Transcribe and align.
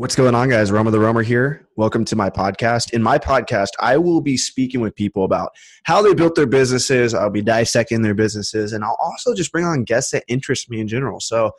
What's 0.00 0.16
going 0.16 0.34
on, 0.34 0.48
guys? 0.48 0.72
Roma 0.72 0.90
the 0.90 0.98
Roamer 0.98 1.20
here. 1.20 1.68
Welcome 1.76 2.06
to 2.06 2.16
my 2.16 2.30
podcast. 2.30 2.94
In 2.94 3.02
my 3.02 3.18
podcast, 3.18 3.72
I 3.80 3.98
will 3.98 4.22
be 4.22 4.38
speaking 4.38 4.80
with 4.80 4.96
people 4.96 5.24
about 5.24 5.50
how 5.84 6.00
they 6.00 6.14
built 6.14 6.36
their 6.36 6.46
businesses. 6.46 7.12
I'll 7.12 7.28
be 7.28 7.42
dissecting 7.42 8.00
their 8.00 8.14
businesses, 8.14 8.72
and 8.72 8.82
I'll 8.82 8.96
also 8.98 9.34
just 9.34 9.52
bring 9.52 9.66
on 9.66 9.84
guests 9.84 10.12
that 10.12 10.24
interest 10.26 10.70
me 10.70 10.80
in 10.80 10.88
general. 10.88 11.20
So, 11.20 11.52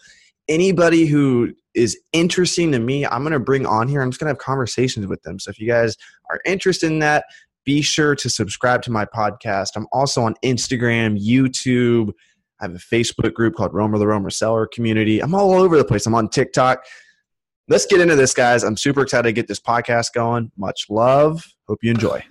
anybody 0.47 1.05
who 1.05 1.53
is 1.75 1.95
interesting 2.13 2.71
to 2.71 2.79
me, 2.79 3.05
I'm 3.05 3.21
going 3.21 3.33
to 3.33 3.39
bring 3.39 3.67
on 3.67 3.87
here. 3.87 4.01
I'm 4.01 4.09
just 4.09 4.19
going 4.19 4.25
to 4.25 4.31
have 4.31 4.43
conversations 4.43 5.05
with 5.05 5.21
them. 5.21 5.37
So, 5.37 5.51
if 5.51 5.59
you 5.59 5.67
guys 5.67 5.95
are 6.31 6.39
interested 6.43 6.91
in 6.91 6.97
that, 6.97 7.25
be 7.63 7.83
sure 7.83 8.15
to 8.15 8.27
subscribe 8.27 8.81
to 8.81 8.91
my 8.91 9.05
podcast. 9.05 9.73
I'm 9.75 9.85
also 9.91 10.23
on 10.23 10.33
Instagram, 10.43 11.23
YouTube. 11.23 12.09
I 12.59 12.63
have 12.63 12.73
a 12.73 12.79
Facebook 12.79 13.35
group 13.35 13.53
called 13.53 13.75
Romer 13.75 13.99
the 13.99 14.07
Romer 14.07 14.31
Seller 14.31 14.65
Community. 14.65 15.19
I'm 15.19 15.35
all 15.35 15.51
over 15.53 15.77
the 15.77 15.85
place. 15.85 16.07
I'm 16.07 16.15
on 16.15 16.27
TikTok 16.27 16.83
let's 17.71 17.85
get 17.85 18.01
into 18.01 18.17
this, 18.17 18.33
guys. 18.33 18.63
I'm 18.63 18.75
super 18.75 19.01
excited 19.01 19.23
to 19.23 19.31
get 19.31 19.47
this 19.47 19.59
podcast 19.59 20.11
going. 20.13 20.51
Much 20.57 20.89
love. 20.89 21.47
Hope 21.69 21.79
you 21.81 21.91
enjoy. 21.91 22.21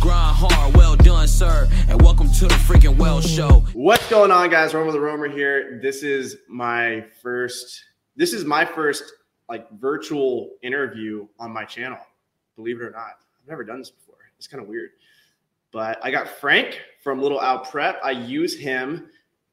Grind 0.00 0.36
hard, 0.36 0.76
well 0.76 0.96
done, 0.96 1.28
sir, 1.28 1.68
and 1.88 2.02
welcome 2.02 2.28
to 2.32 2.48
the 2.48 2.54
freaking 2.54 2.96
Well 2.96 3.20
Show. 3.20 3.64
What's 3.72 4.08
going 4.10 4.32
on, 4.32 4.50
guys? 4.50 4.74
Romer 4.74 4.90
the 4.90 4.98
Romer 4.98 5.28
here. 5.28 5.78
This 5.80 6.02
is 6.02 6.38
my 6.48 7.04
first. 7.22 7.84
This 8.16 8.32
is 8.32 8.44
my 8.44 8.64
first 8.64 9.04
like 9.48 9.70
virtual 9.78 10.56
interview 10.62 11.28
on 11.38 11.52
my 11.52 11.64
channel. 11.64 11.98
Believe 12.56 12.80
it 12.80 12.84
or 12.84 12.90
not, 12.90 13.18
I've 13.40 13.48
never 13.48 13.62
done 13.62 13.78
this 13.78 13.90
before. 13.90 14.16
It's 14.38 14.48
kind 14.48 14.60
of 14.60 14.68
weird, 14.68 14.90
but 15.70 16.04
I 16.04 16.10
got 16.10 16.26
Frank 16.26 16.80
from 17.04 17.22
Little 17.22 17.38
Owl 17.38 17.60
Prep. 17.60 18.00
I 18.02 18.10
use 18.10 18.58
him 18.58 19.08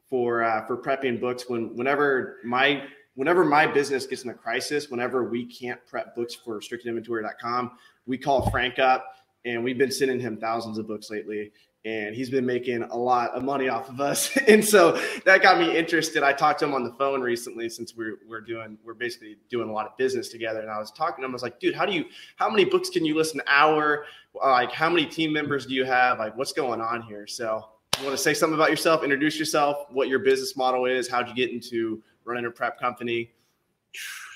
for 0.10 0.44
uh, 0.44 0.66
for 0.66 0.78
prepping 0.78 1.22
books 1.22 1.48
when 1.48 1.76
whenever 1.76 2.38
my 2.44 2.84
whenever 3.18 3.44
my 3.44 3.66
business 3.66 4.06
gets 4.06 4.24
in 4.24 4.30
a 4.30 4.34
crisis, 4.34 4.92
whenever 4.92 5.24
we 5.24 5.44
can't 5.44 5.84
prep 5.88 6.16
books 6.16 6.36
for 6.36 6.60
restrictedinventory.com, 6.60 7.72
we 8.06 8.16
call 8.16 8.50
Frank 8.52 8.78
up 8.78 9.16
and 9.44 9.64
we've 9.64 9.78
been 9.78 9.92
sending 9.92 10.20
him 10.20 10.38
thousands 10.38 10.78
of 10.78 10.88
books 10.88 11.10
lately 11.10 11.52
and 11.84 12.16
he's 12.16 12.30
been 12.30 12.46
making 12.46 12.84
a 12.84 12.96
lot 12.96 13.32
of 13.32 13.44
money 13.44 13.70
off 13.70 13.90
of 13.90 14.00
us. 14.00 14.38
and 14.48 14.64
so 14.64 15.02
that 15.26 15.42
got 15.42 15.58
me 15.58 15.76
interested. 15.76 16.22
I 16.22 16.32
talked 16.32 16.60
to 16.60 16.66
him 16.66 16.76
on 16.76 16.84
the 16.84 16.94
phone 16.94 17.22
recently 17.22 17.70
since 17.70 17.96
we're, 17.96 18.20
we're 18.30 18.42
doing, 18.42 18.78
we're 18.86 18.94
basically 18.94 19.38
doing 19.50 19.68
a 19.68 19.72
lot 19.72 19.88
of 19.88 19.98
business 19.98 20.30
together. 20.30 20.60
And 20.60 20.70
I 20.70 20.78
was 20.78 20.92
talking 20.92 21.24
to 21.24 21.26
him, 21.26 21.32
I 21.32 21.34
was 21.34 21.42
like, 21.42 21.60
dude, 21.60 21.74
how 21.74 21.88
do 21.88 21.94
you, 21.94 22.06
how 22.36 22.52
many 22.52 22.66
books 22.66 22.92
can 22.92 23.04
you 23.04 23.16
list 23.16 23.34
an 23.34 23.42
hour? 23.48 24.06
Like, 24.36 24.72
how 24.72 24.92
many 24.92 25.08
team 25.08 25.34
members 25.34 25.66
do 25.66 25.74
you 25.74 25.86
have? 25.86 26.20
Like, 26.20 26.38
what's 26.38 26.54
going 26.54 26.82
on 26.82 27.02
here? 27.02 27.26
So 27.26 27.66
you 27.98 28.06
want 28.06 28.16
to 28.16 28.22
say 28.22 28.36
something 28.36 28.54
about 28.54 28.70
yourself, 28.70 29.04
introduce 29.04 29.40
yourself, 29.40 29.88
what 29.90 30.08
your 30.08 30.20
business 30.20 30.56
model 30.56 30.86
is, 30.86 31.08
how'd 31.08 31.28
you 31.28 31.34
get 31.34 31.50
into 31.50 32.04
running 32.28 32.46
a 32.46 32.52
prep 32.52 32.80
company. 32.80 33.32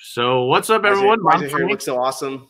So 0.01 0.45
what's 0.45 0.69
up, 0.69 0.85
everyone? 0.85 1.23
Why 1.23 1.33
does 1.33 1.51
your 1.51 1.59
hair 1.59 1.67
look 1.67 1.81
so 1.81 2.01
awesome? 2.01 2.47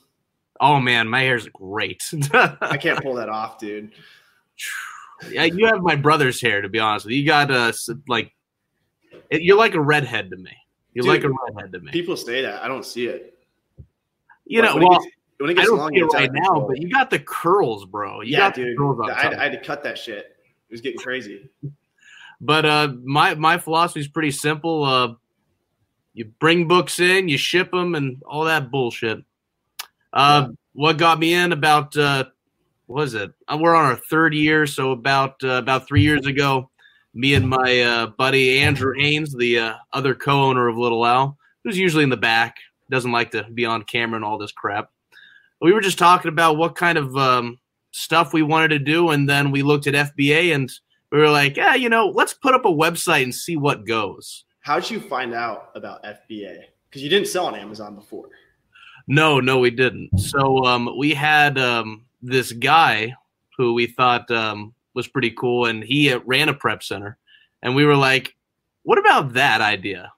Oh 0.59 0.79
man, 0.79 1.07
my 1.07 1.21
hair's 1.21 1.47
great. 1.49 2.03
I 2.33 2.77
can't 2.77 3.01
pull 3.01 3.15
that 3.15 3.27
off, 3.27 3.57
dude. 3.57 3.91
Yeah, 5.29 5.43
you 5.43 5.67
have 5.67 5.81
my 5.81 5.95
brother's 5.95 6.41
hair. 6.41 6.63
To 6.63 6.67
be 6.67 6.79
honest 6.79 7.05
with 7.05 7.13
you, 7.13 7.19
you 7.19 7.27
got 7.27 7.51
uh 7.51 7.71
like 8.07 8.33
you're 9.29 9.55
like 9.55 9.75
a 9.75 9.79
redhead 9.79 10.31
to 10.31 10.35
me. 10.35 10.49
You're 10.95 11.03
dude, 11.03 11.11
like 11.11 11.23
a 11.23 11.29
redhead 11.29 11.71
to 11.73 11.79
me. 11.79 11.91
People 11.91 12.17
say 12.17 12.41
that. 12.41 12.63
I 12.63 12.67
don't 12.67 12.83
see 12.83 13.05
it. 13.05 13.37
You 14.45 14.63
know, 14.63 14.77
well, 14.77 14.97
gets, 14.97 15.05
when 15.37 15.51
it 15.51 15.53
gets 15.53 15.67
I 15.67 15.69
don't 15.69 15.77
long, 15.77 15.91
see 15.91 15.99
it 15.99 16.05
right 16.05 16.31
now, 16.33 16.65
but 16.67 16.81
you 16.81 16.89
got 16.89 17.11
the 17.11 17.19
curls, 17.19 17.85
bro. 17.85 18.21
You 18.21 18.31
yeah, 18.31 18.49
dude. 18.49 18.75
I, 18.79 19.35
I 19.37 19.43
had 19.43 19.51
to 19.51 19.61
cut 19.61 19.83
that 19.83 19.99
shit. 19.99 20.35
It 20.71 20.71
was 20.71 20.81
getting 20.81 20.99
crazy. 20.99 21.51
But 22.41 22.65
uh, 22.65 22.93
my 23.03 23.35
my 23.35 23.59
philosophy 23.59 23.99
is 23.99 24.07
pretty 24.07 24.31
simple. 24.31 24.83
Uh, 24.83 25.13
you 26.13 26.25
bring 26.39 26.67
books 26.67 26.99
in, 26.99 27.29
you 27.29 27.37
ship 27.37 27.71
them, 27.71 27.95
and 27.95 28.21
all 28.25 28.45
that 28.45 28.71
bullshit. 28.71 29.19
Uh, 30.13 30.47
yeah. 30.47 30.55
What 30.73 30.97
got 30.97 31.19
me 31.19 31.33
in 31.33 31.51
about 31.51 31.95
uh, 31.97 32.25
what 32.87 33.01
was 33.01 33.13
it? 33.13 33.31
Uh, 33.47 33.57
we're 33.59 33.75
on 33.75 33.85
our 33.85 33.95
third 33.95 34.33
year, 34.33 34.65
so 34.65 34.91
about 34.91 35.35
uh, 35.43 35.51
about 35.51 35.87
three 35.87 36.01
years 36.01 36.25
ago, 36.25 36.69
me 37.13 37.33
and 37.33 37.47
my 37.47 37.81
uh, 37.81 38.07
buddy 38.07 38.59
Andrew 38.59 38.93
Haynes, 38.97 39.33
the 39.33 39.59
uh, 39.59 39.73
other 39.93 40.15
co-owner 40.15 40.67
of 40.67 40.77
Little 40.77 41.03
Owl, 41.03 41.37
who's 41.63 41.77
usually 41.77 42.03
in 42.03 42.09
the 42.09 42.17
back, 42.17 42.57
doesn't 42.89 43.11
like 43.11 43.31
to 43.31 43.43
be 43.53 43.65
on 43.65 43.83
camera 43.83 44.17
and 44.17 44.25
all 44.25 44.37
this 44.37 44.51
crap. 44.51 44.91
We 45.61 45.73
were 45.73 45.81
just 45.81 45.99
talking 45.99 46.29
about 46.29 46.57
what 46.57 46.75
kind 46.75 46.97
of 46.97 47.15
um, 47.15 47.59
stuff 47.91 48.33
we 48.33 48.41
wanted 48.41 48.69
to 48.69 48.79
do, 48.79 49.09
and 49.09 49.29
then 49.29 49.51
we 49.51 49.61
looked 49.61 49.87
at 49.87 50.15
FBA 50.15 50.53
and 50.53 50.71
we 51.11 51.19
were 51.19 51.29
like, 51.29 51.57
yeah, 51.57 51.75
you 51.75 51.89
know, 51.89 52.07
let's 52.07 52.33
put 52.33 52.53
up 52.53 52.65
a 52.65 52.69
website 52.69 53.23
and 53.23 53.35
see 53.35 53.57
what 53.57 53.85
goes. 53.85 54.45
How'd 54.61 54.89
you 54.89 54.99
find 54.99 55.33
out 55.33 55.71
about 55.75 56.03
FBA? 56.03 56.63
Because 56.89 57.01
you 57.01 57.09
didn't 57.09 57.27
sell 57.27 57.47
on 57.47 57.55
Amazon 57.55 57.95
before. 57.95 58.29
No, 59.07 59.39
no, 59.39 59.59
we 59.59 59.71
didn't. 59.71 60.17
So 60.19 60.63
um, 60.65 60.97
we 60.97 61.13
had 61.13 61.57
um, 61.57 62.05
this 62.21 62.51
guy 62.51 63.13
who 63.57 63.73
we 63.73 63.87
thought 63.87 64.29
um, 64.29 64.73
was 64.93 65.07
pretty 65.07 65.31
cool, 65.31 65.65
and 65.65 65.83
he 65.83 66.13
uh, 66.13 66.19
ran 66.25 66.49
a 66.49 66.53
prep 66.53 66.83
center. 66.83 67.17
And 67.63 67.75
we 67.75 67.85
were 67.85 67.95
like, 67.95 68.35
what 68.83 68.99
about 68.99 69.33
that 69.33 69.61
idea? 69.61 70.11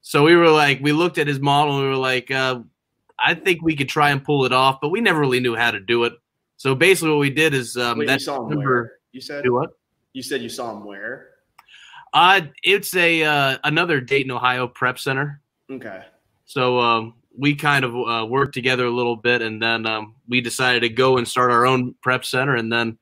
So 0.00 0.24
we 0.24 0.36
were 0.36 0.50
like, 0.50 0.80
we 0.80 0.92
looked 0.92 1.18
at 1.18 1.26
his 1.26 1.38
model 1.40 1.74
and 1.74 1.82
we 1.82 1.88
were 1.88 1.96
like, 1.96 2.30
uh, 2.30 2.60
I 3.18 3.34
think 3.34 3.62
we 3.62 3.76
could 3.76 3.88
try 3.88 4.10
and 4.10 4.22
pull 4.22 4.44
it 4.44 4.52
off, 4.52 4.78
but 4.80 4.90
we 4.90 5.00
never 5.00 5.20
really 5.20 5.40
knew 5.40 5.54
how 5.54 5.70
to 5.70 5.80
do 5.80 6.04
it. 6.04 6.14
So 6.56 6.74
basically, 6.74 7.10
what 7.10 7.18
we 7.18 7.30
did 7.30 7.54
is 7.54 7.76
um, 7.76 7.98
Wait, 7.98 8.08
you 8.08 8.18
saw 8.18 8.48
him 8.48 8.58
where? 8.58 8.92
You 9.12 9.20
said 9.20 9.48
what? 9.48 9.70
You 10.12 10.22
said 10.22 10.42
you 10.42 10.48
saw 10.48 10.72
him 10.72 10.84
where? 10.84 11.30
Uh, 12.12 12.42
it's 12.62 12.94
a 12.96 13.22
uh, 13.22 13.58
another 13.64 14.00
Dayton, 14.00 14.30
Ohio 14.30 14.66
prep 14.66 14.98
center. 14.98 15.40
Okay. 15.70 16.02
So 16.44 16.78
um, 16.78 17.14
we 17.36 17.54
kind 17.54 17.84
of 17.84 17.94
uh, 17.94 18.26
worked 18.26 18.54
together 18.54 18.86
a 18.86 18.90
little 18.90 19.16
bit, 19.16 19.42
and 19.42 19.60
then 19.60 19.86
um, 19.86 20.14
we 20.28 20.40
decided 20.40 20.80
to 20.80 20.88
go 20.88 21.18
and 21.18 21.28
start 21.28 21.50
our 21.50 21.66
own 21.66 21.94
prep 22.02 22.24
center, 22.24 22.56
and 22.56 22.72
then 22.72 22.98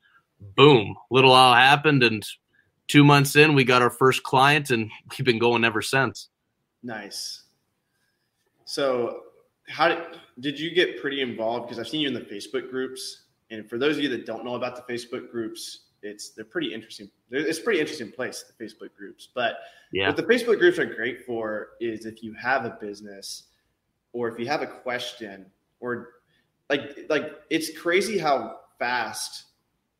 boom, 0.57 0.97
Little 1.11 1.33
Owl 1.33 1.55
happened, 1.55 2.03
and 2.03 2.25
two 2.89 3.05
months 3.05 3.37
in, 3.37 3.55
we 3.55 3.65
got 3.65 3.83
our 3.83 3.91
first 3.91 4.23
client, 4.23 4.71
and 4.71 4.91
we've 5.11 5.25
been 5.25 5.39
going 5.39 5.65
ever 5.65 5.83
since. 5.83 6.29
Nice. 6.83 7.43
So, 8.65 9.23
how 9.69 9.89
did 9.89 9.99
did 10.41 10.61
you 10.61 10.75
get 10.75 11.01
pretty 11.01 11.23
involved? 11.23 11.67
Because 11.67 11.79
I've 11.79 11.89
seen 11.89 12.01
you 12.01 12.09
in 12.09 12.15
the 12.15 12.21
Facebook 12.21 12.71
groups, 12.71 13.25
and 13.51 13.69
for 13.69 13.79
those 13.79 13.97
of 13.97 14.03
you 14.03 14.09
that 14.11 14.27
don't 14.27 14.45
know 14.45 14.55
about 14.55 14.77
the 14.77 14.93
Facebook 14.93 15.31
groups, 15.31 15.86
it's 16.07 16.31
they're 16.31 16.45
pretty 16.45 16.73
interesting. 16.73 17.11
It's 17.31 17.59
a 17.59 17.63
pretty 17.63 17.81
interesting 17.81 18.13
place, 18.13 18.45
the 18.45 18.65
Facebook 18.65 18.95
groups. 18.97 19.29
But 19.35 19.59
yeah. 19.93 20.07
what 20.07 20.17
the 20.17 20.23
Facebook 20.23 20.59
groups 20.59 20.79
are 20.79 20.87
great 20.87 21.25
for 21.25 21.71
is 21.81 22.07
if 22.07 22.23
you 22.23 22.33
have 22.35 22.65
a 22.65 22.79
business 22.81 23.45
or 24.13 24.29
if 24.29 24.39
you 24.39 24.47
have 24.47 24.63
a 24.63 24.67
question 24.67 25.47
or 25.81 26.09
like 26.71 27.07
like 27.09 27.33
it's 27.51 27.77
crazy 27.79 28.19
how 28.19 28.61
fast 28.79 29.45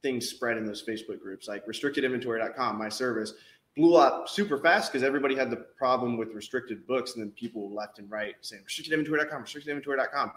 things 0.03 0.29
spread 0.29 0.57
in 0.57 0.67
those 0.67 0.85
Facebook 0.85 1.21
groups. 1.21 1.49
Like 1.49 1.67
restrictedinventory.com, 1.67 2.79
my 2.79 2.89
service 2.89 3.35
blew 3.77 3.97
up 3.97 4.29
super 4.29 4.59
fast 4.59 4.91
because 4.91 5.05
everybody 5.05 5.35
had 5.35 5.51
the 5.51 5.57
problem 5.57 6.17
with 6.17 6.33
restricted 6.33 6.87
books 6.87 7.15
and 7.15 7.23
then 7.23 7.31
people 7.33 7.71
left 7.75 7.99
and 7.99 8.11
right 8.11 8.35
saying 8.41 8.63
restrictedinventory.com, 8.63 9.43
restrictedinventory.com. 9.43 10.33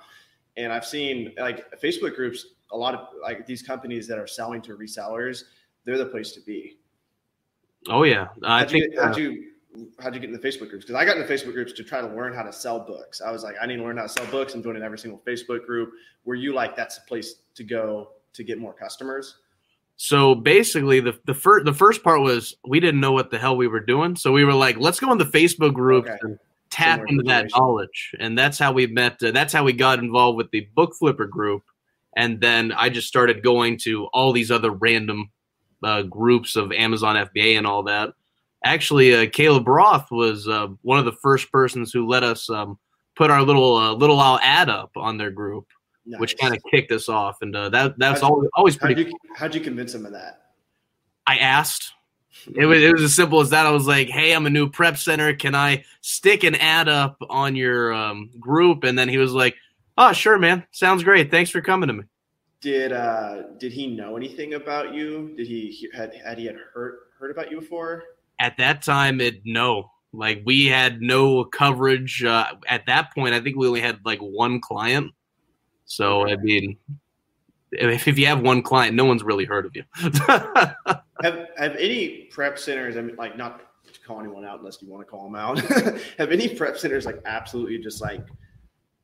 And 0.58 0.74
I've 0.74 0.86
seen 0.86 1.34
like 1.38 1.80
Facebook 1.80 2.16
groups, 2.16 2.48
a 2.72 2.78
lot 2.78 2.94
of 2.96 3.08
like 3.22 3.46
these 3.46 3.62
companies 3.62 4.08
that 4.08 4.18
are 4.18 4.28
selling 4.28 4.62
to 4.64 4.76
resellers, 4.76 5.44
they're 5.86 5.98
the 5.98 6.06
place 6.06 6.32
to 6.34 6.42
be. 6.42 6.78
Oh 7.88 8.04
yeah, 8.04 8.28
I 8.44 8.60
how'd 8.60 8.72
think. 8.72 8.94
You, 8.94 9.02
how'd 9.02 9.16
uh, 9.16 9.20
you 9.20 9.46
how'd 10.00 10.14
you 10.14 10.20
get 10.20 10.30
in 10.30 10.36
the 10.36 10.40
Facebook 10.40 10.70
groups? 10.70 10.86
Because 10.86 10.96
I 10.96 11.06
got 11.06 11.18
in 11.18 11.26
the 11.26 11.34
Facebook 11.34 11.54
groups 11.54 11.74
to 11.74 11.84
try 11.84 12.02
to 12.02 12.08
learn 12.08 12.34
how 12.34 12.44
to 12.44 12.54
sell 12.54 12.80
books. 12.80 13.22
I 13.22 13.32
was 13.32 13.44
like, 13.44 13.56
I 13.62 13.66
need 13.66 13.78
to 13.78 13.84
learn 13.84 13.98
how 13.98 14.04
to 14.04 14.10
sell 14.10 14.26
books. 14.28 14.54
I'm 14.54 14.64
joining 14.64 14.84
every 14.84 15.00
single 15.00 15.22
Facebook 15.26 15.66
group. 15.66 15.92
Were 16.26 16.36
you 16.36 16.54
like, 16.54 16.76
that's 16.76 16.96
the 16.96 17.06
place 17.08 17.36
to 17.56 17.64
go 17.64 18.12
to 18.34 18.44
get 18.44 18.60
more 18.60 18.74
customers? 18.74 19.38
So 20.02 20.34
basically, 20.34 21.02
the 21.02 21.20
the 21.26 21.34
first 21.34 21.66
the 21.66 21.74
first 21.74 22.04
part 22.04 22.22
was 22.22 22.56
we 22.66 22.80
didn't 22.80 23.02
know 23.02 23.12
what 23.12 23.32
the 23.32 23.38
hell 23.38 23.58
we 23.58 23.68
were 23.68 23.82
doing, 23.82 24.16
so 24.16 24.32
we 24.32 24.46
were 24.46 24.54
like, 24.54 24.78
let's 24.78 25.00
go 25.00 25.12
in 25.12 25.18
the 25.18 25.26
Facebook 25.26 25.74
group 25.74 26.06
okay. 26.06 26.18
and 26.22 26.40
tap 26.70 27.02
into 27.08 27.24
that 27.24 27.48
knowledge, 27.54 28.16
and 28.18 28.38
that's 28.38 28.58
how 28.58 28.72
we 28.72 28.88
met. 28.88 29.22
Uh, 29.22 29.32
that's 29.32 29.52
how 29.52 29.66
we 29.66 29.74
got 29.74 30.00
involved 30.00 30.38
with 30.38 30.52
the 30.52 30.70
book 30.74 30.96
flipper 30.98 31.28
group, 31.28 31.64
and 32.16 32.40
then 32.40 32.72
I 32.72 32.88
just 32.88 33.10
started 33.10 33.44
going 33.44 33.78
to 33.80 34.06
all 34.14 34.32
these 34.32 34.52
other 34.52 34.72
random 34.72 35.32
uh, 35.84 36.04
groups 36.04 36.56
of 36.56 36.72
Amazon 36.72 37.16
FBA 37.16 37.58
and 37.58 37.68
all 37.68 37.84
that. 37.84 38.14
Actually, 38.64 39.16
uh, 39.16 39.30
Caleb 39.32 39.68
Roth 39.68 40.12
was 40.12 40.48
uh, 40.48 40.68
one 40.82 41.00
of 41.00 41.06
the 41.06 41.14
first 41.14 41.52
persons 41.52 41.94
who 41.94 42.08
let 42.08 42.24
us 42.24 42.50
um, 42.50 42.78
put 43.16 43.30
our 43.32 43.42
little 43.42 43.78
uh, 43.78 43.94
little 43.94 44.20
owl 44.20 44.40
ad 44.42 44.70
up 44.70 44.92
on 44.96 45.18
their 45.18 45.32
group, 45.32 45.66
nice. 46.06 46.20
which 46.20 46.38
kind 46.38 46.56
of 46.56 46.62
kicked 46.70 46.92
us 46.92 47.08
off, 47.08 47.38
and 47.42 47.56
uh, 47.56 47.70
that 47.70 47.98
that's 47.98 48.22
how'd 48.22 48.32
always, 48.32 48.50
always 48.56 48.78
pretty. 48.78 48.96
How'd 48.96 49.06
you, 49.06 49.12
cool. 49.12 49.36
how'd 49.38 49.56
you 49.56 49.62
convince 49.62 49.94
him 49.94 50.06
of 50.06 50.12
that? 50.14 50.42
I 51.26 51.38
asked. 51.38 51.94
It 52.56 52.66
was, 52.66 52.82
it 52.82 52.94
was 52.94 53.04
as 53.04 53.16
simple 53.16 53.42
as 53.42 53.50
that. 53.50 53.66
I 53.66 53.72
was 53.72 53.88
like, 53.88 54.10
"Hey, 54.10 54.34
I'm 54.34 54.46
a 54.46 54.50
new 54.50 54.70
prep 54.70 54.98
center. 54.98 55.34
Can 55.34 55.56
I 55.56 55.84
stick 56.02 56.44
an 56.44 56.56
ad 56.56 56.90
up 56.90 57.18
on 57.30 57.56
your 57.56 57.94
um, 57.94 58.30
group?" 58.40 58.84
And 58.84 58.98
then 58.98 59.08
he 59.08 59.18
was 59.18 59.34
like, 59.34 59.56
"Oh, 59.98 60.12
sure, 60.12 60.38
man. 60.38 60.66
Sounds 60.72 61.04
great. 61.04 61.32
Thanks 61.32 61.50
for 61.50 61.62
coming 61.62 61.88
to 61.88 61.94
me." 61.94 62.04
Did 62.62 62.92
uh 62.92 63.44
did 63.58 63.72
he 63.72 63.88
know 63.88 64.18
anything 64.18 64.56
about 64.56 64.94
you? 64.94 65.34
Did 65.38 65.48
he 65.48 65.90
had 65.94 66.14
had 66.16 66.38
he 66.38 66.46
had 66.46 66.56
heard 66.74 66.98
heard 67.18 67.32
about 67.32 67.52
you 67.52 67.60
before? 67.60 68.04
At 68.40 68.58
that 68.58 68.82
time, 68.82 69.22
it 69.22 69.42
no, 69.46 69.92
Like 70.12 70.42
we 70.46 70.66
had 70.66 71.02
no 71.02 71.46
coverage 71.46 72.24
uh, 72.24 72.54
at 72.68 72.86
that 72.88 73.14
point. 73.14 73.34
I 73.34 73.42
think 73.42 73.58
we 73.58 73.68
only 73.68 73.82
had 73.82 74.00
like 74.06 74.20
one 74.20 74.60
client. 74.60 75.12
So 75.86 76.28
I 76.28 76.36
mean, 76.36 76.78
if, 77.72 78.08
if 78.08 78.20
you 78.20 78.26
have 78.28 78.42
one 78.42 78.62
client, 78.62 78.96
no 78.96 79.06
one's 79.06 79.24
really 79.24 79.46
heard 79.46 79.66
of 79.66 79.76
you. 79.76 79.84
Have 81.22 81.50
have 81.58 81.76
any 81.76 82.30
prep 82.32 82.58
centers? 82.58 82.96
I 82.96 83.02
mean, 83.02 83.18
like 83.18 83.36
not 83.36 83.62
to 83.92 84.00
call 84.02 84.22
anyone 84.22 84.46
out 84.46 84.60
unless 84.60 84.82
you 84.82 84.88
want 84.88 85.06
to 85.06 85.10
call 85.10 85.26
them 85.26 85.36
out. 85.36 85.60
have 86.18 86.32
any 86.32 86.56
prep 86.56 86.78
centers 86.78 87.06
like 87.06 87.22
absolutely 87.26 87.78
just 87.78 88.02
like 88.02 88.26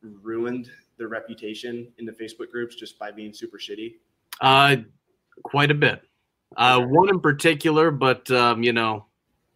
ruined 0.00 0.70
their 0.98 1.08
reputation 1.08 1.88
in 1.98 2.06
the 2.06 2.12
Facebook 2.12 2.50
groups 2.50 2.74
just 2.76 2.98
by 2.98 3.10
being 3.10 3.32
super 3.32 3.58
shitty? 3.58 3.94
uh, 4.40 4.76
quite 5.42 5.70
a 5.70 5.74
bit. 5.74 6.02
Uh, 6.56 6.80
one 6.80 7.08
in 7.08 7.20
particular, 7.20 7.90
but 7.90 8.30
um, 8.30 8.62
you 8.62 8.72
know, 8.72 9.04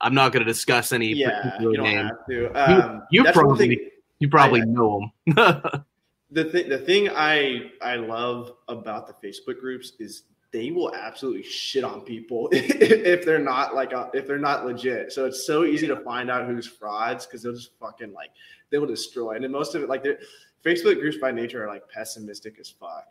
I'm 0.01 0.15
not 0.15 0.33
going 0.33 0.45
to 0.45 0.51
discuss 0.51 0.93
any 0.93 1.09
Yeah, 1.15 1.41
particular 1.43 1.71
you 1.71 1.77
don't 1.77 1.85
name. 1.87 2.07
have 2.07 2.27
to. 2.29 2.87
Um, 2.87 3.03
you 3.11 3.25
one 3.25 3.33
probably- 3.33 3.69
thing- 3.69 3.91
You 4.19 4.29
probably 4.29 4.61
I- 4.63 4.65
know 4.65 5.11
them. 5.27 5.85
the 6.31 6.45
thing 6.45 6.69
the 6.69 6.79
thing 6.79 7.09
I 7.11 7.71
I 7.83 7.97
love 7.97 8.53
about 8.69 9.07
the 9.07 9.27
Facebook 9.27 9.59
groups 9.61 9.93
is 9.99 10.25
they 10.53 10.71
will 10.73 10.95
absolutely 10.95 11.43
shit 11.45 11.85
on 11.85 12.01
people 12.03 12.49
if 12.53 13.25
they're 13.25 13.39
not 13.39 13.75
like 13.75 13.93
uh, 13.95 14.09
if 14.15 14.27
they're 14.27 14.39
not 14.39 14.67
legit. 14.67 15.13
So 15.13 15.25
it's 15.27 15.47
so 15.47 15.65
easy 15.65 15.87
to 15.87 15.97
find 15.97 16.31
out 16.31 16.47
who's 16.47 16.67
frauds 16.67 17.25
because 17.27 17.43
they'll 17.43 17.53
just 17.55 17.73
fucking 17.81 18.13
like 18.13 18.31
they 18.71 18.79
will 18.79 18.87
destroy. 18.87 19.33
And 19.37 19.45
then 19.45 19.53
most 19.53 19.75
of 19.75 19.83
it 19.83 19.89
like 19.89 20.03
they're 20.03 20.19
Facebook 20.65 21.01
groups 21.01 21.19
by 21.19 21.31
nature 21.31 21.65
are 21.65 21.69
like 21.69 21.89
pessimistic 21.89 22.59
as 22.61 22.69
fuck. 22.71 23.07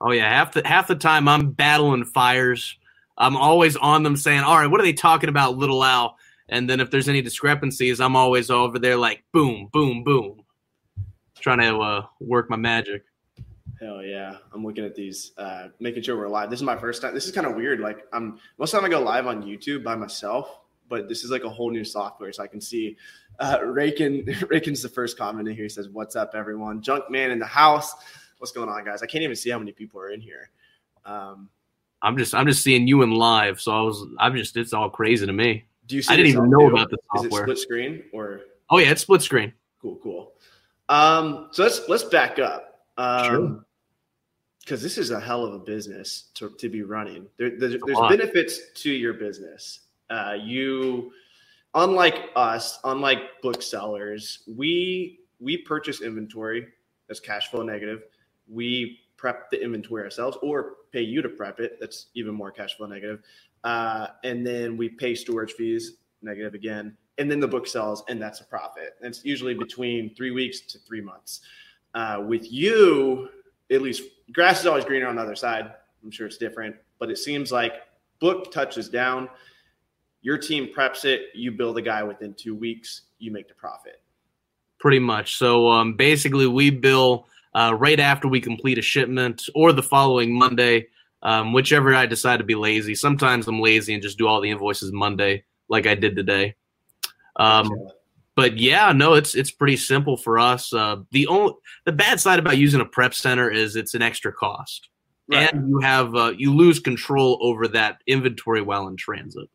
Oh 0.00 0.10
yeah, 0.10 0.28
half 0.28 0.52
the 0.52 0.66
half 0.66 0.88
the 0.88 0.96
time 0.96 1.28
I'm 1.28 1.52
battling 1.52 2.04
fires. 2.04 2.76
I'm 3.16 3.36
always 3.36 3.76
on 3.76 4.02
them 4.02 4.16
saying, 4.16 4.40
"All 4.40 4.56
right, 4.56 4.66
what 4.66 4.80
are 4.80 4.84
they 4.84 4.92
talking 4.92 5.28
about, 5.28 5.56
Little 5.56 5.82
Owl?" 5.82 6.16
And 6.48 6.68
then 6.68 6.80
if 6.80 6.90
there's 6.90 7.08
any 7.08 7.22
discrepancies, 7.22 8.00
I'm 8.00 8.16
always 8.16 8.50
over 8.50 8.78
there 8.78 8.96
like, 8.96 9.24
"Boom, 9.32 9.68
boom, 9.72 10.02
boom," 10.02 10.42
trying 11.38 11.60
to 11.60 11.78
uh, 11.78 12.06
work 12.20 12.50
my 12.50 12.56
magic. 12.56 13.04
Hell 13.82 14.02
yeah. 14.02 14.36
I'm 14.52 14.64
looking 14.64 14.84
at 14.84 14.94
these, 14.94 15.32
uh, 15.36 15.68
making 15.80 16.04
sure 16.04 16.16
we're 16.16 16.28
live. 16.28 16.50
This 16.50 16.60
is 16.60 16.64
my 16.64 16.76
first 16.76 17.02
time. 17.02 17.14
This 17.14 17.26
is 17.26 17.32
kind 17.32 17.48
of 17.48 17.56
weird. 17.56 17.80
Like 17.80 18.06
I'm 18.12 18.38
most 18.56 18.72
of 18.74 18.80
the 18.80 18.88
time 18.88 18.96
I 18.96 19.00
go 19.00 19.04
live 19.04 19.26
on 19.26 19.42
YouTube 19.42 19.82
by 19.82 19.96
myself, 19.96 20.60
but 20.92 21.08
this 21.08 21.24
is 21.24 21.30
like 21.30 21.44
a 21.44 21.48
whole 21.48 21.70
new 21.70 21.84
software. 21.84 22.30
So 22.34 22.42
I 22.42 22.46
can 22.46 22.60
see 22.60 22.98
uh 23.40 23.60
Rakin 23.64 24.26
Rakin's 24.50 24.82
the 24.82 24.90
first 24.90 25.16
comment 25.16 25.48
in 25.48 25.54
here. 25.54 25.64
He 25.64 25.68
says, 25.70 25.88
What's 25.88 26.16
up, 26.16 26.32
everyone? 26.34 26.82
Junk 26.82 27.10
man 27.10 27.30
in 27.30 27.38
the 27.38 27.46
house. 27.46 27.94
What's 28.36 28.52
going 28.52 28.68
on, 28.68 28.84
guys? 28.84 29.02
I 29.02 29.06
can't 29.06 29.24
even 29.24 29.34
see 29.36 29.48
how 29.48 29.58
many 29.58 29.72
people 29.72 29.98
are 30.00 30.10
in 30.10 30.20
here. 30.20 30.50
Um, 31.06 31.48
I'm 32.02 32.18
just 32.18 32.34
I'm 32.34 32.46
just 32.46 32.62
seeing 32.62 32.86
you 32.86 33.00
in 33.02 33.10
live, 33.12 33.58
so 33.58 33.72
I 33.72 33.80
was 33.80 34.04
I'm 34.18 34.36
just 34.36 34.54
it's 34.58 34.74
all 34.74 34.90
crazy 34.90 35.24
to 35.24 35.32
me. 35.32 35.64
do 35.86 35.96
you 35.96 36.02
see 36.02 36.12
I 36.12 36.16
didn't 36.16 36.32
even 36.32 36.50
know 36.50 36.68
too? 36.68 36.74
about 36.74 36.90
the 36.90 36.98
Is 37.16 37.22
it 37.24 37.30
software. 37.30 37.42
split 37.44 37.58
screen 37.58 38.02
or 38.12 38.40
Oh 38.68 38.76
yeah, 38.78 38.90
it's 38.90 39.00
split 39.00 39.22
screen. 39.22 39.52
cool, 39.80 39.98
cool. 40.02 40.32
Um, 40.90 41.48
so 41.52 41.62
let's 41.62 41.88
let's 41.88 42.04
back 42.04 42.38
up. 42.38 42.80
Um 42.98 43.24
Sure. 43.26 43.64
because 44.60 44.82
this 44.82 44.98
is 44.98 45.10
a 45.10 45.18
hell 45.20 45.46
of 45.46 45.54
a 45.54 45.58
business 45.58 46.30
to, 46.34 46.50
to 46.58 46.68
be 46.68 46.82
running. 46.82 47.28
There, 47.38 47.50
there's 47.58 47.76
there's 47.86 47.98
benefits 48.10 48.58
to 48.82 48.90
your 48.90 49.14
business. 49.14 49.80
Uh, 50.12 50.34
you, 50.34 51.10
unlike 51.74 52.30
us, 52.36 52.78
unlike 52.84 53.40
booksellers, 53.42 54.42
we 54.46 55.20
we 55.40 55.56
purchase 55.56 56.02
inventory 56.02 56.68
that's 57.08 57.18
cash 57.18 57.50
flow 57.50 57.62
negative. 57.62 58.02
We 58.46 59.00
prep 59.16 59.50
the 59.50 59.62
inventory 59.62 60.02
ourselves, 60.02 60.36
or 60.42 60.74
pay 60.92 61.00
you 61.00 61.22
to 61.22 61.28
prep 61.28 61.60
it. 61.60 61.78
That's 61.80 62.06
even 62.14 62.34
more 62.34 62.50
cash 62.50 62.76
flow 62.76 62.86
negative. 62.86 63.22
Uh, 63.64 64.08
and 64.22 64.46
then 64.46 64.76
we 64.76 64.88
pay 64.88 65.14
storage 65.14 65.52
fees, 65.52 65.94
negative 66.20 66.54
again. 66.54 66.96
And 67.18 67.30
then 67.30 67.40
the 67.40 67.48
book 67.48 67.66
sells, 67.66 68.04
and 68.08 68.20
that's 68.20 68.40
a 68.40 68.44
profit. 68.44 68.96
And 69.00 69.08
it's 69.08 69.24
usually 69.24 69.54
between 69.54 70.14
three 70.14 70.30
weeks 70.30 70.60
to 70.60 70.78
three 70.78 71.00
months. 71.00 71.40
Uh, 71.94 72.22
with 72.26 72.50
you, 72.52 73.28
at 73.70 73.82
least 73.82 74.02
grass 74.32 74.60
is 74.60 74.66
always 74.66 74.84
greener 74.84 75.06
on 75.06 75.16
the 75.16 75.22
other 75.22 75.36
side. 75.36 75.72
I'm 76.02 76.10
sure 76.10 76.26
it's 76.26 76.38
different, 76.38 76.76
but 76.98 77.10
it 77.10 77.18
seems 77.18 77.52
like 77.52 77.74
book 78.18 78.50
touches 78.50 78.88
down, 78.88 79.28
your 80.22 80.38
team 80.38 80.70
preps 80.74 81.04
it, 81.04 81.26
you 81.34 81.50
build 81.50 81.76
a 81.78 81.82
guy 81.82 82.02
within 82.02 82.34
two 82.34 82.54
weeks, 82.54 83.02
you 83.18 83.30
make 83.30 83.48
the 83.48 83.54
profit. 83.54 84.00
Pretty 84.78 84.98
much. 84.98 85.36
So 85.36 85.68
um, 85.68 85.94
basically, 85.94 86.46
we 86.46 86.70
bill 86.70 87.26
uh, 87.54 87.74
right 87.78 88.00
after 88.00 88.28
we 88.28 88.40
complete 88.40 88.78
a 88.78 88.82
shipment 88.82 89.42
or 89.54 89.72
the 89.72 89.82
following 89.82 90.36
Monday, 90.36 90.88
um, 91.22 91.52
whichever 91.52 91.94
I 91.94 92.06
decide 92.06 92.38
to 92.38 92.44
be 92.44 92.54
lazy. 92.54 92.94
Sometimes 92.94 93.46
I'm 93.46 93.60
lazy 93.60 93.94
and 93.94 94.02
just 94.02 94.18
do 94.18 94.26
all 94.26 94.40
the 94.40 94.50
invoices 94.50 94.92
Monday, 94.92 95.44
like 95.68 95.86
I 95.86 95.94
did 95.94 96.16
today. 96.16 96.56
Um, 97.36 97.68
Gotcha. 97.68 97.94
but 98.34 98.58
yeah, 98.58 98.92
no, 98.92 99.14
it's 99.14 99.34
it's 99.34 99.50
pretty 99.50 99.76
simple 99.76 100.16
for 100.16 100.38
us. 100.38 100.72
Uh, 100.72 100.96
the 101.12 101.26
only 101.28 101.54
the 101.84 101.92
bad 101.92 102.20
side 102.20 102.38
about 102.38 102.58
using 102.58 102.80
a 102.80 102.84
prep 102.84 103.14
center 103.14 103.50
is 103.50 103.76
it's 103.76 103.94
an 103.94 104.02
extra 104.02 104.32
cost, 104.32 104.88
Right. 105.28 105.52
and 105.52 105.68
you 105.68 105.78
have 105.78 106.14
uh, 106.14 106.32
you 106.36 106.52
lose 106.54 106.80
control 106.80 107.38
over 107.40 107.68
that 107.68 107.98
inventory 108.06 108.62
while 108.62 108.88
in 108.88 108.96
transit. 108.96 109.48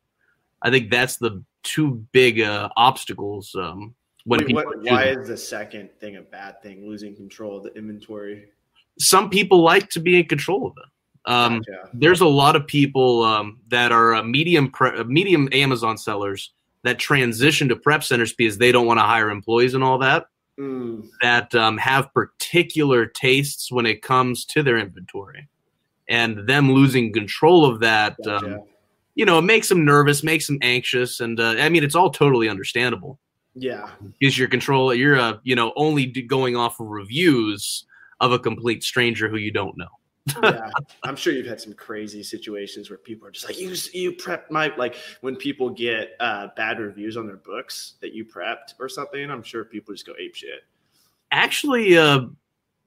I 0.61 0.69
think 0.71 0.89
that's 0.89 1.17
the 1.17 1.43
two 1.63 2.05
big 2.11 2.41
uh, 2.41 2.69
obstacles 2.77 3.53
um, 3.55 3.93
when 4.25 4.39
Wait, 4.39 4.47
people. 4.47 4.63
what, 4.63 4.83
why 4.83 5.05
is 5.05 5.27
the 5.27 5.37
second 5.37 5.89
thing 5.99 6.17
a 6.17 6.21
bad 6.21 6.61
thing? 6.61 6.87
Losing 6.87 7.15
control 7.15 7.57
of 7.57 7.63
the 7.63 7.73
inventory. 7.75 8.45
Some 8.99 9.29
people 9.29 9.61
like 9.61 9.89
to 9.89 9.99
be 9.99 10.19
in 10.19 10.25
control 10.25 10.67
of 10.67 10.73
it. 10.77 11.31
Um, 11.31 11.59
Gotcha. 11.59 11.89
there's 11.93 12.21
a 12.21 12.27
lot 12.27 12.55
of 12.55 12.65
people 12.65 13.23
um, 13.23 13.59
that 13.67 13.91
are 13.91 14.15
uh, 14.15 14.23
medium 14.23 14.71
pre- 14.71 14.97
uh, 14.97 15.03
medium 15.03 15.49
Amazon 15.51 15.97
sellers 15.97 16.53
that 16.83 16.99
transition 16.99 17.67
to 17.67 17.75
prep 17.75 18.03
centers 18.03 18.33
because 18.33 18.57
they 18.57 18.71
don't 18.71 18.87
want 18.87 18.97
to 18.97 19.03
hire 19.03 19.29
employees 19.29 19.73
and 19.73 19.83
all 19.83 19.97
that. 19.99 20.27
Mm, 20.57 21.07
that 21.21 21.53
um, 21.53 21.77
have 21.77 22.11
particular 22.13 23.05
tastes 23.05 23.71
when 23.71 23.85
it 23.85 24.01
comes 24.01 24.43
to 24.45 24.63
their 24.63 24.79
inventory, 24.79 25.47
and 26.09 26.47
them 26.47 26.71
losing 26.71 27.13
control 27.13 27.63
of 27.63 27.81
that, 27.81 28.17
gotcha. 28.23 28.63
You 29.17 29.25
know, 29.25 29.39
it 29.39 29.41
makes 29.41 29.67
them 29.67 29.83
nervous, 29.83 30.23
makes 30.23 30.45
them 30.45 30.59
anxious, 30.61 31.19
and 31.19 31.39
uh, 31.39 31.55
I 31.57 31.69
mean, 31.69 31.83
it's 31.83 31.95
all 31.95 32.11
totally 32.11 32.47
understandable 32.47 33.19
yeah. 33.55 33.89
because 34.19 34.37
your 34.37 34.47
control, 34.47 34.93
you're 34.93 35.19
uh, 35.19 35.39
you 35.41 35.55
know, 35.55 35.73
only 35.75 36.05
going 36.05 36.55
off 36.55 36.79
of 36.79 36.85
reviews 36.85 37.87
of 38.19 38.31
a 38.31 38.37
complete 38.37 38.83
stranger 38.83 39.27
who 39.27 39.37
you 39.37 39.51
don't 39.51 39.75
know. 39.75 39.87
yeah, 40.43 40.69
I'm 41.03 41.15
sure 41.15 41.33
you've 41.33 41.47
had 41.47 41.59
some 41.59 41.73
crazy 41.73 42.21
situations 42.21 42.91
where 42.91 42.99
people 42.99 43.27
are 43.27 43.31
just 43.31 43.47
like, 43.47 43.59
"You, 43.59 43.73
you 43.91 44.11
prepped 44.13 44.51
my 44.51 44.71
like." 44.77 44.95
When 45.21 45.35
people 45.35 45.71
get 45.71 46.11
uh, 46.19 46.49
bad 46.55 46.77
reviews 46.77 47.17
on 47.17 47.25
their 47.25 47.37
books 47.37 47.95
that 48.01 48.13
you 48.13 48.23
prepped 48.23 48.75
or 48.79 48.87
something, 48.87 49.31
I'm 49.31 49.41
sure 49.41 49.65
people 49.65 49.95
just 49.95 50.05
go 50.05 50.13
ape 50.19 50.35
shit. 50.35 50.61
Actually, 51.31 51.97
uh, 51.97 52.21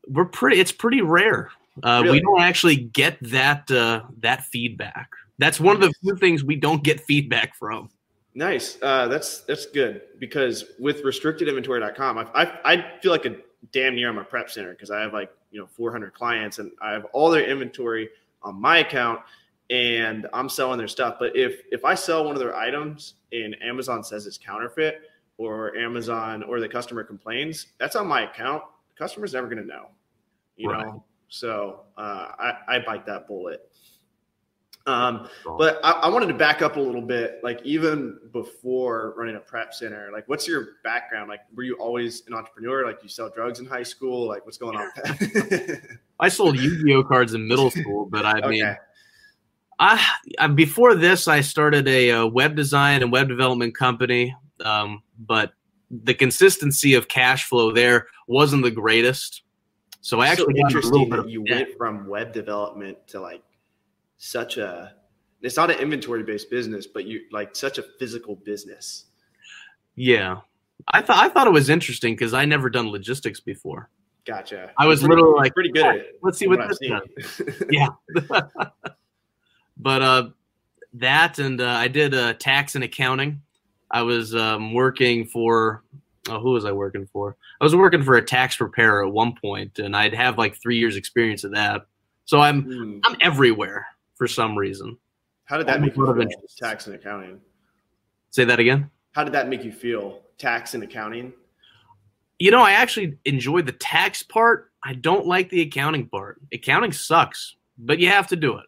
we're 0.06 0.26
pretty. 0.26 0.60
It's 0.60 0.72
pretty 0.72 1.00
rare. 1.00 1.50
Uh, 1.82 2.02
Really? 2.04 2.18
We 2.18 2.20
don't 2.20 2.42
actually 2.42 2.76
get 2.76 3.18
that 3.22 3.68
uh, 3.70 4.02
that 4.18 4.44
feedback. 4.44 5.08
That's 5.40 5.58
one 5.58 5.74
of 5.74 5.80
the 5.80 5.90
few 6.02 6.14
things 6.16 6.44
we 6.44 6.54
don't 6.56 6.84
get 6.84 7.00
feedback 7.00 7.56
from. 7.56 7.88
Nice. 8.34 8.78
Uh, 8.82 9.08
that's 9.08 9.40
that's 9.40 9.66
good 9.66 10.02
because 10.18 10.66
with 10.78 11.02
restrictedinventory.com, 11.02 12.18
I, 12.18 12.26
I 12.34 12.72
I 12.72 13.00
feel 13.00 13.10
like 13.10 13.24
a 13.24 13.36
damn 13.72 13.94
near 13.94 14.10
I'm 14.10 14.18
a 14.18 14.24
prep 14.24 14.50
center 14.50 14.72
because 14.72 14.90
I 14.90 15.00
have 15.00 15.12
like 15.14 15.32
you 15.50 15.58
know 15.58 15.66
400 15.66 16.12
clients 16.14 16.58
and 16.58 16.70
I 16.80 16.92
have 16.92 17.06
all 17.12 17.30
their 17.30 17.44
inventory 17.48 18.10
on 18.42 18.60
my 18.60 18.78
account 18.78 19.20
and 19.70 20.26
I'm 20.32 20.48
selling 20.48 20.76
their 20.78 20.88
stuff. 20.88 21.16
But 21.18 21.34
if 21.34 21.62
if 21.72 21.84
I 21.86 21.94
sell 21.94 22.24
one 22.24 22.34
of 22.34 22.40
their 22.40 22.54
items 22.54 23.14
and 23.32 23.56
Amazon 23.62 24.04
says 24.04 24.26
it's 24.26 24.38
counterfeit 24.38 25.00
or 25.38 25.74
Amazon 25.74 26.42
or 26.42 26.60
the 26.60 26.68
customer 26.68 27.02
complains, 27.02 27.68
that's 27.78 27.96
on 27.96 28.06
my 28.06 28.30
account. 28.30 28.62
The 28.94 28.98
customer's 29.02 29.32
never 29.32 29.46
going 29.48 29.62
to 29.62 29.66
know, 29.66 29.86
you 30.56 30.70
Right. 30.70 30.84
know. 30.86 31.02
So 31.28 31.80
uh, 31.96 32.26
I 32.38 32.58
I 32.68 32.78
bite 32.80 33.06
that 33.06 33.26
bullet. 33.26 33.69
Um, 34.86 35.28
but 35.58 35.78
I, 35.84 35.92
I 35.92 36.08
wanted 36.08 36.28
to 36.28 36.34
back 36.34 36.62
up 36.62 36.76
a 36.76 36.80
little 36.80 37.02
bit, 37.02 37.40
like 37.42 37.60
even 37.64 38.18
before 38.32 39.14
running 39.16 39.36
a 39.36 39.40
prep 39.40 39.74
center, 39.74 40.08
like 40.12 40.28
what's 40.28 40.48
your 40.48 40.68
background? 40.82 41.28
Like, 41.28 41.40
were 41.54 41.62
you 41.62 41.76
always 41.76 42.26
an 42.26 42.34
entrepreneur? 42.34 42.86
Like, 42.86 43.02
you 43.02 43.08
sell 43.08 43.30
drugs 43.30 43.60
in 43.60 43.66
high 43.66 43.82
school? 43.82 44.26
Like, 44.26 44.44
what's 44.46 44.58
going 44.58 44.76
on? 44.76 44.90
I 46.20 46.28
sold 46.28 46.58
Yu-Gi-Oh 46.58 47.04
cards 47.04 47.34
in 47.34 47.46
middle 47.46 47.70
school, 47.70 48.06
but 48.06 48.24
I 48.24 48.40
mean, 48.48 48.64
okay, 48.64 48.76
I, 49.78 50.06
I 50.38 50.46
before 50.46 50.94
this 50.94 51.28
I 51.28 51.40
started 51.40 51.88
a, 51.88 52.10
uh 52.10 52.26
web 52.26 52.54
design 52.54 53.02
and 53.02 53.12
web 53.12 53.28
development 53.28 53.76
company, 53.76 54.34
um, 54.64 55.02
but 55.18 55.52
the 55.90 56.14
consistency 56.14 56.94
of 56.94 57.08
cash 57.08 57.44
flow 57.44 57.72
there 57.72 58.06
wasn't 58.28 58.62
the 58.62 58.70
greatest. 58.70 59.42
So 60.02 60.20
I 60.20 60.26
so 60.26 60.32
actually 60.32 60.44
a 60.44 60.46
little 60.48 60.66
interesting 60.66 61.10
bit 61.10 61.16
that 61.16 61.28
you 61.28 61.44
went 61.48 61.76
from 61.76 62.06
web 62.08 62.32
development 62.32 62.98
to 63.08 63.20
like 63.20 63.42
such 64.20 64.58
a. 64.58 64.92
It's 65.42 65.56
not 65.56 65.70
an 65.70 65.78
inventory 65.78 66.22
based 66.22 66.50
business, 66.50 66.86
but 66.86 67.06
you 67.06 67.22
like 67.32 67.56
such 67.56 67.78
a 67.78 67.82
physical 67.98 68.36
business. 68.36 69.06
Yeah, 69.96 70.40
I 70.88 71.00
thought 71.02 71.16
I 71.16 71.28
thought 71.30 71.46
it 71.46 71.52
was 71.52 71.70
interesting 71.70 72.14
because 72.14 72.34
I 72.34 72.44
never 72.44 72.70
done 72.70 72.90
logistics 72.90 73.40
before. 73.40 73.88
Gotcha. 74.26 74.70
I 74.78 74.86
was 74.86 75.00
pretty- 75.00 75.14
literally 75.16 75.38
like, 75.38 75.54
pretty 75.54 75.72
good 75.72 75.86
at 75.86 75.96
it. 75.96 76.18
Let's 76.22 76.38
see 76.38 76.44
from 76.44 76.58
what 76.58 76.68
this 76.68 76.78
does. 76.78 77.62
Yeah. 77.70 77.88
but 79.78 80.02
uh, 80.02 80.28
that 80.94 81.38
and 81.38 81.60
uh, 81.60 81.66
I 81.68 81.88
did 81.88 82.14
uh, 82.14 82.34
tax 82.34 82.74
and 82.74 82.84
accounting. 82.84 83.40
I 83.90 84.02
was 84.02 84.34
um, 84.34 84.74
working 84.74 85.26
for. 85.26 85.82
Oh, 86.28 86.38
who 86.38 86.50
was 86.50 86.66
I 86.66 86.72
working 86.72 87.08
for? 87.10 87.34
I 87.60 87.64
was 87.64 87.74
working 87.74 88.02
for 88.02 88.16
a 88.16 88.22
tax 88.22 88.54
preparer 88.56 89.04
at 89.06 89.10
one 89.10 89.34
point, 89.40 89.78
and 89.78 89.96
I'd 89.96 90.14
have 90.14 90.36
like 90.36 90.60
three 90.60 90.78
years 90.78 90.96
experience 90.96 91.42
of 91.44 91.52
that. 91.52 91.86
So 92.26 92.40
I'm 92.40 92.62
Hmm. 92.62 92.98
I'm 93.04 93.16
everywhere 93.22 93.86
for 94.20 94.28
some 94.28 94.54
reason. 94.54 94.98
How 95.46 95.56
did 95.56 95.66
that 95.68 95.80
make 95.80 95.96
you 95.96 96.04
feel? 96.04 96.28
Tax 96.58 96.86
and 96.86 96.94
accounting. 96.94 97.40
Say 98.28 98.44
that 98.44 98.60
again. 98.60 98.90
How 99.12 99.24
did 99.24 99.32
that 99.32 99.48
make 99.48 99.64
you 99.64 99.72
feel? 99.72 100.20
Tax 100.36 100.74
and 100.74 100.82
accounting. 100.82 101.32
You 102.38 102.50
know, 102.50 102.60
I 102.60 102.72
actually 102.72 103.16
enjoy 103.24 103.62
the 103.62 103.72
tax 103.72 104.22
part. 104.22 104.72
I 104.84 104.92
don't 104.92 105.26
like 105.26 105.48
the 105.48 105.62
accounting 105.62 106.06
part. 106.06 106.38
Accounting 106.52 106.92
sucks, 106.92 107.56
but 107.78 107.98
you 107.98 108.08
have 108.08 108.26
to 108.26 108.36
do 108.36 108.58
it. 108.58 108.66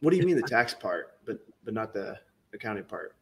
What 0.00 0.10
do 0.10 0.16
you 0.16 0.26
mean 0.26 0.34
the 0.34 0.42
tax 0.42 0.74
part, 0.74 1.18
but 1.24 1.38
but 1.64 1.72
not 1.72 1.94
the 1.94 2.18
accounting 2.52 2.84
part? 2.84 3.14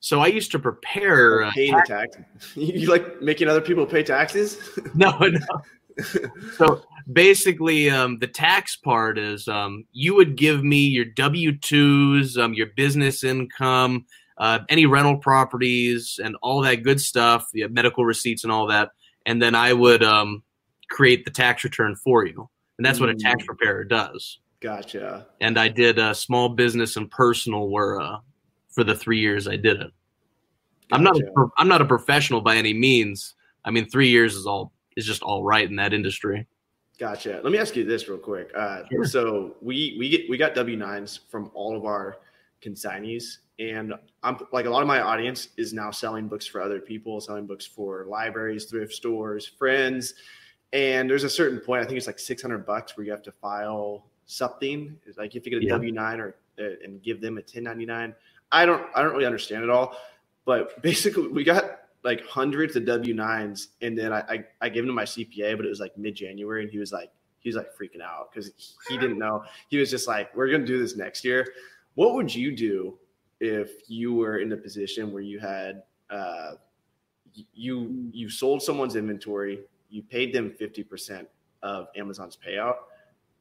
So 0.00 0.20
I 0.20 0.28
used 0.28 0.50
to 0.52 0.58
prepare. 0.58 1.42
Uh, 1.42 1.50
Paying 1.52 1.72
the 1.72 1.84
tax. 1.86 2.16
you 2.54 2.88
like 2.88 3.20
making 3.20 3.48
other 3.48 3.60
people 3.60 3.84
pay 3.84 4.02
taxes? 4.02 4.56
no, 4.94 5.10
no. 5.20 5.62
so 6.56 6.82
basically, 7.12 7.90
um, 7.90 8.18
the 8.18 8.26
tax 8.26 8.76
part 8.76 9.18
is 9.18 9.48
um, 9.48 9.84
you 9.92 10.14
would 10.14 10.36
give 10.36 10.64
me 10.64 10.78
your 10.78 11.04
W 11.04 11.56
twos, 11.58 12.36
um, 12.36 12.54
your 12.54 12.68
business 12.76 13.24
income, 13.24 14.06
uh, 14.38 14.60
any 14.68 14.86
rental 14.86 15.16
properties, 15.16 16.18
and 16.22 16.36
all 16.42 16.60
that 16.62 16.82
good 16.82 17.00
stuff, 17.00 17.48
medical 17.54 18.04
receipts 18.04 18.44
and 18.44 18.52
all 18.52 18.66
that, 18.66 18.90
and 19.26 19.40
then 19.40 19.54
I 19.54 19.72
would 19.72 20.02
um, 20.02 20.42
create 20.90 21.24
the 21.24 21.30
tax 21.30 21.64
return 21.64 21.94
for 21.96 22.26
you, 22.26 22.48
and 22.78 22.84
that's 22.84 23.00
what 23.00 23.08
a 23.08 23.14
tax 23.14 23.42
Mm. 23.44 23.46
preparer 23.46 23.84
does. 23.84 24.40
Gotcha. 24.60 25.26
And 25.40 25.58
I 25.58 25.68
did 25.68 25.98
uh, 25.98 26.14
small 26.14 26.48
business 26.48 26.96
and 26.96 27.10
personal 27.10 27.68
were 27.68 28.00
uh, 28.00 28.18
for 28.70 28.82
the 28.82 28.94
three 28.94 29.20
years 29.20 29.46
I 29.46 29.56
did 29.56 29.80
it. 29.80 29.92
I'm 30.90 31.02
not 31.02 31.16
a, 31.16 31.20
Gotcha. 31.20 31.50
I'm 31.58 31.68
not 31.68 31.82
a 31.82 31.84
professional 31.84 32.40
by 32.40 32.56
any 32.56 32.72
means. 32.72 33.34
I 33.64 33.70
mean, 33.70 33.88
three 33.88 34.08
years 34.08 34.34
is 34.34 34.46
all 34.46 34.72
is 34.96 35.06
just 35.06 35.22
all 35.22 35.42
right 35.42 35.68
in 35.68 35.76
that 35.76 35.92
industry. 35.92 36.46
Gotcha. 36.98 37.40
Let 37.42 37.52
me 37.52 37.58
ask 37.58 37.74
you 37.74 37.84
this 37.84 38.08
real 38.08 38.18
quick. 38.18 38.50
Uh, 38.54 38.82
Sure. 38.90 39.04
So 39.04 39.56
we 39.60 39.96
we 39.98 40.08
get 40.08 40.28
we 40.30 40.36
got 40.36 40.54
W 40.54 40.76
nines 40.76 41.20
from 41.28 41.50
all 41.54 41.76
of 41.76 41.84
our 41.84 42.18
consignees, 42.62 43.38
and 43.58 43.94
I'm 44.22 44.38
like 44.52 44.66
a 44.66 44.70
lot 44.70 44.82
of 44.82 44.88
my 44.88 45.00
audience 45.00 45.48
is 45.56 45.72
now 45.72 45.90
selling 45.90 46.28
books 46.28 46.46
for 46.46 46.62
other 46.62 46.80
people, 46.80 47.20
selling 47.20 47.46
books 47.46 47.66
for 47.66 48.04
libraries, 48.06 48.66
thrift 48.66 48.92
stores, 48.92 49.46
friends, 49.46 50.14
and 50.72 51.10
there's 51.10 51.24
a 51.24 51.30
certain 51.30 51.58
point. 51.58 51.82
I 51.82 51.84
think 51.84 51.98
it's 51.98 52.06
like 52.06 52.18
600 52.18 52.64
bucks 52.64 52.96
where 52.96 53.04
you 53.04 53.10
have 53.10 53.22
to 53.24 53.32
file 53.32 54.06
something. 54.26 54.96
It's 55.04 55.18
like 55.18 55.34
if 55.34 55.44
you 55.46 55.50
get 55.50 55.62
a 55.62 55.64
Yeah. 55.66 55.72
W 55.72 55.92
nine 55.92 56.20
or 56.20 56.36
uh, 56.58 56.76
and 56.84 57.02
give 57.02 57.20
them 57.20 57.34
a 57.38 57.40
1099. 57.40 58.14
I 58.52 58.66
don't 58.66 58.86
I 58.94 59.02
don't 59.02 59.12
really 59.12 59.26
understand 59.26 59.64
it 59.64 59.70
all, 59.70 59.96
but 60.44 60.80
basically 60.82 61.26
we 61.26 61.42
got 61.42 61.80
like 62.04 62.24
hundreds 62.26 62.76
of 62.76 62.84
W 62.84 63.14
nines, 63.14 63.68
and 63.80 63.96
then 63.96 64.12
I, 64.12 64.20
I 64.28 64.44
I 64.60 64.68
gave 64.68 64.84
him 64.84 64.88
to 64.88 64.92
my 64.92 65.04
CPA, 65.04 65.56
but 65.56 65.64
it 65.64 65.70
was 65.70 65.80
like 65.80 65.96
mid 65.96 66.14
January, 66.14 66.62
and 66.62 66.70
he 66.70 66.78
was 66.78 66.92
like 66.92 67.10
he 67.40 67.48
was 67.48 67.56
like 67.56 67.76
freaking 67.76 68.02
out 68.02 68.30
because 68.32 68.76
he 68.88 68.98
didn't 68.98 69.18
know. 69.18 69.42
He 69.68 69.78
was 69.78 69.90
just 69.90 70.06
like, 70.06 70.34
"We're 70.36 70.50
gonna 70.50 70.66
do 70.66 70.78
this 70.78 70.96
next 70.96 71.24
year." 71.24 71.46
What 71.94 72.14
would 72.14 72.34
you 72.34 72.54
do 72.54 72.98
if 73.40 73.88
you 73.88 74.14
were 74.14 74.38
in 74.38 74.52
a 74.52 74.56
position 74.56 75.12
where 75.12 75.22
you 75.22 75.40
had 75.40 75.82
uh, 76.10 76.52
you 77.54 78.10
you 78.12 78.28
sold 78.28 78.62
someone's 78.62 78.96
inventory, 78.96 79.60
you 79.88 80.02
paid 80.02 80.34
them 80.34 80.50
fifty 80.50 80.84
percent 80.84 81.26
of 81.62 81.88
Amazon's 81.96 82.36
payout, 82.36 82.76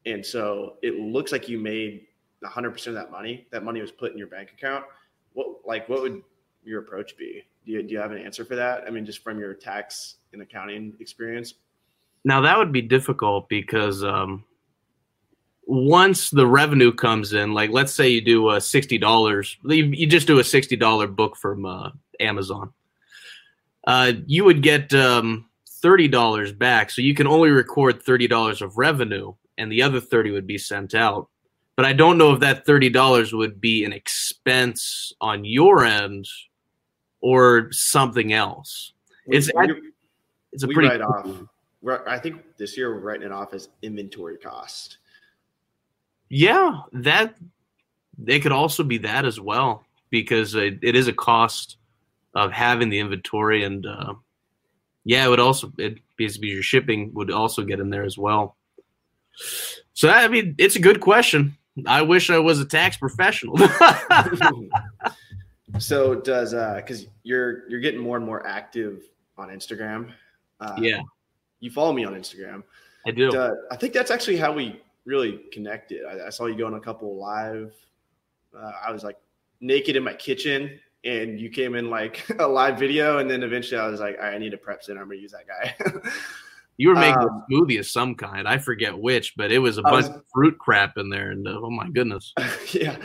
and 0.05 0.25
so 0.25 0.77
it 0.81 0.99
looks 0.99 1.33
like 1.33 1.49
you 1.49 1.59
made 1.59 2.07
hundred 2.45 2.71
percent 2.71 2.95
of 2.95 3.03
that 3.03 3.11
money. 3.11 3.47
That 3.51 3.63
money 3.63 3.81
was 3.81 3.91
put 3.91 4.11
in 4.13 4.17
your 4.17 4.27
bank 4.27 4.51
account. 4.51 4.85
What 5.33 5.65
like 5.65 5.89
what 5.89 6.01
would 6.01 6.21
your 6.63 6.81
approach 6.81 7.17
be? 7.17 7.43
Do 7.65 7.71
you, 7.71 7.83
do 7.83 7.93
you 7.93 7.99
have 7.99 8.11
an 8.11 8.17
answer 8.17 8.43
for 8.43 8.55
that? 8.55 8.83
I 8.85 8.89
mean, 8.89 9.05
just 9.05 9.23
from 9.23 9.39
your 9.39 9.53
tax 9.53 10.15
and 10.33 10.41
accounting 10.41 10.93
experience. 10.99 11.55
Now 12.25 12.41
that 12.41 12.57
would 12.57 12.71
be 12.71 12.81
difficult 12.81 13.49
because 13.49 14.03
um, 14.03 14.43
once 15.65 16.29
the 16.29 16.47
revenue 16.47 16.91
comes 16.91 17.33
in, 17.33 17.53
like 17.53 17.71
let's 17.71 17.93
say 17.93 18.09
you 18.09 18.21
do 18.21 18.49
a 18.51 18.61
sixty 18.61 18.97
dollars, 18.97 19.57
you, 19.63 19.85
you 19.85 20.07
just 20.07 20.27
do 20.27 20.39
a 20.39 20.43
sixty 20.43 20.75
dollar 20.75 21.07
book 21.07 21.37
from 21.37 21.65
uh, 21.65 21.89
Amazon, 22.19 22.73
uh, 23.87 24.13
you 24.25 24.43
would 24.45 24.61
get 24.61 24.93
um, 24.93 25.49
thirty 25.81 26.07
dollars 26.07 26.51
back. 26.51 26.91
So 26.91 27.01
you 27.01 27.13
can 27.13 27.27
only 27.27 27.49
record 27.49 28.03
thirty 28.03 28.27
dollars 28.27 28.61
of 28.61 28.77
revenue, 28.77 29.33
and 29.57 29.71
the 29.71 29.83
other 29.83 29.99
thirty 29.99 30.31
would 30.31 30.47
be 30.47 30.57
sent 30.57 30.93
out. 30.93 31.29
But 31.75 31.85
I 31.85 31.93
don't 31.93 32.17
know 32.17 32.33
if 32.33 32.39
that 32.41 32.65
thirty 32.65 32.89
dollars 32.89 33.33
would 33.33 33.59
be 33.59 33.83
an 33.83 33.93
expense 33.93 35.11
on 35.19 35.43
your 35.43 35.83
end 35.83 36.27
or 37.23 37.69
something 37.71 38.33
else. 38.33 38.91
It's 39.27 39.49
It's 40.51 40.63
a 40.63 40.67
we 40.67 40.75
pretty 40.75 40.89
write 40.89 41.01
off. 41.01 41.25
I 42.05 42.19
think 42.19 42.43
this 42.57 42.77
year 42.77 42.93
we're 42.93 42.99
writing 42.99 43.25
it 43.25 43.31
off 43.31 43.53
as 43.53 43.69
inventory 43.81 44.37
cost. 44.37 44.97
Yeah, 46.29 46.81
that 46.91 47.35
they 48.17 48.39
could 48.39 48.51
also 48.51 48.83
be 48.83 48.97
that 48.99 49.25
as 49.25 49.39
well 49.39 49.85
because 50.09 50.53
it, 50.53 50.79
it 50.81 50.95
is 50.95 51.07
a 51.07 51.13
cost 51.13 51.77
of 52.35 52.51
having 52.51 52.89
the 52.89 52.99
inventory 52.99 53.63
and 53.63 53.85
uh, 53.85 54.13
yeah, 55.05 55.25
it 55.25 55.29
would 55.29 55.39
also 55.39 55.71
it 55.77 55.99
basically 56.17 56.49
your 56.49 56.61
shipping 56.61 57.13
would 57.13 57.31
also 57.31 57.63
get 57.63 57.79
in 57.79 57.89
there 57.89 58.03
as 58.03 58.17
well. 58.17 58.57
So 59.93 60.09
I 60.09 60.27
mean, 60.27 60.55
it's 60.57 60.75
a 60.75 60.81
good 60.81 60.99
question. 60.99 61.57
I 61.87 62.01
wish 62.01 62.29
I 62.29 62.39
was 62.39 62.59
a 62.59 62.65
tax 62.65 62.97
professional. 62.97 63.55
so 65.79 66.15
does 66.15 66.53
uh 66.53 66.75
because 66.75 67.07
you're 67.23 67.69
you're 67.69 67.79
getting 67.79 67.99
more 67.99 68.17
and 68.17 68.25
more 68.25 68.45
active 68.45 69.03
on 69.37 69.49
Instagram. 69.49 70.11
Uh, 70.59 70.75
yeah, 70.77 71.01
you 71.59 71.71
follow 71.71 71.93
me 71.93 72.05
on 72.05 72.13
Instagram. 72.13 72.63
I 73.05 73.11
do. 73.11 73.35
Uh, 73.35 73.55
I 73.71 73.75
think 73.75 73.93
that's 73.93 74.11
actually 74.11 74.37
how 74.37 74.53
we 74.53 74.81
really 75.05 75.41
connected. 75.51 76.05
I, 76.05 76.27
I 76.27 76.29
saw 76.29 76.45
you 76.45 76.55
going 76.55 76.75
a 76.75 76.79
couple 76.79 77.15
live. 77.17 77.73
Uh, 78.55 78.71
I 78.85 78.91
was 78.91 79.03
like 79.03 79.17
naked 79.59 79.95
in 79.95 80.03
my 80.03 80.13
kitchen, 80.13 80.79
and 81.03 81.39
you 81.39 81.49
came 81.49 81.75
in 81.75 81.89
like 81.89 82.25
a 82.39 82.47
live 82.47 82.77
video, 82.77 83.17
and 83.17 83.29
then 83.29 83.43
eventually 83.43 83.79
I 83.79 83.87
was 83.87 83.99
like, 83.99 84.17
right, 84.19 84.35
I 84.35 84.37
need 84.37 84.53
a 84.53 84.57
prep 84.57 84.83
center. 84.83 85.01
I'm 85.01 85.07
gonna 85.07 85.19
use 85.19 85.33
that 85.33 85.47
guy. 85.47 86.11
You 86.77 86.89
were 86.89 86.95
making 86.95 87.21
um, 87.21 87.45
a 87.47 87.53
smoothie 87.53 87.79
of 87.79 87.85
some 87.85 88.15
kind. 88.15 88.47
I 88.47 88.57
forget 88.57 88.97
which, 88.97 89.35
but 89.37 89.51
it 89.51 89.59
was 89.59 89.77
a 89.77 89.83
bunch 89.83 90.07
was- 90.07 90.17
of 90.17 90.23
fruit 90.33 90.57
crap 90.57 90.97
in 90.97 91.09
there, 91.09 91.31
and 91.31 91.47
uh, 91.47 91.59
oh 91.61 91.69
my 91.69 91.87
goodness. 91.89 92.33
yeah. 92.73 92.97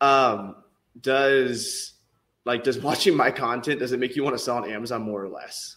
Um, 0.00 0.56
does 1.00 1.94
like 2.44 2.64
does 2.64 2.78
watching 2.82 3.16
my 3.16 3.30
content 3.30 3.80
does 3.80 3.92
it 3.92 4.00
make 4.00 4.16
you 4.16 4.22
want 4.24 4.36
to 4.36 4.42
sell 4.42 4.56
on 4.58 4.70
Amazon 4.70 5.02
more 5.02 5.22
or 5.24 5.28
less? 5.28 5.76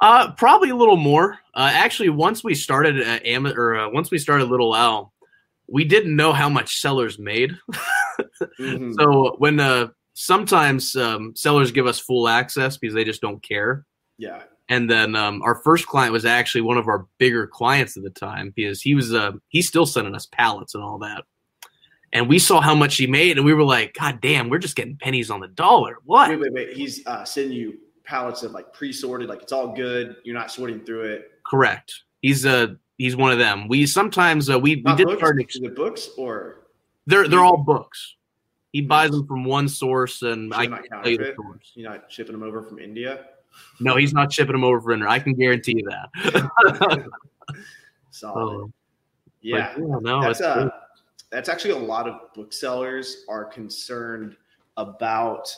Uh, 0.00 0.32
probably 0.32 0.70
a 0.70 0.74
little 0.76 0.96
more. 0.96 1.38
Uh, 1.54 1.70
actually, 1.72 2.08
once 2.08 2.42
we 2.42 2.54
started 2.54 2.98
at 3.00 3.24
Am- 3.24 3.46
or 3.46 3.76
uh, 3.76 3.88
once 3.90 4.10
we 4.10 4.18
started 4.18 4.46
Little 4.46 4.74
Owl, 4.74 5.12
we 5.68 5.84
didn't 5.84 6.16
know 6.16 6.32
how 6.32 6.48
much 6.48 6.80
sellers 6.80 7.18
made. 7.18 7.56
Mhm. 8.58 8.94
So 8.98 9.36
when 9.38 9.58
uh, 9.60 9.88
sometimes 10.14 10.94
um, 10.96 11.32
sellers 11.34 11.70
give 11.72 11.86
us 11.86 11.98
full 12.00 12.28
access 12.28 12.76
because 12.76 12.94
they 12.94 13.04
just 13.04 13.20
don't 13.22 13.42
care. 13.42 13.84
yeah. 14.18 14.42
And 14.68 14.88
then 14.90 15.14
um, 15.16 15.42
our 15.42 15.56
first 15.62 15.86
client 15.86 16.12
was 16.12 16.24
actually 16.24 16.60
one 16.62 16.76
of 16.78 16.88
our 16.88 17.06
bigger 17.18 17.46
clients 17.46 17.96
at 17.96 18.02
the 18.02 18.10
time 18.10 18.52
because 18.54 18.80
he 18.82 18.94
was 18.94 19.12
uh, 19.14 19.32
he's 19.48 19.68
still 19.68 19.86
sending 19.86 20.14
us 20.14 20.26
pallets 20.26 20.74
and 20.74 20.82
all 20.84 20.98
that. 20.98 21.24
And 22.14 22.28
we 22.28 22.38
saw 22.38 22.60
how 22.60 22.74
much 22.74 22.96
he 22.96 23.06
made, 23.06 23.38
and 23.38 23.46
we 23.46 23.54
were 23.54 23.64
like, 23.64 23.94
"God 23.94 24.20
damn, 24.20 24.50
we're 24.50 24.58
just 24.58 24.76
getting 24.76 24.96
pennies 24.96 25.30
on 25.30 25.40
the 25.40 25.48
dollar." 25.48 25.96
What? 26.04 26.28
Wait, 26.28 26.40
wait, 26.40 26.52
wait. 26.52 26.72
He's 26.74 27.06
uh, 27.06 27.24
sending 27.24 27.56
you 27.56 27.78
pallets 28.04 28.42
of 28.42 28.52
like 28.52 28.72
pre-sorted, 28.72 29.28
like 29.28 29.42
it's 29.42 29.52
all 29.52 29.74
good. 29.74 30.16
You're 30.24 30.36
not 30.36 30.50
sorting 30.50 30.84
through 30.84 31.04
it. 31.04 31.30
Correct. 31.46 32.02
He's 32.20 32.44
uh 32.44 32.74
he's 32.98 33.16
one 33.16 33.32
of 33.32 33.38
them. 33.38 33.68
We 33.68 33.86
sometimes 33.86 34.50
uh, 34.50 34.58
we 34.58 34.82
we 34.84 34.94
did 34.94 35.06
books? 35.06 35.18
start 35.18 35.40
ex- 35.40 35.56
Is 35.56 35.70
books 35.74 36.10
or 36.18 36.66
They're 37.06 37.28
they're 37.28 37.44
all 37.44 37.56
books. 37.56 38.16
He 38.72 38.80
buys 38.80 39.10
them 39.10 39.26
from 39.26 39.44
one 39.44 39.68
source, 39.68 40.22
and 40.22 40.52
I 40.54 40.66
can 40.66 40.82
tell 40.88 41.08
you 41.08 41.18
the 41.18 41.34
source. 41.36 41.72
You're 41.74 41.90
not 41.90 42.10
shipping 42.10 42.32
them 42.32 42.42
over 42.42 42.62
from 42.62 42.78
India? 42.78 43.26
No, 43.80 43.96
he's 43.96 44.14
not 44.14 44.32
shipping 44.32 44.52
them 44.52 44.64
over 44.64 44.80
for 44.80 44.92
India. 44.92 45.08
I 45.08 45.18
can 45.18 45.34
guarantee 45.34 45.82
you 45.82 45.90
that. 45.90 47.06
Solid. 48.10 48.70
Oh, 49.44 49.48
yeah. 49.48 49.72
but 49.74 49.82
yeah, 49.82 49.96
no, 50.00 50.22
that's 50.22 50.38
it's 50.38 50.46
uh. 50.46 50.70
That's 51.32 51.48
actually 51.48 51.70
a 51.70 51.78
lot 51.78 52.06
of 52.06 52.32
booksellers 52.34 53.24
are 53.28 53.44
concerned 53.44 54.36
about 54.76 55.48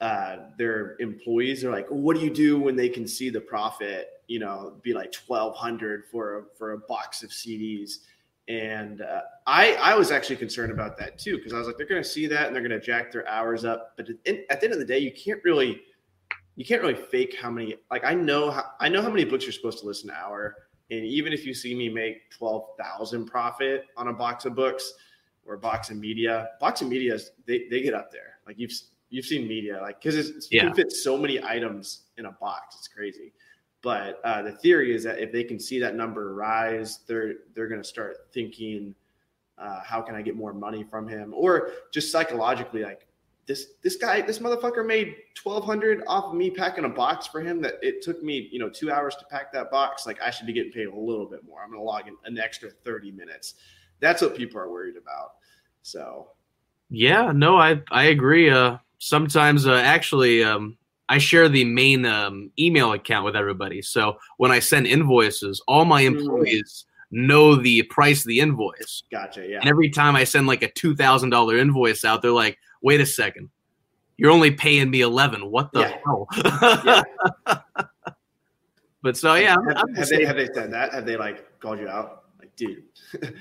uh, 0.00 0.36
their 0.58 0.96
employees. 1.00 1.62
They're 1.62 1.72
like, 1.72 1.88
what 1.88 2.14
do 2.14 2.22
you 2.22 2.30
do 2.30 2.60
when 2.60 2.76
they 2.76 2.90
can 2.90 3.08
see 3.08 3.30
the 3.30 3.40
profit? 3.40 4.10
You 4.28 4.38
know, 4.38 4.76
be 4.82 4.92
like 4.92 5.12
twelve 5.12 5.56
hundred 5.56 6.04
for 6.12 6.38
a, 6.38 6.42
for 6.56 6.72
a 6.72 6.78
box 6.78 7.22
of 7.22 7.30
CDs. 7.30 8.00
And 8.48 9.00
uh, 9.00 9.22
I 9.46 9.74
I 9.74 9.94
was 9.96 10.10
actually 10.10 10.36
concerned 10.36 10.72
about 10.72 10.98
that 10.98 11.18
too 11.18 11.38
because 11.38 11.54
I 11.54 11.58
was 11.58 11.66
like, 11.66 11.78
they're 11.78 11.86
going 11.86 12.02
to 12.02 12.08
see 12.08 12.26
that 12.26 12.46
and 12.46 12.54
they're 12.54 12.66
going 12.66 12.78
to 12.78 12.84
jack 12.84 13.10
their 13.10 13.26
hours 13.28 13.64
up. 13.64 13.94
But 13.96 14.10
at, 14.26 14.36
at 14.50 14.60
the 14.60 14.66
end 14.66 14.74
of 14.74 14.78
the 14.78 14.84
day, 14.84 14.98
you 14.98 15.12
can't 15.12 15.42
really 15.42 15.80
you 16.56 16.64
can't 16.64 16.82
really 16.82 16.94
fake 16.94 17.36
how 17.40 17.50
many. 17.50 17.76
Like 17.90 18.04
I 18.04 18.12
know 18.12 18.50
how 18.50 18.64
I 18.80 18.90
know 18.90 19.00
how 19.00 19.08
many 19.08 19.24
books 19.24 19.44
you're 19.44 19.52
supposed 19.52 19.80
to 19.80 19.86
listen 19.86 20.10
an 20.10 20.16
hour. 20.22 20.56
And 20.90 21.04
even 21.04 21.32
if 21.32 21.46
you 21.46 21.54
see 21.54 21.74
me 21.74 21.88
make 21.88 22.30
twelve 22.30 22.68
thousand 22.78 23.26
profit 23.26 23.86
on 23.96 24.08
a 24.08 24.12
box 24.12 24.44
of 24.44 24.54
books 24.54 24.92
or 25.46 25.54
a 25.54 25.58
box 25.58 25.90
of 25.90 25.96
media, 25.96 26.50
box 26.60 26.80
of 26.82 26.88
media 26.88 27.18
they, 27.46 27.66
they 27.70 27.80
get 27.82 27.94
up 27.94 28.10
there. 28.10 28.38
Like 28.46 28.58
you've 28.58 28.72
You've 29.10 29.26
seen 29.26 29.46
media, 29.46 29.78
like 29.80 30.00
because 30.02 30.16
it's 30.16 30.50
you 30.50 30.58
Yeah. 30.58 30.64
can 30.64 30.74
fit 30.74 30.90
so 30.90 31.16
many 31.16 31.40
items 31.40 32.06
in 32.16 32.24
a 32.26 32.32
box. 32.32 32.74
It's 32.76 32.88
crazy. 32.88 33.32
But 33.80 34.20
uh, 34.24 34.42
the 34.42 34.50
theory 34.50 34.92
is 34.92 35.04
that 35.04 35.20
if 35.20 35.30
they 35.30 35.44
can 35.44 35.60
see 35.60 35.78
that 35.78 35.94
number 35.94 36.34
rise, 36.34 37.00
they're 37.06 37.34
they're 37.54 37.68
going 37.68 37.80
to 37.80 37.86
start 37.86 38.16
thinking, 38.32 38.92
uh, 39.56 39.82
how 39.84 40.00
can 40.02 40.16
I 40.16 40.22
get 40.22 40.34
more 40.34 40.52
money 40.52 40.82
from 40.82 41.06
him, 41.06 41.32
or 41.32 41.70
just 41.92 42.10
psychologically, 42.10 42.82
like 42.82 43.06
this 43.46 43.74
this 43.82 43.94
guy, 43.94 44.20
this 44.20 44.40
motherfucker 44.40 44.84
made 44.84 45.14
twelve 45.34 45.64
hundred 45.64 46.02
off 46.08 46.32
of 46.32 46.34
me 46.34 46.50
packing 46.50 46.84
a 46.84 46.88
box 46.88 47.28
for 47.28 47.40
him. 47.40 47.60
That 47.60 47.74
it 47.82 48.02
took 48.02 48.20
me 48.20 48.48
you 48.50 48.58
know 48.58 48.70
two 48.70 48.90
hours 48.90 49.14
to 49.16 49.24
pack 49.26 49.52
that 49.52 49.70
box. 49.70 50.06
Like 50.06 50.20
I 50.20 50.30
should 50.30 50.46
be 50.46 50.52
getting 50.54 50.72
paid 50.72 50.88
a 50.88 50.96
little 50.98 51.26
bit 51.26 51.44
more. 51.46 51.62
I'm 51.62 51.68
going 51.68 51.78
to 51.80 51.84
log 51.84 52.08
in 52.08 52.16
an 52.24 52.36
extra 52.36 52.70
thirty 52.70 53.12
minutes. 53.12 53.54
That's 54.04 54.20
what 54.22 54.36
people 54.36 54.60
are 54.60 54.70
worried 54.70 54.96
about. 54.96 55.32
So 55.82 56.28
Yeah, 56.90 57.32
no, 57.34 57.56
I 57.56 57.80
I 57.90 58.04
agree. 58.04 58.50
Uh, 58.50 58.76
sometimes, 58.98 59.66
uh, 59.66 59.74
actually, 59.76 60.44
um, 60.44 60.76
I 61.08 61.18
share 61.18 61.48
the 61.48 61.64
main 61.64 62.04
um, 62.06 62.50
email 62.58 62.92
account 62.92 63.24
with 63.24 63.34
everybody. 63.36 63.80
So 63.82 64.18
when 64.36 64.50
I 64.50 64.58
send 64.60 64.86
invoices, 64.86 65.62
all 65.66 65.84
my 65.84 66.02
Mm. 66.02 66.06
employees 66.18 66.86
know 67.10 67.54
the 67.56 67.82
price 67.84 68.20
of 68.24 68.28
the 68.28 68.40
invoice. 68.40 69.02
gotcha. 69.10 69.46
Yeah. 69.48 69.60
And 69.60 69.68
every 69.68 69.88
time 69.88 70.16
I 70.16 70.24
send 70.24 70.46
like 70.46 70.62
a 70.62 70.70
two 70.70 70.94
thousand 70.94 71.30
dollar 71.30 71.56
invoice 71.58 72.04
out, 72.04 72.20
they're 72.22 72.30
like, 72.44 72.58
"Wait 72.82 73.00
a 73.00 73.06
second, 73.06 73.50
you're 74.18 74.30
only 74.32 74.50
paying 74.50 74.90
me 74.90 75.00
eleven. 75.00 75.50
What 75.50 75.72
the 75.72 75.80
Yeah. 75.80 75.98
hell?" 76.04 76.28
Yeah. 76.84 77.02
but 79.02 79.16
so 79.16 79.34
yeah, 79.34 79.56
have, 79.68 79.96
have 79.96 80.08
they 80.08 80.24
have 80.24 80.36
they 80.36 80.48
said 80.54 80.72
that? 80.72 80.92
Have 80.92 81.06
they 81.06 81.16
like 81.16 81.60
called 81.60 81.78
you 81.80 81.88
out? 81.88 82.24
Like, 82.40 82.54
dude, 82.56 82.84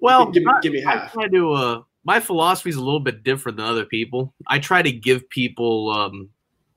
well, 0.00 0.26
give 0.30 0.42
me 0.42 0.52
I- 0.54 0.60
give 0.60 0.72
me 0.72 0.84
I 0.84 0.92
half. 0.96 1.12
try 1.12 1.28
to. 1.28 1.52
Uh, 1.52 1.82
my 2.04 2.18
philosophy 2.18 2.70
is 2.70 2.76
a 2.76 2.82
little 2.82 3.00
bit 3.00 3.22
different 3.22 3.58
than 3.58 3.66
other 3.66 3.84
people. 3.84 4.32
I 4.46 4.58
try 4.58 4.80
to 4.82 4.90
give 4.90 5.28
people 5.28 5.90
um, 5.90 6.30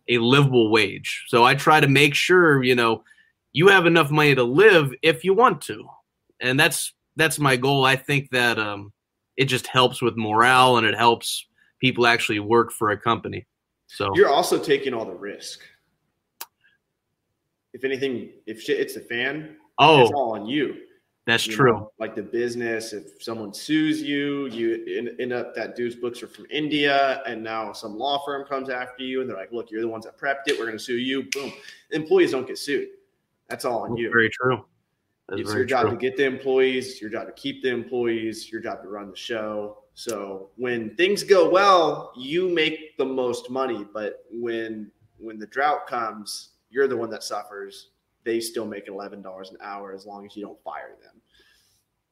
a 0.10 0.18
livable 0.18 0.70
wage. 0.70 1.24
So 1.27 1.46
I 1.46 1.56
try 1.56 1.80
to 1.80 1.88
make 1.88 2.13
sure 2.13 2.62
you 2.63 2.75
know 2.75 3.03
you 3.53 3.68
have 3.70 3.86
enough 3.86 4.12
money 4.12 4.36
to 4.36 4.44
live 4.44 4.92
if 5.01 5.24
you 5.24 5.34
want 5.34 5.62
to, 5.63 5.88
and 6.42 6.60
that's 6.60 6.94
that's 7.15 7.39
my 7.39 7.56
goal. 7.56 7.86
I 7.86 7.96
think 7.96 8.30
that 8.32 8.60
um, 8.60 8.92
it 9.38 9.46
just 9.46 9.68
helps 9.68 10.01
with 10.01 10.18
morale 10.18 10.77
and 10.77 10.86
it 10.86 10.96
helps 10.96 11.46
people 11.80 12.06
actually 12.08 12.39
work 12.39 12.72
for 12.72 12.92
a 12.92 12.98
company. 12.98 13.46
So 13.88 14.10
You're 14.15 14.30
also 14.30 14.58
taking 14.58 14.94
all 14.94 15.06
the 15.06 15.13
risk. 15.13 15.60
If 17.74 17.84
anything, 17.84 18.30
if 18.46 18.62
shit 18.62 18.77
hits 18.77 18.94
the 18.96 19.01
fan, 19.01 19.58
oh, 19.80 20.01
it's 20.01 20.12
all 20.12 20.34
on 20.34 20.46
you. 20.46 20.75
That's 21.25 21.48
you 21.48 21.56
true. 21.56 21.72
know? 21.72 21.92
Like 22.00 22.15
the 22.15 22.24
business, 22.24 22.92
if 22.92 23.24
someone 23.24 23.53
sues 23.53 24.01
you, 24.01 24.48
you 24.48 24.84
end, 24.98 25.12
end 25.20 25.32
up 25.32 25.56
that 25.56 25.75
dude's 25.75 25.96
books 25.96 26.22
are 26.22 26.27
from 26.27 26.46
India, 26.50 27.22
and 27.25 27.42
now 27.44 27.72
some 27.72 27.98
law 27.98 28.24
firm 28.25 28.46
comes 28.46 28.70
after 28.70 29.03
you, 29.03 29.22
and 29.22 29.30
they're 29.30 29.38
like, 29.38 29.51
"Look, 29.51 29.72
you're 29.72 29.82
the 29.82 29.88
ones 29.88 30.06
that 30.06 30.18
prepped 30.18 30.48
it. 30.48 30.60
We're 30.60 30.65
going 30.65 30.77
to 30.77 30.84
sue 30.84 30.98
you." 30.98 31.24
Boom. 31.32 31.53
Employees 31.92 32.32
don't 32.32 32.46
get 32.46 32.58
sued. 32.58 32.89
That's 33.50 33.65
all 33.65 33.84
on 33.84 33.92
That's 33.92 34.01
you. 34.01 34.10
very 34.10 34.30
true. 34.30 34.65
That's 35.30 35.42
it's 35.42 35.50
very 35.50 35.62
your 35.62 35.68
job 35.68 35.82
true. 35.84 35.92
to 35.92 35.98
get 35.98 36.18
the 36.18 36.25
employees, 36.25 36.89
it's 36.89 37.01
your 37.01 37.10
job 37.10 37.27
to 37.27 37.34
keep 37.34 37.63
the 37.63 37.70
employees, 37.70 38.51
your 38.51 38.62
job 38.62 38.82
to 38.82 38.89
run 38.89 39.10
the 39.10 39.15
show. 39.15 39.77
So 39.94 40.50
when 40.58 40.96
things 40.96 41.24
go 41.24 41.50
well, 41.50 42.12
you 42.18 42.50
make 42.50 42.98
the 42.98 43.06
most 43.06 43.50
money. 43.50 43.86
But 43.94 44.25
when 44.32 44.92
when 45.18 45.39
the 45.39 45.48
drought 45.48 45.88
comes, 45.88 46.50
you're 46.70 46.88
the 46.88 46.98
one 46.98 47.10
that 47.12 47.24
suffers. 47.24 47.92
They 48.24 48.39
still 48.39 48.65
make 48.65 48.88
eleven 48.88 49.22
dollars 49.22 49.50
an 49.51 49.58
hour 49.62 49.94
as 49.94 50.06
long 50.06 50.25
as 50.25 50.36
you 50.36 50.44
don't 50.44 50.62
fire 50.63 50.96
them. 51.01 51.22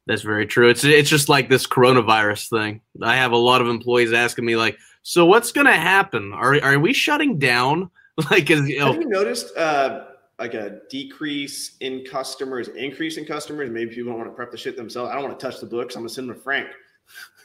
That's 0.07 0.23
very 0.23 0.45
true. 0.45 0.69
It's 0.69 0.83
it's 0.83 1.09
just 1.09 1.29
like 1.29 1.49
this 1.49 1.67
coronavirus 1.67 2.49
thing. 2.49 2.81
I 3.01 3.15
have 3.15 3.31
a 3.31 3.37
lot 3.37 3.61
of 3.61 3.67
employees 3.67 4.13
asking 4.13 4.45
me 4.45 4.55
like, 4.55 4.77
"So 5.03 5.25
what's 5.25 5.51
going 5.51 5.67
to 5.67 5.73
happen? 5.73 6.33
Are 6.33 6.61
are 6.63 6.79
we 6.79 6.93
shutting 6.93 7.39
down?" 7.39 7.89
Like, 8.29 8.47
'cause, 8.47 8.67
you 8.67 8.77
know, 8.79 8.91
Have 8.91 9.01
you 9.01 9.07
noticed 9.07 9.55
uh, 9.55 10.03
like 10.37 10.53
a 10.53 10.81
decrease 10.89 11.77
in 11.79 12.03
customers, 12.03 12.67
increase 12.67 13.17
in 13.17 13.25
customers? 13.25 13.71
Maybe 13.71 13.95
people 13.95 14.11
don't 14.11 14.19
want 14.19 14.29
to 14.29 14.35
prep 14.35 14.51
the 14.51 14.57
shit 14.57 14.75
themselves. 14.75 15.09
I 15.09 15.13
don't 15.13 15.23
want 15.23 15.39
to 15.39 15.43
touch 15.43 15.59
the 15.61 15.65
books. 15.65 15.95
I'm 15.95 16.01
gonna 16.01 16.09
send 16.09 16.27
them 16.27 16.35
to 16.35 16.41
Frank. 16.41 16.67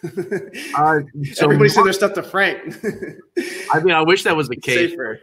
uh, 0.04 1.00
so 1.34 1.44
Everybody 1.44 1.68
send 1.68 1.86
their 1.86 1.92
stuff 1.92 2.14
to 2.14 2.22
Frank. 2.22 2.74
I 3.72 3.80
mean, 3.80 3.94
I 3.94 4.02
wish 4.02 4.22
that 4.24 4.36
was 4.36 4.48
the 4.48 4.56
case. 4.56 4.90
safer. 4.90 5.20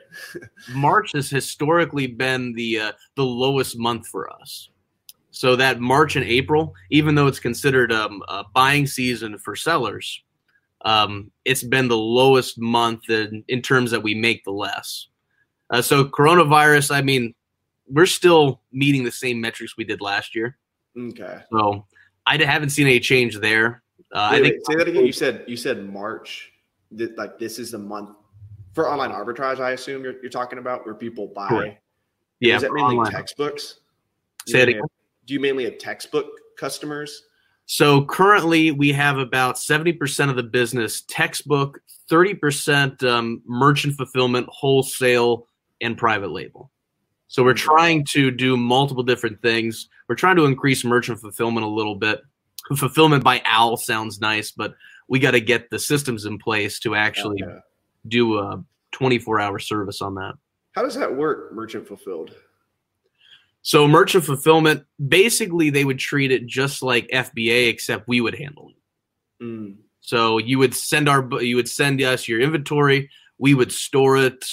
March 0.74 1.12
has 1.14 1.30
historically 1.30 2.08
been 2.08 2.54
the 2.54 2.80
uh, 2.80 2.92
the 3.16 3.26
lowest 3.26 3.78
month 3.78 4.08
for 4.08 4.32
us. 4.32 4.70
So 5.32 5.56
that 5.56 5.80
March 5.80 6.16
and 6.16 6.24
April, 6.26 6.76
even 6.92 7.16
though 7.16 7.26
it's 7.26 7.40
considered 7.40 7.92
um, 7.92 8.22
a 8.28 8.44
buying 8.54 8.86
season 8.86 9.38
for 9.40 9.56
sellers, 9.56 10.22
um, 10.86 11.32
it's 11.44 11.64
been 11.64 11.88
the 11.88 11.98
lowest 11.98 12.60
month 12.60 13.10
in, 13.10 13.44
in 13.48 13.62
terms 13.62 13.90
that 13.92 14.04
we 14.04 14.14
make 14.14 14.44
the 14.44 14.52
less. 14.52 15.08
Uh, 15.72 15.82
so 15.82 16.06
coronavirus, 16.06 16.96
I 16.96 17.02
mean, 17.02 17.34
we're 17.88 18.06
still 18.06 18.62
meeting 18.72 19.04
the 19.04 19.12
same 19.12 19.42
metrics 19.42 19.76
we 19.76 19.84
did 19.84 20.02
last 20.02 20.36
year. 20.36 20.58
Okay. 20.98 21.40
So 21.52 21.88
I 22.28 22.38
haven't 22.44 22.70
seen 22.70 22.86
any 22.86 23.00
change 23.00 23.40
there. 23.40 23.82
Uh, 24.12 24.30
Wait, 24.34 24.38
I 24.38 24.42
think 24.42 24.54
wait, 24.54 24.66
say 24.68 24.76
that 24.76 24.88
again. 24.88 25.06
You 25.06 25.12
said 25.12 25.44
you 25.48 25.58
said 25.58 25.90
March. 25.90 26.52
That 26.92 27.18
like 27.18 27.40
this 27.40 27.58
is 27.58 27.72
the 27.72 27.80
month 27.80 28.16
for 28.74 28.90
online 28.90 29.12
arbitrage. 29.12 29.60
I 29.60 29.72
assume 29.72 30.04
you're, 30.04 30.20
you're 30.22 30.32
talking 30.32 30.60
about 30.60 30.86
where 30.86 30.96
people 30.96 31.28
buy. 31.28 31.48
Correct. 31.48 31.82
yeah, 32.40 32.56
Is 32.58 32.62
that 32.64 32.74
mainly 32.74 32.96
online. 32.98 33.12
textbooks? 33.12 33.80
Do 34.46 34.52
Say 34.52 34.58
you 34.60 34.64
it 34.64 34.66
mainly 34.66 34.72
again. 34.74 34.82
have- 34.82 35.26
Do 35.28 35.34
you 35.34 35.40
mainly 35.40 35.64
have 35.66 35.78
textbook 35.78 36.28
customers? 36.58 37.24
So 37.66 38.04
currently, 38.06 38.72
we 38.72 38.92
have 38.92 39.18
about 39.18 39.58
seventy 39.58 39.94
percent 39.94 40.30
of 40.30 40.36
the 40.36 40.44
business 40.44 41.02
textbook, 41.08 41.80
thirty 42.10 42.34
percent 42.34 43.02
um, 43.04 43.42
merchant 43.46 43.96
fulfillment, 43.96 44.48
wholesale, 44.50 45.48
and 45.80 45.98
private 45.98 46.32
label. 46.32 46.72
So 47.30 47.42
we're 47.44 47.54
trying 47.54 48.06
to 48.12 48.32
do 48.32 48.58
multiple 48.58 49.02
different 49.04 49.42
things. 49.42 49.88
We're 50.10 50.16
trying 50.16 50.36
to 50.36 50.46
increase 50.46 50.84
merchant 50.84 51.20
fulfillment 51.22 51.66
a 51.66 51.70
little 51.70 51.96
bit. 51.96 52.22
Fulfillment 52.78 53.24
by 53.24 53.42
OWL 53.50 53.78
sounds 53.78 54.20
nice, 54.20 54.52
but 54.52 54.76
we 55.08 55.20
got 55.20 55.32
to 55.32 55.42
get 55.42 55.70
the 55.70 55.80
systems 55.80 56.26
in 56.26 56.38
place 56.38 56.80
to 56.82 56.96
actually 56.96 57.42
Okay. 57.44 57.58
Do 58.08 58.40
a 58.40 58.64
twenty-four 58.92 59.40
hour 59.40 59.60
service 59.60 60.02
on 60.02 60.16
that. 60.16 60.34
How 60.74 60.82
does 60.82 60.96
that 60.96 61.16
work? 61.16 61.54
Merchant 61.54 61.88
fulfilled. 61.88 62.36
So 63.62 63.88
merchant 63.88 64.26
fulfillment, 64.26 64.84
basically, 65.08 65.70
they 65.70 65.86
would 65.86 66.00
treat 66.00 66.32
it 66.32 66.46
just 66.46 66.84
like 66.84 67.08
FBA, 67.08 67.70
except 67.70 68.10
we 68.10 68.20
would 68.20 68.36
handle 68.36 68.70
it. 68.70 69.44
Mm. 69.44 69.76
So 70.02 70.38
you 70.38 70.60
would 70.60 70.76
send 70.76 71.08
our 71.08 71.28
you 71.42 71.56
would 71.56 71.70
send 71.70 72.02
us 72.02 72.28
your 72.28 72.42
inventory. 72.42 73.10
We 73.38 73.54
would 73.54 73.72
store 73.72 74.18
it. 74.18 74.46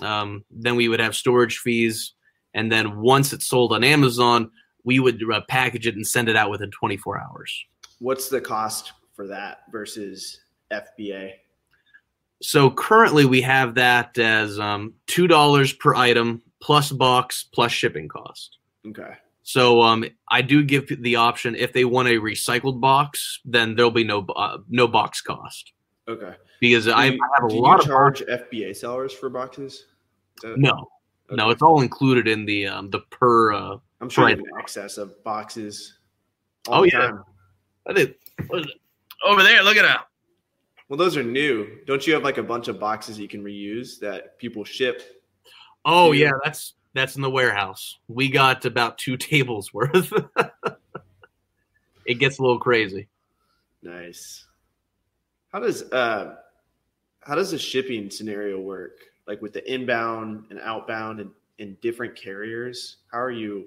Um, 0.00 0.44
then 0.50 0.76
we 0.76 0.88
would 0.88 1.00
have 1.00 1.14
storage 1.14 1.58
fees, 1.58 2.14
and 2.54 2.72
then 2.72 3.00
once 3.00 3.32
it's 3.32 3.46
sold 3.46 3.72
on 3.72 3.84
Amazon, 3.84 4.50
we 4.82 4.98
would 4.98 5.20
uh, 5.30 5.42
package 5.48 5.86
it 5.86 5.94
and 5.94 6.06
send 6.06 6.28
it 6.28 6.36
out 6.36 6.50
within 6.50 6.70
24 6.70 7.20
hours. 7.20 7.64
What's 8.00 8.28
the 8.28 8.40
cost 8.40 8.92
for 9.14 9.26
that 9.28 9.58
versus 9.70 10.40
FBA? 10.72 11.32
So 12.42 12.70
currently 12.70 13.24
we 13.24 13.40
have 13.42 13.74
that 13.76 14.18
as 14.18 14.58
um, 14.58 14.94
two 15.06 15.26
dollars 15.26 15.72
per 15.72 15.94
item 15.94 16.42
plus 16.60 16.92
box 16.92 17.48
plus 17.52 17.72
shipping 17.72 18.08
cost. 18.08 18.58
Okay. 18.86 19.12
So 19.42 19.82
um, 19.82 20.04
I 20.30 20.40
do 20.42 20.62
give 20.64 20.90
the 21.02 21.16
option 21.16 21.54
if 21.54 21.72
they 21.72 21.84
want 21.84 22.08
a 22.08 22.12
recycled 22.12 22.80
box, 22.80 23.40
then 23.44 23.74
there'll 23.76 23.90
be 23.90 24.04
no 24.04 24.20
uh, 24.36 24.58
no 24.68 24.88
box 24.88 25.20
cost 25.20 25.72
Okay. 26.08 26.34
because 26.60 26.88
I, 26.88 26.92
I 26.92 27.04
you- 27.06 27.18
have 27.36 27.44
a 27.44 27.48
do 27.48 27.56
lot 27.60 27.72
you 27.76 27.80
of 27.80 27.86
charge 27.86 28.22
FBA 28.22 28.76
sellers 28.76 29.12
for 29.12 29.28
boxes? 29.30 29.86
That- 30.42 30.58
no 30.58 30.88
no 31.30 31.50
it's 31.50 31.62
all 31.62 31.80
included 31.80 32.28
in 32.28 32.44
the 32.44 32.66
um, 32.66 32.90
the 32.90 33.00
per. 33.10 33.52
Uh, 33.52 33.76
I'm 34.00 34.08
sure 34.10 34.28
you 34.28 34.36
have 34.36 34.40
an 34.40 34.44
excess 34.58 34.98
of 34.98 35.22
boxes. 35.24 35.98
all 36.68 36.80
Oh, 36.80 36.84
yeah. 36.84 36.98
time. 36.98 37.24
I 37.86 37.92
did 37.94 38.14
what 38.48 38.60
is 38.60 38.66
it? 38.66 38.72
over 39.26 39.42
there. 39.42 39.62
Look 39.62 39.76
at 39.76 39.82
that. 39.82 40.06
Well, 40.94 41.04
those 41.04 41.16
are 41.16 41.24
new. 41.24 41.80
Don't 41.88 42.06
you 42.06 42.14
have 42.14 42.22
like 42.22 42.38
a 42.38 42.42
bunch 42.44 42.68
of 42.68 42.78
boxes 42.78 43.18
you 43.18 43.26
can 43.26 43.42
reuse 43.42 43.98
that 43.98 44.38
people 44.38 44.62
ship? 44.62 45.02
Oh 45.84 46.12
Yeah. 46.12 46.30
that's 46.44 46.74
that's 46.92 47.16
in 47.16 47.22
the 47.22 47.28
warehouse. 47.28 47.98
We 48.06 48.28
got 48.28 48.64
about 48.64 48.96
two 48.96 49.16
tables 49.32 49.74
worth. 49.74 50.12
it 52.06 52.20
gets 52.20 52.38
a 52.38 52.42
little 52.42 52.60
crazy. 52.60 53.08
Nice. 53.82 54.46
How 55.52 55.58
does 55.58 55.82
uh 55.90 56.36
how 57.22 57.34
does 57.34 57.50
the 57.50 57.58
shipping 57.58 58.08
scenario 58.08 58.60
work? 58.60 58.98
Like 59.26 59.42
with 59.42 59.52
the 59.52 59.68
inbound 59.74 60.44
and 60.50 60.60
outbound 60.60 61.18
and 61.18 61.30
in 61.58 61.76
different 61.82 62.14
carriers? 62.14 62.98
How 63.10 63.18
are 63.18 63.32
you 63.32 63.64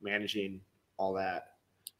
managing 0.00 0.62
all 0.96 1.12
that? 1.12 1.48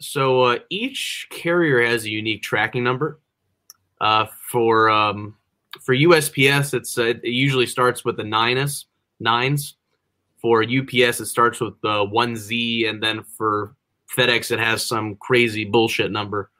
So 0.01 0.41
uh, 0.45 0.59
each 0.71 1.27
carrier 1.31 1.85
has 1.85 2.05
a 2.07 2.11
unique 2.11 2.43
tracking 2.43 2.83
number. 2.85 3.19
Uh, 4.03 4.27
for 4.51 4.91
um, 4.91 5.37
for 5.81 5.95
USPS, 5.95 6.75
it's 6.75 6.99
uh, 6.99 7.05
it 7.05 7.25
usually 7.25 7.67
starts 7.67 8.05
with 8.05 8.17
the 8.19 8.25
nines 8.25 8.87
nines. 9.21 9.77
For 10.41 10.65
UPS, 10.65 11.21
it 11.21 11.27
starts 11.27 11.61
with 11.61 11.81
the 11.83 12.05
one 12.05 12.35
Z, 12.35 12.87
and 12.87 13.01
then 13.01 13.23
for 13.23 13.77
FedEx, 14.17 14.51
it 14.51 14.59
has 14.59 14.85
some 14.85 15.15
crazy 15.17 15.65
bullshit 15.65 16.11
number. 16.11 16.51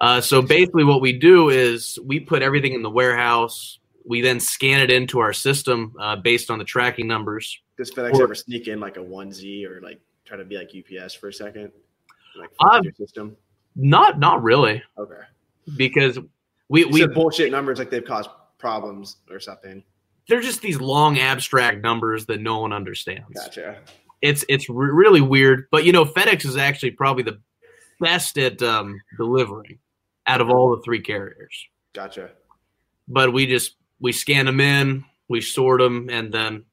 Uh, 0.00 0.20
so 0.20 0.42
basically, 0.42 0.82
what 0.82 1.00
we 1.00 1.12
do 1.12 1.50
is 1.50 1.98
we 2.04 2.18
put 2.18 2.42
everything 2.42 2.72
in 2.72 2.82
the 2.82 2.90
warehouse. 2.90 3.78
we 4.04 4.20
then 4.22 4.40
scan 4.40 4.80
it 4.80 4.90
into 4.90 5.20
our 5.20 5.32
system 5.32 5.94
uh, 6.00 6.16
based 6.16 6.50
on 6.50 6.58
the 6.58 6.64
tracking 6.64 7.06
numbers. 7.06 7.60
Does 7.78 7.92
FedEx 7.92 8.14
Or- 8.14 8.24
ever 8.24 8.34
sneak 8.34 8.66
in 8.66 8.80
like 8.80 8.96
a 8.96 9.02
one 9.02 9.30
Z 9.30 9.64
or 9.66 9.80
like 9.82 10.00
try 10.24 10.36
to 10.36 10.44
be 10.44 10.56
like 10.56 10.70
UPS 10.74 11.14
for 11.14 11.28
a 11.28 11.32
second? 11.32 11.70
Like 12.36 12.50
Um, 12.60 12.82
your 12.82 12.92
system. 12.94 13.36
Not 13.76 14.18
not 14.18 14.42
really, 14.42 14.82
Okay. 14.98 15.22
because 15.76 16.18
we 16.70 16.84
We 16.86 17.06
bullshit 17.06 17.50
numbers 17.50 17.78
like 17.78 17.90
they've 17.90 18.04
caused 18.04 18.30
problems 18.58 19.16
or 19.30 19.40
something. 19.40 19.82
they're 20.28 20.40
just 20.40 20.62
these 20.62 20.80
long 20.80 21.18
abstract 21.18 21.82
numbers 21.82 22.26
that 22.26 22.40
no 22.40 22.60
one 22.60 22.72
understands. 22.72 23.28
Gotcha. 23.34 23.78
It's 24.22 24.44
it's 24.48 24.68
re- 24.68 24.90
really 24.90 25.20
weird, 25.20 25.66
but 25.70 25.84
you 25.84 25.92
know 25.92 26.04
FedEx 26.04 26.44
is 26.46 26.56
actually 26.56 26.92
probably 26.92 27.22
the 27.24 27.40
best 28.00 28.38
at 28.38 28.62
um, 28.62 29.00
delivering 29.16 29.78
out 30.26 30.40
of 30.40 30.48
all 30.50 30.74
the 30.76 30.82
three 30.82 31.00
carriers. 31.00 31.66
Gotcha. 31.94 32.30
But 33.08 33.32
we 33.32 33.46
just 33.46 33.74
we 33.98 34.12
scan 34.12 34.46
them 34.46 34.60
in, 34.60 35.04
we 35.28 35.40
sort 35.40 35.80
them, 35.80 36.08
and 36.10 36.32
then 36.32 36.64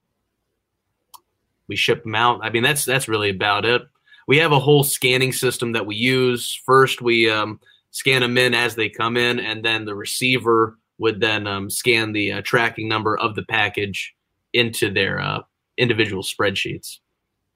we 1.67 1.75
ship 1.75 2.03
them 2.03 2.15
out. 2.15 2.41
I 2.43 2.49
mean 2.49 2.63
that's 2.63 2.85
that's 2.85 3.07
really 3.07 3.29
about 3.29 3.65
it. 3.65 3.81
We 4.27 4.37
have 4.39 4.51
a 4.51 4.59
whole 4.59 4.83
scanning 4.83 5.31
system 5.31 5.71
that 5.71 5.85
we 5.85 5.95
use. 5.95 6.53
First, 6.65 7.01
we 7.01 7.29
um, 7.31 7.61
scan 7.91 8.21
them 8.21 8.37
in 8.37 8.53
as 8.53 8.75
they 8.75 8.89
come 8.89 9.17
in, 9.17 9.39
and 9.39 9.63
then 9.63 9.85
the 9.85 9.95
receiver 9.95 10.77
would 10.97 11.19
then 11.19 11.47
um, 11.47 11.69
scan 11.69 12.11
the 12.11 12.33
uh, 12.33 12.41
tracking 12.43 12.87
number 12.87 13.17
of 13.17 13.35
the 13.35 13.43
package 13.43 14.15
into 14.53 14.91
their 14.91 15.19
uh, 15.19 15.39
individual 15.77 16.23
spreadsheets. 16.23 16.99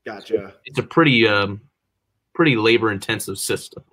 Gotcha. 0.05 0.53
It's 0.65 0.79
a 0.79 0.83
pretty 0.83 1.27
um, 1.27 1.61
pretty 2.33 2.55
labor 2.55 2.91
intensive 2.91 3.37
system. 3.37 3.83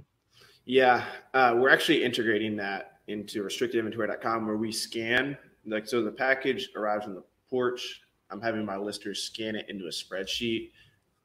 Yeah, 0.65 1.05
uh, 1.33 1.55
we're 1.57 1.71
actually 1.71 2.05
integrating 2.05 2.57
that 2.57 3.01
into 3.09 3.43
restrictedinventory.com 3.43 4.47
where 4.47 4.57
we 4.57 4.71
scan, 4.71 5.37
like, 5.67 5.87
so 5.87 6.03
the 6.03 6.11
package 6.11 6.69
arrives 6.77 7.07
on 7.07 7.15
the 7.15 7.25
porch. 7.49 8.03
I'm 8.31 8.41
having 8.41 8.67
my 8.67 8.77
listers 8.77 9.23
scan 9.23 9.57
it 9.57 9.67
into 9.71 9.87
a 9.87 9.91
spreadsheet. 9.91 10.71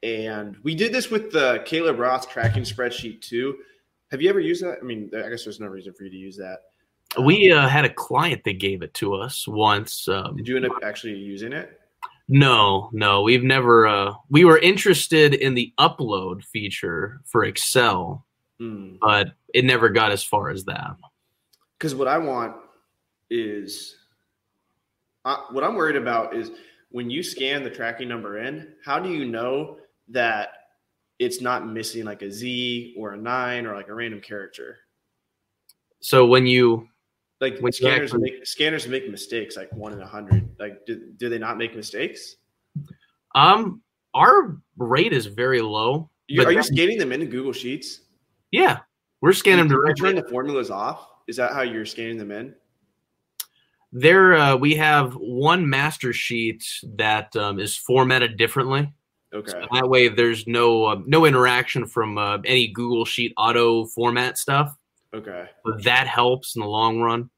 And 0.02 0.56
we 0.64 0.76
did 0.76 0.94
this 0.94 1.12
with 1.12 1.32
the 1.32 1.62
Caleb 1.66 2.00
Roth 2.00 2.30
tracking 2.30 2.64
spreadsheet 2.64 3.22
too. 3.22 3.58
Have 4.14 4.22
you 4.22 4.30
ever 4.30 4.40
used 4.40 4.64
that? 4.64 4.78
I 4.80 4.84
mean, 4.86 5.10
I 5.12 5.28
guess 5.28 5.44
there's 5.44 5.60
no 5.60 5.66
reason 5.66 5.92
for 5.92 6.04
you 6.04 6.12
to 6.12 6.16
use 6.16 6.38
that. 6.38 6.60
We 7.20 7.52
uh, 7.52 7.68
had 7.68 7.84
a 7.84 7.90
client 7.90 8.44
that 8.44 8.60
gave 8.60 8.84
it 8.84 8.94
to 8.96 9.16
us 9.16 9.48
once. 9.48 10.08
Um, 10.08 10.38
Did 10.38 10.48
you 10.48 10.56
end 10.56 10.68
up 10.68 10.74
actually 10.84 11.16
using 11.16 11.52
it? 11.52 11.80
no, 12.28 12.92
no, 12.94 13.24
we've 13.24 13.44
never. 13.44 13.88
Uh, 13.88 14.14
we 14.30 14.46
were 14.46 14.60
interested 14.60 15.34
in 15.34 15.56
the 15.56 15.74
upload 15.80 16.44
feature 16.46 17.22
for 17.26 17.44
Excel, 17.46 18.24
Hmm. 18.60 18.98
but 19.02 19.34
it 19.52 19.66
never 19.66 19.90
got 19.90 20.12
as 20.12 20.24
far 20.24 20.52
as 20.52 20.64
that. 20.66 20.96
Because 21.80 21.96
what 21.96 22.08
I 22.08 22.20
want 22.20 22.56
is, 23.32 23.96
uh, 25.26 25.38
what 25.50 25.64
I'm 25.64 25.74
worried 25.74 25.96
about 25.96 26.36
is 26.36 26.52
when 26.92 27.10
you 27.10 27.24
scan 27.24 27.64
the 27.64 27.70
tracking 27.72 28.10
number 28.10 28.38
in, 28.38 28.76
how 28.86 29.00
do 29.00 29.10
you 29.10 29.26
know 29.26 29.80
that 30.10 30.50
it's 31.20 31.42
not 31.42 31.68
missing 31.68 32.06
like 32.06 32.22
a 32.22 32.32
Z 32.32 32.96
or 32.98 33.14
a 33.14 33.18
nine 33.18 33.66
or 33.66 33.76
like 33.76 33.88
a 33.88 33.94
random 33.94 34.22
character? 34.22 34.78
So 36.00 36.26
when 36.26 36.46
you 36.48 36.88
Like 37.40 37.60
When 37.60 37.72
scanners 37.72 38.14
actually- 38.14 38.32
make 38.32 38.46
scanners 38.46 38.88
make 38.88 39.10
mistakes 39.10 39.58
like 39.58 39.72
one 39.74 39.94
in 39.94 40.02
a 40.02 40.08
hundred. 40.08 40.50
Like, 40.60 40.86
do, 40.86 41.12
do 41.18 41.30
they 41.30 41.40
not 41.40 41.58
make 41.58 41.76
mistakes? 41.76 42.36
um 43.36 43.82
our 44.16 44.58
rate 44.78 45.12
is 45.14 45.26
very 45.26 45.62
low. 45.62 46.10
You, 46.28 46.44
are 46.46 46.52
you 46.52 46.62
scanning 46.64 46.98
them 47.00 47.12
into 47.12 47.26
Google 47.26 47.52
Sheets? 47.54 48.02
Yeah, 48.52 48.80
we're 49.22 49.34
scanning 49.34 49.68
them 49.68 49.78
directly. 49.78 50.14
turn 50.14 50.16
the 50.16 50.30
formulas 50.30 50.70
off? 50.70 51.08
Is 51.28 51.36
that 51.38 51.52
how 51.52 51.62
you're 51.64 51.86
scanning 51.86 52.18
them 52.18 52.32
in? 52.32 52.54
There, 53.92 54.34
uh, 54.36 54.56
we 54.56 54.76
have 54.76 55.14
one 55.14 55.68
master 55.70 56.14
sheet 56.14 56.64
that 56.96 57.36
um, 57.36 57.60
is 57.60 57.76
formatted 57.76 58.38
differently. 58.38 58.92
Okay. 59.34 59.52
So 59.52 59.66
that 59.72 59.90
way, 59.90 60.10
there's 60.10 60.46
no 60.48 60.86
uh, 60.86 61.02
no 61.06 61.26
interaction 61.26 61.86
from 61.86 62.18
uh, 62.18 62.38
any 62.46 62.68
Google 62.68 63.06
Sheet 63.06 63.34
auto 63.38 63.86
format 63.86 64.38
stuff. 64.38 64.78
Okay. 65.14 65.50
But 65.64 65.84
that 65.84 66.08
helps 66.08 66.56
in 66.56 66.62
the 66.62 66.68
long 66.68 67.00
run. 67.00 67.30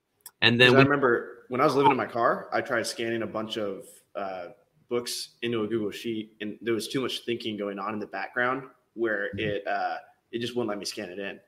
And 0.41 0.59
then 0.59 0.75
I 0.75 0.81
remember 0.81 1.45
when 1.49 1.61
I 1.61 1.65
was 1.65 1.75
living 1.75 1.91
in 1.91 1.97
my 1.97 2.05
car, 2.05 2.49
I 2.51 2.61
tried 2.61 2.85
scanning 2.85 3.21
a 3.21 3.27
bunch 3.27 3.57
of 3.57 3.85
uh, 4.15 4.47
books 4.89 5.29
into 5.41 5.63
a 5.63 5.67
Google 5.67 5.91
Sheet, 5.91 6.33
and 6.41 6.57
there 6.61 6.73
was 6.73 6.87
too 6.87 7.01
much 7.01 7.25
thinking 7.25 7.57
going 7.57 7.79
on 7.79 7.93
in 7.93 7.99
the 7.99 8.07
background 8.07 8.63
where 8.93 9.29
Mm-hmm. 9.35 9.39
it 9.39 9.67
uh, 9.67 9.97
it 10.31 10.39
just 10.39 10.55
wouldn't 10.55 10.69
let 10.69 10.77
me 10.77 10.85
scan 10.85 11.09
it 11.09 11.19
in. 11.19 11.39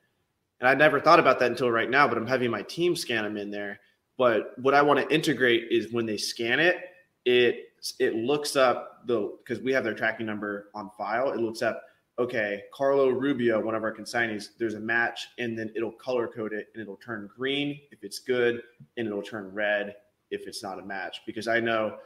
And 0.60 0.68
I 0.68 0.74
never 0.74 0.98
thought 1.00 1.20
about 1.20 1.38
that 1.38 1.50
until 1.50 1.70
right 1.70 1.88
now, 1.88 2.08
but 2.08 2.16
I'm 2.16 2.26
having 2.26 2.50
my 2.50 2.62
team 2.62 2.96
scan 2.96 3.24
them 3.24 3.36
in 3.36 3.50
there. 3.50 3.80
But 4.16 4.52
what 4.58 4.74
I 4.74 4.82
want 4.82 4.98
to 4.98 5.14
integrate 5.14 5.70
is 5.70 5.92
when 5.92 6.04
they 6.04 6.16
scan 6.16 6.58
it, 6.58 6.76
it 7.24 7.67
it 7.98 8.14
looks 8.14 8.56
up 8.56 9.06
the 9.06 9.36
because 9.38 9.62
we 9.62 9.72
have 9.72 9.84
their 9.84 9.94
tracking 9.94 10.26
number 10.26 10.70
on 10.74 10.90
file. 10.96 11.32
It 11.32 11.40
looks 11.40 11.62
up 11.62 11.82
okay, 12.18 12.64
Carlo 12.74 13.10
Rubio, 13.10 13.60
one 13.60 13.74
of 13.74 13.84
our 13.84 13.94
consignees, 13.94 14.50
there's 14.58 14.74
a 14.74 14.80
match, 14.80 15.28
and 15.38 15.56
then 15.56 15.70
it'll 15.76 15.92
color 15.92 16.26
code 16.26 16.52
it 16.52 16.66
and 16.74 16.82
it'll 16.82 16.96
turn 16.96 17.28
green 17.34 17.78
if 17.92 18.02
it's 18.02 18.18
good, 18.18 18.60
and 18.96 19.06
it'll 19.06 19.22
turn 19.22 19.52
red 19.54 19.94
if 20.30 20.46
it's 20.46 20.62
not 20.62 20.80
a 20.80 20.84
match. 20.84 21.20
Because 21.26 21.46
I 21.46 21.60
know, 21.60 21.96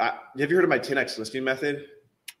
I, 0.00 0.18
have 0.38 0.50
you 0.50 0.56
heard 0.56 0.64
of 0.64 0.70
my 0.70 0.78
10x 0.78 1.18
listing 1.18 1.44
method? 1.44 1.86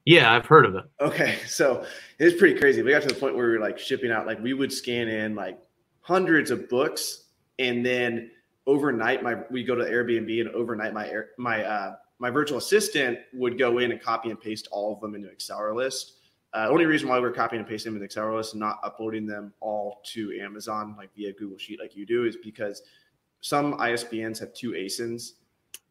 yeah, 0.04 0.32
I've 0.32 0.46
heard 0.46 0.64
of 0.64 0.74
it. 0.74 0.84
Okay, 1.00 1.38
so 1.46 1.84
it's 2.18 2.38
pretty 2.38 2.58
crazy. 2.58 2.82
We 2.82 2.90
got 2.90 3.02
to 3.02 3.08
the 3.08 3.14
point 3.14 3.36
where 3.36 3.46
we 3.46 3.58
were 3.58 3.60
like 3.60 3.78
shipping 3.78 4.10
out, 4.10 4.26
like 4.26 4.40
we 4.42 4.54
would 4.54 4.72
scan 4.72 5.06
in 5.08 5.34
like 5.34 5.58
hundreds 6.00 6.50
of 6.50 6.68
books, 6.68 7.26
and 7.58 7.84
then 7.84 8.30
overnight, 8.66 9.22
my 9.22 9.36
we 9.50 9.62
go 9.64 9.74
to 9.74 9.84
Airbnb 9.84 10.40
and 10.40 10.48
overnight 10.50 10.94
my 10.94 11.08
air, 11.08 11.28
my 11.38 11.62
uh, 11.62 11.96
my 12.18 12.30
virtual 12.30 12.58
assistant 12.58 13.18
would 13.32 13.58
go 13.58 13.78
in 13.78 13.92
and 13.92 14.00
copy 14.00 14.30
and 14.30 14.40
paste 14.40 14.68
all 14.70 14.92
of 14.92 15.00
them 15.00 15.14
into 15.14 15.28
Excel 15.28 15.74
list. 15.74 16.14
Uh, 16.54 16.66
only 16.70 16.86
reason 16.86 17.08
why 17.08 17.16
we 17.18 17.22
we're 17.22 17.32
copying 17.32 17.60
and 17.60 17.68
pasting 17.68 17.92
them 17.92 18.00
in 18.00 18.04
Excel 18.04 18.34
list 18.34 18.54
and 18.54 18.60
not 18.60 18.78
uploading 18.82 19.26
them 19.26 19.52
all 19.60 20.00
to 20.04 20.32
Amazon 20.40 20.94
like 20.96 21.14
via 21.14 21.32
Google 21.32 21.58
Sheet 21.58 21.78
like 21.80 21.94
you 21.94 22.06
do 22.06 22.24
is 22.24 22.36
because 22.36 22.82
some 23.40 23.74
ISBNs 23.74 24.40
have 24.40 24.52
two 24.54 24.72
ASINs, 24.72 25.34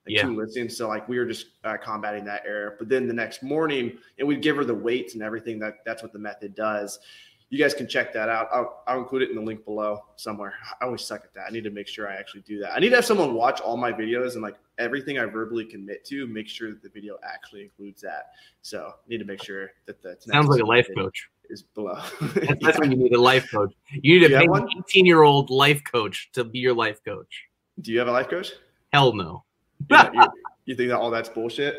like 0.05 0.15
Yeah. 0.15 0.23
two 0.23 0.35
listings. 0.35 0.75
So 0.75 0.87
like 0.87 1.07
we 1.07 1.19
were 1.19 1.25
just 1.25 1.47
uh, 1.63 1.77
combating 1.77 2.25
that 2.25 2.43
error. 2.45 2.75
But 2.77 2.89
then 2.89 3.07
the 3.07 3.13
next 3.13 3.43
morning, 3.43 3.97
and 4.19 4.27
we'd 4.27 4.41
give 4.41 4.57
her 4.57 4.65
the 4.65 4.75
weights 4.75 5.13
and 5.13 5.23
everything. 5.23 5.59
That 5.59 5.85
that's 5.85 6.03
what 6.03 6.11
the 6.11 6.19
method 6.19 6.55
does. 6.55 6.99
You 7.49 7.57
guys 7.57 7.73
can 7.73 7.87
check 7.87 8.11
that 8.13 8.27
out. 8.27 8.49
I'll, 8.51 8.83
I'll 8.87 8.99
include 8.99 9.21
it 9.21 9.29
in 9.29 9.35
the 9.37 9.41
link 9.41 9.63
below 9.63 10.03
somewhere. 10.17 10.53
I 10.81 10.85
always 10.85 11.01
suck 11.01 11.23
at 11.23 11.33
that. 11.35 11.45
I 11.47 11.49
need 11.51 11.63
to 11.63 11.69
make 11.69 11.87
sure 11.87 12.09
I 12.09 12.15
actually 12.15 12.41
do 12.41 12.59
that. 12.59 12.73
I 12.75 12.79
need 12.79 12.89
to 12.89 12.95
have 12.97 13.05
someone 13.05 13.33
watch 13.35 13.61
all 13.61 13.77
my 13.77 13.93
videos 13.93 14.33
and 14.33 14.41
like 14.41 14.55
everything 14.79 15.17
I 15.17 15.23
verbally 15.25 15.63
commit 15.63 16.03
to, 16.05 16.27
make 16.27 16.49
sure 16.49 16.71
that 16.71 16.83
the 16.83 16.89
video 16.89 17.17
actually 17.23 17.61
includes 17.63 18.01
that. 18.01 18.31
So 18.63 18.87
I 18.95 19.09
need 19.09 19.19
to 19.19 19.25
make 19.25 19.41
sure 19.41 19.71
that 19.85 20.01
the 20.03 20.17
Sounds 20.19 20.47
like 20.49 20.59
a 20.61 20.65
life 20.65 20.89
coach. 20.97 21.29
is 21.49 21.61
below. 21.63 22.01
That's, 22.35 22.61
Yeah. 22.61 22.77
when 22.79 22.91
you 22.91 22.97
need 22.97 23.13
a 23.13 23.21
life 23.21 23.49
coach. 23.49 23.73
You 23.93 24.19
need 24.19 24.27
Do 24.27 24.31
you 24.33 24.35
a 24.35 24.39
have 24.41 24.49
one? 24.49 24.67
18 24.79 25.05
year 25.05 25.21
old 25.23 25.49
life 25.49 25.81
coach 25.89 26.29
to 26.33 26.43
be 26.43 26.59
your 26.59 26.73
life 26.73 26.99
coach. 27.05 27.45
Do 27.79 27.93
you 27.93 27.99
have 27.99 28.09
a 28.09 28.11
life 28.11 28.27
coach? 28.27 28.51
Hell 28.91 29.13
no, 29.13 29.43
You, 29.89 29.97
you, 30.13 30.27
you 30.65 30.75
think 30.75 30.89
that 30.89 30.97
all 30.97 31.11
that's 31.11 31.29
bullshit? 31.29 31.77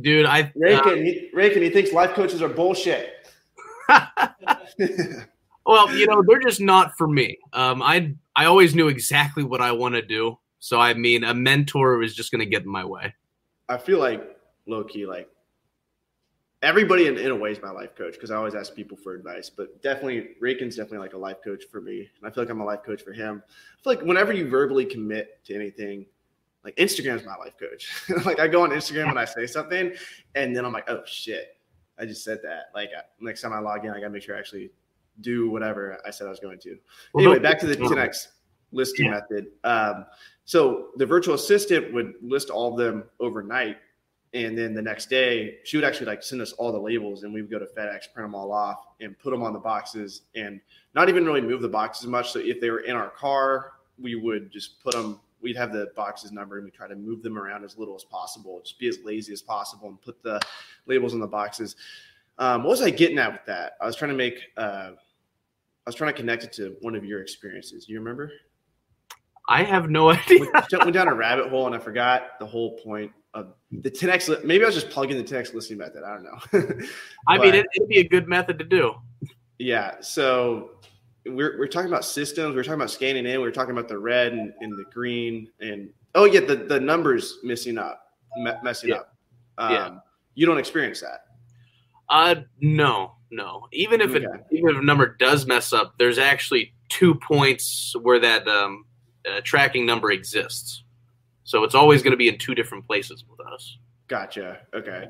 dude. 0.00 0.24
I 0.24 0.40
uh, 0.42 0.48
Rakin, 0.56 1.04
he, 1.04 1.28
Rakin, 1.34 1.62
he 1.62 1.68
thinks 1.68 1.92
life 1.92 2.14
coaches 2.14 2.40
are 2.40 2.48
bullshit. 2.48 3.23
Well, 5.66 5.94
you 5.94 6.06
know, 6.06 6.22
they're 6.26 6.40
just 6.40 6.60
not 6.60 6.96
for 6.96 7.08
me. 7.08 7.38
Um, 7.52 7.82
I 7.82 8.14
I 8.36 8.46
always 8.46 8.74
knew 8.74 8.88
exactly 8.88 9.44
what 9.44 9.60
I 9.60 9.72
want 9.72 9.94
to 9.94 10.02
do. 10.02 10.38
So 10.58 10.78
I 10.78 10.94
mean, 10.94 11.24
a 11.24 11.34
mentor 11.34 11.96
was 11.96 12.14
just 12.14 12.30
going 12.30 12.40
to 12.40 12.46
get 12.46 12.62
in 12.62 12.68
my 12.68 12.84
way. 12.84 13.14
I 13.68 13.78
feel 13.78 13.98
like 13.98 14.36
low 14.66 14.84
key, 14.84 15.06
like 15.06 15.28
everybody 16.62 17.06
in, 17.06 17.16
in 17.16 17.30
a 17.30 17.36
way 17.36 17.52
is 17.52 17.60
my 17.62 17.70
life 17.70 17.94
coach 17.94 18.14
because 18.14 18.30
I 18.30 18.36
always 18.36 18.54
ask 18.54 18.74
people 18.74 18.96
for 18.96 19.14
advice. 19.14 19.50
But 19.50 19.82
definitely, 19.82 20.30
Rakin's 20.40 20.76
definitely 20.76 20.98
like 20.98 21.14
a 21.14 21.18
life 21.18 21.38
coach 21.42 21.64
for 21.70 21.80
me, 21.80 22.00
and 22.00 22.30
I 22.30 22.30
feel 22.30 22.44
like 22.44 22.50
I'm 22.50 22.60
a 22.60 22.64
life 22.64 22.82
coach 22.84 23.02
for 23.02 23.12
him. 23.12 23.42
I 23.46 23.82
feel 23.82 23.94
like 23.94 24.02
whenever 24.02 24.34
you 24.34 24.48
verbally 24.48 24.84
commit 24.84 25.42
to 25.46 25.54
anything, 25.54 26.04
like 26.62 26.76
Instagram's 26.76 27.24
my 27.24 27.36
life 27.36 27.54
coach. 27.58 27.90
like 28.26 28.38
I 28.38 28.48
go 28.48 28.62
on 28.62 28.70
Instagram 28.70 29.08
and 29.08 29.18
I 29.18 29.24
say 29.24 29.46
something, 29.46 29.92
and 30.34 30.54
then 30.54 30.66
I'm 30.66 30.72
like, 30.74 30.90
oh 30.90 31.02
shit, 31.06 31.56
I 31.98 32.06
just 32.06 32.24
said 32.24 32.40
that. 32.42 32.66
Like 32.74 32.90
uh, 32.96 33.02
next 33.20 33.40
time 33.42 33.52
I 33.52 33.58
log 33.58 33.84
in, 33.84 33.90
I 33.90 33.94
gotta 33.94 34.10
make 34.10 34.22
sure 34.22 34.36
I 34.36 34.38
actually 34.38 34.70
do 35.20 35.48
whatever 35.48 35.98
I 36.04 36.10
said 36.10 36.26
I 36.26 36.30
was 36.30 36.40
going 36.40 36.58
to. 36.60 36.76
Well, 37.12 37.24
anyway, 37.24 37.38
back 37.38 37.58
to 37.60 37.66
the 37.66 37.76
10x 37.76 38.28
listing 38.72 39.06
Yeah. 39.06 39.12
method. 39.12 39.46
Um, 39.62 40.06
so 40.44 40.88
the 40.96 41.06
virtual 41.06 41.34
assistant 41.34 41.92
would 41.94 42.14
list 42.20 42.50
all 42.50 42.72
of 42.72 42.78
them 42.78 43.04
overnight, 43.20 43.78
and 44.32 44.58
then 44.58 44.74
the 44.74 44.82
next 44.82 45.08
day 45.08 45.58
she 45.64 45.76
would 45.76 45.84
actually 45.84 46.06
like 46.06 46.22
send 46.22 46.42
us 46.42 46.52
all 46.52 46.72
the 46.72 46.78
labels, 46.78 47.22
and 47.22 47.32
we 47.32 47.40
would 47.42 47.50
go 47.50 47.58
to 47.58 47.66
FedEx, 47.66 48.12
print 48.12 48.28
them 48.28 48.34
all 48.34 48.52
off, 48.52 48.78
and 49.00 49.16
put 49.18 49.30
them 49.30 49.42
on 49.42 49.52
the 49.52 49.58
boxes, 49.60 50.22
and 50.34 50.60
not 50.94 51.08
even 51.08 51.24
really 51.24 51.40
move 51.40 51.62
the 51.62 51.68
boxes 51.68 52.06
much. 52.08 52.32
So 52.32 52.40
if 52.40 52.60
they 52.60 52.70
were 52.70 52.80
in 52.80 52.96
our 52.96 53.10
car, 53.10 53.72
we 53.98 54.16
would 54.16 54.50
just 54.50 54.82
put 54.82 54.92
them. 54.94 55.20
We'd 55.44 55.56
have 55.56 55.72
the 55.72 55.92
boxes 55.94 56.32
numbered, 56.32 56.58
and 56.58 56.64
we 56.64 56.70
try 56.70 56.88
to 56.88 56.96
move 56.96 57.22
them 57.22 57.38
around 57.38 57.64
as 57.64 57.78
little 57.78 57.94
as 57.94 58.02
possible, 58.02 58.60
just 58.64 58.78
be 58.78 58.88
as 58.88 58.98
lazy 59.04 59.32
as 59.32 59.42
possible, 59.42 59.88
and 59.88 60.00
put 60.00 60.22
the 60.22 60.40
labels 60.86 61.14
on 61.14 61.20
the 61.20 61.26
boxes. 61.26 61.76
Um, 62.38 62.64
what 62.64 62.70
was 62.70 62.82
I 62.82 62.90
getting 62.90 63.18
at 63.18 63.30
with 63.30 63.44
that? 63.46 63.74
I 63.80 63.86
was 63.86 63.94
trying 63.94 64.10
to 64.10 64.16
make. 64.16 64.40
Uh, 64.56 64.90
I 65.86 65.88
was 65.88 65.94
trying 65.94 66.12
to 66.12 66.16
connect 66.18 66.44
it 66.44 66.52
to 66.54 66.76
one 66.80 66.94
of 66.94 67.04
your 67.04 67.20
experiences. 67.20 67.88
You 67.88 67.98
remember? 67.98 68.32
I 69.48 69.62
have 69.62 69.90
no 69.90 70.10
idea. 70.12 70.40
went, 70.40 70.72
went 70.72 70.94
down 70.94 71.08
a 71.08 71.14
rabbit 71.14 71.48
hole 71.50 71.66
and 71.66 71.76
I 71.76 71.78
forgot 71.78 72.38
the 72.38 72.46
whole 72.46 72.78
point 72.78 73.12
of 73.34 73.52
the 73.70 73.90
10x. 73.90 74.44
Maybe 74.44 74.64
I 74.64 74.66
was 74.66 74.74
just 74.74 74.90
plugging 74.90 75.16
the 75.18 75.24
10x 75.24 75.52
listing 75.52 75.78
method. 75.78 76.02
I 76.02 76.14
don't 76.14 76.24
know. 76.24 76.86
I 77.28 77.38
mean, 77.38 77.54
it'd 77.54 77.88
be 77.88 77.98
a 77.98 78.08
good 78.08 78.28
method 78.28 78.58
to 78.60 78.64
do. 78.64 78.94
Yeah. 79.58 80.00
So 80.00 80.70
we're, 81.26 81.58
we're 81.58 81.66
talking 81.68 81.88
about 81.88 82.04
systems. 82.04 82.54
We're 82.54 82.62
talking 82.62 82.74
about 82.80 82.90
scanning 82.90 83.26
in. 83.26 83.40
We're 83.40 83.50
talking 83.50 83.72
about 83.72 83.88
the 83.88 83.98
red 83.98 84.32
and, 84.32 84.52
and 84.60 84.72
the 84.72 84.84
green. 84.92 85.48
And 85.60 85.90
oh, 86.14 86.24
yeah, 86.24 86.40
the, 86.40 86.56
the 86.56 86.78
numbers 86.80 87.38
messing 87.42 87.78
up, 87.78 88.12
me- 88.36 88.52
messing 88.62 88.90
Yeah. 88.90 88.96
up. 88.96 89.14
Um, 89.58 89.72
Yeah. 89.72 89.98
You 90.34 90.46
don't 90.46 90.58
experience 90.58 91.00
that. 91.00 91.26
Uh, 92.08 92.34
no, 92.60 93.12
no. 93.30 93.68
Even 93.72 94.00
if 94.00 94.14
it, 94.14 94.24
even 94.50 94.70
if 94.70 94.76
a 94.76 94.84
number 94.84 95.16
does 95.18 95.46
mess 95.46 95.72
up, 95.72 95.94
there's 95.98 96.18
actually 96.18 96.74
two 96.88 97.14
points 97.14 97.94
where 98.02 98.18
that 98.20 98.46
um, 98.48 98.84
uh, 99.30 99.40
tracking 99.44 99.86
number 99.86 100.10
exists. 100.10 100.82
So 101.44 101.62
it's 101.62 101.74
always 101.74 102.02
going 102.02 102.10
to 102.10 102.16
be 102.16 102.28
in 102.28 102.36
two 102.38 102.54
different 102.54 102.86
places 102.86 103.24
with 103.30 103.40
us. 103.46 103.78
Gotcha. 104.08 104.60
Okay. 104.74 105.08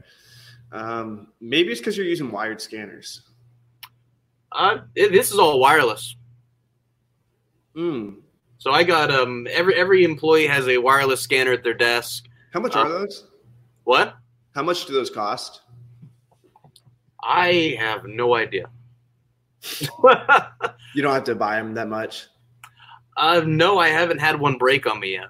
Um, 0.72 1.28
maybe 1.40 1.70
it's 1.70 1.80
because 1.80 1.96
you're 1.96 2.06
using 2.06 2.30
wired 2.30 2.60
scanners. 2.60 3.22
Uh, 4.54 4.78
it, 4.94 5.10
this 5.12 5.32
is 5.32 5.38
all 5.38 5.58
wireless. 5.60 6.16
Hmm. 7.74 8.10
So 8.58 8.70
I 8.70 8.82
got 8.84 9.10
um 9.10 9.46
every 9.50 9.74
every 9.74 10.04
employee 10.04 10.46
has 10.46 10.68
a 10.68 10.78
wireless 10.78 11.20
scanner 11.20 11.52
at 11.52 11.64
their 11.64 11.74
desk. 11.74 12.24
How 12.52 12.60
much 12.60 12.76
Uh, 12.76 12.80
are 12.80 12.88
those? 12.88 13.26
What? 13.82 14.14
How 14.54 14.62
much 14.62 14.86
do 14.86 14.92
those 14.92 15.10
cost? 15.10 15.60
I 17.22 17.76
have 17.78 18.04
no 18.06 18.34
idea. 18.34 18.66
You 20.94 21.02
don't 21.02 21.12
have 21.12 21.24
to 21.24 21.34
buy 21.34 21.56
them 21.56 21.74
that 21.74 21.88
much. 21.88 22.28
uh, 23.16 23.42
no, 23.44 23.78
I 23.80 23.88
haven't 23.88 24.20
had 24.20 24.38
one 24.38 24.58
break 24.58 24.86
on 24.86 25.00
me 25.00 25.14
yet. 25.14 25.26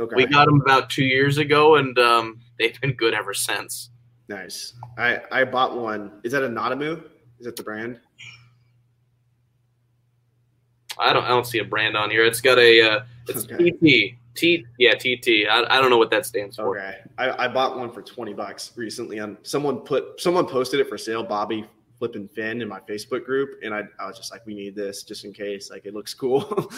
Okay. 0.00 0.16
We 0.16 0.26
got 0.26 0.46
them 0.46 0.60
about 0.62 0.90
two 0.90 1.04
years 1.04 1.38
ago, 1.38 1.76
and 1.76 1.96
um, 2.00 2.40
they've 2.58 2.78
been 2.80 2.94
good 2.94 3.14
ever 3.14 3.32
since. 3.32 3.90
Nice. 4.28 4.72
I 4.98 5.20
I 5.30 5.44
bought 5.44 5.76
one. 5.76 6.10
Is 6.24 6.32
that 6.32 6.42
a 6.42 6.48
Nadamoo? 6.48 7.04
Is 7.38 7.46
that 7.46 7.54
the 7.54 7.62
brand? 7.62 8.00
I 11.00 11.12
don't 11.12 11.24
I 11.24 11.28
don't 11.28 11.46
see 11.46 11.58
a 11.58 11.64
brand 11.64 11.96
on 11.96 12.10
here. 12.10 12.24
It's 12.24 12.40
got 12.40 12.58
a 12.58 12.80
uh, 12.80 13.00
it's 13.28 13.46
Okay. 13.50 13.70
TT 13.72 14.16
T 14.34 14.64
yeah 14.78 14.94
TT. 14.94 15.48
I, 15.50 15.64
I 15.68 15.80
don't 15.80 15.90
know 15.90 15.98
what 15.98 16.10
that 16.10 16.26
stands 16.26 16.56
for. 16.56 16.78
Okay. 16.78 16.98
I, 17.18 17.44
I 17.44 17.48
bought 17.48 17.78
one 17.78 17.90
for 17.90 18.02
twenty 18.02 18.32
bucks 18.34 18.72
recently. 18.76 19.18
On 19.18 19.36
someone 19.42 19.78
put 19.78 20.20
someone 20.20 20.46
posted 20.46 20.80
it 20.80 20.88
for 20.88 20.98
sale. 20.98 21.22
Bobby 21.22 21.66
flipping 21.98 22.26
Finn 22.28 22.62
in 22.62 22.68
my 22.68 22.80
Facebook 22.80 23.24
group, 23.26 23.60
and 23.62 23.74
I, 23.74 23.82
I 23.98 24.06
was 24.06 24.16
just 24.16 24.32
like, 24.32 24.46
we 24.46 24.54
need 24.54 24.74
this 24.74 25.02
just 25.02 25.24
in 25.26 25.34
case. 25.34 25.70
Like 25.70 25.84
it 25.84 25.92
looks 25.94 26.14
cool. 26.14 26.70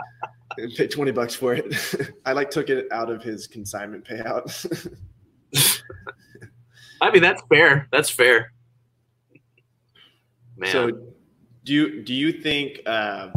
and 0.58 0.74
paid 0.74 0.90
twenty 0.90 1.10
bucks 1.12 1.34
for 1.34 1.54
it. 1.54 2.12
I 2.26 2.32
like 2.32 2.50
took 2.50 2.70
it 2.70 2.90
out 2.90 3.10
of 3.10 3.22
his 3.22 3.46
consignment 3.46 4.04
payout. 4.04 4.92
I 7.00 7.10
mean 7.10 7.22
that's 7.22 7.42
fair. 7.48 7.88
That's 7.92 8.10
fair. 8.10 8.52
Man, 10.56 10.70
So, 10.70 10.90
do 11.64 11.72
you 11.72 12.02
do 12.02 12.14
you 12.14 12.32
think 12.32 12.80
uh, 12.86 13.30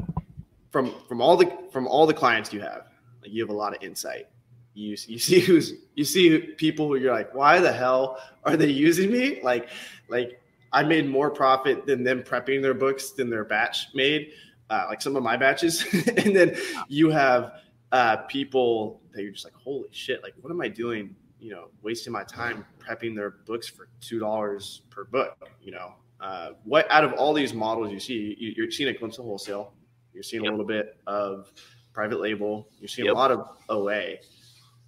from 0.76 0.94
from 1.08 1.22
all 1.22 1.38
the 1.38 1.50
from 1.72 1.88
all 1.88 2.06
the 2.06 2.14
clients 2.14 2.52
you 2.52 2.60
have, 2.60 2.88
like 3.22 3.32
you 3.32 3.42
have 3.42 3.50
a 3.50 3.54
lot 3.54 3.74
of 3.74 3.82
insight. 3.82 4.28
You 4.74 4.98
you 5.08 5.18
see 5.30 5.40
who's 5.40 5.72
you 5.94 6.04
see 6.04 6.38
people 6.38 6.90
who 6.90 6.98
you're 6.98 7.14
like, 7.14 7.34
why 7.34 7.62
the 7.62 7.72
hell 7.72 8.22
are 8.44 8.58
they 8.58 8.68
using 8.68 9.10
me? 9.10 9.40
Like 9.42 9.70
like 10.10 10.42
I 10.74 10.84
made 10.84 11.08
more 11.10 11.30
profit 11.30 11.86
than 11.86 12.04
them 12.04 12.24
prepping 12.24 12.62
their 12.62 12.74
books 12.74 13.12
than 13.12 13.30
their 13.30 13.46
batch 13.46 13.88
made. 13.94 14.34
Uh, 14.70 14.88
like 14.90 15.02
some 15.02 15.16
of 15.16 15.24
my 15.24 15.38
batches, 15.38 15.86
and 15.94 16.36
then 16.36 16.58
you 16.90 17.10
have 17.10 17.62
uh, 17.94 18.18
people 18.28 19.00
that 19.14 19.22
you're 19.22 19.32
just 19.32 19.46
like, 19.46 19.54
holy 19.54 19.88
shit! 19.92 20.22
Like, 20.24 20.34
what 20.42 20.52
am 20.52 20.60
I 20.60 20.68
doing? 20.68 21.16
You 21.40 21.52
know, 21.52 21.70
wasting 21.84 22.12
my 22.12 22.26
time 22.26 22.66
prepping 22.80 23.16
their 23.16 23.30
books 23.30 23.70
for 23.70 23.88
two 24.02 24.20
dollars 24.20 24.82
per 24.90 25.06
book. 25.06 25.38
You 25.62 25.72
know, 25.72 25.94
uh, 26.20 26.50
what 26.66 26.86
out 26.92 27.06
of 27.06 27.14
all 27.14 27.34
these 27.34 27.54
models 27.54 27.94
you 27.94 28.00
see, 28.02 28.36
you, 28.38 28.54
you're 28.58 28.72
seeing 28.72 28.90
a 28.90 28.94
glimpse 28.94 29.20
of 29.20 29.24
wholesale. 29.24 29.72
You're 30.16 30.24
seeing 30.24 30.46
Yep. 30.46 30.52
a 30.52 30.56
little 30.56 30.66
bit 30.66 30.98
of 31.06 31.52
private 31.94 32.20
label. 32.22 32.70
You're 32.80 32.88
seeing 32.88 33.06
Yep. 33.08 33.16
a 33.16 33.18
lot 33.18 33.32
of 33.32 33.48
OA. 33.70 34.16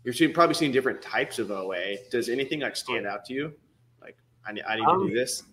You're 0.03 0.13
seeing 0.13 0.33
probably 0.33 0.55
seeing 0.55 0.71
different 0.71 1.01
types 1.01 1.37
of 1.37 1.51
OA. 1.51 1.97
Does 2.09 2.29
anything 2.29 2.61
like 2.61 2.77
stand 2.77 3.05
out 3.05 3.25
to 3.25 3.33
you? 3.33 3.53
Like, 4.01 4.17
I 4.47 4.53
need, 4.53 4.63
I 4.67 4.77
need 4.77 4.85
Um, 4.85 5.03
to 5.03 5.09
do 5.09 5.15
this. 5.19 5.43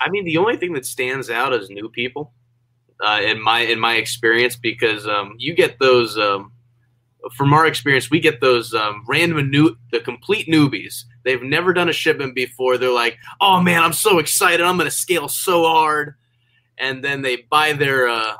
I 0.00 0.10
mean, 0.10 0.24
the 0.24 0.36
only 0.36 0.56
thing 0.58 0.74
that 0.74 0.84
stands 0.86 1.30
out 1.30 1.54
is 1.54 1.70
new 1.70 1.88
people, 1.88 2.32
uh, 3.00 3.20
in 3.24 3.40
my 3.42 3.60
in 3.60 3.80
my 3.80 3.94
experience, 3.96 4.56
because 4.56 5.06
um, 5.08 5.34
you 5.38 5.54
get 5.54 5.78
those. 5.78 6.16
Um, 6.18 6.52
from 7.34 7.54
our 7.54 7.66
experience, 7.66 8.10
we 8.10 8.20
get 8.20 8.42
those 8.42 8.74
um, 8.74 9.02
random 9.08 9.50
new, 9.50 9.74
the 9.90 9.98
complete 10.00 10.46
newbies. 10.46 11.04
They've 11.22 11.42
never 11.42 11.72
done 11.72 11.88
a 11.88 11.92
shipment 11.92 12.34
before. 12.34 12.76
They're 12.76 12.90
like, 12.90 13.16
"Oh 13.40 13.60
man, 13.62 13.82
I'm 13.82 13.94
so 13.94 14.18
excited! 14.18 14.60
I'm 14.60 14.76
going 14.76 14.90
to 14.90 14.94
scale 14.94 15.28
so 15.28 15.64
hard," 15.64 16.16
and 16.76 17.02
then 17.02 17.22
they 17.22 17.36
buy 17.50 17.72
their 17.72 18.08
uh, 18.08 18.36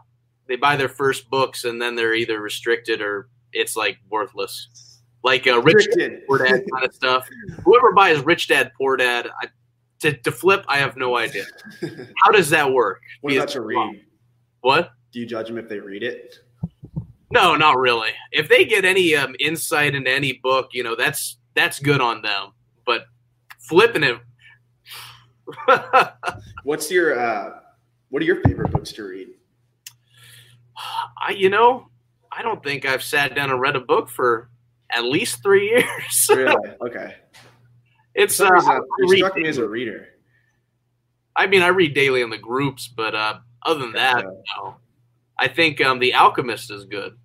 they 0.48 0.56
buy 0.56 0.76
their 0.76 0.88
first 0.88 1.30
books, 1.30 1.64
and 1.64 1.80
then 1.80 1.94
they're 1.94 2.14
either 2.14 2.40
restricted 2.40 3.00
or 3.00 3.28
it's 3.52 3.76
like 3.76 3.98
worthless, 4.10 5.00
like 5.22 5.46
uh, 5.46 5.60
Rich 5.60 5.74
Restricted. 5.86 6.26
Poor 6.26 6.38
Dad 6.38 6.64
kind 6.72 6.84
of 6.84 6.94
stuff. 6.94 7.28
Whoever 7.64 7.92
buys 7.92 8.20
Rich 8.24 8.48
Dad 8.48 8.72
Poor 8.76 8.96
Dad, 8.96 9.28
I, 9.42 9.48
to, 10.00 10.12
to 10.12 10.32
flip, 10.32 10.64
I 10.68 10.78
have 10.78 10.96
no 10.96 11.16
idea. 11.16 11.44
How 12.22 12.30
does 12.30 12.50
that 12.50 12.72
work? 12.72 13.00
what 13.20 13.34
about 13.34 13.48
to 13.48 13.60
read? 13.60 14.04
What? 14.60 14.90
Do 15.12 15.20
you 15.20 15.26
judge 15.26 15.48
them 15.48 15.58
if 15.58 15.68
they 15.68 15.78
read 15.78 16.02
it? 16.02 16.36
No, 17.30 17.56
not 17.56 17.78
really. 17.78 18.10
If 18.32 18.48
they 18.48 18.64
get 18.64 18.84
any 18.84 19.14
um, 19.14 19.34
insight 19.40 19.94
into 19.94 20.10
any 20.10 20.34
book, 20.42 20.70
you 20.72 20.82
know, 20.82 20.94
that's 20.96 21.38
that's 21.54 21.78
good 21.78 22.00
on 22.00 22.22
them. 22.22 22.52
But 22.84 23.06
flipping 23.58 24.02
it, 24.02 24.18
What's 26.64 26.90
your 26.90 27.18
uh, 27.18 27.60
what 28.10 28.22
are 28.22 28.26
your 28.26 28.40
favorite 28.42 28.70
books 28.70 28.92
to 28.92 29.04
read? 29.04 29.28
I, 30.76 31.30
you 31.36 31.50
know, 31.50 31.88
I 32.32 32.42
don't 32.42 32.62
think 32.62 32.84
I've 32.84 33.02
sat 33.02 33.34
down 33.34 33.50
and 33.50 33.60
read 33.60 33.76
a 33.76 33.80
book 33.80 34.08
for 34.10 34.48
at 34.90 35.04
least 35.04 35.42
three 35.42 35.68
years. 35.70 36.26
Really? 36.28 36.70
Okay. 36.80 37.14
it's 38.14 38.40
uh, 38.40 38.50
reason, 38.50 38.70
I, 38.70 38.76
you 38.76 39.10
read 39.10 39.18
struck 39.18 39.36
me 39.36 39.48
as 39.48 39.58
a 39.58 39.68
reader. 39.68 40.08
I 41.36 41.46
mean, 41.46 41.62
I 41.62 41.68
read 41.68 41.94
daily 41.94 42.22
in 42.22 42.30
the 42.30 42.38
groups, 42.38 42.88
but 42.88 43.14
uh, 43.14 43.38
other 43.62 43.80
than 43.80 43.92
that, 43.92 44.24
no. 44.56 44.76
I 45.38 45.48
think 45.48 45.80
um, 45.80 45.98
the 45.98 46.14
Alchemist 46.14 46.70
is 46.70 46.84
good. 46.84 47.16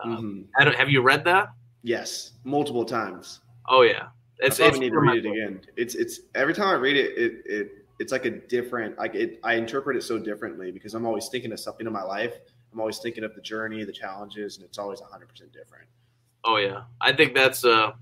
Um, 0.00 0.16
Mhm. 0.16 0.46
I 0.60 0.64
don't, 0.64 0.74
have 0.76 0.90
you 0.90 1.00
read 1.00 1.24
that? 1.24 1.48
Yes, 1.82 2.32
multiple 2.42 2.84
times. 2.84 3.40
Oh 3.68 3.82
yeah, 3.82 4.08
it's 4.38 4.60
I 4.60 4.66
it's 4.66 4.78
need 4.78 4.90
to 4.90 4.96
one 4.96 5.04
of 5.04 5.06
my 5.06 5.12
read 5.14 5.24
it 5.24 5.30
again. 5.30 5.60
It's 5.76 5.94
it's 5.94 6.20
every 6.34 6.52
time 6.54 6.68
I 6.68 6.72
read 6.74 6.96
it, 6.96 7.16
it 7.16 7.32
it 7.46 7.72
it's 8.00 8.10
like 8.12 8.24
a 8.24 8.30
different 8.30 8.98
like 8.98 9.14
it. 9.14 9.38
I 9.44 9.54
interpret 9.54 9.96
it 9.96 10.02
so 10.02 10.18
differently 10.18 10.72
because 10.72 10.94
I'm 10.94 11.06
always 11.06 11.28
thinking 11.28 11.52
of 11.52 11.60
something 11.60 11.86
in 11.86 11.92
my 11.92 12.02
life. 12.02 12.34
I'm 12.76 12.80
always 12.80 12.98
thinking 12.98 13.24
of 13.24 13.34
the 13.34 13.40
journey, 13.40 13.84
the 13.84 13.92
challenges, 13.92 14.58
and 14.58 14.66
it's 14.66 14.76
always 14.76 15.00
100 15.00 15.30
percent 15.30 15.50
different. 15.50 15.86
Oh 16.44 16.58
yeah, 16.58 16.82
I 17.00 17.14
think 17.14 17.34
that's 17.34 17.64
uh, 17.64 17.92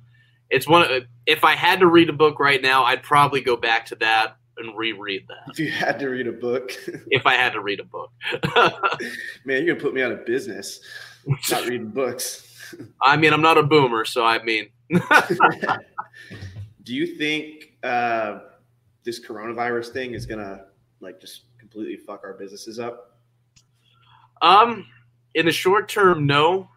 it's 0.51 0.67
one. 0.67 0.83
Of, 0.91 1.05
if 1.27 1.45
I 1.45 1.55
had 1.55 1.79
to 1.79 1.87
read 1.87 2.11
a 2.11 2.13
book 2.13 2.41
right 2.41 2.61
now, 2.61 2.83
I'd 2.83 3.05
probably 3.05 3.41
go 3.41 3.57
back 3.57 3.87
to 3.87 3.95
that 3.97 4.37
and 4.59 4.77
reread 4.77 5.29
that. 5.29 5.53
If 5.53 5.61
you 5.61 5.71
had 5.71 6.01
to 6.01 6.09
read 6.09 6.27
a 6.27 6.33
book, 6.33 6.73
If 7.07 7.25
I 7.25 7.35
had 7.35 7.53
to 7.53 7.61
read 7.61 7.79
a 7.79 7.85
book, 7.85 8.11
man, 9.45 9.65
you're 9.65 9.77
gonna 9.77 9.81
put 9.81 9.95
me 9.95 10.03
out 10.03 10.11
of 10.11 10.27
business. 10.27 10.81
Not 11.51 11.67
reading 11.67 11.91
books. 11.91 12.75
I 13.01 13.17
mean, 13.17 13.33
I'm 13.33 13.43
not 13.43 13.59
a 13.59 13.63
boomer, 13.63 14.05
so 14.05 14.25
I 14.25 14.43
mean, 14.43 14.71
Do 16.83 16.95
you 16.95 17.17
think 17.17 17.75
uh, 17.85 18.41
this 19.05 19.25
coronavirus 19.25 19.93
thing 19.93 20.15
is 20.15 20.27
gonna 20.27 20.65
like 20.99 21.21
just 21.21 21.43
completely 21.59 21.97
fuck 21.97 22.23
our 22.25 22.35
businesses 22.35 22.81
up? 22.81 23.14
Um, 24.45 24.87
in 25.35 25.47
the 25.47 25.53
short 25.53 25.89
term, 25.89 26.27
no. 26.27 26.69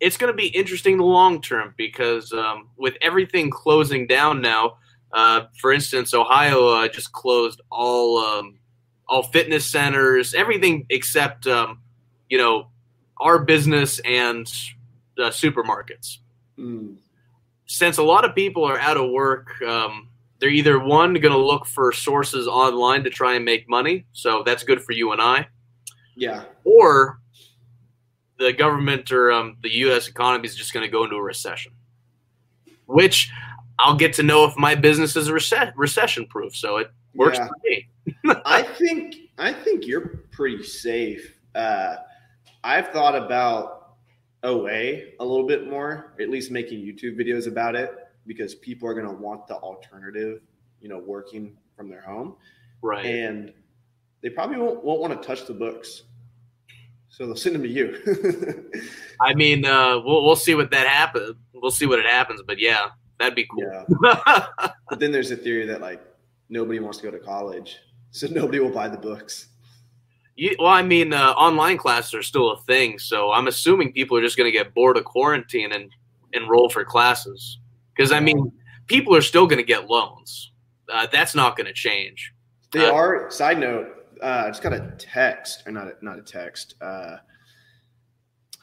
It's 0.00 0.16
going 0.16 0.32
to 0.32 0.36
be 0.36 0.48
interesting 0.48 0.92
in 0.92 0.98
the 0.98 1.04
long 1.04 1.42
term 1.42 1.74
because 1.76 2.32
um, 2.32 2.70
with 2.78 2.94
everything 3.02 3.50
closing 3.50 4.06
down 4.06 4.40
now, 4.40 4.78
uh, 5.12 5.42
for 5.58 5.72
instance, 5.72 6.14
Ohio 6.14 6.68
uh, 6.68 6.88
just 6.88 7.12
closed 7.12 7.60
all 7.70 8.18
um, 8.18 8.58
all 9.06 9.24
fitness 9.24 9.66
centers, 9.66 10.32
everything 10.32 10.86
except 10.88 11.46
um, 11.46 11.82
you 12.30 12.38
know 12.38 12.68
our 13.18 13.38
business 13.38 13.98
and 14.06 14.46
uh, 15.18 15.28
supermarkets. 15.28 16.18
Mm, 16.58 16.96
Since 17.66 17.98
a 17.98 18.02
lot 18.02 18.24
of 18.24 18.34
people 18.34 18.64
are 18.64 18.78
out 18.78 18.96
of 18.96 19.10
work, 19.10 19.60
um, 19.62 20.08
they're 20.38 20.48
either 20.48 20.78
one 20.78 21.12
going 21.12 21.32
to 21.32 21.38
look 21.38 21.66
for 21.66 21.92
sources 21.92 22.48
online 22.48 23.04
to 23.04 23.10
try 23.10 23.34
and 23.34 23.44
make 23.44 23.68
money, 23.68 24.06
so 24.12 24.42
that's 24.46 24.62
good 24.62 24.82
for 24.82 24.92
you 24.92 25.12
and 25.12 25.20
I, 25.20 25.48
yeah, 26.16 26.44
or 26.64 27.20
the 28.38 28.52
government 28.52 29.10
or 29.12 29.30
um, 29.32 29.56
the 29.62 29.70
U.S. 29.80 30.08
economy 30.08 30.46
is 30.46 30.54
just 30.56 30.72
going 30.72 30.84
to 30.84 30.90
go 30.90 31.04
into 31.04 31.16
a 31.16 31.22
recession, 31.22 31.72
which 32.86 33.30
I'll 33.78 33.96
get 33.96 34.14
to 34.14 34.22
know 34.22 34.44
if 34.44 34.56
my 34.56 34.74
business 34.74 35.14
is 35.16 35.28
rece- 35.28 35.72
recession 35.76 36.26
proof. 36.26 36.56
So 36.56 36.78
it 36.78 36.90
works 37.14 37.38
Yeah. 37.38 37.48
for 37.48 37.54
me. 37.64 37.88
I 38.44 38.62
think 38.62 39.16
I 39.38 39.52
think 39.52 39.86
you're 39.86 40.24
pretty 40.30 40.62
safe. 40.62 41.36
Uh, 41.54 41.96
I've 42.64 42.88
thought 42.88 43.14
about 43.14 43.96
away 44.42 45.14
a 45.20 45.24
little 45.24 45.46
bit 45.46 45.68
more, 45.68 46.14
at 46.20 46.30
least 46.30 46.50
making 46.50 46.80
YouTube 46.80 47.18
videos 47.18 47.46
about 47.46 47.74
it, 47.74 47.90
because 48.26 48.54
people 48.54 48.88
are 48.88 48.94
going 48.94 49.06
to 49.06 49.12
want 49.12 49.46
the 49.46 49.54
alternative, 49.56 50.40
you 50.80 50.88
know, 50.88 50.98
working 50.98 51.56
from 51.76 51.88
their 51.88 52.02
home. 52.02 52.36
Right. 52.82 53.04
And 53.04 53.52
they 54.22 54.30
probably 54.30 54.56
won't, 54.58 54.84
won't 54.84 55.00
want 55.00 55.20
to 55.20 55.26
touch 55.26 55.46
the 55.46 55.54
books. 55.54 56.02
So 57.08 57.26
they'll 57.26 57.36
send 57.36 57.54
them 57.56 57.62
to 57.62 57.68
you. 57.68 58.72
I 59.20 59.34
mean, 59.34 59.64
uh, 59.64 60.00
we'll 60.04 60.24
we'll 60.24 60.36
see 60.36 60.54
what 60.54 60.70
that 60.70 60.86
happens. 60.86 61.34
We'll 61.52 61.70
see 61.70 61.86
what 61.86 61.98
it 61.98 62.06
happens, 62.06 62.40
but 62.46 62.58
yeah, 62.58 62.86
that'd 63.18 63.34
be 63.34 63.46
cool. 63.46 63.62
yeah. 64.02 64.46
But 64.88 64.98
then 65.00 65.12
there's 65.12 65.30
a 65.30 65.36
theory 65.36 65.66
that 65.66 65.80
like 65.80 66.00
nobody 66.48 66.78
wants 66.80 66.98
to 66.98 67.04
go 67.04 67.10
to 67.10 67.18
college. 67.18 67.78
So 68.12 68.26
nobody 68.28 68.58
will 68.60 68.70
buy 68.70 68.88
the 68.88 68.96
books. 68.96 69.48
You, 70.36 70.56
well, 70.58 70.68
I 70.68 70.82
mean, 70.82 71.12
uh, 71.12 71.32
online 71.32 71.76
classes 71.76 72.14
are 72.14 72.22
still 72.22 72.52
a 72.52 72.60
thing, 72.62 72.98
so 72.98 73.30
I'm 73.32 73.46
assuming 73.48 73.92
people 73.92 74.16
are 74.16 74.22
just 74.22 74.36
going 74.38 74.50
to 74.50 74.56
get 74.56 74.72
bored 74.74 74.96
of 74.96 75.04
quarantine 75.04 75.72
and 75.72 75.90
enroll 76.32 76.70
for 76.70 76.84
classes. 76.84 77.58
Because 77.94 78.10
I 78.12 78.20
mean, 78.20 78.50
people 78.86 79.14
are 79.14 79.20
still 79.22 79.46
going 79.46 79.58
to 79.58 79.66
get 79.66 79.86
loans. 79.88 80.52
Uh, 80.90 81.06
that's 81.12 81.34
not 81.34 81.56
going 81.56 81.66
to 81.66 81.72
change. 81.74 82.32
They 82.72 82.86
Uh, 82.88 82.92
are. 82.92 83.30
Side 83.30 83.58
note: 83.58 83.99
uh, 84.22 84.44
I 84.46 84.48
just 84.48 84.62
got 84.62 84.72
a 84.72 84.92
text, 84.98 85.62
or 85.66 85.72
not 85.72 85.88
a, 85.88 85.94
not 86.02 86.18
a 86.18 86.22
text. 86.22 86.74
Uh, 86.80 87.16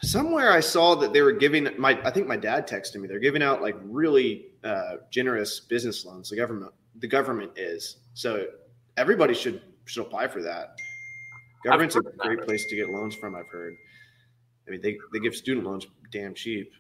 somewhere 0.02 0.52
I 0.52 0.60
saw 0.60 0.96
that 0.96 1.14
they 1.14 1.22
were 1.22 1.32
giving 1.32 1.68
my. 1.78 2.00
I 2.04 2.12
think 2.12 2.28
my 2.28 2.38
dad 2.38 2.68
texted 2.68 2.96
me. 2.98 3.08
They're 3.08 3.20
giving 3.20 3.44
out 3.44 3.62
like 3.62 3.76
really 3.84 4.48
uh, 4.64 4.98
generous 5.12 5.60
business 5.60 6.06
loans. 6.06 6.30
The 6.30 6.36
government, 6.36 6.72
the 7.00 7.08
government 7.08 7.52
is. 7.56 7.98
So 8.14 8.46
everybody 8.98 9.34
should 9.34 9.62
should 9.86 10.06
apply 10.06 10.28
for 10.28 10.42
that. 10.42 10.76
Government's 11.64 11.96
a 11.96 12.02
that. 12.02 12.18
great 12.18 12.42
place 12.44 12.66
to 12.70 12.76
get 12.76 12.90
loans 12.90 13.16
from. 13.16 13.36
I've 13.36 13.48
heard. 13.48 13.74
I 14.68 14.72
mean, 14.72 14.82
they, 14.82 14.98
they 15.14 15.20
give 15.20 15.36
student 15.36 15.66
loans 15.66 15.88
damn 16.12 16.34
cheap. 16.34 16.72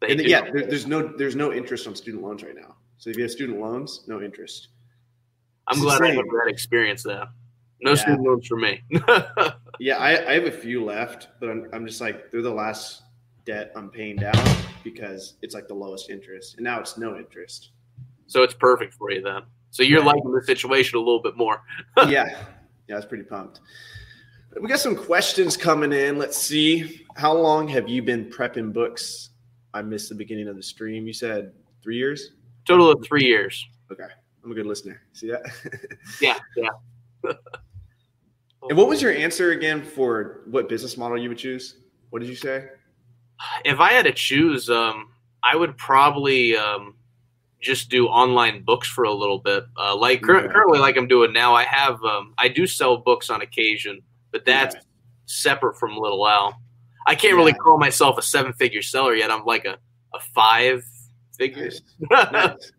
They 0.00 0.12
And 0.12 0.20
yeah, 0.20 0.42
there, 0.52 0.66
there's 0.66 0.86
no 0.86 1.16
there's 1.16 1.36
no 1.36 1.52
interest 1.52 1.86
on 1.86 1.94
student 1.96 2.22
loans 2.22 2.42
right 2.42 2.54
now. 2.54 2.76
So 2.98 3.10
if 3.10 3.16
you 3.16 3.22
have 3.22 3.32
student 3.32 3.60
loans, 3.60 4.04
no 4.06 4.22
interest. 4.22 4.68
I'm 5.68 5.76
it's 5.76 5.82
glad 5.82 6.02
I 6.02 6.08
insane. 6.08 6.24
never 6.24 6.44
had 6.44 6.52
experience 6.52 7.02
that. 7.04 7.28
No 7.82 7.90
Yeah. 7.90 7.96
student 7.96 8.22
loans 8.22 8.46
for 8.46 8.56
me. 8.56 8.82
Yeah, 9.78 9.98
I, 9.98 10.30
I 10.30 10.32
have 10.32 10.44
a 10.46 10.50
few 10.50 10.82
left, 10.82 11.28
but 11.38 11.50
I'm, 11.50 11.68
I'm 11.74 11.86
just 11.86 12.00
like 12.00 12.30
they're 12.30 12.40
the 12.40 12.50
last 12.50 13.02
debt 13.44 13.72
I'm 13.76 13.90
paying 13.90 14.16
down 14.16 14.32
because 14.82 15.34
it's 15.42 15.54
like 15.54 15.68
the 15.68 15.74
lowest 15.74 16.08
interest, 16.08 16.54
and 16.56 16.64
now 16.64 16.80
it's 16.80 16.96
no 16.96 17.18
interest. 17.18 17.72
so 18.26 18.42
it's 18.42 18.54
perfect 18.54 18.94
for 18.94 19.10
you 19.10 19.20
then. 19.20 19.42
So 19.72 19.82
you're 19.82 20.00
Right. 20.00 20.14
liking 20.16 20.32
the 20.32 20.40
situation 20.42 20.96
a 20.96 21.00
little 21.00 21.20
bit 21.20 21.36
more. 21.36 21.60
yeah, 22.08 22.24
yeah, 22.88 22.94
I 22.94 22.96
was 22.96 23.04
pretty 23.04 23.24
pumped. 23.24 23.60
We 24.58 24.66
got 24.66 24.80
some 24.80 24.96
questions 24.96 25.58
coming 25.58 25.92
in. 25.92 26.16
Let's 26.16 26.38
see. 26.38 27.04
How 27.16 27.34
long 27.36 27.68
have 27.68 27.86
you 27.86 28.02
been 28.02 28.30
prepping 28.30 28.72
books? 28.72 29.28
I 29.74 29.82
missed 29.82 30.08
the 30.08 30.14
beginning 30.14 30.48
of 30.48 30.56
the 30.56 30.62
stream. 30.62 31.06
You 31.06 31.12
said 31.12 31.52
three 31.82 31.98
years. 31.98 32.30
Total 32.66 32.90
of 32.90 33.04
three 33.04 33.26
years. 33.26 33.62
Okay, 33.92 34.08
I'm 34.42 34.50
a 34.52 34.54
good 34.54 34.64
listener. 34.64 35.02
See 35.12 35.28
that? 35.30 35.42
Yeah, 36.22 36.38
yeah. 36.56 37.32
And 38.68 38.76
what 38.78 38.88
was 38.88 39.00
your 39.02 39.12
answer 39.12 39.52
again 39.52 39.82
for 39.82 40.42
what 40.46 40.68
business 40.68 40.96
model 40.96 41.18
you 41.18 41.28
would 41.28 41.38
choose? 41.38 41.76
What 42.10 42.20
did 42.20 42.28
you 42.28 42.36
say? 42.36 42.68
if 43.66 43.80
I 43.80 43.92
had 43.92 44.06
to 44.06 44.12
choose, 44.12 44.70
um, 44.70 45.08
I 45.42 45.56
would 45.56 45.76
probably 45.76 46.56
um, 46.56 46.94
just 47.60 47.90
do 47.90 48.06
online 48.06 48.62
books 48.64 48.88
for 48.88 49.04
a 49.04 49.12
little 49.12 49.38
bit. 49.38 49.64
Uh, 49.78 49.94
like 49.94 50.22
cur- 50.22 50.38
Okay. 50.38 50.48
currently, 50.52 50.78
like 50.78 50.96
I'm 50.96 51.06
doing 51.06 51.32
now, 51.32 51.54
I 51.54 51.64
have 51.64 52.02
um, 52.02 52.32
I 52.38 52.48
do 52.48 52.66
sell 52.66 52.96
books 52.96 53.28
on 53.28 53.42
occasion, 53.42 54.00
but 54.32 54.44
that's 54.46 54.74
Okay. 54.74 54.84
separate 55.26 55.78
from 55.78 55.96
Little 55.98 56.24
Owl. 56.24 56.54
I 57.06 57.14
can't 57.14 57.36
really 57.36 57.52
call 57.52 57.78
myself 57.78 58.16
a 58.18 58.22
seven 58.22 58.52
figure 58.54 58.82
seller 58.82 59.14
yet. 59.14 59.30
I'm 59.30 59.44
like 59.44 59.64
a, 59.66 59.76
a 60.14 60.20
five 60.34 60.82
figure. 61.36 61.64
Nice. 61.64 61.82
Nice. 62.32 62.72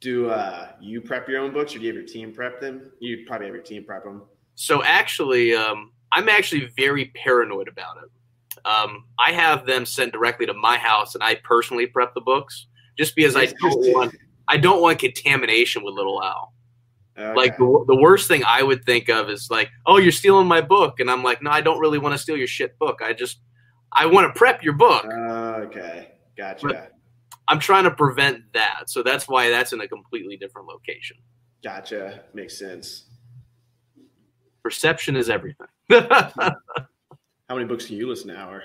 Do 0.00 0.30
uh, 0.30 0.68
you 0.80 1.00
prep 1.00 1.28
your 1.28 1.40
own 1.40 1.52
books, 1.52 1.74
or 1.74 1.78
do 1.78 1.84
you 1.84 1.88
have 1.88 1.96
your 1.96 2.06
team 2.06 2.32
prep 2.32 2.60
them? 2.60 2.92
You 3.00 3.24
probably 3.26 3.46
have 3.46 3.54
your 3.56 3.64
team 3.64 3.84
prep 3.84 4.04
them. 4.04 4.22
So 4.60 4.82
actually, 4.82 5.54
um, 5.54 5.92
I'm 6.10 6.28
actually 6.28 6.68
very 6.76 7.12
paranoid 7.14 7.68
about 7.68 7.98
it. 7.98 8.66
Um, 8.66 9.04
I 9.16 9.30
have 9.30 9.66
them 9.66 9.86
sent 9.86 10.12
directly 10.12 10.46
to 10.46 10.52
my 10.52 10.76
house, 10.76 11.14
and 11.14 11.22
I 11.22 11.36
personally 11.44 11.86
prep 11.86 12.12
the 12.12 12.20
books 12.20 12.66
just 12.98 13.14
because 13.14 13.36
I 13.36 13.46
don't 13.46 13.92
want 13.94 14.16
I 14.48 14.56
don't 14.56 14.82
want 14.82 14.98
contamination 14.98 15.84
with 15.84 15.94
Little 15.94 16.20
Owl. 16.20 16.52
Like 17.36 17.56
the, 17.56 17.84
the 17.86 17.96
worst 17.96 18.26
thing 18.26 18.42
I 18.44 18.62
would 18.64 18.84
think 18.84 19.08
of 19.08 19.30
is 19.30 19.48
like, 19.48 19.70
oh, 19.86 19.98
you're 19.98 20.10
stealing 20.10 20.48
my 20.48 20.60
book, 20.60 20.98
and 20.98 21.08
I'm 21.08 21.22
like, 21.22 21.40
no, 21.40 21.50
I 21.52 21.60
don't 21.60 21.78
really 21.78 21.98
want 21.98 22.14
to 22.14 22.18
steal 22.18 22.36
your 22.36 22.46
shit 22.48 22.76
book. 22.80 22.98
I 23.00 23.12
just 23.12 23.38
I 23.92 24.06
want 24.06 24.32
to 24.32 24.36
prep 24.36 24.64
your 24.64 24.74
book. 24.74 25.04
Uh, 25.04 25.66
okay, 25.66 26.14
gotcha, 26.36 26.66
But- 26.66 26.92
I'm 27.46 27.60
trying 27.60 27.84
to 27.84 27.92
prevent 27.92 28.42
that, 28.54 28.84
so 28.88 29.04
that's 29.04 29.28
why 29.28 29.50
that's 29.50 29.72
in 29.72 29.80
a 29.80 29.86
completely 29.88 30.36
different 30.36 30.66
location. 30.66 31.16
gotcha. 31.62 32.24
Makes 32.34 32.58
sense. 32.58 33.07
Perception 34.68 35.16
is 35.16 35.30
everything. 35.30 35.66
How 35.90 36.52
many 37.48 37.64
books 37.64 37.86
do 37.86 37.96
you 37.96 38.06
listen 38.06 38.28
an 38.28 38.36
hour? 38.36 38.62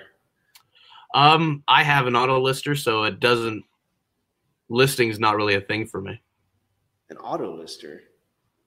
um, 1.15 1.63
I 1.65 1.81
have 1.81 2.07
an 2.07 2.15
auto 2.17 2.41
lister, 2.41 2.75
so 2.75 3.03
it 3.03 3.21
doesn't. 3.21 3.63
Listing 4.67 5.07
is 5.07 5.17
not 5.17 5.37
really 5.37 5.55
a 5.55 5.61
thing 5.61 5.85
for 5.85 6.01
me. 6.01 6.21
An 7.09 7.15
auto 7.19 7.55
lister. 7.55 8.01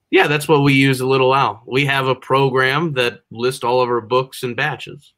Yeah, 0.09 0.25
that's 0.25 0.47
what 0.47 0.63
we 0.63 0.73
use 0.73 0.99
a 0.99 1.05
Little 1.05 1.31
Owl. 1.31 1.61
We 1.67 1.85
have 1.85 2.07
a 2.07 2.15
program 2.15 2.93
that 2.93 3.19
lists 3.29 3.63
all 3.63 3.81
of 3.81 3.89
our 3.89 4.01
books 4.01 4.41
in 4.41 4.55
batches. 4.55 5.13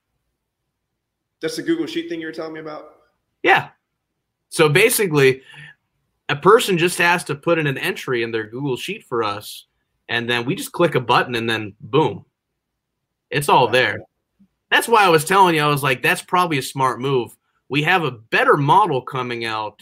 That's 1.41 1.55
the 1.55 1.61
Google 1.61 1.85
Sheet 1.85 2.09
thing 2.09 2.19
you 2.19 2.27
were 2.27 2.33
telling 2.33 2.51
me 2.51 2.59
about. 2.59 2.95
Yeah. 3.43 3.69
So 4.49 4.67
basically, 4.67 5.41
a 6.27 6.35
person 6.35 6.77
just 6.77 6.97
has 6.97 7.23
to 7.23 7.35
put 7.35 7.59
in 7.59 7.65
an 7.65 7.77
entry 7.77 8.23
in 8.23 8.31
their 8.31 8.45
Google 8.47 8.75
Sheet 8.75 9.05
for 9.05 9.23
us, 9.23 9.67
and 10.09 10.29
then 10.29 10.45
we 10.45 10.55
just 10.55 10.71
click 10.71 10.95
a 10.95 10.99
button, 10.99 11.35
and 11.35 11.49
then 11.49 11.75
boom, 11.79 12.25
it's 13.29 13.47
all 13.49 13.67
there. 13.67 13.99
That's 14.71 14.87
why 14.87 15.03
I 15.03 15.09
was 15.09 15.25
telling 15.25 15.55
you, 15.55 15.61
I 15.61 15.67
was 15.67 15.83
like, 15.83 16.03
that's 16.03 16.21
probably 16.21 16.57
a 16.57 16.63
smart 16.63 16.99
move. 16.99 17.35
We 17.69 17.83
have 17.83 18.03
a 18.03 18.11
better 18.11 18.57
model 18.57 19.01
coming 19.01 19.45
out 19.45 19.79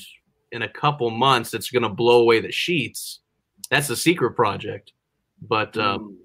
in 0.51 0.61
a 0.61 0.69
couple 0.69 1.09
months 1.09 1.51
that's 1.51 1.71
going 1.71 1.83
to 1.83 1.89
blow 1.89 2.21
away 2.21 2.39
the 2.39 2.51
sheets. 2.51 3.19
That's 3.69 3.89
a 3.89 3.95
secret 3.95 4.31
project, 4.35 4.93
but 5.41 5.77
um, 5.77 6.17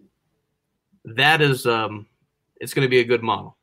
that 1.05 1.41
is, 1.41 1.67
um, 1.67 2.07
it's 2.61 2.75
going 2.75 2.87
to 2.87 2.91
be 2.91 3.01
a 3.01 3.05
good 3.05 3.23
model. 3.23 3.57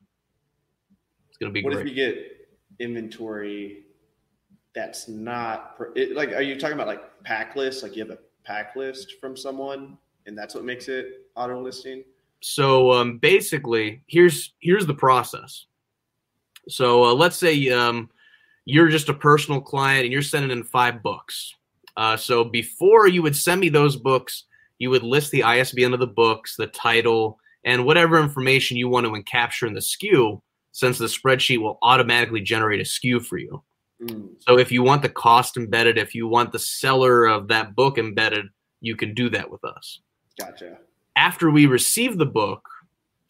It's 1.28 1.38
going 1.38 1.50
to 1.50 1.54
be 1.54 1.62
what 1.62 1.74
great. 1.74 1.86
if 1.86 1.94
you 1.94 1.94
get 1.94 2.48
inventory 2.78 3.84
that's 4.74 5.08
not 5.08 5.76
per- 5.76 5.92
it, 5.96 6.14
like? 6.14 6.32
Are 6.32 6.42
you 6.42 6.58
talking 6.58 6.74
about 6.74 6.86
like 6.86 7.02
pack 7.24 7.56
list? 7.56 7.82
Like 7.82 7.96
you 7.96 8.02
have 8.02 8.12
a 8.12 8.18
pack 8.44 8.76
list 8.76 9.14
from 9.20 9.36
someone, 9.36 9.98
and 10.26 10.36
that's 10.36 10.54
what 10.54 10.64
makes 10.64 10.88
it 10.88 11.26
auto 11.36 11.60
listing. 11.62 12.04
so 12.40 12.90
um, 12.92 13.18
basically 13.18 14.02
here's 14.06 14.54
here's 14.60 14.86
the 14.86 14.94
process 14.94 15.66
so 16.68 17.04
uh, 17.04 17.14
let's 17.14 17.36
say 17.36 17.68
um, 17.70 18.08
you're 18.64 18.88
just 18.88 19.08
a 19.08 19.14
personal 19.14 19.60
client 19.60 20.04
and 20.04 20.12
you're 20.12 20.22
sending 20.22 20.50
in 20.50 20.62
five 20.64 21.02
books 21.02 21.54
uh, 21.96 22.16
so 22.16 22.44
before 22.44 23.08
you 23.08 23.22
would 23.22 23.36
send 23.36 23.60
me 23.60 23.68
those 23.68 23.96
books 23.96 24.44
you 24.78 24.90
would 24.90 25.02
list 25.02 25.30
the 25.30 25.40
isbn 25.40 25.92
of 25.94 26.00
the 26.00 26.06
books 26.06 26.56
the 26.56 26.66
title 26.68 27.38
and 27.64 27.84
whatever 27.84 28.18
information 28.20 28.76
you 28.76 28.88
want 28.88 29.04
to 29.06 29.12
encapture 29.12 29.66
in 29.66 29.74
the 29.74 29.80
SKU 29.80 30.40
since 30.72 30.96
the 30.98 31.04
spreadsheet 31.06 31.60
will 31.60 31.78
automatically 31.82 32.40
generate 32.40 32.80
a 32.80 32.84
SKU 32.84 33.24
for 33.24 33.38
you 33.38 33.62
Hmm. 34.02 34.28
so 34.38 34.58
if 34.58 34.72
you 34.72 34.82
want 34.82 35.02
the 35.02 35.10
cost 35.10 35.58
embedded 35.58 35.98
if 35.98 36.14
you 36.14 36.26
want 36.26 36.52
the 36.52 36.58
seller 36.58 37.26
of 37.26 37.48
that 37.48 37.74
book 37.76 37.98
embedded 37.98 38.46
you 38.80 38.96
can 38.96 39.12
do 39.12 39.28
that 39.28 39.50
with 39.50 39.62
us 39.62 40.00
Gotcha. 40.40 40.78
after 41.16 41.50
we 41.50 41.66
receive 41.66 42.18
the 42.18 42.26
book, 42.26 42.68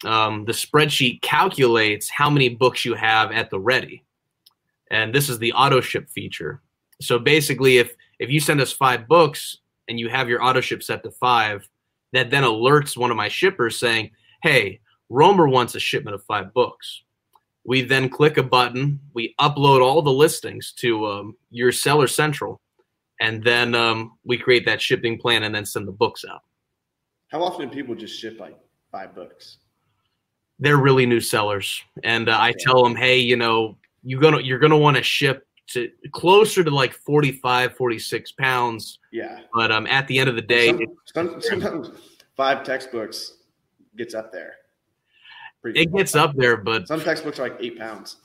um, 0.03 0.45
the 0.45 0.51
spreadsheet 0.51 1.21
calculates 1.21 2.09
how 2.09 2.29
many 2.29 2.49
books 2.49 2.85
you 2.85 2.95
have 2.95 3.31
at 3.31 3.49
the 3.49 3.59
ready, 3.59 4.03
and 4.89 5.13
this 5.13 5.29
is 5.29 5.37
the 5.39 5.53
auto 5.53 5.81
ship 5.81 6.09
feature. 6.09 6.61
So 7.01 7.19
basically, 7.19 7.77
if 7.77 7.95
if 8.19 8.29
you 8.29 8.39
send 8.39 8.61
us 8.61 8.71
five 8.71 9.07
books 9.07 9.57
and 9.87 9.99
you 9.99 10.09
have 10.09 10.29
your 10.29 10.43
auto 10.43 10.61
ship 10.61 10.83
set 10.83 11.03
to 11.03 11.11
five, 11.11 11.67
that 12.13 12.29
then 12.29 12.43
alerts 12.43 12.97
one 12.97 13.11
of 13.11 13.17
my 13.17 13.27
shippers 13.27 13.77
saying, 13.77 14.11
"Hey, 14.43 14.79
Romer 15.09 15.47
wants 15.47 15.75
a 15.75 15.79
shipment 15.79 16.15
of 16.15 16.23
five 16.23 16.53
books." 16.53 17.03
We 17.63 17.83
then 17.83 18.09
click 18.09 18.37
a 18.37 18.43
button, 18.43 18.99
we 19.13 19.35
upload 19.39 19.81
all 19.81 20.01
the 20.01 20.11
listings 20.11 20.71
to 20.77 21.05
um, 21.05 21.37
your 21.51 21.71
seller 21.71 22.07
central, 22.07 22.59
and 23.19 23.43
then 23.43 23.75
um, 23.75 24.17
we 24.23 24.37
create 24.37 24.65
that 24.65 24.81
shipping 24.81 25.19
plan 25.19 25.43
and 25.43 25.53
then 25.53 25.65
send 25.65 25.87
the 25.87 25.91
books 25.91 26.25
out. 26.27 26.41
How 27.31 27.41
often 27.43 27.67
do 27.69 27.73
people 27.73 27.95
just 27.95 28.19
ship 28.19 28.39
like 28.39 28.57
five 28.91 29.15
books? 29.15 29.57
they're 30.63 30.77
really 30.77 31.07
new 31.07 31.19
sellers 31.19 31.81
and 32.03 32.29
uh, 32.29 32.37
i 32.39 32.53
tell 32.59 32.83
them 32.83 32.95
hey 32.95 33.17
you 33.17 33.35
know 33.35 33.75
you're 34.03 34.21
gonna 34.21 34.39
you're 34.41 34.59
gonna 34.59 34.77
want 34.77 34.95
to 34.95 35.01
ship 35.01 35.47
to 35.65 35.89
closer 36.11 36.63
to 36.63 36.69
like 36.69 36.93
45 36.93 37.75
46 37.75 38.31
pounds 38.33 38.99
Yeah. 39.11 39.39
but 39.55 39.71
um 39.71 39.87
at 39.87 40.07
the 40.07 40.19
end 40.19 40.29
of 40.29 40.35
the 40.35 40.41
day 40.43 40.67
Some- 40.67 40.81
it, 40.81 40.89
some- 41.05 41.41
sometimes 41.41 41.89
five 42.37 42.63
textbooks 42.63 43.37
gets 43.97 44.13
up 44.13 44.31
there. 44.31 44.53
Pretty 45.63 45.81
it 45.81 45.91
gets 45.95 46.15
up 46.15 46.35
there 46.35 46.57
but 46.57 46.87
Some 46.87 47.01
textbooks 47.01 47.39
are 47.39 47.43
like 47.49 47.57
eight 47.59 47.79
pounds. 47.79 48.17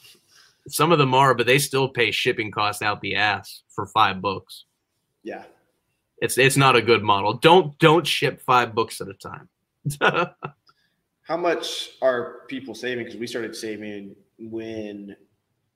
some 0.68 0.92
of 0.92 0.98
them 0.98 1.14
are, 1.14 1.34
but 1.34 1.46
they 1.46 1.58
still 1.58 1.88
pay 1.88 2.10
shipping 2.10 2.50
costs 2.50 2.82
out 2.82 3.00
the 3.00 3.14
ass 3.16 3.62
for 3.70 3.86
five 3.86 4.20
books. 4.20 4.64
Yeah. 5.22 5.44
It's 6.18 6.38
it's 6.38 6.56
not 6.56 6.76
a 6.76 6.82
good 6.82 7.02
model. 7.02 7.34
Don't 7.34 7.78
don't 7.78 8.06
ship 8.06 8.40
five 8.40 8.74
books 8.74 9.00
at 9.00 9.08
a 9.08 9.14
time. 9.14 9.48
How 11.22 11.36
much 11.36 11.90
are 12.02 12.42
people 12.48 12.74
saving? 12.74 13.04
Because 13.04 13.18
we 13.18 13.26
started 13.26 13.54
saving 13.54 14.14
when 14.38 15.16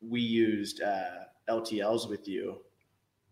we 0.00 0.20
used 0.20 0.80
uh, 0.80 1.24
LTLs 1.48 2.08
with 2.08 2.28
you. 2.28 2.58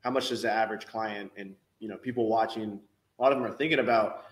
How 0.03 0.11
much 0.11 0.29
does 0.29 0.43
the 0.43 0.53
average 0.53 0.87
client 0.87 1.31
and 1.37 1.55
you 1.79 1.89
know 1.89 1.97
people 1.97 2.29
watching? 2.29 2.81
A 3.19 3.23
lot 3.23 3.33
of 3.33 3.39
them 3.39 3.47
are 3.47 3.55
thinking 3.55 3.79
about 3.79 4.25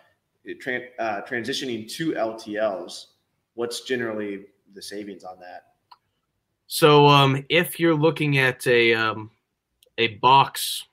tran- 0.55 0.89
uh, 0.99 1.23
transitioning 1.23 1.91
to 1.95 2.13
LTLs. 2.13 3.07
What's 3.55 3.83
generally 3.83 4.47
the 4.75 4.83
savings 4.83 5.25
on 5.25 5.39
that? 5.41 5.67
So 6.67 7.07
um, 7.07 7.45
if 7.49 7.81
you're 7.81 7.95
looking 7.95 8.39
at 8.39 8.67
a 8.67 8.95
um, 8.95 9.31
a 9.99 10.09
box, 10.17 10.85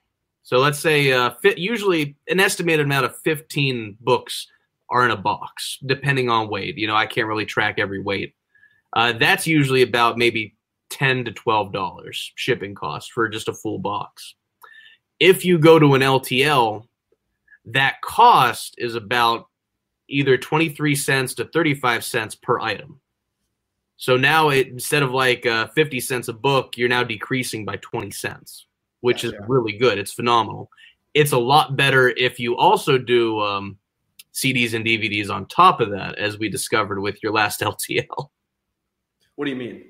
so 0.44 0.58
let's 0.58 0.78
say 0.78 1.10
uh, 1.10 1.30
fit, 1.42 1.56
usually 1.56 2.16
an 2.28 2.38
estimated 2.38 2.84
amount 2.84 3.06
of 3.06 3.18
15 3.20 3.96
books 4.00 4.46
are 4.90 5.04
in 5.04 5.10
a 5.10 5.16
box, 5.16 5.78
depending 5.86 6.28
on 6.28 6.50
weight. 6.50 6.76
You 6.76 6.86
know, 6.86 6.94
I 6.94 7.06
can't 7.06 7.26
really 7.26 7.46
track 7.46 7.78
every 7.78 8.00
weight. 8.00 8.34
Uh, 8.92 9.14
that's 9.14 9.46
usually 9.46 9.80
about 9.80 10.18
maybe 10.18 10.54
10 10.90 11.24
to 11.24 11.32
12 11.32 11.72
dollars 11.72 12.32
shipping 12.36 12.74
cost 12.74 13.10
for 13.10 13.28
just 13.28 13.48
a 13.48 13.54
full 13.54 13.78
box. 13.78 14.34
If 15.18 15.46
you 15.46 15.58
go 15.58 15.78
to 15.78 15.94
an 15.94 16.02
LTL, 16.02 16.86
that 17.64 18.02
cost 18.02 18.74
is 18.76 18.94
about 18.94 19.48
either 20.08 20.36
23 20.36 20.94
cents 20.94 21.34
to 21.34 21.46
35 21.46 22.04
cents 22.04 22.34
per 22.34 22.60
item. 22.60 23.00
So 23.96 24.18
now 24.18 24.50
it, 24.50 24.68
instead 24.68 25.02
of 25.02 25.12
like 25.12 25.46
uh, 25.46 25.68
50 25.68 26.00
cents 26.00 26.28
a 26.28 26.34
book, 26.34 26.76
you're 26.76 26.90
now 26.90 27.02
decreasing 27.02 27.64
by 27.64 27.76
20 27.76 28.10
cents, 28.10 28.66
which 29.04 29.22
Gotcha. 29.22 29.36
is 29.36 29.42
really 29.48 29.74
good. 29.74 29.98
It's 29.98 30.14
phenomenal. 30.14 30.70
It's 31.12 31.32
a 31.32 31.38
lot 31.38 31.76
better 31.76 32.08
if 32.08 32.40
you 32.40 32.56
also 32.56 32.96
do 32.96 33.38
um, 33.40 33.76
CDs 34.32 34.72
and 34.72 34.82
DVDs 34.82 35.28
on 35.28 35.44
top 35.46 35.82
of 35.82 35.90
that, 35.90 36.18
as 36.18 36.38
we 36.38 36.48
discovered 36.48 37.00
with 37.00 37.22
your 37.22 37.30
last 37.30 37.60
LTL. 37.72 38.30
What 39.34 39.44
do 39.44 39.50
you 39.50 39.58
mean? 39.58 39.84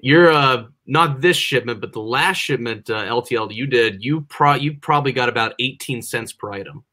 You're 0.00 0.30
uh, 0.30 0.66
not 0.86 1.20
this 1.20 1.36
shipment, 1.36 1.80
but 1.80 1.92
the 1.92 2.00
last 2.00 2.36
shipment 2.36 2.88
uh, 2.88 3.06
LTL 3.06 3.52
you 3.52 3.66
did, 3.66 4.04
you 4.04 4.20
pro 4.20 4.54
you 4.54 4.74
probably 4.74 5.10
got 5.10 5.28
about 5.28 5.54
18 5.58 6.00
cents 6.00 6.32
per 6.32 6.52
item 6.52 6.84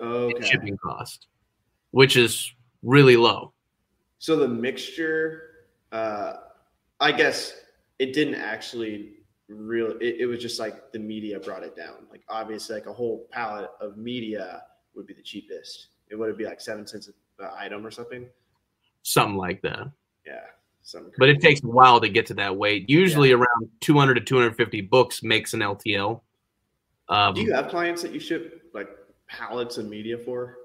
in 0.00 0.42
shipping 0.42 0.76
cost, 0.76 1.28
which 1.92 2.16
is 2.16 2.52
really 2.82 3.16
low. 3.16 3.52
So 4.18 4.34
the 4.34 4.48
mixture, 4.48 5.50
uh, 5.92 6.32
I 6.98 7.12
guess 7.12 7.54
it 8.00 8.12
didn't 8.12 8.34
actually 8.34 9.23
real. 9.48 9.92
It, 10.00 10.20
it 10.20 10.26
was 10.26 10.40
just 10.40 10.58
like 10.58 10.92
the 10.92 10.98
media 10.98 11.38
brought 11.40 11.62
it 11.62 11.76
down. 11.76 12.06
Like 12.10 12.22
obviously, 12.28 12.76
like 12.76 12.86
a 12.86 12.92
whole 12.92 13.26
pallet 13.30 13.70
of 13.80 13.96
media 13.96 14.62
would 14.94 15.06
be 15.06 15.14
the 15.14 15.22
cheapest. 15.22 15.88
It 16.10 16.16
would 16.16 16.36
be 16.36 16.44
like 16.44 16.60
seven 16.60 16.86
cents 16.86 17.08
an 17.08 17.48
item 17.56 17.86
or 17.86 17.90
something. 17.90 18.26
something 19.02 19.36
like 19.36 19.60
that. 19.62 19.90
Yeah, 20.26 20.40
something. 20.82 21.12
But 21.18 21.28
it 21.28 21.40
takes 21.40 21.62
a 21.62 21.66
while 21.66 22.00
to 22.00 22.08
get 22.08 22.26
to 22.26 22.34
that 22.34 22.54
weight. 22.56 22.88
Usually 22.88 23.32
around 23.32 23.68
200 23.80 24.14
to 24.14 24.20
250 24.20 24.80
books 24.82 25.22
makes 25.22 25.52
an 25.54 25.60
LTL. 25.60 26.20
Um, 27.08 27.34
Do 27.34 27.42
you 27.42 27.52
have 27.52 27.68
clients 27.68 28.02
that 28.02 28.12
you 28.12 28.20
ship 28.20 28.70
like 28.72 28.88
pallets 29.26 29.78
of 29.78 29.86
media 29.88 30.16
for? 30.18 30.58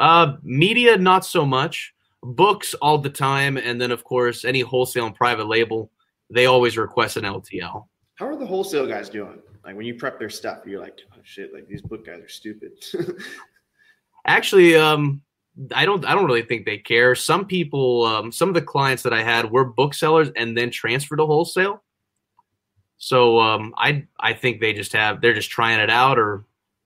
uh, 0.00 0.36
media, 0.42 0.96
not 0.96 1.24
so 1.24 1.44
much. 1.46 1.94
Books 2.22 2.74
all 2.74 2.98
the 2.98 3.10
time, 3.10 3.56
and 3.56 3.80
then 3.80 3.90
of 3.90 4.02
course 4.04 4.44
any 4.44 4.60
wholesale 4.60 5.06
and 5.06 5.14
private 5.14 5.46
label, 5.46 5.90
they 6.30 6.46
always 6.46 6.76
request 6.78 7.16
an 7.16 7.24
LTL. 7.24 7.86
How 8.16 8.26
are 8.26 8.36
the 8.36 8.46
wholesale 8.46 8.86
guys 8.86 9.08
doing? 9.08 9.40
Like 9.64 9.76
when 9.76 9.86
you 9.86 9.94
prep 9.94 10.18
their 10.18 10.30
stuff, 10.30 10.58
you're 10.66 10.80
like, 10.80 10.98
oh 11.12 11.20
shit, 11.22 11.52
like 11.52 11.66
these 11.66 11.82
book 11.82 12.06
guys 12.06 12.20
are 12.20 12.28
stupid. 12.28 12.72
Actually, 14.26 14.76
um, 14.76 15.22
I 15.74 15.84
don't, 15.84 16.04
I 16.04 16.14
don't 16.14 16.26
really 16.26 16.42
think 16.42 16.66
they 16.66 16.78
care. 16.78 17.14
Some 17.14 17.46
people, 17.46 18.04
um, 18.04 18.30
some 18.32 18.48
of 18.48 18.54
the 18.54 18.62
clients 18.62 19.02
that 19.02 19.12
I 19.12 19.22
had 19.22 19.50
were 19.50 19.64
booksellers 19.64 20.30
and 20.36 20.56
then 20.56 20.70
transferred 20.70 21.16
to 21.16 21.26
wholesale. 21.26 21.82
So 22.98 23.40
um, 23.40 23.74
I, 23.76 24.06
I 24.20 24.32
think 24.32 24.60
they 24.60 24.72
just 24.72 24.92
have, 24.92 25.20
they're 25.20 25.34
just 25.34 25.50
trying 25.50 25.80
it 25.80 25.90
out, 25.90 26.18
or 26.18 26.44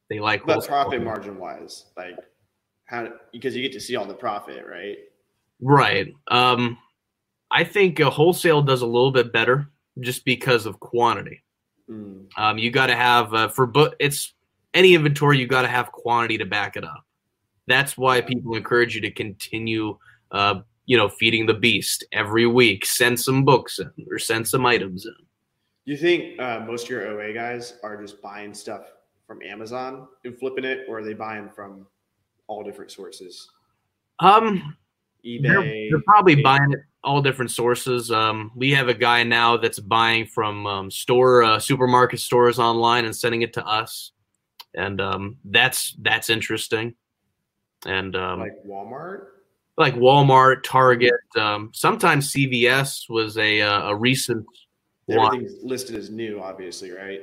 they 0.09 0.21
like 0.21 0.45
but 0.47 0.67
profit 0.67 1.03
margin 1.03 1.39
wise, 1.39 1.87
like 1.97 2.17
how 2.87 3.09
because 3.33 3.55
you 3.55 3.63
get 3.63 3.73
to 3.73 3.81
see 3.81 3.95
all 3.95 4.07
the 4.07 4.15
profit, 4.15 4.65
right? 4.67 4.97
Right. 5.61 6.15
Um, 6.29 6.79
I 7.51 7.65
think 7.65 8.01
uh, 8.01 8.11
wholesale 8.11 8.63
does 8.63 8.83
a 8.83 8.87
little 8.87 9.13
bit 9.13 9.33
better 9.33 9.69
just 10.01 10.25
because 10.25 10.67
of 10.67 10.81
quantity. 10.81 11.43
Mm. 11.89 12.27
Um, 12.37 12.59
you 12.59 12.71
got 12.71 12.87
to 12.87 12.97
have 12.97 13.35
uh, 13.35 13.49
for 13.49 13.67
book. 13.67 13.95
It's 13.99 14.35
any 14.75 14.95
inventory. 14.95 15.39
You 15.39 15.47
got 15.47 15.63
to 15.63 15.69
have 15.69 15.93
quantity 15.93 16.39
to 16.39 16.47
back 16.47 16.77
it 16.77 16.85
up. 16.85 17.05
That's 17.67 17.97
why 17.97 18.21
people 18.21 18.55
encourage 18.55 18.95
you 18.95 19.01
to 19.03 19.11
continue, 19.11 19.99
uh, 20.31 20.61
you 20.87 20.97
know, 20.97 21.09
feeding 21.09 21.47
the 21.47 21.55
beast 21.55 22.05
every 22.13 22.47
week. 22.47 22.87
Send 22.87 23.19
some 23.21 23.45
books 23.45 23.79
in 23.79 23.91
or 24.11 24.19
send 24.19 24.49
some 24.49 24.65
items 24.65 25.05
in. 25.07 25.15
You 25.85 25.97
think 25.97 26.41
uh, 26.41 26.61
most 26.67 26.85
of 26.85 26.91
your 26.91 27.07
OA 27.09 27.33
guys 27.33 27.75
are 27.83 28.01
just 28.01 28.21
buying 28.21 28.53
stuff 28.53 28.93
from 29.27 29.43
Amazon 29.43 30.09
and 30.25 30.39
flipping 30.39 30.65
it, 30.65 30.87
or 30.89 30.99
are 30.99 31.05
they 31.05 31.15
buying 31.15 31.49
from 31.49 31.87
all 32.47 32.63
different 32.63 32.91
sources? 32.91 33.49
Um, 34.21 34.75
they're, 35.23 35.61
eBay. 35.61 35.91
they're 35.91 36.03
probably 36.03 36.37
Facebook? 36.37 36.43
buying 36.43 36.73
it 36.73 36.81
all 37.09 37.23
different 37.23 37.51
sources. 37.51 38.11
Um, 38.11 38.53
we 38.55 38.71
have 38.73 38.89
a 38.89 38.95
guy 38.95 39.23
now 39.23 39.57
that's 39.57 39.81
buying 39.81 40.27
from 40.27 40.67
um, 40.67 40.91
store 40.91 41.43
uh, 41.43 41.59
supermarket 41.59 42.21
stores 42.21 42.59
online 42.59 43.07
and 43.07 43.17
sending 43.17 43.41
it 43.41 43.55
to 43.55 43.67
us, 43.67 44.13
and 44.75 45.01
um, 45.01 45.39
that's 45.45 45.97
that's 46.03 46.29
interesting. 46.29 46.95
And 47.87 48.15
um, 48.15 48.41
like 48.41 48.63
Walmart. 48.67 49.27
like 49.79 49.95
Walmart, 49.95 50.65
Target, 50.65 51.15
um, 51.37 51.71
sometimes 51.73 52.31
CVS 52.33 53.09
was 53.09 53.39
a 53.39 53.63
uh, 53.63 53.89
a 53.89 53.97
recent 53.97 54.45
one. 55.07 55.37
Everything's 55.37 55.65
listed 55.65 55.97
as 55.97 56.11
new, 56.11 56.43
obviously, 56.43 56.91
right? 56.91 57.23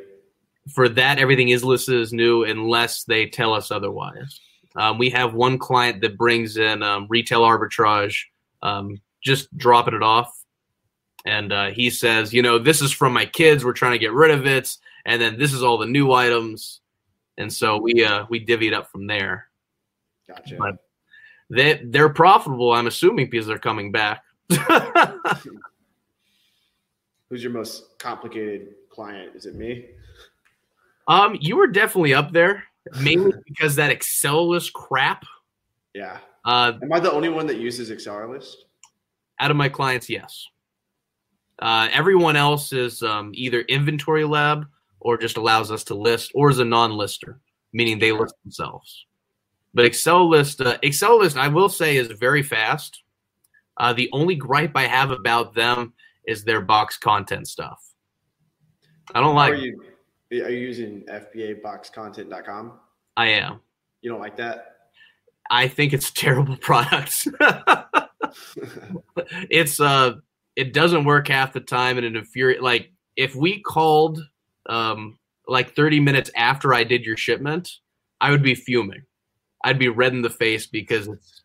For 0.73 0.89
that, 0.89 1.19
everything 1.19 1.49
is 1.49 1.63
listed 1.63 2.01
as 2.01 2.11
new 2.11 2.43
unless 2.43 3.03
they 3.03 3.27
tell 3.27 3.53
us 3.53 3.69
otherwise. 3.69 4.39
Um, 4.75 4.97
we 4.97 5.11
have 5.11 5.35
one 5.35 5.59
client 5.59 6.01
that 6.01 6.17
brings 6.17 6.57
in 6.57 6.81
um, 6.81 7.05
retail 7.07 7.41
arbitrage, 7.41 8.17
um, 8.63 8.99
just 9.25 9.55
dropping 9.57 9.95
it 9.95 10.03
off, 10.03 10.45
and 11.25 11.51
uh, 11.51 11.71
he 11.71 11.89
says, 11.89 12.31
you 12.33 12.41
know, 12.43 12.59
this 12.59 12.81
is 12.81 12.91
from 12.93 13.11
my 13.11 13.25
kids. 13.25 13.65
We're 13.65 13.73
trying 13.73 13.93
to 13.93 13.97
get 13.99 14.13
rid 14.13 14.31
of 14.31 14.45
it, 14.45 14.77
and 15.05 15.19
then 15.21 15.37
this 15.39 15.51
is 15.51 15.63
all 15.63 15.77
the 15.79 15.85
new 15.87 16.13
items, 16.13 16.79
and 17.37 17.51
so 17.51 17.77
we 17.81 18.05
uh, 18.05 18.25
we 18.29 18.45
divvied 18.45 18.73
up 18.73 18.91
from 18.91 19.07
there. 19.07 19.47
Gotcha. 20.27 20.55
But- 20.57 20.77
They 21.49 21.81
they're 21.83 22.09
profitable, 22.09 22.71
I'm 22.71 22.87
assuming, 22.87 23.29
because 23.29 23.45
they're 23.47 23.57
coming 23.59 23.91
back. 23.91 24.23
Who's 27.29 27.43
your 27.43 27.51
most 27.51 27.97
complicated 27.99 28.75
client? 28.89 29.35
Is 29.35 29.45
it 29.45 29.55
me? 29.55 29.85
um, 31.07 31.37
you 31.39 31.55
were 31.57 31.67
definitely 31.67 32.13
up 32.13 32.31
there, 32.31 32.63
mainly 33.01 33.33
because 33.47 33.75
that 33.75 33.95
AccelerList 33.95 34.73
crap. 34.73 35.23
Yeah. 35.93 36.17
Uh, 36.43 36.73
Am 36.81 36.91
I 36.93 36.99
the 36.99 37.11
only 37.11 37.29
one 37.29 37.47
that 37.47 37.57
uses 37.57 37.89
AccelerList? 37.91 38.55
Out 39.39 39.51
of 39.51 39.57
my 39.57 39.69
clients, 39.69 40.09
yes. 40.09 40.47
Uh, 41.59 41.87
everyone 41.91 42.35
else 42.35 42.73
is 42.73 43.01
um, 43.01 43.31
either 43.33 43.63
InventoryLab 43.65 44.65
or 44.99 45.17
just 45.17 45.37
allows 45.37 45.71
us 45.71 45.83
to 45.83 45.93
list, 45.93 46.31
or 46.33 46.49
is 46.49 46.59
a 46.59 46.65
non-lister, 46.65 47.39
meaning 47.73 47.99
they 47.99 48.11
list 48.11 48.33
themselves. 48.43 49.05
But 49.73 49.85
AccelerList, 49.85 50.65
uh, 50.65 50.77
AccelerList, 50.79 51.37
I 51.37 51.47
will 51.47 51.69
say, 51.69 51.97
is 51.97 52.07
very 52.07 52.41
fast. 52.41 53.03
Uh, 53.77 53.93
the 53.93 54.09
only 54.13 54.35
gripe 54.35 54.71
I 54.75 54.87
have 54.87 55.11
about 55.11 55.53
them 55.53 55.93
is 56.25 56.43
their 56.43 56.61
box 56.61 56.97
content 56.97 57.47
stuff. 57.47 57.79
I 59.13 59.19
don't 59.19 59.35
like. 59.35 59.53
are 59.53 59.57
you? 59.57 59.83
Are 60.31 60.49
you 60.49 60.57
using 60.57 61.03
FBABoxContent.com? 61.03 62.73
I 63.15 63.27
am. 63.27 63.59
You 64.01 64.09
don't 64.09 64.19
like 64.19 64.37
that? 64.37 64.77
I 65.51 65.67
think 65.67 65.93
it's 65.93 66.09
a 66.09 66.13
terrible 66.13 66.57
product. 66.61 67.27
it's 69.49 69.79
uh 69.79 70.13
it 70.55 70.73
doesn't 70.73 71.03
work 71.03 71.27
half 71.27 71.53
the 71.53 71.59
time 71.59 71.97
and 71.97 72.05
it 72.05 72.15
infuriates 72.15 72.61
like 72.61 72.91
if 73.15 73.35
we 73.35 73.61
called 73.61 74.19
um 74.67 75.17
like 75.47 75.75
30 75.75 75.99
minutes 75.99 76.31
after 76.35 76.73
I 76.73 76.83
did 76.83 77.05
your 77.05 77.17
shipment, 77.17 77.69
I 78.19 78.31
would 78.31 78.41
be 78.41 78.55
fuming. 78.55 79.03
I'd 79.63 79.79
be 79.79 79.89
red 79.89 80.13
in 80.13 80.21
the 80.21 80.29
face 80.29 80.65
because 80.65 81.07
it's 81.07 81.41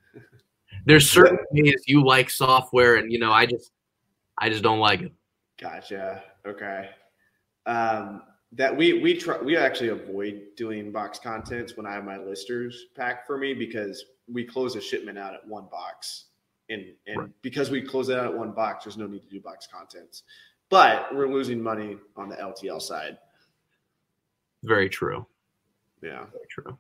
there's 0.86 1.10
certain 1.10 1.38
ways 1.50 1.82
you 1.86 2.04
like 2.04 2.30
software 2.30 2.96
and 2.96 3.12
you 3.12 3.18
know 3.18 3.32
I 3.32 3.46
just 3.46 3.70
I 4.38 4.48
just 4.48 4.62
don't 4.62 4.78
like 4.78 5.02
it. 5.02 5.12
Gotcha. 5.60 6.22
Okay. 6.46 6.90
Um, 7.66 8.22
that 8.52 8.76
we 8.76 9.00
we 9.00 9.14
try 9.14 9.38
we 9.38 9.56
actually 9.56 9.90
avoid 9.90 10.42
doing 10.56 10.90
box 10.90 11.18
contents 11.18 11.76
when 11.76 11.86
I 11.86 11.92
have 11.92 12.04
my 12.04 12.18
listers 12.18 12.86
pack 12.96 13.26
for 13.26 13.38
me 13.38 13.54
because 13.54 14.04
we 14.32 14.44
close 14.44 14.76
a 14.76 14.80
shipment 14.80 15.18
out 15.18 15.34
at 15.34 15.46
one 15.46 15.68
box, 15.70 16.26
and 16.70 16.86
and 17.06 17.16
Right. 17.18 17.30
because 17.42 17.70
we 17.70 17.82
close 17.82 18.08
it 18.08 18.18
out 18.18 18.26
at 18.26 18.34
one 18.34 18.52
box, 18.52 18.84
there's 18.84 18.96
no 18.96 19.06
need 19.06 19.22
to 19.22 19.28
do 19.28 19.40
box 19.40 19.66
contents. 19.66 20.22
but 20.70 21.12
we're 21.14 21.28
losing 21.28 21.60
money 21.60 21.98
on 22.16 22.28
the 22.28 22.36
LTL 22.36 22.80
side. 22.80 23.18
Very 24.62 24.88
true. 24.88 25.26
Yeah. 26.02 26.24
Very 26.32 26.46
true. 26.48 26.78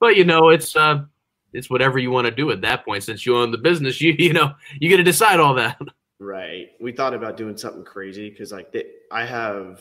But 0.00 0.16
you 0.16 0.24
know, 0.24 0.48
it's 0.50 0.74
uh 0.76 1.04
it's 1.52 1.70
whatever 1.70 1.98
you 1.98 2.10
want 2.10 2.26
to 2.26 2.30
do 2.30 2.50
at 2.50 2.60
that 2.62 2.84
point. 2.84 3.04
Since 3.04 3.24
you 3.24 3.36
own 3.36 3.50
the 3.50 3.58
business, 3.58 4.00
you 4.00 4.14
you 4.18 4.32
know 4.32 4.54
you 4.80 4.88
get 4.88 4.96
to 4.98 5.02
decide 5.04 5.40
all 5.40 5.54
that. 5.54 5.78
Right. 6.20 6.70
We 6.80 6.90
thought 6.90 7.14
about 7.14 7.36
doing 7.36 7.56
something 7.56 7.84
crazy 7.84 8.28
because 8.28 8.50
like 8.50 8.72
they, 8.72 8.86
I 9.12 9.24
have 9.24 9.80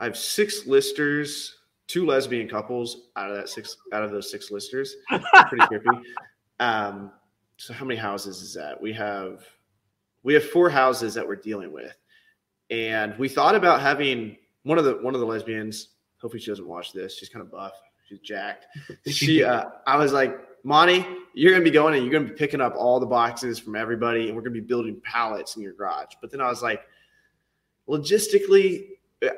I 0.00 0.04
have 0.04 0.18
six 0.18 0.66
listers, 0.66 1.56
two 1.86 2.04
lesbian 2.04 2.46
couples 2.46 3.08
out 3.16 3.30
of 3.30 3.36
that 3.38 3.48
six 3.48 3.78
out 3.94 4.02
of 4.02 4.10
those 4.10 4.30
six 4.30 4.50
listers. 4.50 4.96
Pretty 5.48 5.66
creepy. 5.66 5.88
Um, 6.60 7.10
so 7.56 7.72
how 7.72 7.84
many 7.84 7.98
houses 7.98 8.42
is 8.42 8.54
that? 8.54 8.80
We 8.80 8.92
have 8.92 9.44
we 10.22 10.34
have 10.34 10.44
four 10.44 10.68
houses 10.68 11.14
that 11.14 11.26
we're 11.26 11.36
dealing 11.36 11.72
with. 11.72 11.96
And 12.68 13.16
we 13.16 13.28
thought 13.28 13.54
about 13.54 13.80
having 13.80 14.36
one 14.64 14.76
of 14.76 14.84
the 14.84 14.94
one 14.94 15.14
of 15.14 15.20
the 15.20 15.26
lesbians, 15.26 15.90
hopefully 16.20 16.40
she 16.40 16.50
doesn't 16.50 16.66
watch 16.66 16.92
this. 16.92 17.16
She's 17.16 17.28
kind 17.28 17.44
of 17.44 17.50
buff. 17.50 17.72
She's 18.08 18.18
jacked. 18.18 18.66
She 19.06 19.44
uh 19.44 19.66
I 19.86 19.96
was 19.96 20.12
like, 20.12 20.36
Monty, 20.64 21.06
you're 21.32 21.52
gonna 21.52 21.64
be 21.64 21.70
going 21.70 21.94
and 21.94 22.04
you're 22.04 22.12
gonna 22.12 22.32
be 22.32 22.36
picking 22.36 22.60
up 22.60 22.74
all 22.76 22.98
the 22.98 23.06
boxes 23.06 23.58
from 23.58 23.76
everybody, 23.76 24.26
and 24.26 24.36
we're 24.36 24.42
gonna 24.42 24.50
be 24.50 24.60
building 24.60 25.00
pallets 25.04 25.54
in 25.54 25.62
your 25.62 25.74
garage. 25.74 26.14
But 26.20 26.32
then 26.32 26.40
I 26.40 26.48
was 26.48 26.60
like, 26.60 26.82
logistically, 27.88 28.88
uh, 29.24 29.28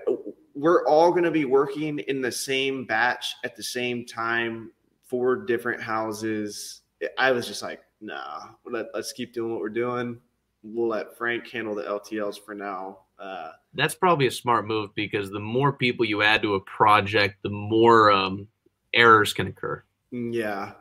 we're 0.55 0.87
all 0.87 1.12
gonna 1.12 1.31
be 1.31 1.45
working 1.45 1.99
in 1.99 2.23
the 2.23 2.33
same 2.33 2.87
batch 2.87 3.35
at 3.45 3.57
the 3.57 3.62
same 3.62 4.07
time, 4.07 4.73
four 5.03 5.37
different 5.37 5.83
houses. 5.83 6.81
I 7.19 7.31
was 7.31 7.47
just 7.47 7.62
like, 7.62 7.81
nah, 8.01 8.51
let, 8.64 8.86
let's 8.94 9.12
keep 9.12 9.32
doing 9.32 9.53
what 9.53 9.61
we're 9.61 9.68
doing. 9.68 10.18
We'll 10.62 10.88
let 10.88 11.16
Frank 11.16 11.49
handle 11.49 11.74
the 11.74 11.84
LTLs 11.84 12.44
for 12.44 12.55
now. 12.55 13.01
Uh, 13.18 13.53
That's 13.74 13.94
probably 13.94 14.26
a 14.26 14.30
smart 14.30 14.66
move 14.66 14.94
because 14.94 15.30
the 15.30 15.40
more 15.40 15.72
people 15.72 16.05
you 16.05 16.22
add 16.22 16.42
to 16.42 16.55
a 16.55 16.61
project, 16.61 17.42
the 17.42 17.51
more 17.51 18.11
um, 18.11 18.49
errors 18.92 19.32
can 19.32 19.46
occur. 19.46 19.82
Yeah. 20.11 20.72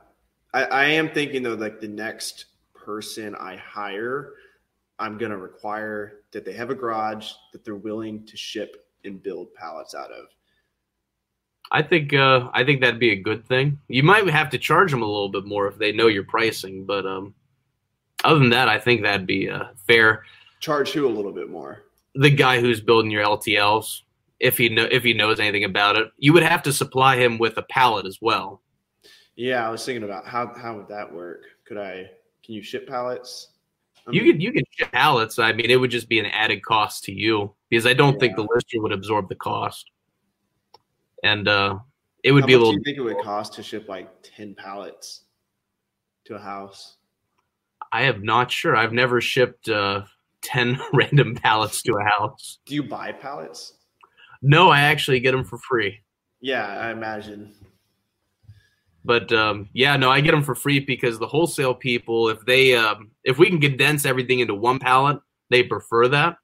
I, 0.53 0.63
I 0.63 0.86
am 0.86 1.09
thinking 1.09 1.43
though, 1.43 1.53
like 1.53 1.80
the 1.80 1.88
next 1.88 2.45
person 2.74 3.36
I 3.36 3.55
hire, 3.57 4.34
I'm 4.99 5.18
going 5.18 5.32
to 5.32 5.38
require 5.38 6.22
that 6.32 6.45
they 6.45 6.53
have 6.53 6.70
a 6.70 6.76
garage 6.76 7.32
that 7.53 7.63
they're 7.63 7.76
willing 7.76 8.26
to 8.26 8.38
ship 8.38 8.88
and 9.03 9.22
build 9.22 9.53
pallets 9.53 9.93
out 9.93 10.11
of. 10.11 10.26
I 11.72 11.82
think 11.82 12.13
uh, 12.13 12.49
I 12.53 12.63
think 12.63 12.82
that'd 12.82 12.99
be 12.99 13.11
a 13.11 13.22
good 13.22 13.45
thing. 13.45 13.80
You 13.88 14.03
might 14.03 14.28
have 14.30 14.49
to 14.51 14.57
charge 14.57 14.91
them 14.91 15.01
a 15.01 15.05
little 15.05 15.30
bit 15.30 15.45
more 15.45 15.68
if 15.68 15.78
they 15.78 15.91
know 15.91 16.07
your 16.07 16.24
pricing, 16.24 16.86
but 16.86 17.05
um, 17.05 17.34
other 18.24 18.39
than 18.39 18.49
that, 18.49 18.70
I 18.70 18.80
think 18.80 19.01
that'd 19.01 19.28
be 19.28 19.49
uh, 19.49 19.65
fair. 19.86 20.24
Charge 20.59 20.91
who 20.91 21.07
a 21.07 21.09
little 21.09 21.34
bit 21.34 21.49
more. 21.49 21.84
The 22.15 22.30
guy 22.30 22.61
who's 22.61 22.82
building 22.82 23.11
your 23.11 23.24
LTLs, 23.24 24.01
if 24.39 24.57
he 24.57 24.70
know 24.70 24.88
if 24.89 25.03
he 25.03 25.13
knows 25.13 25.39
anything 25.39 25.65
about 25.65 25.97
it, 25.97 26.07
you 26.18 26.34
would 26.34 26.43
have 26.43 26.63
to 26.63 26.74
supply 26.74 27.18
him 27.18 27.38
with 27.38 27.57
a 27.57 27.63
pallet 27.63 28.05
as 28.05 28.20
well. 28.22 28.61
Yeah, 29.36 29.68
I 29.68 29.70
was 29.70 29.86
thinking 29.86 30.03
about 30.03 30.26
how 30.26 30.53
how 30.55 30.78
would 30.78 30.88
that 30.88 31.11
work? 31.11 31.43
Could 31.65 31.78
I? 31.78 32.09
Can 32.43 32.55
you 32.55 32.63
ship 32.63 32.88
pallets? 32.88 33.49
I 34.07 34.11
You 34.11 34.24
mean, 34.24 34.32
could 34.32 34.41
you 34.41 34.51
could 34.53 34.63
ship 34.72 34.91
pallets. 34.91 35.38
I 35.38 35.51
mean, 35.51 35.70
it 35.70 35.80
would 35.80 35.91
just 35.91 36.09
be 36.09 36.20
an 36.20 36.26
added 36.28 36.63
cost 36.63 37.03
to 37.05 37.11
you 37.11 37.53
because 37.70 37.86
I 37.86 37.93
don't 37.93 38.20
think 38.20 38.36
the 38.36 38.47
lister 38.49 38.82
would 38.82 38.93
absorb 38.93 39.30
the 39.30 39.36
cost, 39.36 39.91
and 41.24 41.47
uh, 41.47 41.78
it 42.24 42.32
would 42.32 42.41
how 42.41 42.47
be 42.47 42.53
a 42.53 42.57
little. 42.57 42.74
Do 42.74 42.78
you 42.78 42.84
think 42.84 42.97
it 42.97 43.01
would 43.01 43.24
cost 43.24 43.53
to 43.53 43.63
ship 43.63 43.88
like 43.88 44.09
ten 44.24 44.55
pallets 44.55 45.26
to 46.26 46.36
a 46.36 46.39
house? 46.39 46.97
I 47.91 48.03
am 48.03 48.24
not 48.24 48.51
sure. 48.51 48.76
I've 48.76 48.93
never 48.93 49.22
shipped 49.22 49.70
uh, 49.70 50.03
ten 50.41 50.80
random 50.93 51.36
pallets 51.36 51.82
to 51.84 51.93
a 51.93 52.03
house. 52.03 52.59
Do 52.65 52.76
you 52.76 52.84
buy 52.84 53.11
pallets? 53.11 53.74
No, 54.41 54.70
I 54.70 54.82
actually 54.82 55.20
get 55.20 55.32
them 55.32 55.43
for 55.43 55.57
free. 55.57 55.99
Yeah, 56.41 56.65
I 56.65 56.91
imagine. 56.91 57.55
But 59.03 59.32
um, 59.32 59.70
yeah, 59.74 59.95
no, 59.95 60.11
I 60.11 60.20
get 60.22 60.32
them 60.32 60.43
for 60.43 60.53
free 60.53 60.80
because 60.80 61.18
the 61.18 61.28
wholesale 61.28 61.74
people, 61.74 62.30
if 62.30 62.45
they 62.45 62.76
um, 62.76 63.11
if 63.24 63.38
we 63.38 63.49
can 63.49 63.61
condense 63.61 64.05
everything 64.05 64.39
into 64.39 64.53
one 64.53 64.80
pallet, 64.80 65.18
they 65.49 65.63
prefer 65.63 66.09
that. 66.09 66.36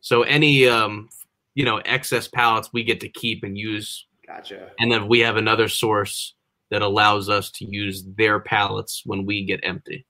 So 0.00 0.22
any 0.22 0.66
um, 0.66 1.08
you 1.54 1.64
know 1.64 1.78
excess 1.84 2.28
pallets 2.28 2.70
we 2.72 2.84
get 2.84 3.00
to 3.00 3.08
keep 3.08 3.44
and 3.44 3.56
use, 3.58 4.06
Gotcha. 4.26 4.70
and 4.78 4.90
then 4.90 5.08
we 5.08 5.20
have 5.20 5.36
another 5.36 5.68
source 5.68 6.34
that 6.70 6.82
allows 6.82 7.28
us 7.28 7.50
to 7.50 7.66
use 7.66 8.04
their 8.16 8.40
pallets 8.40 9.02
when 9.04 9.26
we 9.26 9.44
get 9.44 9.60
empty. 9.62 10.06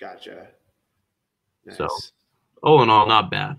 Gotcha. 0.00 0.48
Nice. 1.64 1.76
So- 1.78 1.88
All 2.62 2.82
in 2.82 2.90
all, 2.90 3.06
not 3.06 3.30
bad. 3.30 3.56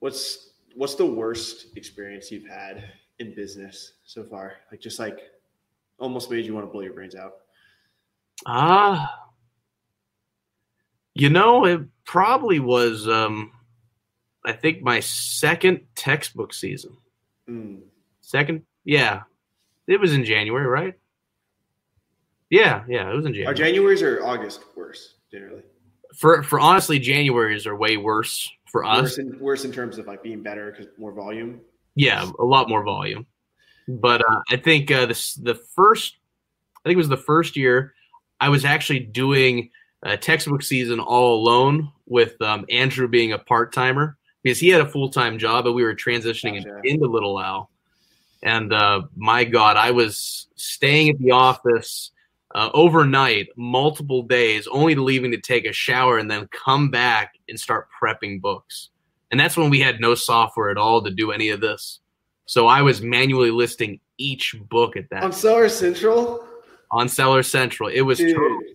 What's 0.00 0.50
what's 0.74 0.94
the 0.94 1.04
worst 1.06 1.66
experience 1.76 2.30
you've 2.30 2.46
had 2.48 2.84
in 3.18 3.34
business 3.34 3.94
so 4.04 4.22
far? 4.24 4.54
Like 4.70 4.80
just 4.80 4.98
like 4.98 5.18
almost 5.98 6.30
made 6.30 6.46
you 6.46 6.54
want 6.54 6.66
to 6.66 6.70
blow 6.72 6.82
your 6.82 6.92
brains 6.94 7.14
out. 7.16 7.34
Ah, 8.46 9.12
you 11.14 11.28
know, 11.30 11.64
it 11.64 11.80
probably 12.04 12.60
was. 12.60 13.08
Um, 13.08 13.50
I 14.48 14.52
think 14.52 14.82
my 14.82 15.00
second 15.00 15.82
textbook 15.94 16.54
season. 16.54 16.96
Mm. 17.48 17.80
Second, 18.20 18.62
yeah, 18.84 19.22
it 19.86 20.00
was 20.00 20.12
in 20.12 20.24
January, 20.24 20.66
right? 20.66 20.94
Yeah, 22.50 22.84
yeah, 22.88 23.10
it 23.10 23.14
was 23.14 23.26
in 23.26 23.34
January. 23.34 23.52
Are 23.52 23.54
January's 23.54 24.02
or 24.02 24.24
August 24.24 24.60
worse 24.74 25.14
generally? 25.30 25.62
for 26.14 26.42
for 26.42 26.58
honestly, 26.58 26.98
January's 26.98 27.66
are 27.66 27.76
way 27.76 27.96
worse 27.96 28.50
for 28.66 28.84
us. 28.84 29.02
Worse 29.02 29.18
in, 29.18 29.38
worse 29.38 29.64
in 29.64 29.72
terms 29.72 29.98
of 29.98 30.06
like 30.06 30.22
being 30.22 30.42
better 30.42 30.70
because 30.70 30.86
more 30.98 31.12
volume. 31.12 31.60
Yeah, 31.94 32.28
a 32.38 32.44
lot 32.44 32.68
more 32.68 32.82
volume. 32.82 33.26
But 33.86 34.20
uh, 34.22 34.40
I 34.50 34.56
think 34.56 34.90
uh, 34.90 35.06
this 35.06 35.34
the 35.34 35.54
first, 35.54 36.16
I 36.84 36.88
think 36.88 36.94
it 36.94 36.98
was 36.98 37.08
the 37.08 37.16
first 37.16 37.56
year 37.56 37.94
I 38.40 38.48
was 38.48 38.64
actually 38.64 39.00
doing 39.00 39.70
a 40.02 40.16
textbook 40.16 40.62
season 40.62 41.00
all 41.00 41.36
alone 41.36 41.90
with 42.06 42.40
um, 42.42 42.66
Andrew 42.70 43.08
being 43.08 43.32
a 43.32 43.38
part 43.38 43.72
timer 43.72 44.17
because 44.42 44.58
he 44.58 44.68
had 44.68 44.80
a 44.80 44.88
full 44.88 45.10
time 45.10 45.38
job 45.38 45.66
and 45.66 45.74
we 45.74 45.82
were 45.82 45.94
transitioning 45.94 46.64
Gotcha. 46.64 46.80
into 46.84 47.06
Little 47.06 47.38
Owl. 47.38 47.70
And 48.42 48.72
uh, 48.72 49.02
my 49.16 49.44
God, 49.44 49.76
I 49.76 49.90
was 49.90 50.46
staying 50.54 51.10
at 51.10 51.18
the 51.18 51.32
office 51.32 52.12
uh, 52.54 52.70
overnight, 52.72 53.48
multiple 53.56 54.22
days, 54.22 54.66
only 54.68 54.94
leaving 54.94 55.32
to 55.32 55.40
take 55.40 55.66
a 55.66 55.72
shower 55.72 56.18
and 56.18 56.30
then 56.30 56.48
come 56.48 56.90
back 56.90 57.34
and 57.48 57.58
start 57.58 57.88
prepping 58.00 58.40
books. 58.40 58.90
And 59.30 59.38
that's 59.38 59.56
when 59.56 59.70
we 59.70 59.80
had 59.80 60.00
no 60.00 60.14
software 60.14 60.70
at 60.70 60.78
all 60.78 61.02
to 61.02 61.10
do 61.10 61.32
any 61.32 61.50
of 61.50 61.60
this. 61.60 62.00
So 62.46 62.66
I 62.66 62.80
was 62.80 63.02
manually 63.02 63.50
listing 63.50 64.00
each 64.16 64.56
book 64.68 64.96
at 64.96 65.10
that 65.10 65.22
On 65.22 65.32
Seller 65.32 65.68
Central, 65.68 66.46
on 66.90 67.08
Seller 67.08 67.42
Central. 67.42 67.90
It 67.90 68.00
was 68.00 68.18
totally 68.18 68.74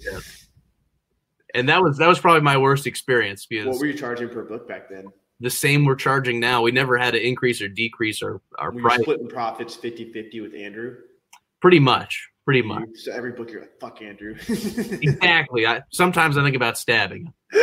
and 1.54 1.70
that 1.70 1.82
was 1.82 1.98
that 1.98 2.08
was 2.08 2.20
probably 2.20 2.42
my 2.42 2.58
worst 2.58 2.88
experience 2.88 3.46
because 3.46 3.68
what 3.68 3.80
were 3.80 3.86
you 3.86 3.94
charging 3.98 4.30
per 4.30 4.44
book 4.44 4.68
back 4.68 4.90
then? 4.90 5.08
The 5.44 5.50
same 5.50 5.84
we're 5.84 5.96
charging 5.96 6.40
now. 6.40 6.62
We 6.62 6.72
never 6.72 6.98
had 6.98 7.12
to 7.12 7.22
increase 7.22 7.62
or 7.62 7.68
decrease 7.68 8.24
our, 8.24 8.42
our 8.58 8.74
you 8.74 8.82
price. 8.82 9.02
splitting 9.02 9.28
profits 9.28 9.76
50-50 9.76 10.42
with 10.42 10.56
Andrew? 10.56 10.96
Pretty 11.62 11.80
much. 11.80 12.30
Pretty 12.46 12.62
much. 12.62 12.88
So 12.96 13.12
every 13.12 13.34
book 13.34 13.52
you're 13.52 13.62
like, 13.62 13.80
fuck 13.80 14.02
Andrew. 14.02 14.36
Exactly. 14.48 15.68
I 15.68 15.82
sometimes 15.90 16.38
I 16.38 16.44
think 16.44 16.56
about 16.56 16.78
stabbing. 16.78 17.26
him. 17.26 17.34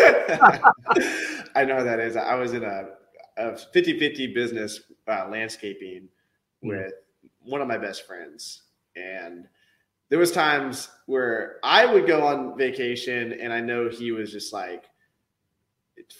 I 1.54 1.64
know 1.66 1.82
that 1.82 2.00
is. 2.00 2.16
I 2.16 2.34
was 2.34 2.52
in 2.52 2.64
a, 2.64 2.88
a 3.38 3.52
50-50 3.52 4.34
business 4.34 4.80
uh, 5.08 5.28
landscaping 5.30 6.08
with 6.62 6.92
one 7.40 7.62
of 7.62 7.68
my 7.68 7.78
best 7.78 8.06
friends. 8.06 8.62
And 8.94 9.48
there 10.10 10.18
was 10.18 10.32
times 10.32 10.88
where 11.06 11.56
I 11.62 11.86
would 11.86 12.06
go 12.06 12.26
on 12.26 12.58
vacation 12.58 13.32
and 13.32 13.52
I 13.52 13.60
know 13.60 13.88
he 13.88 14.12
was 14.12 14.32
just 14.32 14.52
like, 14.52 14.84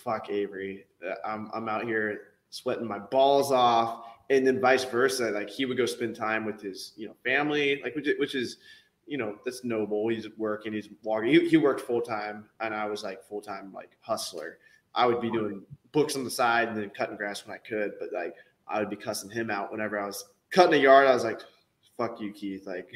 fuck 0.05 0.31
Avery. 0.31 0.87
I'm, 1.25 1.51
I'm 1.55 1.69
out 1.69 1.85
here 1.85 2.21
sweating 2.51 2.87
my 2.87 2.99
balls 2.99 3.53
off. 3.53 4.05
And 4.31 4.47
then 4.47 4.61
vice 4.61 4.85
versa. 4.85 5.31
Like 5.31 5.51
he 5.51 5.65
would 5.67 5.77
go 5.77 5.87
spend 5.87 6.15
time 6.15 6.45
with 6.45 6.61
his, 6.63 6.93
you 6.97 7.09
know, 7.09 7.15
family, 7.25 7.81
like 7.83 7.97
which, 7.97 8.07
is- 8.07 8.19
which 8.21 8.35
is, 8.37 8.59
you 9.07 9.19
know, 9.19 9.35
that's 9.45 9.65
noble. 9.65 10.09
He's 10.09 10.29
working, 10.39 10.73
he's 10.73 10.89
walking. 11.03 11.31
He, 11.31 11.49
he 11.49 11.57
worked 11.57 11.81
full 11.81 12.01
time, 12.01 12.45
and 12.61 12.73
I 12.73 12.87
was 12.87 13.03
like 13.03 13.25
full 13.25 13.41
time, 13.41 13.73
like 13.73 13.91
hustler. 14.01 14.59
I 14.95 15.05
would 15.07 15.21
be 15.21 15.31
doing 15.33 15.63
books 15.91 16.15
on 16.15 16.23
the 16.23 16.31
side 16.31 16.69
and 16.69 16.77
then 16.77 16.91
cutting 16.91 17.17
grass 17.17 17.45
when 17.45 17.55
I 17.57 17.59
could, 17.59 17.95
but 17.99 18.11
like 18.13 18.37
I 18.69 18.79
would 18.79 18.89
be 18.89 18.95
cussing 18.95 19.29
him 19.31 19.51
out 19.51 19.73
whenever 19.73 19.99
I 19.99 20.07
was 20.07 20.25
cutting 20.51 20.75
a 20.75 20.83
yard. 20.83 21.09
I 21.09 21.15
was 21.15 21.25
like, 21.25 21.41
"Fuck 21.99 22.21
you, 22.21 22.33
Keith!" 22.33 22.69
Like 22.69 22.89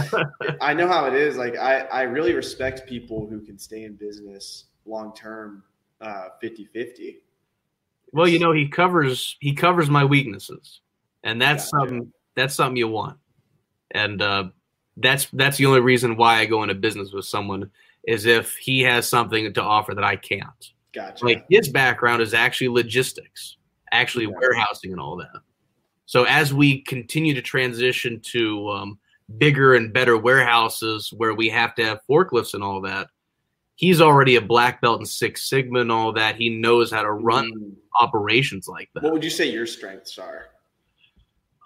I 0.60 0.74
know 0.74 0.88
how 0.88 1.04
it 1.06 1.14
is. 1.14 1.36
Like 1.36 1.56
I, 1.56 1.80
I 1.82 2.02
really 2.02 2.32
respect 2.34 2.88
people 2.88 3.28
who 3.28 3.40
can 3.40 3.56
stay 3.56 3.84
in 3.84 3.94
business 3.94 4.64
long 4.84 5.14
term, 5.14 5.62
uh, 6.00 6.30
50-50. 6.42 7.18
Well, 8.12 8.28
you 8.28 8.38
know, 8.38 8.52
he 8.52 8.68
covers 8.68 9.36
he 9.40 9.54
covers 9.54 9.88
my 9.88 10.04
weaknesses, 10.04 10.80
and 11.24 11.40
that's 11.40 11.70
Gotcha. 11.70 11.88
something 11.88 12.12
that's 12.36 12.54
something 12.54 12.76
you 12.76 12.88
want, 12.88 13.18
and 13.90 14.20
uh, 14.20 14.44
that's 14.96 15.26
that's 15.32 15.56
the 15.56 15.66
only 15.66 15.80
reason 15.80 16.16
why 16.16 16.38
I 16.38 16.46
go 16.46 16.62
into 16.62 16.74
business 16.74 17.12
with 17.12 17.24
someone 17.24 17.70
is 18.04 18.26
if 18.26 18.56
he 18.56 18.80
has 18.80 19.08
something 19.08 19.52
to 19.54 19.62
offer 19.62 19.94
that 19.94 20.04
I 20.04 20.16
can't. 20.16 20.72
Gotcha. 20.92 21.24
Like 21.24 21.46
his 21.48 21.68
background 21.68 22.20
is 22.20 22.34
actually 22.34 22.68
logistics, 22.68 23.56
actually 23.92 24.26
warehousing 24.26 24.92
and 24.92 25.00
all 25.00 25.16
that. 25.16 25.40
So 26.04 26.24
as 26.24 26.52
we 26.52 26.82
continue 26.82 27.32
to 27.32 27.40
transition 27.40 28.20
to 28.32 28.68
um, 28.70 28.98
bigger 29.38 29.74
and 29.74 29.92
better 29.92 30.18
warehouses 30.18 31.12
where 31.16 31.32
we 31.32 31.48
have 31.48 31.74
to 31.76 31.84
have 31.84 32.00
forklifts 32.10 32.52
and 32.54 32.62
all 32.62 32.82
that, 32.82 33.08
he's 33.76 34.00
already 34.00 34.36
a 34.36 34.40
black 34.42 34.82
belt 34.82 35.00
in 35.00 35.06
Six 35.06 35.48
Sigma 35.48 35.80
and 35.80 35.92
all 35.92 36.12
that. 36.12 36.36
He 36.36 36.50
knows 36.50 36.92
how 36.92 37.02
to 37.02 37.12
run 37.12 37.50
Mm. 37.52 37.74
Operations 38.00 38.68
like 38.68 38.88
that. 38.94 39.02
What 39.02 39.12
would 39.12 39.24
you 39.24 39.30
say 39.30 39.50
your 39.50 39.66
strengths 39.66 40.18
are? 40.18 40.46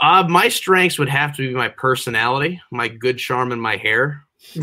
Uh, 0.02 0.26
my 0.28 0.48
strengths 0.48 0.98
would 0.98 1.08
have 1.08 1.34
to 1.36 1.48
be 1.48 1.54
my 1.54 1.68
personality, 1.68 2.60
my 2.70 2.86
good 2.88 3.18
charm, 3.18 3.52
and 3.52 3.60
my 3.62 3.76
hair. 3.76 4.22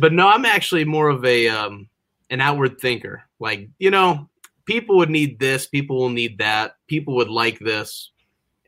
But 0.00 0.12
no, 0.12 0.28
I'm 0.28 0.44
actually 0.44 0.84
more 0.84 1.08
of 1.08 1.24
a 1.24 1.48
um, 1.48 1.88
an 2.30 2.40
outward 2.40 2.80
thinker. 2.80 3.22
Like 3.40 3.68
you 3.78 3.90
know, 3.90 4.28
people 4.64 4.96
would 4.98 5.10
need 5.10 5.40
this, 5.40 5.66
people 5.66 5.96
will 5.98 6.08
need 6.08 6.38
that, 6.38 6.76
people 6.86 7.16
would 7.16 7.28
like 7.30 7.58
this, 7.58 8.12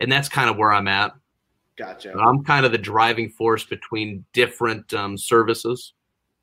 and 0.01 0.11
that's 0.11 0.28
kind 0.28 0.51
of 0.51 0.57
where 0.57 0.72
I'm 0.72 0.88
at. 0.88 1.12
gotcha. 1.76 2.12
I'm 2.18 2.42
kind 2.42 2.66
of 2.66 2.72
the 2.72 2.78
driving 2.78 3.30
force 3.30 3.64
between 3.64 4.24
different 4.32 4.92
um, 4.92 5.16
services 5.16 5.92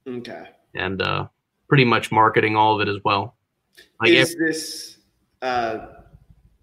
Okay. 0.07 0.45
and 0.73 1.01
uh, 1.01 1.27
pretty 1.67 1.83
much 1.83 2.09
marketing 2.11 2.55
all 2.55 2.75
of 2.79 2.87
it 2.87 2.89
as 2.89 3.03
well. 3.03 3.35
Like 3.99 4.11
is 4.11 4.37
this 4.39 4.96
uh, 5.41 5.87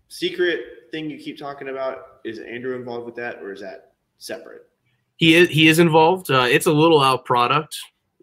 secret 0.09 0.61
thing 0.91 1.11
you 1.11 1.19
keep 1.19 1.39
talking 1.39 1.69
about? 1.69 2.21
Is 2.25 2.39
Andrew 2.39 2.77
involved 2.77 3.07
with 3.07 3.15
that, 3.17 3.37
or 3.43 3.53
is 3.53 3.61
that 3.61 3.93
separate? 4.19 4.63
he 5.17 5.35
is 5.35 5.49
he 5.49 5.69
is 5.69 5.79
involved. 5.79 6.31
Uh, 6.31 6.47
it's 6.49 6.67
a 6.67 6.73
Little 6.73 7.01
Owl 7.01 7.19
product, 7.19 7.77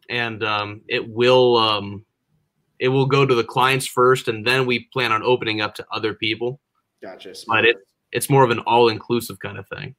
and 0.09 0.43
um, 0.43 0.81
it 0.87 1.07
will 1.07 1.57
um, 1.57 2.05
it 2.79 2.89
will 2.89 3.05
go 3.05 3.25
to 3.25 3.33
the 3.35 3.43
clients 3.43 3.85
first, 3.87 4.27
and 4.27 4.45
then 4.45 4.65
we 4.65 4.87
plan 4.91 5.11
on 5.11 5.23
opening 5.23 5.61
up 5.61 5.73
to 5.75 5.85
other 5.91 6.13
people. 6.13 6.59
Gotcha. 7.01 7.33
But 7.47 7.65
it 7.65 7.77
it's 8.11 8.29
more 8.29 8.43
of 8.43 8.51
an 8.51 8.59
all 8.59 8.89
inclusive 8.89 9.39
kind 9.39 9.57
of 9.57 9.67
thing. 9.69 9.95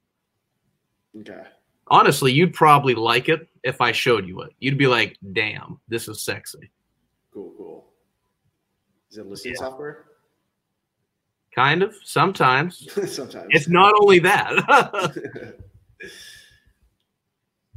okay. 1.20 1.42
Honestly, 1.88 2.32
you'd 2.32 2.54
probably 2.54 2.94
like 2.94 3.28
it 3.28 3.48
if 3.64 3.80
I 3.80 3.92
showed 3.92 4.26
you 4.26 4.42
it. 4.42 4.50
You'd 4.60 4.78
be 4.78 4.86
like, 4.86 5.16
"Damn, 5.32 5.80
this 5.88 6.08
is 6.08 6.22
sexy." 6.22 6.70
Cool. 7.32 7.52
Cool. 7.56 7.92
Is 9.10 9.18
it 9.18 9.26
listing 9.26 9.52
Yeah. 9.52 9.58
software? 9.66 10.06
Kind 11.54 11.82
of. 11.82 11.94
Sometimes 12.02 12.88
Sometimes 13.14 13.46
it's 13.50 13.68
not 13.68 13.94
only 14.00 14.18
that. 14.20 14.52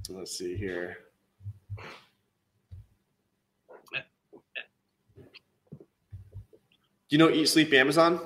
Let's 0.09 0.37
see 0.37 0.55
here. 0.55 0.97
Do 7.07 7.09
you 7.09 7.17
know 7.17 7.29
Eat 7.29 7.47
Sleep 7.49 7.71
Amazon? 7.73 8.19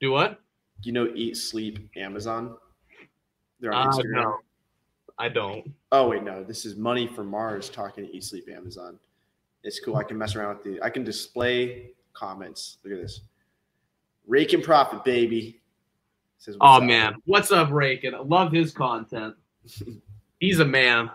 Do 0.00 0.12
what? 0.12 0.40
Do 0.82 0.88
you 0.88 0.92
know 0.92 1.08
Eat 1.14 1.36
Sleep 1.36 1.90
Amazon? 1.96 2.56
They're 3.60 3.72
Uh, 3.72 3.86
Instagram. 3.86 4.22
no, 4.22 4.38
I 5.18 5.28
don't. 5.28 5.72
Oh 5.92 6.08
wait, 6.08 6.22
no. 6.22 6.42
This 6.42 6.64
is 6.64 6.76
Money 6.76 7.06
from 7.06 7.26
Mars 7.28 7.68
talking 7.68 8.04
to 8.06 8.14
Eat 8.16 8.24
Sleep 8.24 8.48
Amazon. 8.48 8.98
It's 9.62 9.78
cool. 9.78 9.96
I 9.96 10.02
can 10.04 10.18
mess 10.18 10.34
around 10.34 10.56
with 10.56 10.64
the. 10.64 10.82
I 10.84 10.90
can 10.90 11.04
display 11.04 11.90
comments. 12.14 12.78
Look 12.84 12.94
at 12.94 13.00
this. 13.00 13.20
Rake 14.26 14.52
and 14.52 14.62
profit, 14.62 15.04
baby. 15.04 15.60
Says, 16.38 16.56
Oh 16.60 16.76
up?" 16.76 16.82
man, 16.84 17.14
what's 17.24 17.50
up, 17.52 17.70
Rakin? 17.70 18.14
I 18.14 18.18
love 18.18 18.52
his 18.52 18.72
content. 18.72 19.34
He's 20.40 20.60
a 20.60 20.64
man. 20.64 21.10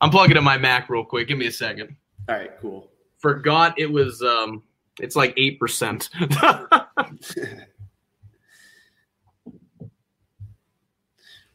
I'm 0.00 0.10
plugging 0.10 0.36
in 0.36 0.44
my 0.44 0.56
Mac 0.56 0.88
real 0.88 1.04
quick. 1.04 1.28
Give 1.28 1.38
me 1.38 1.46
a 1.46 1.52
second. 1.52 1.96
All 2.28 2.36
right, 2.36 2.52
cool. 2.60 2.90
Forgot 3.18 3.78
it 3.78 3.90
was 3.90 4.22
um 4.22 4.62
it's 5.00 5.16
like 5.16 5.34
eight 5.36 5.58
percent. 5.58 6.08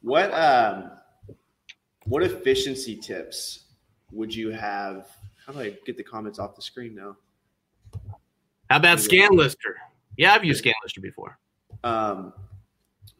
What 0.06 0.32
um, 0.36 0.92
what 2.04 2.22
efficiency 2.22 2.96
tips 2.96 3.64
would 4.12 4.34
you 4.34 4.52
have? 4.52 5.08
How 5.44 5.52
do 5.52 5.60
I 5.62 5.76
get 5.84 5.98
the 5.98 6.04
comments 6.04 6.38
off 6.38 6.56
the 6.56 6.62
screen 6.62 6.94
now? 6.94 7.18
How 8.70 8.78
about 8.78 9.00
ScanLister? 9.00 9.74
Yeah, 10.18 10.34
I've 10.34 10.44
used 10.44 10.64
ScanLister 10.64 11.02
before. 11.02 11.38
Um, 11.84 12.34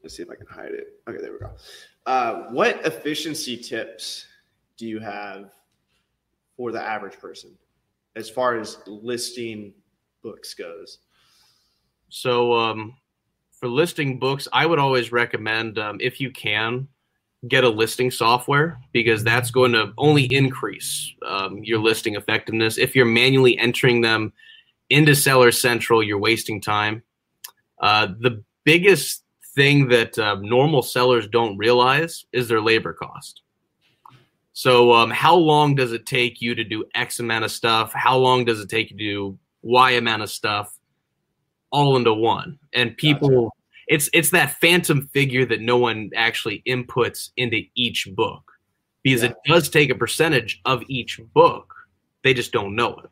let's 0.04 0.16
see 0.16 0.24
if 0.24 0.30
I 0.30 0.36
can 0.36 0.48
hide 0.48 0.72
it. 0.72 1.00
Okay, 1.08 1.22
there 1.22 1.34
we 1.34 1.40
go. 1.40 1.52
Uh, 2.06 2.44
what 2.52 2.86
efficiency 2.86 3.58
tips 3.58 4.26
do 4.78 4.88
you 4.88 5.00
have 5.00 5.52
for 6.56 6.72
the 6.72 6.82
average 6.82 7.20
person 7.20 7.52
as 8.16 8.30
far 8.30 8.58
as 8.58 8.78
listing 8.88 9.74
books 10.22 10.54
goes? 10.54 11.00
So 12.10 12.54
um 12.54 12.96
for 13.60 13.68
listing 13.70 14.20
books, 14.20 14.48
I 14.54 14.66
would 14.66 14.80
always 14.80 15.12
recommend 15.12 15.80
um, 15.80 15.98
if 16.02 16.20
you 16.20 16.30
can 16.30 16.88
get 17.48 17.64
a 17.64 17.70
listing 17.70 18.12
software 18.12 18.80
because 18.92 19.24
that's 19.24 19.52
going 19.52 19.72
to 19.72 19.94
only 19.98 20.26
increase 20.26 21.14
um, 21.26 21.64
your 21.64 21.80
listing 21.80 22.16
effectiveness. 22.16 22.78
If 22.78 22.96
you're 22.96 23.06
manually 23.06 23.58
entering 23.58 24.02
them 24.02 24.34
into 24.90 25.16
Seller 25.16 25.52
Central, 25.52 26.04
you're 26.04 26.20
wasting 26.20 26.62
time. 26.62 27.04
Uh, 27.80 28.08
the 28.20 28.44
biggest 28.64 29.24
thing 29.56 29.88
that 29.88 30.18
uh, 30.20 30.36
normal 30.42 30.82
sellers 30.82 31.28
don't 31.28 31.58
realize 31.58 32.26
is 32.34 32.48
their 32.48 32.62
labor 32.62 32.94
cost. 32.94 33.42
So, 34.54 34.94
um, 34.94 35.10
how 35.10 35.36
long 35.36 35.76
does 35.76 35.92
it 35.92 36.06
take 36.06 36.42
you 36.42 36.56
to 36.56 36.64
do 36.64 36.86
X 36.96 37.20
amount 37.20 37.44
of 37.44 37.52
stuff? 37.52 37.92
How 37.94 38.18
long 38.18 38.46
does 38.46 38.62
it 38.62 38.70
take 38.70 38.92
you 38.92 38.98
to 38.98 39.04
do 39.04 39.40
Y 39.64 39.92
amount 39.92 40.22
of 40.22 40.30
stuff? 40.30 40.78
All 41.72 41.98
into 41.98 42.14
one, 42.14 42.58
and 42.74 42.96
people, 42.96 43.54
it's 43.88 44.10
it's 44.14 44.30
that 44.30 44.62
phantom 44.62 45.10
figure 45.12 45.46
that 45.46 45.60
no 45.60 45.76
one 45.76 46.10
actually 46.16 46.64
inputs 46.66 47.32
into 47.36 47.64
each 47.76 48.08
book 48.16 48.50
because 49.04 49.24
it 49.24 49.36
does 49.46 49.68
take 49.68 49.90
a 49.90 49.96
percentage 49.96 50.62
of 50.64 50.84
each 50.88 51.20
book. 51.34 51.74
They 52.24 52.34
just 52.34 52.54
don't 52.54 52.76
know 52.76 52.98
it. 53.04 53.10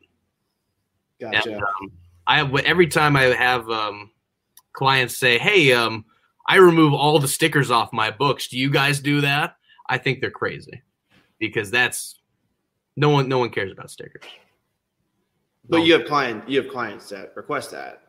Gotcha. 1.20 1.52
And, 1.52 1.62
um, 1.62 1.92
I 2.26 2.38
have 2.38 2.54
every 2.56 2.86
time 2.86 3.16
I 3.16 3.22
have 3.24 3.68
um, 3.70 4.10
clients 4.72 5.16
say, 5.16 5.38
"Hey, 5.38 5.72
um, 5.72 6.04
I 6.48 6.56
remove 6.56 6.92
all 6.94 7.18
the 7.18 7.28
stickers 7.28 7.70
off 7.70 7.92
my 7.92 8.10
books. 8.10 8.48
Do 8.48 8.58
you 8.58 8.70
guys 8.70 9.00
do 9.00 9.20
that?" 9.22 9.56
I 9.88 9.98
think 9.98 10.20
they're 10.20 10.30
crazy 10.30 10.82
because 11.38 11.70
that's 11.70 12.18
no 12.96 13.10
one 13.10 13.28
no 13.28 13.38
one 13.38 13.50
cares 13.50 13.70
about 13.72 13.90
stickers. 13.90 14.22
but 15.68 15.78
No. 15.78 15.84
you 15.84 15.92
have 15.94 16.06
client 16.06 16.48
you 16.48 16.62
have 16.62 16.70
clients 16.70 17.08
that 17.10 17.32
request 17.36 17.70
that. 17.72 18.02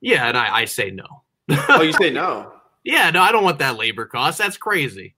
yeah, 0.00 0.28
and 0.28 0.36
I, 0.36 0.58
I 0.58 0.64
say 0.66 0.90
no. 0.90 1.22
Oh, 1.68 1.82
you 1.82 1.92
say 1.94 2.10
no. 2.10 2.52
yeah, 2.84 3.10
no, 3.10 3.22
I 3.22 3.32
don't 3.32 3.44
want 3.44 3.58
that 3.60 3.76
labor 3.76 4.04
cost. 4.06 4.38
That's 4.38 4.56
crazy. 4.56 5.14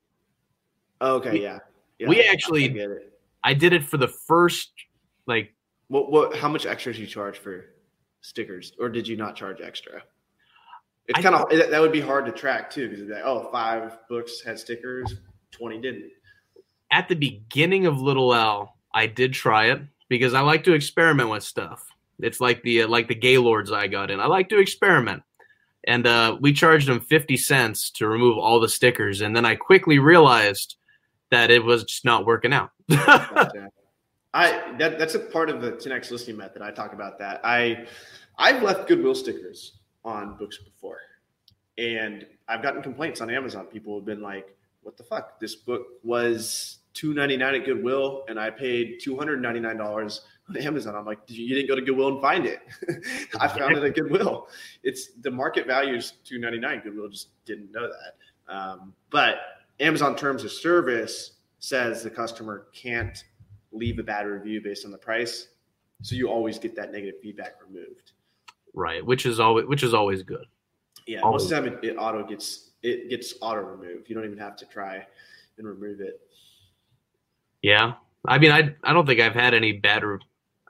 Okay, 1.03 1.43
yeah. 1.43 1.59
yeah 1.99 2.09
we 2.09 2.23
actually- 2.23 2.81
I. 2.81 2.99
I 3.47 3.53
did 3.55 3.73
it 3.75 3.85
for 3.85 3.99
the 3.99 4.09
first 4.09 4.71
like 5.27 5.55
What 5.95 6.11
what? 6.11 6.37
How 6.37 6.49
much 6.49 6.67
extra 6.67 6.93
did 6.93 6.99
you 6.99 7.07
charge 7.07 7.39
for 7.39 7.67
stickers, 8.21 8.73
or 8.81 8.89
did 8.89 9.07
you 9.07 9.17
not 9.17 9.37
charge 9.37 9.61
extra? 9.61 10.03
It's 11.07 11.21
kind 11.21 11.37
of 11.37 11.49
that 11.71 11.81
would 11.81 11.93
be 11.93 12.01
hard 12.01 12.27
to 12.27 12.33
track 12.33 12.69
too, 12.69 12.89
because 12.89 13.09
like, 13.09 13.23
oh, 13.25 13.49
five 13.53 13.97
books 14.09 14.43
had 14.45 14.59
stickers, 14.59 15.15
twenty 15.53 15.81
didn't. 15.81 16.11
at 16.91 17.07
the 17.07 17.15
beginning 17.15 17.87
of 17.87 18.01
Little 18.01 18.33
Owl, 18.33 18.77
I 18.93 19.07
did 19.07 19.35
try 19.35 19.67
it 19.67 19.83
because 20.09 20.35
I 20.35 20.41
like 20.41 20.65
to 20.65 20.73
experiment 20.73 21.31
with 21.31 21.45
stuff. 21.45 21.87
It's 22.19 22.41
like 22.41 22.61
the 22.65 22.83
uh, 22.83 22.89
like 22.89 23.07
the 23.07 23.15
Gaylords 23.15 23.71
I 23.71 23.87
got 23.87 24.11
in. 24.11 24.19
I 24.19 24.27
like 24.27 24.49
to 24.49 24.59
experiment, 24.59 25.23
and 25.87 26.09
uh, 26.09 26.37
we 26.41 26.53
charged 26.53 26.89
them 26.89 27.03
fifty 27.03 27.37
cents 27.37 27.93
to 27.93 28.09
remove 28.09 28.37
all 28.37 28.59
the 28.59 28.69
stickers, 28.69 29.21
and 29.21 29.37
then 29.37 29.45
I 29.45 29.55
quickly 29.55 30.01
realized 30.01 30.75
that 31.31 31.53
it 31.53 31.63
was 31.63 31.85
just 31.85 32.05
not 32.05 32.27
working 32.27 32.53
out. 32.53 32.71
Gotcha. 32.91 33.69
I 34.35 34.75
that 34.79 34.99
that's 34.99 35.15
a 35.15 35.21
part 35.21 35.49
of 35.49 35.63
the 35.63 35.73
10x 35.73 36.11
listing 36.11 36.37
method. 36.37 36.61
I 36.61 36.73
talk 36.73 36.93
about 36.93 37.19
that. 37.21 37.41
I 37.45 37.87
I've 38.37 38.63
left 38.63 38.89
Goodwill 38.89 39.15
stickers 39.15 39.79
on 40.05 40.37
books 40.37 40.59
before, 40.59 40.99
and 41.79 42.27
I've 42.49 42.61
gotten 42.61 42.83
complaints 42.83 43.21
on 43.21 43.31
Amazon. 43.31 43.67
People 43.67 43.97
have 43.97 44.05
been 44.05 44.21
like, 44.21 44.57
"What 44.83 44.97
the 44.97 45.05
fuck? 45.05 45.39
This 45.39 45.55
book 45.55 45.87
was 46.03 46.79
two 46.95 47.15
ninety 47.15 47.37
nine 47.37 47.55
at 47.55 47.65
Goodwill, 47.65 48.25
and 48.29 48.39
I 48.39 48.51
paid 48.51 48.99
two 49.01 49.17
hundred 49.17 49.41
ninety 49.41 49.61
nine 49.61 49.77
dollars 49.77 50.23
on 50.49 50.57
Amazon." 50.57 50.97
I'm 50.97 51.07
like, 51.07 51.21
"You 51.29 51.55
didn't 51.55 51.69
go 51.69 51.77
to 51.77 51.83
Goodwill 51.83 52.09
and 52.09 52.21
find 52.21 52.45
it? 52.45 52.59
I 53.41 53.47
found 53.47 53.77
it 53.77 53.85
at 53.85 53.95
Goodwill. 53.95 54.49
It's 54.83 55.13
the 55.21 55.31
market 55.31 55.69
value 55.69 55.95
is 55.95 56.15
two 56.25 56.41
ninety 56.41 56.59
nine. 56.59 56.81
Goodwill 56.83 57.09
just 57.09 57.29
didn't 57.45 57.71
know 57.71 57.89
that, 57.89 58.53
um, 58.53 58.95
but 59.11 59.37
Amazon 59.79 60.17
terms 60.17 60.43
of 60.43 60.51
service 60.51 61.35
says 61.61 62.03
the 62.03 62.11
customer 62.11 62.67
can't 62.75 63.25
leave 63.75 63.99
a 63.99 64.03
bad 64.03 64.27
review 64.27 64.61
based 64.63 64.85
on 64.85 64.91
the 64.93 64.99
price. 64.99 65.49
So 66.03 66.15
you 66.17 66.29
always 66.29 66.59
get 66.59 66.75
that 66.77 66.93
negative 66.93 67.21
feedback 67.23 67.55
removed. 67.67 68.13
right, 68.75 69.05
which 69.05 69.27
is 69.27 69.39
always 69.41 69.67
which 69.67 69.83
is 69.83 69.93
always 69.95 70.23
good. 70.23 70.47
Yeah, 71.07 71.21
Always. 71.21 71.43
most 71.43 71.53
of 71.53 71.65
the 71.65 71.71
time 71.71 71.79
it, 71.83 71.89
it 71.91 71.97
auto 71.97 72.25
gets 72.27 72.71
it 72.83 73.11
gets 73.11 73.35
auto 73.41 73.61
removed. 73.61 74.09
You 74.09 74.15
don't 74.15 74.25
even 74.25 74.39
have 74.39 74.57
to 74.57 74.67
try 74.67 75.07
and 75.59 75.67
remove 75.69 76.01
it. 76.01 76.21
Yeah, 77.63 77.95
I 78.27 78.39
mean, 78.39 78.51
I 78.53 78.75
I 78.83 78.93
don't 78.93 79.07
think 79.07 79.21
I've 79.21 79.35
had 79.35 79.55
any 79.55 79.73
bad 79.73 80.03
re- 80.05 80.19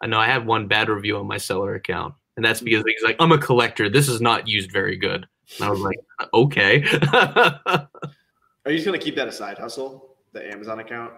I 0.03 0.07
know 0.07 0.19
I 0.19 0.27
had 0.27 0.47
one 0.47 0.67
bad 0.69 0.89
review 0.89 1.17
on 1.19 1.27
my 1.27 1.39
seller 1.39 1.75
account, 1.75 2.15
and 2.37 2.45
that's 2.45 2.61
because 2.61 2.85
he's 2.87 3.03
like, 3.05 3.17
"I'm 3.21 3.33
a 3.33 3.39
collector. 3.39 3.89
This 3.89 4.09
is 4.09 4.21
not 4.21 4.47
used 4.49 4.71
very 4.73 4.97
good." 4.97 5.27
And 5.59 5.67
I 5.67 5.71
was 5.71 5.81
like, 5.81 5.99
"Okay." 6.33 6.85
Are 7.13 8.71
you 8.71 8.75
just 8.77 8.87
gonna 8.87 8.99
keep 8.99 9.17
that 9.17 9.29
a 9.29 9.33
side 9.33 9.59
hustle, 9.59 10.17
the 10.33 10.47
Amazon 10.53 10.79
account? 10.81 11.13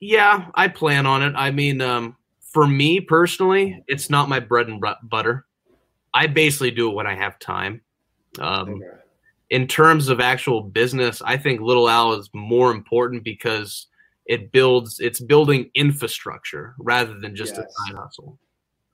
Yeah, 0.00 0.48
I 0.54 0.68
plan 0.68 1.06
on 1.06 1.22
it. 1.22 1.34
I 1.36 1.50
mean, 1.50 1.80
um, 1.80 2.16
for 2.40 2.66
me 2.66 3.00
personally, 3.00 3.82
it's 3.86 4.10
not 4.10 4.28
my 4.28 4.40
bread 4.40 4.68
and 4.68 4.82
butter. 5.04 5.46
I 6.12 6.26
basically 6.26 6.70
do 6.72 6.90
it 6.90 6.94
when 6.94 7.06
I 7.06 7.14
have 7.14 7.38
time. 7.38 7.82
Um, 8.38 8.70
Okay. 8.70 8.86
in 9.50 9.66
terms 9.66 10.08
of 10.08 10.20
actual 10.20 10.62
business, 10.62 11.20
I 11.24 11.36
think 11.36 11.60
Little 11.60 11.86
Owl 11.88 12.14
is 12.14 12.30
more 12.32 12.70
important 12.70 13.24
because 13.24 13.86
it 14.26 14.52
builds 14.52 15.00
it's 15.00 15.20
building 15.20 15.70
infrastructure 15.74 16.74
rather 16.78 17.18
than 17.18 17.34
just 17.34 17.56
Yes. 17.56 17.66
a 17.66 17.88
side 17.88 17.96
hustle. 17.98 18.38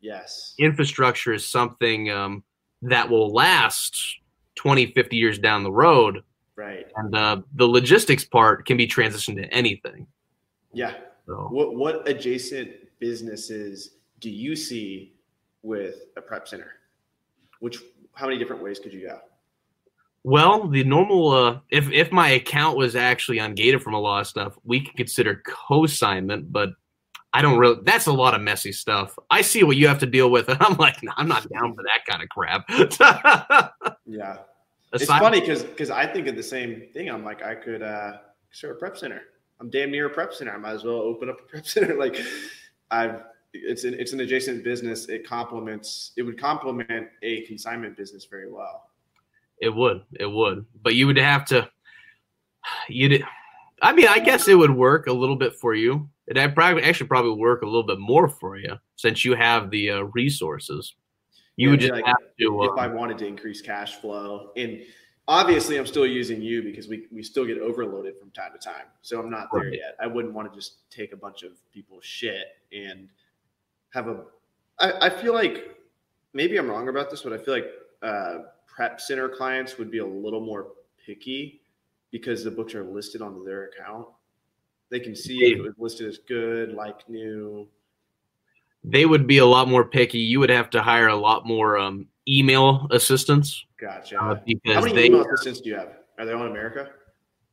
Yes. 0.01 0.55
Infrastructure 0.59 1.33
is 1.35 1.47
something 1.47 2.11
um, 2.11 2.43
that 2.83 3.09
will 3.09 3.33
last 3.33 4.17
20, 4.57 4.93
50 4.93 5.17
years 5.17 5.39
down 5.39 5.63
the 5.63 5.73
road. 5.73 6.23
Right. 6.57 6.87
And 6.97 7.15
uh, 7.15 7.43
the 7.55 7.67
logistics 7.67 8.25
part 8.25 8.67
can 8.67 8.77
be 8.79 8.87
transitioned 8.87 9.37
to 9.37 9.53
anything. 9.53 10.07
Yeah. 10.77 10.93
So 11.27 11.49
What 11.51 11.75
what 11.75 12.07
adjacent 12.07 12.71
businesses 12.99 13.93
do 14.21 14.29
you 14.31 14.55
see 14.55 15.15
with 15.63 16.05
a 16.19 16.21
prep 16.21 16.47
center? 16.47 16.73
Which 17.61 17.79
how 18.13 18.27
many 18.27 18.39
different 18.39 18.63
ways 18.63 18.79
could 18.79 18.93
you 18.93 19.07
go? 19.09 19.19
Well, 20.23 20.69
the 20.69 20.85
normal 20.85 21.31
uh 21.31 21.61
if 21.71 21.91
if 21.91 22.13
my 22.13 22.29
account 22.31 22.77
was 22.77 22.95
actually 22.95 23.39
ungated 23.39 23.81
from 23.81 23.95
a 23.95 23.99
lot 24.01 24.21
of 24.21 24.27
stuff, 24.27 24.59
we 24.65 24.85
could 24.85 24.97
consider 24.97 25.43
consignment, 25.69 26.53
but 26.53 26.71
I 27.33 27.41
don't 27.41 27.59
really 27.59 27.81
that's 27.83 28.07
a 28.07 28.13
lot 28.13 28.35
of 28.35 28.43
messy 28.43 28.73
stuff. 28.73 29.19
I 29.31 29.41
see 29.41 29.63
what 29.63 29.79
you 29.79 29.89
have 29.89 30.01
to 30.01 30.07
deal 30.07 30.31
with, 30.31 30.51
and 30.51 30.59
I'm 30.67 30.77
like, 30.77 31.03
no, 31.03 31.13
I'm 31.17 31.27
not 31.29 31.49
down 31.49 31.75
for 31.75 31.85
that 31.85 32.05
kind 32.07 32.23
of 32.23 32.29
crap. 32.29 33.73
Yeah. 34.09 34.39
It's 34.93 35.07
funny 35.07 35.41
because 35.41 35.65
because 35.65 35.91
I 35.91 36.07
think 36.07 36.29
of 36.29 36.37
the 36.37 36.43
same 36.43 36.89
thing. 36.93 37.09
I'm 37.09 37.25
like, 37.25 37.43
I 37.43 37.55
could 37.55 37.83
uh 37.83 38.19
start 38.53 38.77
a 38.77 38.79
prep 38.79 38.97
center. 38.99 39.23
I'm 39.61 39.71
damn 39.71 39.91
near 39.91 40.07
a 40.07 40.11
prep 40.11 40.33
center. 40.35 40.53
I 40.53 40.59
might 40.59 40.73
as 40.73 40.85
well 40.85 40.97
open 40.97 41.29
up 41.29 41.41
a 41.41 41.43
prep 41.45 41.67
center. 41.75 41.95
Like 41.97 42.19
I've 42.91 43.23
it's 43.53 43.85
an 43.85 43.95
it's 43.95 44.13
an 44.13 44.21
adjacent 44.21 44.65
business. 44.65 45.09
It 45.09 45.27
complements 45.27 46.13
it 46.17 46.23
would 46.23 46.39
complement 46.39 47.09
a 47.23 47.43
consignment 47.43 47.97
business 47.97 48.25
very 48.27 48.51
well. 48.51 48.91
It 49.59 49.71
would, 49.75 50.03
it 50.21 50.27
would, 50.31 50.67
but 50.83 50.95
you 50.95 51.07
would 51.07 51.17
have 51.17 51.47
to. 51.47 51.69
You, 52.89 53.25
I 53.81 53.93
mean, 53.95 54.09
I 54.09 54.19
guess 54.19 54.49
it 54.49 54.55
would 54.55 54.71
work 54.71 55.07
a 55.07 55.13
little 55.13 55.37
bit 55.37 55.55
for 55.55 55.75
you. 55.75 56.11
It 56.27 56.55
probably 56.55 56.83
actually 56.83 57.07
probably 57.07 57.31
work 57.41 57.63
a 57.63 57.67
little 57.67 57.85
bit 57.85 57.99
more 57.99 58.29
for 58.29 58.59
you 58.59 58.75
since 58.97 59.25
you 59.25 59.35
have 59.35 59.71
the 59.71 59.93
uh, 59.93 60.01
resources. 60.13 60.95
You 61.57 61.69
Yeah, 61.69 61.71
would 61.71 61.81
just 61.81 61.93
like, 61.93 62.05
have 62.05 62.17
to. 62.41 62.65
if 62.65 62.79
I 62.79 62.87
Uh, 62.87 62.93
wanted 62.95 63.17
to 63.19 63.27
increase 63.27 63.63
cash 63.63 63.95
flow 64.01 64.51
and 64.57 64.83
obviously 65.29 65.77
I'm 65.77 65.87
still 65.87 66.07
using 66.07 66.41
you 66.41 66.63
because 66.63 66.89
we, 66.89 67.07
we 67.13 67.23
still 67.23 67.45
get 67.45 67.59
overloaded 67.59 68.19
from 68.19 68.31
time 68.31 68.53
to 68.53 68.59
time. 68.59 68.87
So 69.03 69.21
I'm 69.21 69.31
not 69.31 69.49
there 69.53 69.73
yet. 69.73 69.97
I 70.01 70.07
wouldn't 70.07 70.35
want 70.35 70.51
to 70.51 70.57
just 70.57 70.89
take 70.91 71.13
a 71.13 71.17
bunch 71.17 71.43
of 71.43 71.53
people's 71.73 72.05
shit 72.05 72.57
and 72.73 73.09
have 73.91 74.09
a 74.09 74.25
I, 74.79 75.07
I 75.07 75.11
feel 75.11 75.33
like 75.33 75.77
maybe 76.33 76.57
I'm 76.59 76.69
wrong 76.69 76.89
about 76.89 77.11
this, 77.11 77.23
but 77.23 77.33
I 77.33 77.39
feel 77.39 77.55
like 77.55 77.67
uh, 78.03 78.39
prep 78.67 79.01
center 79.01 79.29
clients 79.29 79.79
would 79.79 79.91
be 79.91 79.99
a 79.99 80.07
little 80.07 80.41
more 80.41 80.69
picky 81.05 81.63
because 82.11 82.45
the 82.45 82.51
books 82.51 82.75
are 82.75 82.85
listed 82.85 83.23
on 83.23 83.45
their 83.45 83.71
account. 83.71 84.07
They 84.91 85.01
can 85.01 85.17
see 85.17 85.39
if 85.39 85.59
it 85.59 85.63
was 85.63 85.75
listed 85.79 86.07
as 86.07 86.19
good, 86.19 86.73
like 86.73 87.09
new. 87.09 87.67
they 88.85 89.05
would 89.05 89.27
be 89.27 89.39
a 89.39 89.47
lot 89.47 89.69
more 89.69 89.85
picky. 89.85 90.19
You 90.19 90.39
would 90.41 90.51
have 90.51 90.71
to 90.71 90.83
hire 90.83 91.09
a 91.09 91.17
lot 91.17 91.45
more 91.45 91.77
um, 91.77 92.07
email 92.29 92.87
assistants 92.91 93.65
Gotcha. 93.81 94.17
uh, 94.17 94.37
How 94.67 94.81
many 94.81 94.93
they 94.93 95.07
email 95.07 95.25
assistants 95.25 95.61
do 95.61 95.71
you 95.71 95.77
have? 95.77 95.89
Are 96.19 96.25
they 96.25 96.33
all 96.33 96.45
in 96.45 96.51
America? 96.51 96.91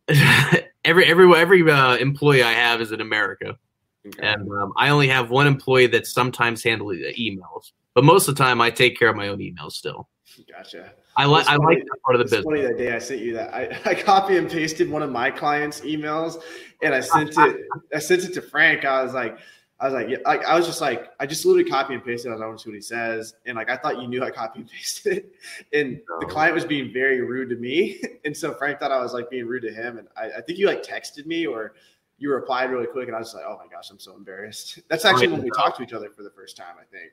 every 0.85 1.05
every 1.05 1.33
every 1.35 1.69
uh, 1.71 1.95
employee 1.97 2.43
I 2.43 2.51
have 2.51 2.81
is 2.81 2.91
in 2.91 3.01
America, 3.01 3.57
Okay. 4.05 4.27
and 4.27 4.49
um, 4.51 4.73
I 4.77 4.89
only 4.89 5.07
have 5.07 5.29
one 5.29 5.47
employee 5.47 5.87
that 5.87 6.07
sometimes 6.07 6.61
handles 6.63 6.93
the 6.97 7.13
emails. 7.13 7.71
But 7.95 8.03
most 8.03 8.27
of 8.27 8.35
the 8.35 8.43
time, 8.43 8.59
I 8.59 8.69
take 8.69 8.97
care 8.97 9.09
of 9.09 9.15
my 9.15 9.29
own 9.29 9.37
emails 9.39 9.73
still. 9.73 10.09
Gotcha. 10.51 10.91
I 11.15 11.25
like 11.25 11.47
I 11.47 11.55
like 11.55 11.77
that 11.77 11.97
part 12.03 12.15
of 12.15 12.19
the 12.19 12.25
business. 12.25 12.43
funny 12.43 12.61
that 12.61 12.77
day 12.77 12.93
I 12.93 12.99
sent 12.99 13.21
you 13.21 13.33
that. 13.33 13.53
I, 13.53 13.79
I 13.85 13.95
copy 13.95 14.37
and 14.37 14.49
pasted 14.49 14.89
one 14.89 15.03
of 15.03 15.11
my 15.11 15.29
clients' 15.29 15.81
emails 15.81 16.41
and 16.81 16.93
I 16.93 16.99
sent 16.99 17.37
it. 17.37 17.61
I 17.93 17.99
sent 17.99 18.23
it 18.23 18.33
to 18.33 18.41
Frank. 18.41 18.83
I 18.83 19.03
was 19.03 19.13
like, 19.13 19.37
I 19.83 19.87
was 19.87 19.93
like, 19.95 20.07
yeah, 20.07 20.19
like 20.25 20.45
I 20.45 20.55
was 20.55 20.65
just 20.65 20.79
like, 20.79 21.11
I 21.19 21.25
just 21.25 21.45
literally 21.45 21.69
copy 21.69 21.93
and 21.93 22.01
pasted. 22.01 22.31
I 22.31 22.35
want 22.37 22.57
to 22.57 22.63
see 22.63 22.69
what 22.69 22.75
he 22.75 22.81
says, 22.81 23.35
and 23.45 23.57
like 23.57 23.69
I 23.69 23.75
thought 23.75 24.01
you 24.01 24.07
knew 24.07 24.23
I 24.23 24.31
copy 24.31 24.61
and 24.61 24.69
pasted 24.69 25.17
it, 25.17 25.33
and 25.77 25.99
the 26.21 26.25
client 26.25 26.55
was 26.55 26.63
being 26.63 26.93
very 26.93 27.19
rude 27.19 27.49
to 27.49 27.57
me, 27.57 28.01
and 28.25 28.35
so 28.35 28.53
Frank 28.53 28.79
thought 28.79 28.93
I 28.93 29.01
was 29.01 29.11
like 29.11 29.29
being 29.29 29.45
rude 29.45 29.63
to 29.63 29.73
him, 29.73 29.97
and 29.97 30.07
I, 30.15 30.37
I 30.37 30.41
think 30.41 30.57
you 30.57 30.67
like 30.67 30.83
texted 30.83 31.25
me 31.25 31.45
or 31.45 31.73
you 32.17 32.31
replied 32.31 32.71
really 32.71 32.87
quick, 32.87 33.07
and 33.07 33.15
I 33.15 33.19
was 33.19 33.33
like, 33.33 33.43
oh 33.45 33.59
my 33.61 33.69
gosh, 33.69 33.89
I'm 33.89 33.99
so 33.99 34.15
embarrassed. 34.15 34.79
That's 34.87 35.03
actually 35.03 35.27
when 35.27 35.43
we 35.43 35.49
talked 35.49 35.75
to 35.77 35.83
each 35.83 35.91
other 35.91 36.09
for 36.09 36.23
the 36.23 36.31
first 36.31 36.55
time, 36.55 36.75
I 36.79 36.85
think. 36.85 37.11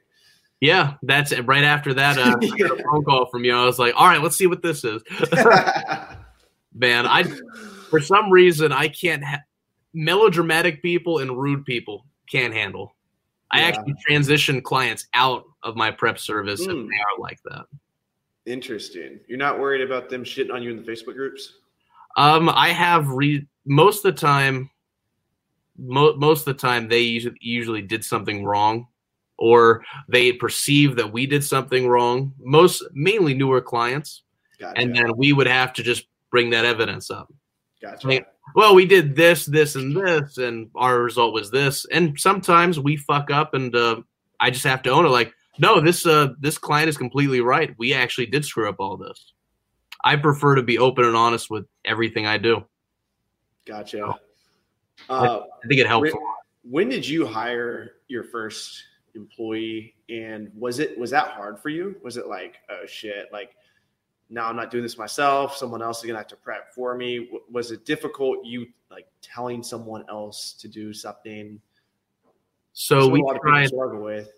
Yeah, 0.61 0.95
that's 1.03 1.33
it. 1.33 1.47
Right 1.47 1.65
after 1.65 1.95
that, 1.95 2.19
uh, 2.19 2.37
I 2.41 2.59
got 2.59 2.79
a 2.79 2.83
phone 2.83 3.03
call 3.03 3.27
from 3.31 3.45
you. 3.45 3.57
I 3.57 3.65
was 3.65 3.79
like, 3.79 3.95
all 3.97 4.07
right, 4.07 4.23
let's 4.23 4.37
see 4.37 4.47
what 4.47 4.61
this 4.61 4.85
is. 4.85 5.03
Man, 6.75 7.07
I 7.07 7.25
for 7.89 7.99
some 7.99 8.31
reason 8.31 8.71
I 8.71 8.89
can't 8.89 9.25
ha- 9.25 9.41
melodramatic 9.95 10.83
people 10.83 11.19
and 11.21 11.37
rude 11.37 11.65
people 11.65 12.05
can't 12.31 12.55
handle. 12.55 12.95
I 13.51 13.63
actually 13.63 13.95
transition 14.07 14.61
clients 14.63 15.07
out 15.15 15.45
of 15.63 15.75
my 15.77 15.91
prep 15.91 16.19
service 16.19 16.61
if 16.61 16.69
Hmm. 16.71 16.87
they 16.87 16.97
are 16.99 17.19
like 17.19 17.41
that. 17.47 17.67
Interesting. 18.47 19.21
You're 19.29 19.39
not 19.39 19.59
worried 19.59 19.81
about 19.83 20.09
them 20.09 20.25
shitting 20.25 20.53
on 20.53 20.63
you 20.63 20.71
in 20.71 20.77
the 20.77 20.83
Facebook 20.91 21.15
groups? 21.15 21.55
Um, 22.17 22.49
I 22.49 22.69
have 22.69 23.09
re 23.09 23.47
most 23.65 24.05
of 24.05 24.15
the 24.15 24.21
time. 24.21 24.71
Mo- 25.79 26.15
most 26.17 26.41
of 26.41 26.57
the 26.57 26.61
time, 26.61 26.89
they 26.89 27.01
usually, 27.01 27.37
usually 27.41 27.81
did 27.83 28.05
something 28.05 28.45
wrong, 28.45 28.87
or 29.39 29.83
they 30.09 30.31
perceive 30.33 30.95
that 30.97 31.11
we 31.11 31.25
did 31.27 31.43
something 31.43 31.89
wrong. 31.89 32.35
Most 32.39 32.83
mainly 32.93 33.33
newer 33.35 33.61
clients, 33.63 34.23
Gotcha. 34.59 34.79
and 34.79 34.95
then 34.95 35.17
we 35.17 35.33
would 35.33 35.47
have 35.47 35.73
to 35.75 35.83
just 35.83 36.07
bring 36.31 36.51
that 36.51 36.65
evidence 36.67 37.11
up. 37.11 37.33
gotcha. 37.81 38.07
like- 38.07 38.27
Well, 38.55 38.75
we 38.75 38.87
did 38.87 39.17
this, 39.17 39.47
this, 39.47 39.75
and 39.75 39.97
this, 39.97 40.39
and 40.39 40.71
our 40.75 41.01
result 41.01 41.35
was 41.35 41.51
this. 41.51 41.87
And 41.91 42.19
sometimes 42.19 42.79
we 42.79 42.97
fuck 42.97 43.31
up, 43.31 43.55
and 43.55 43.75
uh, 43.75 44.03
I 44.39 44.51
just 44.51 44.65
have 44.65 44.83
to 44.83 44.91
own 44.91 45.07
it. 45.07 45.11
Like, 45.11 45.33
no, 45.59 45.81
this 45.81 46.07
uh, 46.07 46.29
this 46.39 46.59
client 46.59 46.89
is 46.89 46.97
completely 46.97 47.41
right. 47.41 47.75
We 47.79 47.93
actually 47.93 48.27
did 48.27 48.45
screw 48.45 48.69
up 48.69 48.77
all 48.79 48.97
this. 48.97 49.33
I 50.03 50.17
prefer 50.17 50.55
to 50.55 50.63
be 50.63 50.79
open 50.79 51.05
and 51.05 51.17
honest 51.17 51.51
with 51.51 51.67
everything 51.85 52.27
I 52.27 52.39
do. 52.39 52.65
Gotcha. 53.67 54.15
Uh, 55.09 55.41
I 55.63 55.67
think 55.67 55.81
it 55.81 55.87
helps. 55.87 56.13
when, 56.13 56.23
when 56.63 56.89
did 56.89 57.07
you 57.07 57.27
hire 57.27 57.93
your 58.09 58.25
first 58.25 58.83
employee, 59.15 59.95
and 60.09 60.51
was 60.55 60.79
it 60.79 60.99
was 60.99 61.11
that 61.11 61.29
hard 61.29 61.59
for 61.59 61.69
you? 61.69 61.97
Was 62.03 62.17
it 62.17 62.27
like, 62.27 62.57
oh 62.71 62.87
shit, 62.87 63.29
like 63.33 63.51
now 64.31 64.47
I'm 64.47 64.57
not 64.57 64.71
doing 64.71 64.83
this 64.83 64.97
myself. 64.97 65.57
Someone 65.57 65.83
else 65.83 65.99
is 66.01 66.07
gonna 66.07 66.19
have 66.19 66.29
to 66.29 66.37
prep 66.37 66.73
for 66.73 66.95
me. 66.97 67.19
W- 67.25 67.43
Was 67.51 67.73
it 67.73 67.85
difficult 67.85 68.39
you 68.45 68.67
like 68.91 69.07
telling 69.21 69.63
someone 69.63 70.05
else 70.09 70.53
to 70.61 70.69
do 70.69 70.93
something? 70.93 71.61
So 72.73 73.09
we 73.09 73.21
a 73.21 73.25
lot 73.25 73.37
of 73.37 73.43
tried 73.43 73.69
struggle 73.69 74.01
with. 74.03 74.29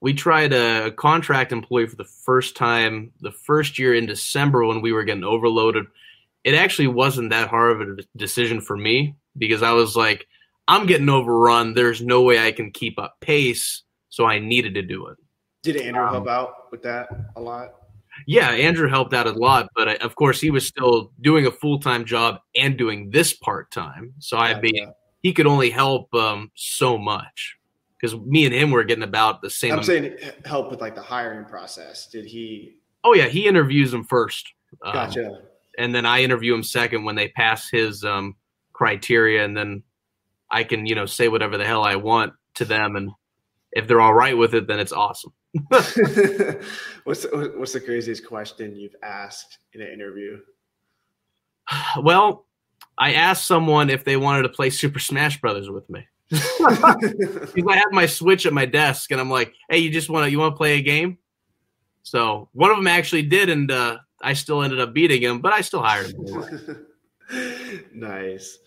we 0.00 0.14
tried 0.14 0.52
a 0.52 0.90
contract 0.92 1.52
employee 1.52 1.86
for 1.86 1.96
the 1.96 2.04
first 2.04 2.56
time 2.56 3.12
the 3.20 3.30
first 3.32 3.78
year 3.78 3.94
in 3.94 4.06
December 4.06 4.64
when 4.66 4.80
we 4.80 4.92
were 4.92 5.04
getting 5.04 5.24
overloaded. 5.24 5.86
It 6.44 6.54
actually 6.54 6.88
wasn't 6.88 7.30
that 7.30 7.48
hard 7.48 7.80
of 7.80 7.88
a 7.88 8.02
decision 8.16 8.60
for 8.60 8.76
me 8.76 9.14
because 9.36 9.62
I 9.62 9.72
was 9.72 9.96
like, 9.96 10.26
I'm 10.68 10.86
getting 10.86 11.08
overrun. 11.08 11.74
There's 11.74 12.00
no 12.00 12.22
way 12.22 12.38
I 12.38 12.52
can 12.52 12.70
keep 12.70 12.98
up 12.98 13.20
pace, 13.20 13.82
so 14.08 14.24
I 14.26 14.38
needed 14.38 14.74
to 14.74 14.82
do 14.82 15.08
it. 15.08 15.18
Did 15.62 15.76
Andrew 15.76 16.02
Um, 16.04 16.12
help 16.12 16.28
out 16.28 16.70
with 16.70 16.82
that 16.82 17.08
a 17.36 17.40
lot? 17.40 17.74
Yeah, 18.26 18.50
Andrew 18.50 18.88
helped 18.88 19.14
out 19.14 19.26
a 19.26 19.32
lot, 19.32 19.68
but 19.74 19.88
I, 19.88 19.94
of 19.96 20.14
course 20.14 20.40
he 20.40 20.50
was 20.50 20.66
still 20.66 21.12
doing 21.20 21.46
a 21.46 21.50
full 21.50 21.78
time 21.78 22.04
job 22.04 22.40
and 22.54 22.76
doing 22.76 23.10
this 23.10 23.32
part 23.34 23.70
time. 23.70 24.14
So 24.18 24.36
I 24.36 24.60
mean, 24.60 24.84
Gotcha. 24.84 24.94
he 25.22 25.32
could 25.32 25.46
only 25.46 25.70
help 25.70 26.12
um, 26.14 26.50
so 26.54 26.96
much 26.96 27.56
because 28.00 28.18
me 28.20 28.44
and 28.44 28.54
him 28.54 28.70
were 28.70 28.84
getting 28.84 29.04
about 29.04 29.42
the 29.42 29.50
same. 29.50 29.72
I'm 29.72 29.82
saying 29.82 30.16
help 30.44 30.70
with 30.70 30.80
like 30.80 30.94
the 30.94 31.02
hiring 31.02 31.44
process. 31.44 32.06
Did 32.06 32.24
he? 32.26 32.76
oh 33.06 33.14
yeah, 33.14 33.26
he 33.26 33.46
interviews 33.46 33.90
them 33.90 34.04
first. 34.04 34.52
Um, 34.84 34.92
Gotcha. 34.92 35.40
and 35.78 35.94
then 35.94 36.04
I 36.04 36.22
interview 36.22 36.54
him 36.54 36.62
second 36.62 37.04
when 37.04 37.14
they 37.14 37.28
pass 37.28 37.70
his 37.70 38.04
um, 38.04 38.36
criteria, 38.72 39.44
and 39.44 39.56
then 39.56 39.82
I 40.50 40.64
can 40.64 40.84
you 40.84 40.94
know 40.94 41.06
say 41.06 41.28
whatever 41.28 41.56
the 41.56 41.64
hell 41.64 41.84
I 41.84 41.96
want 41.96 42.34
to 42.54 42.64
them, 42.64 42.96
and 42.96 43.10
if 43.76 43.86
they're 43.86 44.00
all 44.00 44.14
right 44.14 44.36
with 44.36 44.54
it, 44.54 44.66
then 44.66 44.80
it's 44.80 44.92
awesome. 44.92 45.32
what's 45.68 45.92
the, 45.94 47.52
what's 47.56 47.74
the 47.74 47.80
craziest 47.80 48.26
question 48.26 48.74
you've 48.74 48.96
asked 49.02 49.58
in 49.74 49.82
an 49.82 49.92
interview? 49.92 50.38
Well, 52.00 52.46
I 52.96 53.12
asked 53.12 53.46
someone 53.46 53.90
if 53.90 54.02
they 54.02 54.16
wanted 54.16 54.44
to 54.44 54.48
play 54.48 54.70
Super 54.70 54.98
Smash 54.98 55.40
Brothers 55.40 55.68
with 55.68 55.88
me. 55.90 56.06
Because 56.30 57.70
I 57.70 57.76
have 57.76 57.92
my 57.92 58.06
Switch 58.06 58.46
at 58.46 58.52
my 58.52 58.64
desk, 58.64 59.12
and 59.12 59.20
I'm 59.20 59.30
like, 59.30 59.54
"Hey, 59.70 59.78
you 59.78 59.90
just 59.90 60.10
want 60.10 60.24
to 60.24 60.30
you 60.30 60.38
want 60.38 60.54
to 60.54 60.56
play 60.56 60.78
a 60.78 60.82
game?" 60.82 61.18
So 62.02 62.48
one 62.52 62.70
of 62.70 62.76
them 62.76 62.88
actually 62.88 63.22
did, 63.22 63.48
and 63.48 63.70
uh, 63.70 63.98
I 64.22 64.32
still 64.32 64.62
ended 64.62 64.80
up 64.80 64.92
beating 64.92 65.22
him, 65.22 65.40
but 65.40 65.52
I 65.52 65.60
still 65.60 65.82
hired 65.82 66.12
him. 66.12 66.86
nice. 67.94 68.58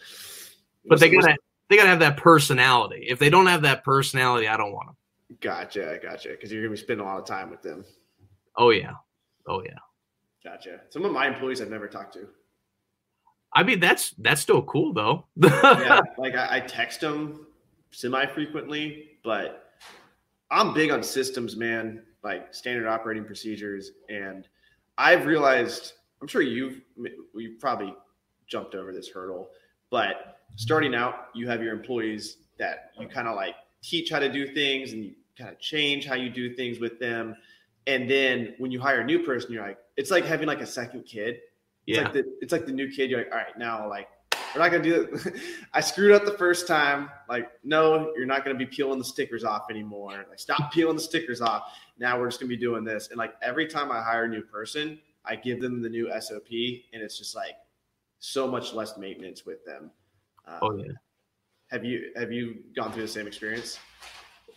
but 0.86 1.00
they 1.00 1.10
gotta 1.10 1.36
they 1.70 1.76
gotta 1.76 1.90
have 1.90 2.00
that 2.00 2.18
personality. 2.18 3.08
If 3.10 3.20
they 3.20 3.30
don't 3.30 3.48
have 3.48 3.64
that 3.64 3.84
personality, 3.84 4.48
I 4.48 4.56
don't 4.56 4.72
want 4.72 4.88
them. 4.88 4.96
Gotcha, 5.42 6.00
gotcha. 6.02 6.30
Because 6.30 6.52
you're 6.52 6.62
gonna 6.62 6.72
be 6.72 6.78
spending 6.78 7.06
a 7.06 7.10
lot 7.10 7.20
of 7.20 7.26
time 7.26 7.50
with 7.50 7.62
them. 7.62 7.86
Oh 8.58 8.72
yeah, 8.72 8.94
oh 9.48 9.64
yeah. 9.64 9.80
Gotcha. 10.44 10.82
Some 10.90 11.06
of 11.06 11.12
my 11.12 11.28
employees 11.28 11.62
I've 11.62 11.70
never 11.70 11.88
talked 11.88 12.14
to. 12.14 12.28
I 13.54 13.64
mean, 13.64 13.80
that's 13.80 14.12
that's 14.20 14.42
still 14.42 14.62
cool 14.64 14.94
though. 14.94 15.26
Yeah, 15.44 16.02
like 16.18 16.36
I, 16.36 16.58
I 16.58 16.60
text 16.62 17.02
them 17.02 17.48
semi 17.92 18.26
frequently, 18.28 19.12
but 19.24 19.74
I'm 20.52 20.74
big 20.74 20.92
on 20.92 21.04
systems, 21.04 21.56
man. 21.56 22.04
Like 22.24 22.54
standard 22.54 22.88
operating 22.88 23.26
procedures, 23.26 23.92
and 24.10 24.48
I've 24.98 25.26
realized. 25.26 25.94
I'm 26.22 26.28
sure 26.28 26.42
you've 26.42 26.82
you've 27.34 27.60
probably 27.60 27.94
jumped 28.46 28.76
over 28.76 28.92
this 28.92 29.08
hurdle, 29.08 29.50
but 29.90 30.40
starting 30.58 30.94
out, 30.94 31.28
you 31.34 31.48
have 31.48 31.64
your 31.64 31.74
employees 31.74 32.38
that 32.58 32.92
you 33.00 33.08
kind 33.08 33.28
of 33.30 33.36
like 33.36 33.56
teach 33.82 34.10
how 34.10 34.20
to 34.20 34.30
do 34.30 34.54
things, 34.54 34.92
and 34.92 35.06
you 35.06 35.14
kind 35.40 35.52
of 35.52 35.60
change 35.60 36.06
how 36.06 36.16
you 36.16 36.30
do 36.30 36.54
things 36.54 36.80
with 36.80 37.00
them. 37.00 37.36
And 37.88 38.10
then 38.10 38.56
when 38.58 38.72
you 38.72 38.80
hire 38.80 39.02
a 39.02 39.06
new 39.06 39.24
person, 39.24 39.52
you're 39.52 39.66
like, 39.66 39.80
it's 39.98 40.12
like 40.12 40.26
having 40.26 40.48
like 40.48 40.62
a 40.62 40.68
second 40.68 41.04
kid. 41.04 41.40
It's 41.88 41.98
yeah, 41.98 42.04
like 42.04 42.14
the 42.14 42.26
it's 42.42 42.52
like 42.52 42.66
the 42.66 42.72
new 42.72 42.92
kid. 42.92 43.10
You're 43.10 43.20
like, 43.20 43.32
all 43.32 43.38
right, 43.38 43.58
now 43.58 43.90
like 43.90 44.08
we're 44.54 44.62
not 44.62 44.72
gonna 44.72 44.84
do 44.84 45.08
it. 45.12 45.34
I 45.74 45.80
screwed 45.80 46.12
up 46.12 46.26
the 46.26 46.38
first 46.38 46.68
time. 46.68 47.10
Like, 47.28 47.50
no, 47.64 48.14
you're 48.16 48.26
not 48.26 48.44
gonna 48.44 48.58
be 48.58 48.66
peeling 48.66 49.00
the 49.00 49.06
stickers 49.06 49.44
off 49.44 49.68
anymore. 49.70 50.26
Like, 50.30 50.40
stop 50.40 50.72
peeling 50.74 50.96
the 50.96 51.02
stickers 51.02 51.42
off. 51.42 51.74
Now 51.98 52.20
we're 52.20 52.28
just 52.28 52.40
gonna 52.40 52.50
be 52.50 52.58
doing 52.58 52.84
this. 52.84 53.10
And 53.10 53.18
like 53.18 53.34
every 53.42 53.68
time 53.68 53.92
I 53.92 54.02
hire 54.02 54.26
a 54.26 54.30
new 54.30 54.42
person, 54.42 55.00
I 55.26 55.36
give 55.36 55.62
them 55.62 55.82
the 55.82 55.90
new 55.90 56.12
SOP, 56.20 56.52
and 56.94 57.02
it's 57.02 57.18
just 57.18 57.36
like 57.36 57.56
so 58.20 58.48
much 58.48 58.74
less 58.74 58.98
maintenance 58.98 59.46
with 59.46 59.64
them. 59.66 59.90
Um, 60.48 60.60
oh 60.62 60.78
yeah. 60.78 60.92
Have 61.68 61.86
you 61.86 62.12
have 62.16 62.32
you 62.32 62.58
gone 62.76 62.92
through 62.92 63.04
the 63.04 63.08
same 63.08 63.28
experience? 63.28 63.80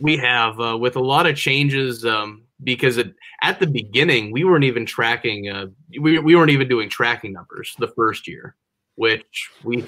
We 0.03 0.17
have 0.19 0.61
uh, 0.61 0.77
with 0.77 0.97
a 0.97 1.01
lot 1.01 1.27
of 1.27 1.37
changes 1.37 2.05
um, 2.05 2.43
because 2.65 2.99
it, 2.99 3.15
at 3.43 3.61
the 3.61 3.67
beginning 3.67 4.33
we 4.33 4.45
weren't 4.45 4.65
even 4.65 4.85
tracking. 4.85 5.49
Uh, 5.49 5.67
we 6.01 6.19
we 6.19 6.35
weren't 6.35 6.51
even 6.51 6.69
doing 6.69 6.89
tracking 6.89 7.33
numbers 7.33 7.75
the 7.79 7.89
first 7.89 8.27
year, 8.27 8.57
which 8.97 9.51
we 9.63 9.87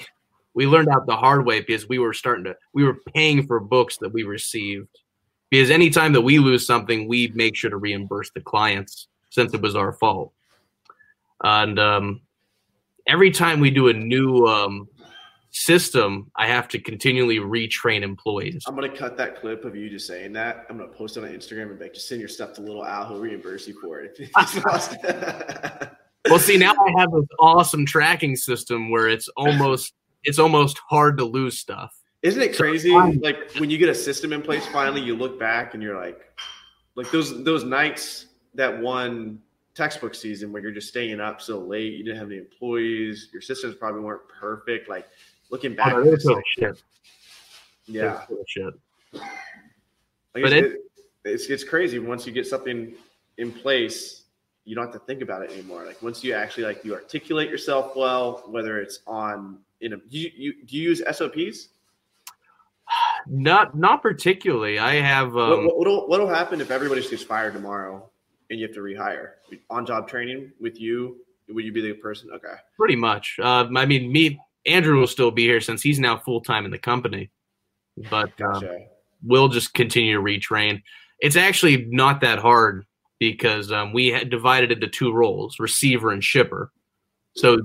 we 0.53 0.65
learned 0.65 0.87
out 0.87 1.05
the 1.05 1.15
hard 1.15 1.45
way 1.45 1.59
because 1.59 1.89
we 1.89 1.99
were 1.99 2.13
starting 2.13 2.45
to 2.45 2.55
we 2.73 2.85
were 2.85 2.97
paying 3.13 3.45
for 3.45 3.59
books 3.59 3.97
that 3.97 4.09
we 4.09 4.23
received 4.23 4.87
because 5.49 5.69
anytime 5.69 6.13
that 6.13 6.21
we 6.21 6.39
lose 6.39 6.65
something, 6.65 7.07
we 7.07 7.27
make 7.35 7.55
sure 7.55 7.69
to 7.69 7.77
reimburse 7.77 8.31
the 8.31 8.41
clients 8.41 9.07
since 9.29 9.53
it 9.53 9.61
was 9.61 9.75
our 9.75 9.93
fault. 9.93 10.31
And 11.43 11.77
um, 11.79 12.21
every 13.07 13.31
time 13.31 13.59
we 13.59 13.69
do 13.69 13.89
a 13.89 13.93
new 13.93 14.45
um, 14.47 14.87
system, 15.55 16.29
I 16.35 16.47
have 16.47 16.67
to 16.69 16.79
continually 16.79 17.37
retrain 17.37 18.03
employees. 18.03 18.63
I'm 18.67 18.75
gonna 18.75 18.95
cut 18.95 19.17
that 19.17 19.39
clip 19.39 19.65
of 19.65 19.75
you 19.75 19.89
just 19.89 20.05
saying 20.05 20.33
that. 20.33 20.65
I'm 20.69 20.77
gonna 20.77 20.91
post 20.91 21.17
it 21.17 21.23
on 21.23 21.29
Instagram 21.29 21.69
and 21.69 21.79
be 21.79 21.85
like, 21.85 21.93
just 21.93 22.07
send 22.07 22.19
your 22.19 22.27
stuff 22.29 22.53
to 22.53 22.61
Little 22.61 22.83
Owl. 22.83 23.07
He'll 23.07 23.19
reimburse 23.19 23.67
you 23.67 23.79
for 23.81 24.01
it. 24.01 24.17
If 24.19 24.29
it's 24.37 24.65
lost. 24.65 24.95
Well, 26.27 26.39
see, 26.39 26.57
now 26.57 26.71
I 26.71 26.99
have 26.99 27.11
this 27.11 27.27
awesome 27.39 27.85
tracking 27.85 28.35
system 28.35 28.89
where 28.89 29.07
it's 29.07 29.27
almost 29.37 29.93
it's 30.23 30.39
almost 30.39 30.79
hard 30.89 31.17
to 31.19 31.23
lose 31.23 31.59
stuff. 31.59 31.95
Isn't 32.23 32.41
it 32.41 32.57
crazy? 32.57 32.89
fun. 32.89 33.19
Like 33.21 33.51
when 33.59 33.69
you 33.69 33.77
get 33.77 33.89
a 33.89 33.95
system 33.95 34.33
in 34.33 34.41
place, 34.41 34.65
finally 34.67 35.01
you 35.01 35.15
look 35.15 35.39
back 35.39 35.75
and 35.75 35.83
you're 35.83 35.95
like, 35.95 36.19
like 36.95 37.11
those 37.11 37.43
those 37.43 37.63
nights 37.63 38.25
that 38.55 38.81
one 38.81 39.39
textbook 39.75 40.15
season 40.15 40.51
where 40.51 40.61
you're 40.61 40.71
just 40.71 40.87
staying 40.87 41.19
up 41.19 41.41
so 41.41 41.59
late, 41.59 41.93
you 41.93 42.03
didn't 42.03 42.17
have 42.17 42.29
any 42.29 42.37
employees, 42.37 43.29
your 43.31 43.41
systems 43.41 43.75
probably 43.75 44.01
weren't 44.01 44.27
perfect. 44.27 44.89
Like 44.89 45.05
looking 45.55 45.73
back, 45.75 45.93
Oh, 45.93 46.03
no, 46.03 46.11
it's 46.11 46.25
like, 46.25 46.43
shit. 46.59 46.83
yeah, 47.87 48.01
They're 48.01 48.15
full 48.27 48.39
of 48.41 48.45
shit. 48.47 48.73
Like 49.13 49.23
But 50.43 50.53
it's, 50.53 50.73
it- 50.75 50.81
it's 51.23 51.45
it's 51.47 51.63
crazy 51.63 51.97
once 51.97 52.27
you 52.27 52.33
get 52.33 52.45
something 52.45 52.93
in 53.37 53.51
place, 53.51 54.23
you 54.65 54.75
don't 54.75 54.83
have 54.85 54.93
to 54.93 54.99
think 54.99 55.21
about 55.23 55.41
it 55.43 55.51
anymore. 55.51 55.83
Like 55.85 56.01
once 56.03 56.23
you 56.23 56.33
actually 56.33 56.65
like 56.65 56.83
you 56.83 56.93
articulate 56.93 57.49
yourself 57.49 57.95
well, 57.95 58.43
whether 58.47 58.79
it's 58.81 58.99
on 59.07 59.59
in 59.81 59.93
a 59.93 59.97
do 59.97 60.19
you, 60.19 60.29
you 60.35 60.53
do 60.65 60.75
you 60.77 60.83
use 60.89 61.01
SOPs? 61.17 61.69
Not 63.27 63.75
not 63.77 64.03
particularly. 64.03 64.77
I 64.77 64.95
have 64.95 65.33
what, 65.33 65.41
um, 65.53 65.65
what, 65.65 65.77
what'll, 65.79 66.07
what'll 66.07 66.27
happen 66.29 66.59
if 66.61 66.69
everybody 66.69 67.01
gets 67.07 67.23
fired 67.23 67.53
tomorrow 67.53 68.07
and 68.51 68.59
you 68.59 68.67
have 68.67 68.75
to 68.75 68.81
rehire 68.81 69.29
on 69.71 69.85
job 69.85 70.07
training 70.07 70.51
with 70.59 70.79
you? 70.79 71.17
Would 71.49 71.63
you 71.65 71.71
be 71.71 71.81
the 71.81 71.93
person? 71.93 72.29
Okay, 72.31 72.53
pretty 72.77 72.95
much. 72.95 73.37
Uh, 73.41 73.67
I 73.75 73.85
mean, 73.87 74.11
me 74.11 74.39
Andrew 74.65 74.99
will 74.99 75.07
still 75.07 75.31
be 75.31 75.43
here 75.45 75.61
since 75.61 75.81
he's 75.81 75.99
now 75.99 76.17
full 76.17 76.41
time 76.41 76.65
in 76.65 76.71
the 76.71 76.77
company, 76.79 77.29
but 78.09 78.29
uh, 78.41 78.59
gotcha. 78.59 78.79
we'll 79.23 79.47
just 79.49 79.73
continue 79.73 80.15
to 80.15 80.21
retrain. 80.21 80.81
It's 81.19 81.35
actually 81.35 81.85
not 81.89 82.21
that 82.21 82.39
hard 82.39 82.85
because 83.19 83.71
um, 83.71 83.93
we 83.93 84.07
had 84.07 84.29
divided 84.29 84.71
into 84.71 84.87
two 84.87 85.13
roles: 85.13 85.59
receiver 85.59 86.11
and 86.11 86.23
shipper. 86.23 86.71
So 87.35 87.57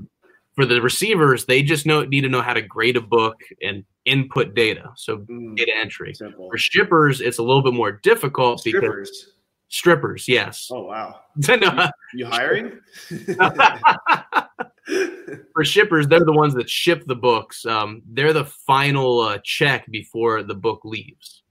for 0.56 0.66
the 0.66 0.82
receivers, 0.82 1.46
they 1.46 1.62
just 1.62 1.86
know 1.86 2.02
need 2.04 2.22
to 2.22 2.28
know 2.28 2.42
how 2.42 2.52
to 2.54 2.62
grade 2.62 2.96
a 2.96 3.00
book 3.00 3.40
and 3.62 3.84
input 4.04 4.54
data, 4.54 4.90
so 4.96 5.18
Mm, 5.18 5.56
data 5.56 5.72
entry. 5.76 6.14
simple. 6.14 6.48
For 6.50 6.58
shippers, 6.58 7.20
it's 7.20 7.38
a 7.38 7.42
little 7.42 7.62
bit 7.62 7.74
more 7.74 7.92
difficult 7.92 8.62
because 8.64 8.78
Strippers. 8.80 9.32
strippers, 9.68 10.28
yes. 10.28 10.68
Oh 10.72 10.84
wow, 10.84 11.20
No, 11.48 11.90
you 12.14 12.26
hiring? 12.26 12.80
for 15.52 15.64
shippers, 15.64 16.08
they're 16.08 16.24
the 16.24 16.32
ones 16.32 16.54
that 16.54 16.68
ship 16.68 17.04
the 17.06 17.16
books. 17.16 17.64
Um, 17.66 18.02
they're 18.06 18.32
the 18.32 18.44
final 18.44 19.20
uh, 19.20 19.38
check 19.44 19.86
before 19.90 20.42
the 20.42 20.54
book 20.54 20.80
leaves. 20.84 21.42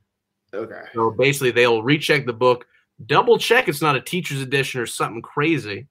okay. 0.53 0.84
So 0.93 1.11
basically, 1.11 1.51
they'll 1.51 1.84
recheck 1.84 2.25
the 2.25 2.34
book, 2.34 2.65
double 3.05 3.38
check 3.38 3.67
it's 3.67 3.82
not 3.82 3.95
a 3.95 4.01
teacher's 4.01 4.41
edition 4.41 4.82
or 4.82 4.86
something 4.86 5.21
crazy 5.21 5.88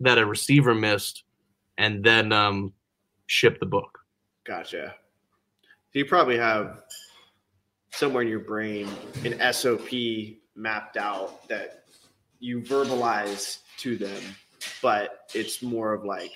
that 0.00 0.18
a 0.18 0.26
receiver 0.26 0.74
missed, 0.74 1.24
and 1.78 2.02
then 2.02 2.32
um, 2.32 2.72
ship 3.26 3.60
the 3.60 3.66
book. 3.66 3.98
Gotcha. 4.44 4.94
So 5.92 5.98
you 5.98 6.04
probably 6.04 6.38
have 6.38 6.82
somewhere 7.92 8.22
in 8.22 8.28
your 8.28 8.40
brain 8.40 8.88
an 9.24 9.52
SOP 9.52 9.88
mapped 10.54 10.96
out 10.96 11.48
that 11.48 11.84
you 12.38 12.60
verbalize 12.60 13.58
to 13.78 13.96
them, 13.96 14.22
but 14.80 15.26
it's 15.34 15.62
more 15.62 15.92
of 15.92 16.04
like 16.04 16.32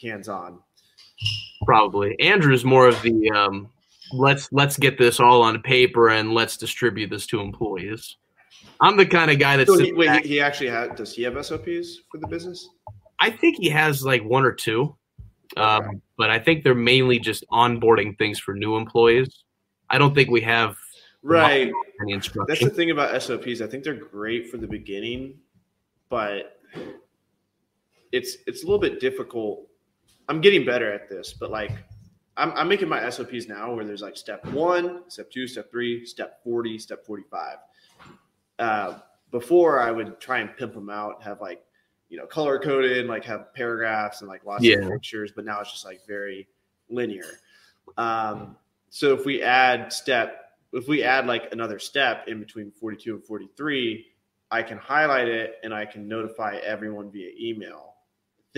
hands 0.00 0.28
on. 0.28 0.58
Probably 1.64 2.18
Andrew's 2.20 2.64
more 2.64 2.86
of 2.88 3.00
the 3.02 3.30
um, 3.30 3.70
let's 4.12 4.52
let's 4.52 4.76
get 4.76 4.98
this 4.98 5.18
all 5.20 5.42
on 5.42 5.60
paper 5.62 6.10
and 6.10 6.32
let's 6.32 6.56
distribute 6.56 7.10
this 7.10 7.26
to 7.28 7.40
employees. 7.40 8.16
I'm 8.80 8.96
the 8.96 9.06
kind 9.06 9.30
of 9.30 9.38
guy 9.38 9.56
that 9.56 9.66
So 9.66 9.78
he, 9.78 9.92
wait, 9.92 10.06
back- 10.06 10.24
he, 10.24 10.40
actually 10.40 10.68
had, 10.68 10.96
does 10.96 11.14
he 11.14 11.22
have 11.22 11.34
SOPs 11.44 12.00
for 12.10 12.18
the 12.18 12.26
business? 12.28 12.68
I 13.20 13.30
think 13.30 13.56
he 13.58 13.70
has 13.70 14.04
like 14.04 14.22
one 14.22 14.44
or 14.44 14.52
two, 14.52 14.94
um, 15.56 15.82
Okay. 15.84 15.96
but 16.18 16.30
I 16.30 16.38
think 16.38 16.62
they're 16.62 16.74
mainly 16.74 17.18
just 17.18 17.44
onboarding 17.50 18.18
things 18.18 18.38
for 18.38 18.54
new 18.54 18.76
employees. 18.76 19.44
I 19.88 19.96
don't 19.98 20.14
think 20.14 20.28
we 20.30 20.42
have 20.42 20.76
Right. 21.22 21.72
any 22.02 22.12
That's 22.46 22.60
the 22.60 22.70
thing 22.70 22.90
about 22.90 23.20
SOPs. 23.22 23.60
I 23.62 23.66
think 23.66 23.82
they're 23.82 23.94
great 23.94 24.50
for 24.50 24.58
the 24.58 24.66
beginning, 24.66 25.38
but 26.10 26.60
it's 28.12 28.36
it's 28.46 28.62
a 28.62 28.66
little 28.66 28.78
bit 28.80 29.00
difficult. 29.00 29.66
I'm 30.28 30.40
getting 30.40 30.64
better 30.64 30.92
at 30.92 31.08
this, 31.08 31.32
but 31.32 31.50
like 31.50 31.72
I'm, 32.36 32.52
I'm 32.52 32.68
making 32.68 32.88
my 32.88 33.08
SOPs 33.08 33.48
now 33.48 33.74
where 33.74 33.84
there's 33.84 34.02
like 34.02 34.16
step 34.16 34.44
one, 34.46 35.08
step 35.08 35.30
two, 35.30 35.46
step 35.46 35.70
three, 35.70 36.04
step 36.04 36.42
40, 36.42 36.78
step 36.78 37.06
45. 37.06 37.58
Uh, 38.58 38.98
before 39.30 39.80
I 39.80 39.90
would 39.90 40.20
try 40.20 40.38
and 40.38 40.54
pimp 40.56 40.74
them 40.74 40.90
out, 40.90 41.22
have 41.22 41.40
like, 41.40 41.62
you 42.08 42.16
know, 42.16 42.26
color 42.26 42.58
coded, 42.58 43.06
like 43.06 43.24
have 43.24 43.52
paragraphs 43.54 44.20
and 44.20 44.28
like 44.28 44.44
lots 44.44 44.64
Yeah. 44.64 44.76
of 44.78 44.92
pictures, 44.92 45.32
but 45.34 45.44
now 45.44 45.60
it's 45.60 45.72
just 45.72 45.84
like 45.84 46.06
very 46.06 46.46
linear. 46.88 47.40
Um, 47.96 48.56
so 48.90 49.12
if 49.14 49.24
we 49.24 49.42
add 49.42 49.92
step 49.92 50.42
if 50.72 50.88
we 50.88 51.02
add 51.02 51.26
like 51.26 51.52
another 51.52 51.78
step 51.78 52.26
in 52.28 52.40
between 52.40 52.70
42 52.70 53.14
and 53.16 53.24
43 53.24 54.06
i 54.50 54.62
can 54.62 54.78
highlight 54.78 55.28
it 55.28 55.56
and 55.62 55.74
i 55.74 55.84
can 55.84 56.08
notify 56.08 56.56
everyone 56.64 57.10
via 57.10 57.30
email 57.38 57.94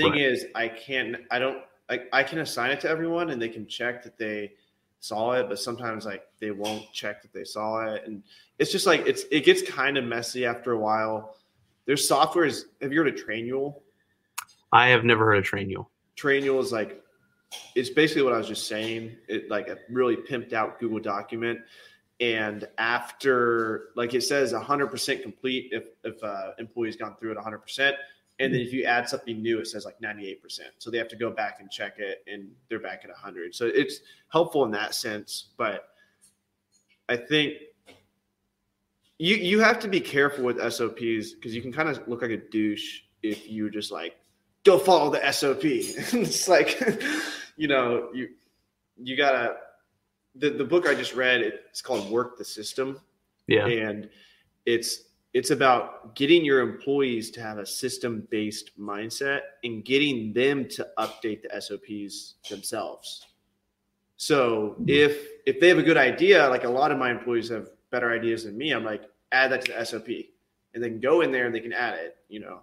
thing 0.03 0.13
Right. 0.13 0.21
is 0.23 0.47
i 0.55 0.69
can't 0.69 1.17
i 1.31 1.39
don't 1.39 1.59
I, 1.91 2.01
I 2.13 2.23
can 2.23 2.39
assign 2.41 2.71
it 2.71 2.81
to 2.81 2.89
everyone 2.89 3.31
and 3.31 3.41
they 3.41 3.49
can 3.49 3.67
check 3.67 4.03
that 4.05 4.19
they 4.19 4.53
saw 5.01 5.33
it 5.33 5.49
but 5.49 5.59
sometimes 5.59 6.05
like 6.07 6.25
they 6.41 6.51
won't 6.51 6.93
check 6.93 7.23
that 7.23 7.33
they 7.33 7.45
saw 7.45 7.85
it 7.87 8.03
and 8.07 8.23
it's 8.59 8.73
just 8.73 8.87
like 8.87 9.07
it's 9.07 9.25
it 9.31 9.45
gets 9.45 9.63
kind 9.63 9.97
of 9.97 10.05
messy 10.05 10.45
after 10.45 10.73
a 10.73 10.79
while 10.79 11.37
there's 11.87 12.07
software 12.07 12.45
is 12.45 12.67
have 12.83 12.93
you 12.93 12.99
heard 12.99 13.09
of 13.09 13.15
trainual 13.15 13.81
I 14.73 14.89
have 14.89 15.05
never 15.05 15.25
heard 15.25 15.39
of 15.39 15.45
Trainual. 15.45 15.87
Trainual 16.17 16.61
is 16.63 16.73
like 16.73 17.03
it's 17.75 17.89
basically 17.89 18.23
what 18.23 18.35
I 18.35 18.39
was 18.39 18.49
just 18.49 18.67
saying. 18.67 19.17
It 19.29 19.49
like 19.51 19.69
a 19.69 19.79
really 19.89 20.17
pimped 20.17 20.53
out 20.53 20.79
Google 20.79 21.01
document. 21.01 21.61
And 22.21 22.69
after, 22.77 23.91
like 23.97 24.13
it 24.13 24.23
says, 24.23 24.53
100% 24.53 25.23
complete 25.23 25.71
if 25.73 25.87
if 26.05 26.23
uh, 26.23 26.51
employee's 26.59 26.97
gone 26.97 27.17
through 27.19 27.33
it 27.33 27.39
100%. 27.39 27.93
And 28.41 28.55
then 28.55 28.61
if 28.61 28.73
you 28.73 28.85
add 28.85 29.09
something 29.09 29.43
new, 29.43 29.59
it 29.59 29.67
says 29.67 29.85
like 29.85 29.99
98%. 30.01 30.37
So 30.79 30.91
they 30.91 30.99
have 30.99 31.09
to 31.09 31.17
go 31.17 31.31
back 31.31 31.59
and 31.61 31.69
check 31.71 31.99
it, 31.99 32.23
and 32.33 32.49
they're 32.69 32.79
back 32.79 33.01
at 33.03 33.11
100. 33.11 33.55
So 33.55 33.67
it's 33.67 34.01
helpful 34.31 34.65
in 34.65 34.71
that 34.71 34.95
sense. 34.95 35.49
But 35.57 35.89
I 37.09 37.17
think 37.17 37.55
you 39.19 39.35
you 39.37 39.61
have 39.61 39.79
to 39.81 39.89
be 39.89 40.01
careful 40.01 40.45
with 40.45 40.59
SOPs 40.73 41.33
because 41.33 41.55
you 41.55 41.63
can 41.63 41.73
kind 41.73 41.89
of 41.89 42.07
look 42.07 42.23
like 42.23 42.31
a 42.31 42.37
douche 42.37 43.01
if 43.23 43.51
you 43.51 43.69
just 43.71 43.91
like 43.91 44.15
go 44.65 44.79
follow 44.79 45.11
the 45.11 45.33
SOP. 45.33 45.65
it's 45.65 46.49
like 46.49 46.81
you 47.57 47.67
know 47.67 48.11
you 48.15 48.29
you 48.97 49.17
gotta 49.17 49.57
the 50.37 50.51
the 50.51 50.65
book 50.65 50.87
I 50.87 50.95
just 50.95 51.15
read 51.15 51.41
it's 51.41 51.83
called 51.83 52.09
Work 52.11 52.39
the 52.39 52.45
System 52.45 53.01
Yeah. 53.49 53.67
and 53.67 54.09
it's 54.67 55.08
it's 55.35 55.51
about 55.51 56.15
getting 56.15 56.45
your 56.45 56.61
employees 56.61 57.31
to 57.33 57.43
have 57.43 57.59
a 57.59 57.67
system 57.67 58.27
based 58.31 58.79
mindset 58.79 59.41
and 59.63 59.85
getting 59.85 60.33
them 60.33 60.67
to 60.69 60.87
update 60.99 61.43
the 61.43 61.61
SOPs 61.61 62.35
themselves. 62.49 63.27
So 64.17 64.77
if 64.87 65.27
if 65.47 65.61
they 65.61 65.69
have 65.69 65.79
a 65.79 65.83
good 65.83 65.97
idea, 65.97 66.49
like 66.49 66.65
a 66.65 66.69
lot 66.69 66.91
of 66.91 66.99
my 66.99 67.11
employees 67.11 67.51
have 67.51 67.69
better 67.91 68.13
ideas 68.13 68.45
than 68.45 68.57
me, 68.57 68.73
I'm 68.73 68.85
like 68.85 69.03
add 69.33 69.53
that 69.53 69.65
to 69.67 69.73
the 69.73 69.85
SOP, 69.85 70.09
and 70.75 70.83
then 70.83 70.99
go 70.99 71.21
in 71.21 71.31
there 71.31 71.47
and 71.47 71.55
they 71.55 71.61
can 71.61 71.73
add 71.73 71.95
it. 71.95 72.17
You 72.29 72.41
know, 72.41 72.61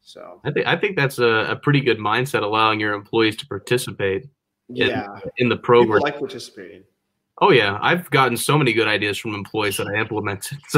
so 0.00 0.40
I 0.44 0.50
think 0.50 0.66
I 0.66 0.76
think 0.76 0.96
that's 0.96 1.18
a, 1.18 1.50
a 1.50 1.56
pretty 1.56 1.80
good 1.80 1.98
mindset, 1.98 2.42
allowing 2.42 2.80
your 2.80 2.94
employees 2.94 3.36
to 3.36 3.46
participate 3.46 4.26
yeah, 4.68 5.06
in 5.36 5.48
the 5.48 5.56
people 5.56 5.64
program. 5.64 6.00
like 6.00 6.18
participating. 6.18 6.84
Oh 7.40 7.50
yeah, 7.50 7.78
I've 7.80 8.08
gotten 8.10 8.36
so 8.36 8.58
many 8.58 8.72
good 8.72 8.88
ideas 8.88 9.18
from 9.18 9.34
employees 9.34 9.76
that 9.78 9.88
I 9.88 9.98
implemented. 10.00 10.58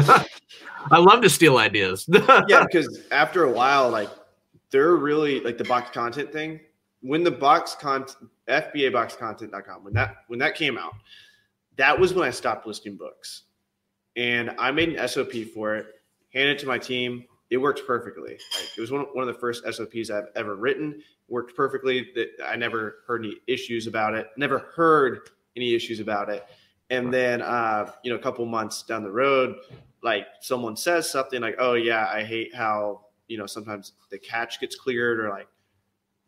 I 0.91 0.99
love 0.99 1.21
to 1.23 1.31
steal 1.31 1.59
ideas. 1.59 2.09
yeah, 2.49 2.65
because 2.65 3.01
after 3.11 3.45
a 3.45 3.51
while, 3.51 3.91
like 3.91 4.11
they're 4.71 4.97
really 4.97 5.41
like 5.41 5.59
the 5.59 5.65
box 5.65 5.91
content 5.91 6.33
thing. 6.33 6.61
When 7.01 7.25
the 7.25 7.31
box 7.31 7.75
content 7.75 8.31
FBAboxcontent.com, 8.49 9.85
when 9.85 9.95
that 9.95 10.17
when 10.29 10.39
that 10.39 10.55
came 10.55 10.79
out, 10.79 10.95
that 11.77 11.99
was 11.99 12.15
when 12.15 12.27
I 12.27 12.31
stopped 12.31 12.67
listing 12.67 12.97
books. 12.97 13.45
And 14.17 14.51
I 14.59 14.71
made 14.71 14.91
an 14.91 15.09
SOP 15.09 15.33
for 15.55 15.75
it, 15.77 15.87
handed 16.35 16.57
it 16.57 16.59
to 16.61 16.67
my 16.67 16.79
team. 16.79 17.25
It 17.51 17.57
worked 17.57 17.83
perfectly. 17.87 18.33
Like 18.33 18.77
it 18.77 18.81
was 18.81 18.91
one, 18.91 19.03
one 19.13 19.27
of 19.27 19.35
the 19.35 19.41
first 19.41 19.65
SOPs 19.71 20.11
I've 20.11 20.29
ever 20.37 20.57
written. 20.57 21.03
Worked 21.29 21.57
perfectly. 21.57 22.11
That 22.15 22.29
I 22.45 22.57
never 22.57 22.97
heard 23.07 23.25
any 23.25 23.37
issues 23.47 23.87
about 23.87 24.15
it. 24.15 24.29
Never 24.37 24.59
heard 24.75 25.31
any 25.57 25.75
issues 25.75 26.01
about 26.01 26.29
it. 26.29 26.45
And 26.91 27.13
then 27.13 27.43
uh, 27.43 27.91
you 28.03 28.11
know, 28.11 28.19
a 28.19 28.23
couple 28.23 28.45
months 28.47 28.83
down 28.83 29.03
the 29.03 29.11
road, 29.11 29.57
like 30.03 30.27
someone 30.41 30.77
says 30.77 31.11
something 31.11 31.41
like, 31.41 31.57
"Oh 31.59 31.75
yeah, 31.75 32.09
I 32.13 32.23
hate 32.23 32.55
how 32.55 33.07
you 33.29 33.39
know 33.39 33.47
sometimes 33.47 33.93
the 34.11 34.19
catch 34.19 34.61
gets 34.61 34.77
cleared 34.77 35.21
or 35.21 35.31
like 35.31 35.49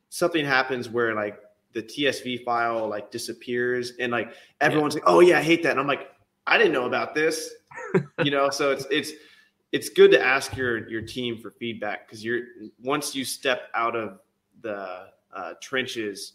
something 0.08 0.44
happens 0.44 0.88
where 0.88 1.14
like 1.14 1.38
the 1.72 1.82
TSV 1.82 2.44
file 2.44 2.88
like 2.88 3.10
disappears 3.10 3.92
and 3.98 4.12
like 4.12 4.32
everyone's 4.60 4.94
like, 4.94 5.04
"Oh 5.06 5.20
yeah, 5.20 5.38
I 5.38 5.42
hate 5.42 5.62
that." 5.64 5.72
And 5.72 5.80
I'm 5.80 5.86
like, 5.86 6.10
"I 6.46 6.56
didn't 6.56 6.72
know 6.72 6.86
about 6.86 7.14
this." 7.14 7.50
you 8.24 8.30
know, 8.30 8.48
so 8.48 8.70
it's 8.70 8.86
it's 8.90 9.12
it's 9.72 9.88
good 9.88 10.12
to 10.12 10.24
ask 10.24 10.56
your 10.56 10.88
your 10.88 11.02
team 11.02 11.36
for 11.36 11.50
feedback 11.50 12.06
because 12.06 12.24
you're 12.24 12.42
once 12.82 13.14
you 13.14 13.24
step 13.24 13.62
out 13.74 13.96
of 13.96 14.20
the 14.62 15.08
uh, 15.34 15.54
trenches, 15.60 16.34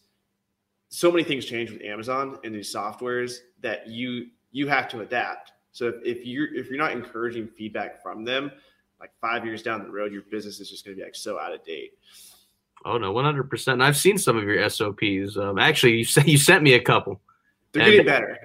so 0.90 1.12
many 1.12 1.24
things 1.24 1.46
change 1.46 1.72
with 1.72 1.82
Amazon 1.82 2.38
and 2.44 2.54
these 2.54 2.74
softwares 2.74 3.38
that 3.62 3.88
you 3.88 4.28
you 4.52 4.68
have 4.68 4.88
to 4.90 5.02
adapt. 5.02 5.54
So 5.72 5.94
if, 6.04 6.26
you're 6.26 6.54
if 6.54 6.68
you're 6.70 6.80
not 6.80 6.92
encouraging 6.92 7.48
feedback 7.48 8.02
from 8.02 8.26
them, 8.26 8.52
like 9.00 9.12
five 9.22 9.46
years 9.46 9.62
down 9.62 9.84
the 9.84 9.92
road, 9.92 10.12
your 10.12 10.24
business 10.24 10.60
is 10.60 10.70
just 10.70 10.84
going 10.84 10.98
to 10.98 11.00
be 11.00 11.06
like 11.06 11.16
so 11.16 11.40
out 11.40 11.54
of 11.54 11.64
date. 11.64 11.94
oh 12.86 12.98
no, 12.98 13.12
one 13.12 13.24
hundred 13.24 13.50
percent. 13.50 13.74
And 13.74 13.84
I've 13.84 13.98
seen 13.98 14.18
some 14.18 14.36
of 14.36 14.44
your 14.44 14.68
SOPs. 14.68 15.38
Um, 15.38 15.60
actually, 15.60 15.98
you 15.98 16.06
sent 16.06 16.28
you 16.28 16.38
sent 16.38 16.64
me 16.64 16.74
a 16.74 16.82
couple. 16.82 17.22
They're 17.72 17.86
getting 17.86 18.06
better. 18.06 18.38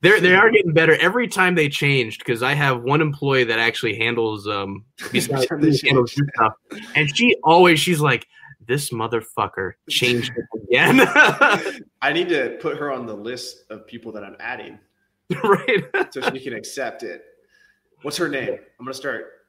They're 0.00 0.20
they 0.20 0.34
are 0.34 0.50
getting 0.50 0.74
better 0.74 1.00
every 1.00 1.28
time 1.28 1.54
they 1.54 1.68
changed 1.68 2.18
because 2.18 2.42
I 2.42 2.52
have 2.52 2.82
one 2.82 3.00
employee 3.00 3.44
that 3.44 3.58
actually 3.58 3.96
handles 3.96 4.46
um 4.46 4.84
besides 5.12 5.44
Every 5.44 5.46
time 5.46 5.60
they 5.60 5.70
me, 5.70 5.80
handles 5.84 6.12
stuff, 6.12 6.54
and 6.96 7.16
she 7.16 7.36
always 7.44 7.80
she's 7.80 8.00
like 8.00 8.26
this 8.66 8.90
motherfucker 8.90 9.72
changed 9.90 10.32
it 10.36 10.44
again, 10.68 11.00
I 12.02 12.12
need 12.12 12.28
to 12.30 12.58
put 12.60 12.76
her 12.78 12.92
on 12.92 13.06
the 13.06 13.14
list 13.14 13.64
of 13.70 13.86
people 13.86 14.12
that 14.12 14.24
I'm 14.24 14.36
adding 14.40 14.78
right? 15.44 15.84
so 16.10 16.20
she 16.30 16.40
can 16.40 16.52
accept 16.54 17.02
it. 17.02 17.24
What's 18.02 18.16
her 18.18 18.28
name? 18.28 18.58
I'm 18.78 18.84
gonna 18.84 18.92
start 18.94 19.46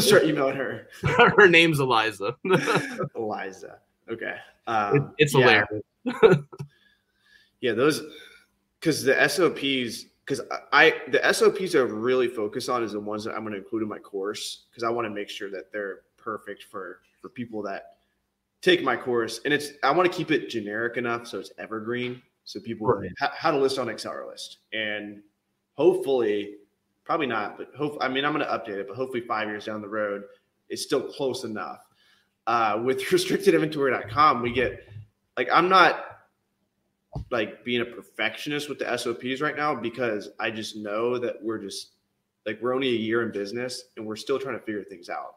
start 0.00 0.24
emailing 0.24 0.56
her. 0.56 0.88
Her 1.02 1.48
name's 1.48 1.80
Eliza. 1.80 2.36
Eliza. 3.16 3.78
Okay. 4.10 4.34
It- 4.36 4.70
Um, 4.70 5.14
it's 5.18 5.32
yeah. 5.34 5.64
hilarious. 6.04 6.38
Yeah, 7.60 7.72
those 7.72 8.02
because 8.80 9.02
the 9.02 9.14
SOPs 9.28 10.06
because 10.24 10.40
I 10.72 10.94
the 11.10 11.20
SOPs 11.32 11.74
I 11.74 11.78
really 11.80 12.28
focus 12.28 12.68
on 12.68 12.82
is 12.84 12.92
the 12.92 13.00
ones 13.00 13.24
that 13.24 13.34
I'm 13.34 13.42
going 13.42 13.52
to 13.52 13.58
include 13.58 13.82
in 13.82 13.88
my 13.88 13.98
course 13.98 14.64
because 14.70 14.82
I 14.84 14.90
want 14.90 15.06
to 15.06 15.10
make 15.10 15.28
sure 15.28 15.50
that 15.50 15.72
they're 15.72 16.00
perfect 16.16 16.64
for 16.64 17.00
for 17.22 17.28
people 17.28 17.62
that 17.62 17.95
take 18.62 18.82
my 18.82 18.96
course 18.96 19.40
and 19.44 19.52
it's 19.54 19.70
I 19.82 19.90
want 19.90 20.10
to 20.10 20.16
keep 20.16 20.30
it 20.30 20.48
generic 20.48 20.96
enough 20.96 21.26
so 21.26 21.38
it's 21.38 21.52
evergreen 21.58 22.20
so 22.44 22.58
people 22.60 22.86
Right. 22.86 23.10
ha- 23.18 23.32
how 23.36 23.50
to 23.50 23.58
list 23.58 23.78
on 23.78 23.86
AccelerList 23.88 24.56
and 24.72 25.22
hopefully 25.74 26.56
probably 27.04 27.26
not 27.26 27.58
but 27.58 27.70
hope 27.76 27.98
I 28.00 28.08
mean 28.08 28.24
I'm 28.24 28.32
going 28.32 28.44
to 28.44 28.50
update 28.50 28.78
it 28.78 28.88
but 28.88 28.96
hopefully 28.96 29.20
five 29.22 29.48
years 29.48 29.66
down 29.66 29.80
the 29.80 29.88
road 29.88 30.24
it's 30.68 30.82
still 30.82 31.02
close 31.02 31.44
enough. 31.44 31.78
Uh, 32.48 32.80
with 32.84 33.00
restrictedinventory.com 33.02 34.42
we 34.42 34.52
get 34.52 34.84
like 35.36 35.48
I'm 35.52 35.68
not 35.68 36.04
like 37.30 37.64
being 37.64 37.80
a 37.82 37.84
perfectionist 37.84 38.68
with 38.68 38.78
the 38.78 38.96
SOPs 38.96 39.40
right 39.40 39.56
now 39.56 39.74
because 39.74 40.30
I 40.40 40.50
just 40.50 40.76
know 40.76 41.18
that 41.18 41.36
we're 41.42 41.58
just 41.58 41.92
like 42.46 42.60
we're 42.60 42.74
only 42.74 42.88
a 42.88 42.98
year 42.98 43.22
in 43.22 43.32
business 43.32 43.84
and 43.96 44.06
we're 44.06 44.16
still 44.16 44.38
trying 44.38 44.58
to 44.58 44.64
figure 44.64 44.84
things 44.84 45.08
out. 45.08 45.36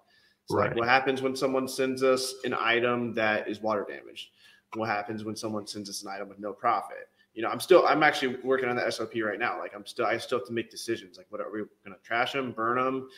Right. 0.52 0.70
like 0.70 0.78
what 0.78 0.88
happens 0.88 1.22
when 1.22 1.36
someone 1.36 1.68
sends 1.68 2.02
us 2.04 2.36
an 2.44 2.54
item 2.54 3.14
that 3.16 3.48
is 3.48 3.60
water 3.62 3.86
damaged? 3.88 4.30
What 4.76 4.90
happens 4.90 5.24
when 5.24 5.36
someone 5.36 5.68
sends 5.68 5.90
us 5.90 6.04
an 6.04 6.10
item 6.10 6.30
with 6.30 6.40
no 6.40 6.54
profit? 6.54 7.10
You 7.34 7.44
know, 7.44 7.50
I'm 7.50 7.60
still 7.60 7.86
I'm 7.88 8.04
actually 8.04 8.38
working 8.44 8.68
on 8.70 8.76
the 8.76 8.90
SOP 8.92 9.14
right 9.24 9.40
now. 9.40 9.60
Like 9.60 9.74
I'm 9.76 9.86
still 9.86 10.06
I 10.06 10.18
still 10.18 10.40
have 10.40 10.48
to 10.48 10.54
make 10.54 10.70
decisions. 10.72 11.18
Like 11.18 11.28
what 11.30 11.42
are 11.42 11.52
we 11.52 11.60
going 11.60 11.96
to 11.96 12.04
trash 12.04 12.34
them, 12.34 12.52
burn 12.52 12.78
them? 12.78 13.10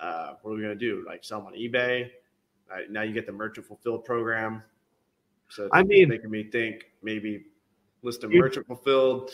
Uh, 0.00 0.34
what 0.42 0.52
are 0.52 0.54
we 0.54 0.62
going 0.62 0.78
to 0.78 0.78
do? 0.78 1.04
Like 1.06 1.24
sell 1.24 1.38
them 1.40 1.48
on 1.48 1.54
eBay? 1.54 2.10
Uh, 2.70 2.78
now 2.90 3.02
you 3.02 3.12
get 3.12 3.26
the 3.26 3.32
merchant 3.32 3.66
fulfilled 3.66 4.04
program. 4.04 4.62
So 5.48 5.68
I 5.72 5.82
mean- 5.82 6.08
making 6.08 6.30
me 6.30 6.44
think 6.44 6.86
maybe 7.02 7.44
list 8.02 8.22
You- 8.22 8.40
merchant 8.40 8.66
fulfilled. 8.66 9.30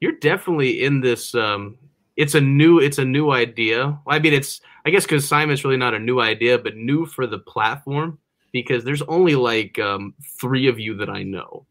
You're 0.00 0.12
definitely 0.12 0.82
in 0.82 1.00
this. 1.00 1.34
Um, 1.34 1.76
it's 2.16 2.34
a 2.34 2.40
new. 2.40 2.78
It's 2.80 2.96
a 2.98 3.04
new 3.04 3.30
idea. 3.32 3.98
I 4.06 4.18
mean, 4.18 4.32
it's. 4.32 4.60
I 4.90 4.92
guess 4.92 5.04
because 5.04 5.28
Simon's 5.28 5.62
really 5.62 5.76
not 5.76 5.94
a 5.94 6.00
new 6.00 6.18
idea, 6.20 6.58
but 6.58 6.74
new 6.74 7.06
for 7.06 7.24
the 7.24 7.38
platform 7.38 8.18
because 8.50 8.82
there's 8.82 9.02
only 9.02 9.36
like 9.36 9.78
um, 9.78 10.14
three 10.40 10.66
of 10.66 10.80
you 10.80 10.96
that 10.96 11.08
I 11.08 11.22
know 11.22 11.64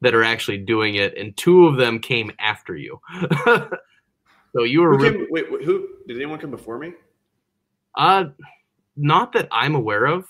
that 0.00 0.12
are 0.12 0.24
actually 0.24 0.58
doing 0.58 0.96
it, 0.96 1.16
and 1.16 1.36
two 1.36 1.68
of 1.68 1.76
them 1.76 2.00
came 2.00 2.32
after 2.40 2.74
you. 2.74 3.00
so 3.44 4.64
you 4.64 4.80
were 4.80 4.96
Who 4.96 5.04
really, 5.04 5.18
came, 5.18 5.26
wait, 5.30 5.52
wait, 5.52 5.62
who 5.62 5.86
did 6.08 6.16
anyone 6.16 6.40
come 6.40 6.50
before 6.50 6.80
me? 6.80 6.94
uh, 7.96 8.24
not 8.96 9.32
that 9.34 9.46
I'm 9.52 9.76
aware 9.76 10.06
of. 10.06 10.26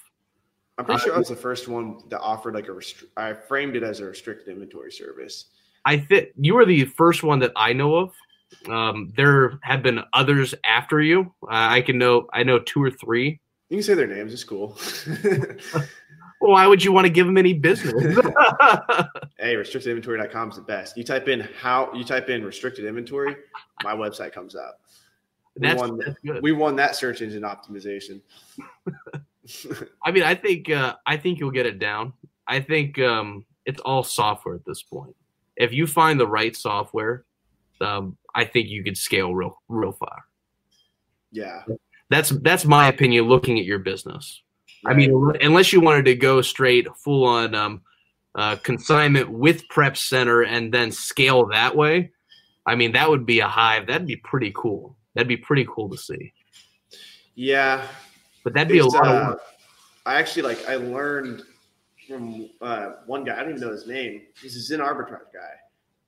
I'm 0.76 0.84
pretty 0.84 1.00
Uh, 1.00 1.04
sure 1.04 1.14
I 1.14 1.18
was 1.18 1.30
the 1.30 1.36
first 1.36 1.66
one 1.66 1.96
that 2.10 2.20
offered 2.20 2.54
like 2.54 2.68
a 2.68 2.72
restri- 2.72 3.08
I 3.16 3.32
framed 3.32 3.74
it 3.74 3.82
as 3.82 4.00
a 4.00 4.04
restricted 4.04 4.48
inventory 4.48 4.92
service. 4.92 5.46
I 5.86 5.96
think 5.96 6.28
you 6.36 6.56
were 6.56 6.66
the 6.66 6.84
first 6.84 7.22
one 7.22 7.38
that 7.38 7.52
I 7.56 7.72
know 7.72 7.96
of. 7.96 8.12
Um, 8.68 9.12
there 9.16 9.59
have 9.62 9.82
been 9.82 10.00
others 10.12 10.55
after 10.64 11.00
you. 11.00 11.32
Uh, 11.42 11.48
I 11.50 11.80
can 11.80 11.98
know. 11.98 12.28
I 12.32 12.42
know 12.42 12.59
two 12.59 12.82
or 12.82 12.90
three. 12.90 13.40
You 13.68 13.78
can 13.78 13.82
say 13.82 13.94
their 13.94 14.07
names. 14.07 14.32
It's 14.32 14.44
cool. 14.44 14.78
Well, 16.42 16.50
why 16.50 16.66
would 16.66 16.82
you 16.82 16.90
want 16.90 17.07
to 17.07 17.12
give 17.12 17.24
them 17.24 17.38
any 17.38 17.55
business? 17.55 17.92
hey, 19.38 19.55
restrictedinventory.com 19.55 20.50
is 20.50 20.57
the 20.57 20.62
best. 20.62 20.96
You 20.96 21.05
type 21.05 21.28
in 21.28 21.48
how 21.61 21.92
you 21.94 22.03
type 22.03 22.30
in 22.30 22.44
restricted 22.44 22.84
inventory, 22.84 23.36
my 23.84 23.94
website 23.94 24.32
comes 24.32 24.57
up. 24.57 24.80
We 25.55 25.68
that's, 25.68 25.80
won, 25.80 25.98
that's 25.98 26.18
good. 26.18 26.42
we 26.42 26.50
won 26.50 26.74
that 26.76 26.96
search 26.96 27.22
engine 27.22 27.42
optimization. 27.44 28.22
I 30.05 30.11
mean, 30.11 30.24
I 30.24 30.34
think 30.34 30.68
uh, 30.68 30.96
I 31.07 31.16
think 31.16 31.38
you'll 31.38 31.53
get 31.53 31.66
it 31.66 31.78
down. 31.78 32.12
I 32.48 32.59
think 32.59 32.98
um, 32.98 33.46
it's 33.64 33.80
all 33.82 34.03
software 34.03 34.57
at 34.57 34.64
this 34.64 34.82
point. 34.82 35.14
If 35.57 35.72
you 35.72 35.86
find 35.86 36.18
the 36.18 36.26
right 36.26 36.57
software, 36.57 37.24
um, 37.83 38.16
I 38.35 38.45
think 38.45 38.68
you 38.68 38.83
could 38.85 38.97
scale 38.97 39.35
real 39.35 39.61
real 39.68 39.93
far. 39.93 40.24
yeah. 41.30 41.62
That's 42.11 42.28
that's 42.28 42.66
my 42.66 42.89
opinion. 42.89 43.24
Looking 43.24 43.59
at 43.59 43.64
your 43.64 43.78
business, 43.78 44.43
I 44.85 44.93
mean, 44.93 45.33
unless 45.41 45.72
you 45.72 45.80
wanted 45.80 46.05
to 46.05 46.14
go 46.14 46.43
straight 46.43 46.87
full 47.03 47.24
on 47.24 47.55
um, 47.55 47.80
uh, 48.35 48.57
consignment 48.57 49.30
with 49.30 49.66
prep 49.68 49.97
center 49.97 50.43
and 50.43 50.72
then 50.72 50.93
scale 50.93 51.47
that 51.47 51.74
way, 51.74 52.11
I 52.66 52.74
mean, 52.74 52.93
that 52.93 53.09
would 53.09 53.24
be 53.24 53.41
a 53.41 53.49
hive. 53.49 53.87
That'd 53.87 54.07
be 54.07 54.16
pretty 54.16 54.53
cool. 54.55 54.97
That'd 55.14 55.28
be 55.28 55.37
pretty 55.37 55.66
cool 55.68 55.89
to 55.91 55.97
see. 55.97 56.33
Yeah, 57.35 57.87
But 58.45 58.53
that'd 58.55 58.68
be 58.68 58.78
a 58.78 58.87
lot 58.87 59.07
uh, 59.07 59.11
of 59.11 59.28
work. 59.28 59.41
I 60.05 60.16
actually 60.16 60.43
like 60.43 60.68
I 60.68 60.76
learned 60.76 61.45
from 62.07 62.51
uh, 62.61 62.93
one 63.07 63.24
guy. 63.24 63.35
I 63.35 63.41
don't 63.41 63.51
even 63.51 63.61
know 63.61 63.72
his 63.72 63.87
name. 63.87 64.22
He's 64.41 64.57
a 64.57 64.61
Zen 64.61 64.80
arbitrage 64.80 65.33
guy, 65.33 65.55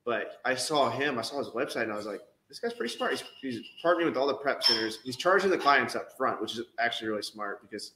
but 0.05 0.41
I 0.45 0.55
saw 0.55 0.91
him. 0.91 1.19
I 1.19 1.23
saw 1.23 1.39
his 1.39 1.49
website, 1.49 1.85
and 1.85 1.93
I 1.93 1.97
was 1.97 2.07
like, 2.07 2.21
"This 2.49 2.59
guy's 2.59 2.75
pretty 2.75 2.95
smart. 2.95 3.13
He's, 3.13 3.25
he's 3.41 3.61
partnering 3.85 4.05
with 4.05 4.17
all 4.17 4.27
the 4.27 4.35
prep 4.35 4.63
centers. 4.63 4.99
He's 5.05 5.17
charging 5.17 5.51
the 5.51 5.59
clients 5.59 5.97
up 5.97 6.17
front, 6.17 6.41
which 6.41 6.59
is 6.59 6.63
actually 6.79 7.09
really 7.09 7.23
smart 7.23 7.63
because 7.63 7.93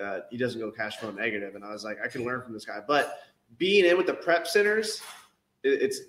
uh, 0.00 0.20
he 0.30 0.36
doesn't 0.36 0.60
go 0.60 0.70
cash 0.70 0.96
flow 0.96 1.10
negative." 1.10 1.54
And 1.54 1.64
I 1.64 1.72
was 1.72 1.84
like, 1.84 1.98
"I 2.02 2.08
can 2.08 2.24
learn 2.24 2.42
from 2.42 2.52
this 2.52 2.64
guy." 2.64 2.80
But 2.86 3.20
being 3.58 3.84
in 3.84 3.96
with 3.96 4.06
the 4.06 4.14
prep 4.14 4.46
centers, 4.46 5.02
it, 5.62 5.82
it's 5.82 6.00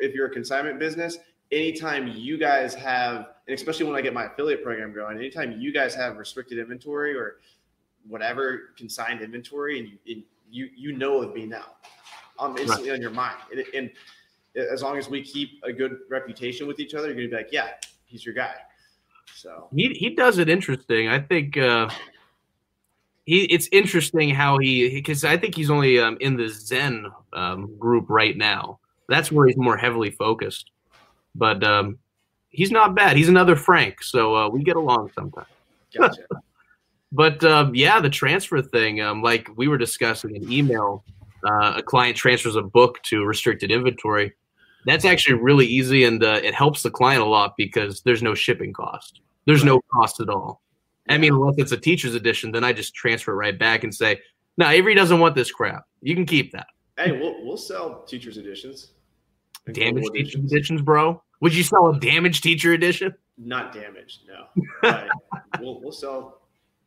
if 0.00 0.14
you're 0.14 0.26
a 0.26 0.30
consignment 0.30 0.78
business, 0.78 1.18
anytime 1.50 2.08
you 2.08 2.38
guys 2.38 2.74
have, 2.74 3.28
and 3.46 3.54
especially 3.54 3.86
when 3.86 3.94
I 3.94 4.00
get 4.00 4.14
my 4.14 4.24
affiliate 4.24 4.64
program 4.64 4.94
going, 4.94 5.18
anytime 5.18 5.60
you 5.60 5.72
guys 5.72 5.94
have 5.94 6.16
restricted 6.16 6.58
inventory 6.58 7.16
or 7.16 7.36
whatever 8.08 8.70
consigned 8.76 9.20
inventory, 9.20 9.78
and 9.78 9.88
you 9.88 9.98
and 10.14 10.24
you 10.50 10.68
you 10.74 10.96
know 10.96 11.22
of 11.22 11.34
me 11.34 11.46
now, 11.46 11.76
I'm 12.38 12.56
instantly 12.56 12.90
on 12.90 13.00
your 13.00 13.10
mind. 13.10 13.36
And, 13.52 13.64
and 13.74 13.90
as 14.54 14.82
long 14.82 14.98
as 14.98 15.08
we 15.08 15.22
keep 15.22 15.60
a 15.64 15.72
good 15.72 15.98
reputation 16.10 16.66
with 16.66 16.78
each 16.80 16.94
other, 16.94 17.08
you're 17.08 17.16
gonna 17.16 17.28
be 17.28 17.36
like, 17.36 17.52
yeah, 17.52 17.68
he's 18.04 18.24
your 18.24 18.34
guy. 18.34 18.54
So 19.34 19.68
He 19.74 19.88
he 19.94 20.10
does 20.14 20.38
it 20.38 20.48
interesting. 20.48 21.08
I 21.08 21.18
think 21.18 21.56
uh, 21.56 21.88
he 23.24 23.44
it's 23.44 23.68
interesting 23.72 24.30
how 24.30 24.58
he 24.58 24.90
because 24.90 25.24
I 25.24 25.36
think 25.36 25.54
he's 25.54 25.70
only 25.70 25.98
um, 25.98 26.16
in 26.20 26.36
the 26.36 26.48
Zen 26.48 27.06
um, 27.32 27.76
group 27.78 28.06
right 28.08 28.36
now. 28.36 28.78
That's 29.08 29.32
where 29.32 29.46
he's 29.46 29.56
more 29.56 29.76
heavily 29.76 30.10
focused. 30.10 30.70
But 31.34 31.64
um, 31.64 31.98
he's 32.50 32.70
not 32.70 32.94
bad. 32.94 33.16
He's 33.16 33.28
another 33.28 33.56
Frank, 33.56 34.02
so 34.02 34.36
uh, 34.36 34.48
we 34.48 34.62
get 34.62 34.76
along 34.76 35.10
sometimes. 35.14 35.48
gotcha. 35.96 36.22
But 37.14 37.44
um, 37.44 37.74
yeah, 37.74 38.00
the 38.00 38.08
transfer 38.08 38.62
thing, 38.62 39.02
um, 39.02 39.20
like 39.20 39.50
we 39.54 39.68
were 39.68 39.76
discussing 39.76 40.34
in 40.34 40.50
email, 40.50 41.04
uh, 41.44 41.74
a 41.76 41.82
client 41.82 42.16
transfers 42.16 42.56
a 42.56 42.62
book 42.62 43.02
to 43.02 43.26
restricted 43.26 43.70
inventory. 43.70 44.32
That's 44.84 45.04
actually 45.04 45.40
really 45.40 45.66
easy, 45.66 46.04
and 46.04 46.22
uh, 46.22 46.40
it 46.42 46.54
helps 46.54 46.82
the 46.82 46.90
client 46.90 47.22
a 47.22 47.26
lot 47.26 47.54
because 47.56 48.02
there's 48.02 48.22
no 48.22 48.34
shipping 48.34 48.72
cost. 48.72 49.20
There's 49.46 49.64
no 49.64 49.80
cost 49.92 50.20
at 50.20 50.28
all. 50.28 50.60
I 51.08 51.18
mean, 51.18 51.32
unless 51.32 51.56
it's 51.58 51.72
a 51.72 51.76
teacher's 51.76 52.14
edition, 52.14 52.52
then 52.52 52.64
I 52.64 52.72
just 52.72 52.94
transfer 52.94 53.32
it 53.32 53.36
right 53.36 53.58
back 53.58 53.84
and 53.84 53.94
say, 53.94 54.20
"No, 54.56 54.68
Avery 54.68 54.94
doesn't 54.94 55.20
want 55.20 55.34
this 55.34 55.50
crap. 55.50 55.84
You 56.00 56.14
can 56.14 56.26
keep 56.26 56.52
that." 56.52 56.66
hey, 56.98 57.12
we'll 57.12 57.44
we'll 57.44 57.56
sell 57.56 58.02
teachers 58.02 58.36
editions. 58.36 58.92
Damaged 59.70 60.10
teacher 60.12 60.38
editions. 60.38 60.52
editions, 60.52 60.82
bro. 60.82 61.22
Would 61.40 61.54
you 61.54 61.62
sell 61.62 61.88
a 61.88 62.00
damaged 62.00 62.42
teacher 62.42 62.72
edition? 62.72 63.14
Not 63.38 63.72
damaged, 63.72 64.20
no. 64.26 64.46
But 64.80 65.08
we'll 65.60 65.80
we'll 65.80 65.92
sell 65.92 66.42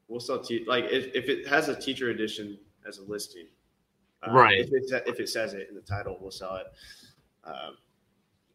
we'll 0.08 0.20
sell 0.20 0.42
te- 0.42 0.66
like 0.68 0.86
if, 0.86 1.14
if 1.14 1.30
it 1.30 1.48
has 1.48 1.70
a 1.70 1.80
teacher 1.80 2.10
edition 2.10 2.58
as 2.88 3.00
a 3.00 3.04
listing, 3.04 3.48
uh, 4.28 4.32
Right. 4.32 4.60
If 4.60 4.70
it, 4.72 5.04
if 5.08 5.20
it 5.20 5.30
says 5.30 5.54
it 5.54 5.68
in 5.70 5.76
the 5.76 5.82
title, 5.82 6.18
we'll 6.22 6.32
sell 6.32 6.56
it. 6.56 6.68
Um, 7.44 7.78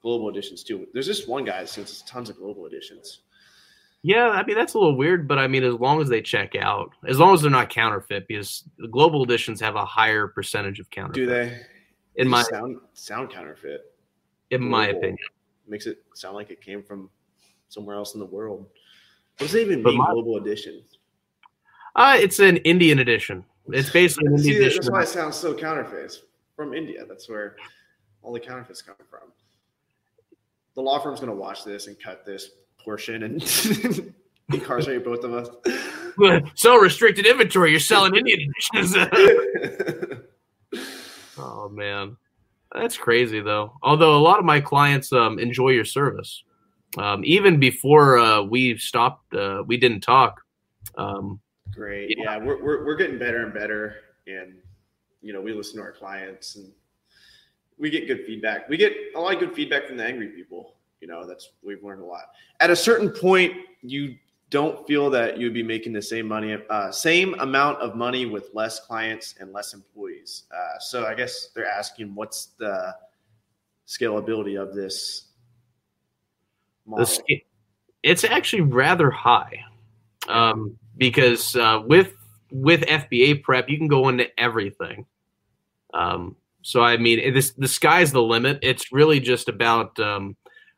global 0.02 0.28
editions 0.28 0.62
too. 0.62 0.86
There's 0.92 1.06
just 1.06 1.28
one 1.28 1.44
guy 1.44 1.60
that 1.60 1.68
sells 1.68 2.02
tons 2.02 2.30
of 2.30 2.36
global 2.36 2.66
editions. 2.66 3.20
Yeah, 4.02 4.30
I 4.30 4.44
mean 4.44 4.56
that's 4.56 4.74
a 4.74 4.78
little 4.78 4.96
weird, 4.96 5.28
but 5.28 5.38
I 5.38 5.46
mean 5.46 5.62
as 5.62 5.74
long 5.74 6.00
as 6.00 6.08
they 6.08 6.22
check 6.22 6.54
out, 6.56 6.90
as 7.06 7.18
long 7.18 7.34
as 7.34 7.42
they're 7.42 7.50
not 7.50 7.68
counterfeit, 7.68 8.26
because 8.28 8.64
the 8.78 8.88
global 8.88 9.22
editions 9.22 9.60
have 9.60 9.76
a 9.76 9.84
higher 9.84 10.26
percentage 10.28 10.80
of 10.80 10.88
counterfeit. 10.90 11.14
Do 11.14 11.26
they? 11.26 11.60
In 12.16 12.26
my 12.28 12.42
sound 12.42 12.78
sound 12.94 13.30
counterfeit 13.30 13.82
in 14.50 14.62
my 14.62 14.88
opinion, 14.88 15.18
makes 15.68 15.86
it 15.86 15.98
sound 16.14 16.34
like 16.34 16.50
it 16.50 16.60
came 16.60 16.82
from 16.82 17.08
somewhere 17.68 17.94
else 17.94 18.14
in 18.14 18.20
the 18.20 18.26
world. 18.26 18.60
What 19.38 19.46
does 19.46 19.54
it 19.54 19.60
even 19.66 19.82
But 19.82 19.90
mean? 19.90 19.98
my- 19.98 20.10
global 20.12 20.36
edition. 20.38 20.82
uh, 21.94 22.16
it's 22.18 22.38
an 22.40 22.56
Indian 22.58 22.98
edition. 23.00 23.44
It's 23.68 23.90
basically 23.92 24.26
an 24.28 24.38
See, 24.38 24.52
Indian 24.56 24.72
that's 24.74 24.90
why 24.90 25.02
it 25.02 25.08
sounds 25.08 25.36
so 25.36 25.54
counterfeit. 25.54 26.04
It's 26.06 26.22
from 26.56 26.74
India. 26.74 27.04
That's 27.08 27.28
where 27.28 27.56
all 28.22 28.32
the 28.32 28.40
counterfeits 28.40 28.82
come 28.82 28.96
from. 29.08 29.30
The 30.74 30.82
law 30.82 30.98
firm's 30.98 31.20
going 31.20 31.32
to 31.32 31.36
watch 31.36 31.64
this 31.64 31.86
and 31.86 32.00
cut 32.00 32.24
this 32.24 32.50
portion 32.78 33.22
and 33.24 33.42
incarcerate 34.52 35.04
both 35.04 35.24
of 35.24 35.34
us. 35.34 35.48
so 36.54 36.76
restricted 36.76 37.26
inventory. 37.26 37.70
You're 37.70 37.80
selling 37.80 38.14
Indian 38.14 38.40
editions. 38.40 40.22
oh 41.38 41.68
man, 41.68 42.16
that's 42.74 42.96
crazy 42.96 43.40
though. 43.40 43.76
Although 43.82 44.16
a 44.16 44.20
lot 44.22 44.38
of 44.38 44.44
my 44.44 44.60
clients 44.60 45.12
um, 45.12 45.38
enjoy 45.38 45.70
your 45.70 45.84
service, 45.84 46.42
um, 46.98 47.22
even 47.24 47.60
before 47.60 48.18
uh, 48.18 48.42
we 48.42 48.76
stopped, 48.78 49.34
uh, 49.34 49.62
we 49.66 49.76
didn't 49.76 50.00
talk. 50.00 50.40
Um, 50.96 51.40
Great. 51.72 52.16
Yeah, 52.18 52.38
we're, 52.38 52.62
we're, 52.62 52.84
we're 52.84 52.96
getting 52.96 53.18
better 53.18 53.44
and 53.44 53.54
better. 53.54 53.96
And, 54.26 54.54
you 55.22 55.32
know, 55.32 55.40
we 55.40 55.52
listen 55.52 55.76
to 55.76 55.82
our 55.82 55.92
clients 55.92 56.56
and 56.56 56.72
we 57.80 57.90
get 57.90 58.06
good 58.06 58.24
feedback. 58.26 58.68
We 58.68 58.76
get 58.76 58.94
a 59.16 59.20
lot 59.20 59.34
of 59.34 59.40
good 59.40 59.54
feedback 59.54 59.86
from 59.86 59.96
the 59.96 60.04
angry 60.04 60.28
people. 60.28 60.74
You 61.00 61.08
know, 61.08 61.26
that's, 61.26 61.52
we've 61.64 61.82
learned 61.82 62.02
a 62.02 62.04
lot. 62.04 62.24
At 62.60 62.70
a 62.70 62.76
certain 62.76 63.08
point, 63.10 63.54
you 63.80 64.16
don't 64.50 64.86
feel 64.86 65.08
that 65.10 65.38
you'd 65.38 65.54
be 65.54 65.62
making 65.62 65.94
the 65.94 66.02
same 66.02 66.28
money, 66.28 66.58
uh, 66.68 66.90
same 66.90 67.34
amount 67.40 67.78
of 67.80 67.96
money 67.96 68.26
with 68.26 68.50
less 68.52 68.80
clients 68.80 69.36
and 69.40 69.52
less 69.52 69.72
employees. 69.72 70.44
Uh, 70.54 70.78
so 70.78 71.06
I 71.06 71.14
guess 71.14 71.48
they're 71.54 71.66
asking 71.66 72.14
what's 72.14 72.48
the 72.58 72.94
scalability 73.86 74.60
of 74.60 74.74
this 74.74 75.28
model? 76.84 77.06
sca- 77.06 77.44
it's 78.02 78.24
actually 78.24 78.62
rather 78.62 79.10
high 79.10 79.64
um, 80.28 80.76
because 80.96 81.56
uh, 81.56 81.80
with 81.86 82.14
with 82.50 82.80
FBA 82.82 83.42
prep 83.42 83.68
you 83.70 83.78
can 83.78 83.88
go 83.88 84.08
into 84.08 84.26
everything. 84.38 85.06
Um, 85.94 86.36
so 86.62 86.82
I 86.82 86.96
mean, 86.96 87.32
this 87.32 87.52
the 87.52 87.68
sky's 87.68 88.12
the 88.12 88.22
limit. 88.22 88.58
It's 88.62 88.92
really 88.92 89.20
just 89.20 89.48
about 89.48 89.98
um, 89.98 90.36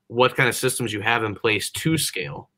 what 0.08 0.36
kind 0.36 0.48
of 0.48 0.54
systems 0.54 0.92
you 0.92 1.00
have 1.00 1.24
in 1.24 1.34
place 1.34 1.70
to 1.70 1.98
scale. 1.98 2.50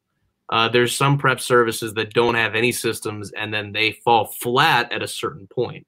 Uh, 0.51 0.69
there's 0.69 0.95
some 0.95 1.17
prep 1.17 1.41
services 1.41 1.95
that 1.95 2.13
don't 2.13 2.35
have 2.35 2.55
any 2.55 2.71
systems, 2.71 3.33
and 3.33 3.53
then 3.53 3.73
they 3.73 3.93
fall 4.05 4.27
flat 4.27 4.93
at 4.93 5.03
a 5.03 5.09
certain 5.09 5.47
point, 5.47 5.87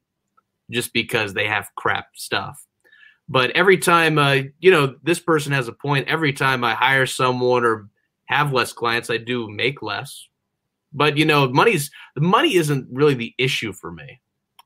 just 0.71 0.93
because 0.93 1.35
they 1.35 1.47
have 1.47 1.69
crap 1.77 2.09
stuff. 2.15 2.65
But 3.29 3.51
every 3.51 3.77
time, 3.77 4.19
uh, 4.19 4.39
you 4.61 4.71
know, 4.71 4.95
this 5.03 5.21
person 5.21 5.53
has 5.53 5.69
a 5.69 5.73
point. 5.73 6.09
Every 6.09 6.33
time 6.33 6.65
I 6.65 6.75
hire 6.75 7.07
someone 7.07 7.65
or 7.65 7.89
have 8.27 8.53
less 8.53 8.73
clients, 8.73 9.11
I 9.11 9.19
do 9.19 9.49
make 9.49 9.83
less. 9.83 10.27
But 10.93 11.19
you 11.19 11.27
know, 11.27 11.49
money's 11.49 11.91
the 12.15 12.23
money 12.23 12.57
isn't 12.57 12.89
really 12.91 13.15
the 13.15 13.35
issue 13.37 13.75
for 13.75 13.93
me. 13.93 14.21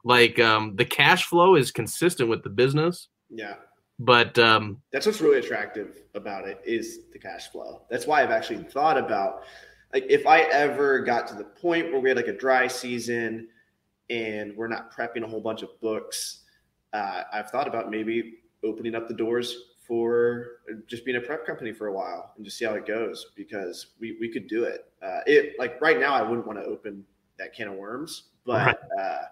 Like 0.05 0.39
um, 0.40 0.77
the 0.77 0.85
cash 0.85 1.24
flow 1.24 1.56
is 1.56 1.70
consistent 1.70 2.28
with 2.28 2.43
the 2.43 2.48
business, 2.51 3.09
Yeah. 3.28 3.55
but 3.98 4.39
um, 4.39 4.81
that's 4.93 5.05
what's 5.06 5.20
really 5.20 5.39
attractive 5.39 6.02
about 6.14 6.48
it 6.48 6.60
is 6.64 7.01
the 7.12 7.18
cash 7.18 7.48
flow. 7.48 7.82
That's 7.90 8.06
why 8.06 8.22
I've 8.22 8.31
actually 8.31 8.64
thought 8.64 8.97
about 8.97 9.43
like 9.93 10.06
if 10.09 10.27
I 10.27 10.43
ever 10.43 11.01
got 11.01 11.27
to 11.28 11.35
the 11.35 11.44
point 11.44 11.90
where 11.93 12.01
we 12.01 12.09
had 12.09 12.16
like 12.16 12.28
a 12.28 12.36
dry 12.36 12.66
season 12.68 13.48
and 14.09 14.56
we're 14.56 14.68
not 14.68 14.93
prepping 14.94 15.22
a 15.24 15.27
whole 15.27 15.40
bunch 15.40 15.62
of 15.62 15.68
books, 15.81 16.44
uh, 16.93 17.22
I've 17.32 17.51
thought 17.51 17.68
about 17.68 17.90
maybe 17.90 18.39
opening 18.64 18.94
up 18.94 19.06
the 19.09 19.14
doors 19.14 19.55
for 19.86 20.47
just 20.86 21.05
being 21.05 21.16
a 21.16 21.20
prep 21.20 21.44
company 21.44 21.72
for 21.72 21.89
a 21.89 21.93
while 21.93 22.32
and 22.36 22.44
just 22.44 22.56
see 22.56 22.64
how 22.64 22.74
it 22.74 22.86
goes 22.86 23.27
because 23.36 23.89
we, 24.01 24.16
we 24.20 24.28
could 24.32 24.47
do 24.47 24.64
it. 24.64 24.86
Uh, 25.02 25.20
it 25.27 25.59
like 25.59 25.81
right 25.81 25.98
now 26.01 26.14
I 26.14 26.22
wouldn't 26.22 26.47
want 26.47 26.59
to 26.59 26.64
open 26.64 27.05
that 27.39 27.52
can 27.55 27.68
of 27.68 27.74
worms, 27.74 28.24
but 28.47 28.66
Right. 28.66 28.77
uh, 29.01 29.22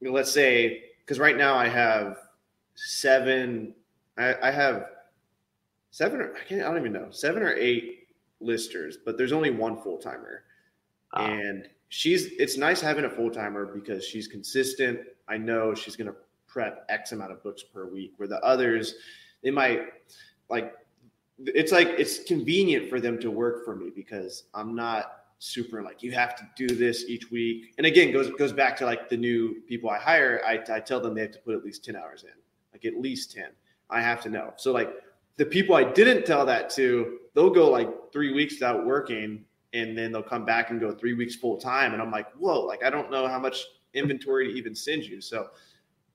you 0.00 0.08
know, 0.08 0.14
let's 0.14 0.32
say 0.32 0.84
because 1.04 1.18
right 1.18 1.36
now 1.36 1.54
I 1.54 1.68
have 1.68 2.18
seven 2.74 3.74
I, 4.16 4.34
I 4.42 4.50
have 4.50 4.86
seven 5.90 6.20
or 6.20 6.34
I 6.36 6.44
can't 6.44 6.62
I 6.62 6.66
don't 6.66 6.78
even 6.78 6.92
know 6.92 7.10
seven 7.10 7.42
or 7.42 7.52
eight 7.54 8.08
listers, 8.40 8.98
but 9.04 9.18
there's 9.18 9.32
only 9.32 9.50
one 9.50 9.80
full 9.80 9.98
timer, 9.98 10.44
Ah. 11.12 11.26
and 11.26 11.68
she's 11.88 12.26
it's 12.38 12.56
nice 12.56 12.80
having 12.80 13.04
a 13.04 13.10
full 13.10 13.30
timer 13.30 13.66
because 13.66 14.04
she's 14.04 14.28
consistent. 14.28 15.00
I 15.28 15.38
know 15.38 15.74
she's 15.74 15.96
gonna 15.96 16.14
prep 16.46 16.84
X 16.88 17.12
amount 17.12 17.32
of 17.32 17.42
books 17.42 17.62
per 17.62 17.86
week, 17.86 18.14
where 18.16 18.28
the 18.28 18.40
others 18.44 18.94
they 19.42 19.50
might 19.50 19.82
like 20.48 20.74
it's 21.38 21.72
like 21.72 21.88
it's 21.88 22.24
convenient 22.24 22.88
for 22.90 23.00
them 23.00 23.18
to 23.20 23.30
work 23.30 23.64
for 23.64 23.76
me 23.76 23.90
because 23.94 24.44
I'm 24.54 24.74
not 24.74 25.24
super 25.38 25.82
like 25.82 26.02
you 26.02 26.10
have 26.12 26.34
to 26.36 26.48
do 26.56 26.74
this 26.74 27.04
each 27.04 27.30
week. 27.30 27.74
And 27.78 27.86
again, 27.86 28.12
goes 28.12 28.30
goes 28.30 28.52
back 28.52 28.76
to 28.78 28.84
like 28.84 29.08
the 29.08 29.16
new 29.16 29.62
people 29.68 29.88
I 29.90 29.98
hire. 29.98 30.42
I, 30.46 30.60
I 30.72 30.80
tell 30.80 31.00
them 31.00 31.14
they 31.14 31.22
have 31.22 31.32
to 31.32 31.38
put 31.38 31.54
at 31.54 31.64
least 31.64 31.84
ten 31.84 31.96
hours 31.96 32.24
in, 32.24 32.30
like 32.72 32.84
at 32.84 33.00
least 33.00 33.32
ten. 33.32 33.50
I 33.90 34.00
have 34.00 34.20
to 34.22 34.30
know. 34.30 34.52
So 34.56 34.72
like 34.72 34.92
the 35.36 35.46
people 35.46 35.74
I 35.74 35.84
didn't 35.84 36.26
tell 36.26 36.44
that 36.46 36.68
to, 36.70 37.18
they'll 37.34 37.50
go 37.50 37.70
like 37.70 37.88
three 38.12 38.32
weeks 38.32 38.54
without 38.54 38.84
working, 38.84 39.44
and 39.72 39.96
then 39.96 40.12
they'll 40.12 40.22
come 40.22 40.44
back 40.44 40.70
and 40.70 40.80
go 40.80 40.92
three 40.92 41.14
weeks 41.14 41.36
full 41.36 41.56
time. 41.56 41.92
And 41.92 42.02
I'm 42.02 42.10
like, 42.10 42.30
whoa, 42.32 42.60
like 42.60 42.84
I 42.84 42.90
don't 42.90 43.10
know 43.10 43.28
how 43.28 43.38
much 43.38 43.64
inventory 43.94 44.48
to 44.48 44.54
even 44.54 44.74
send 44.74 45.04
you. 45.04 45.20
So 45.20 45.48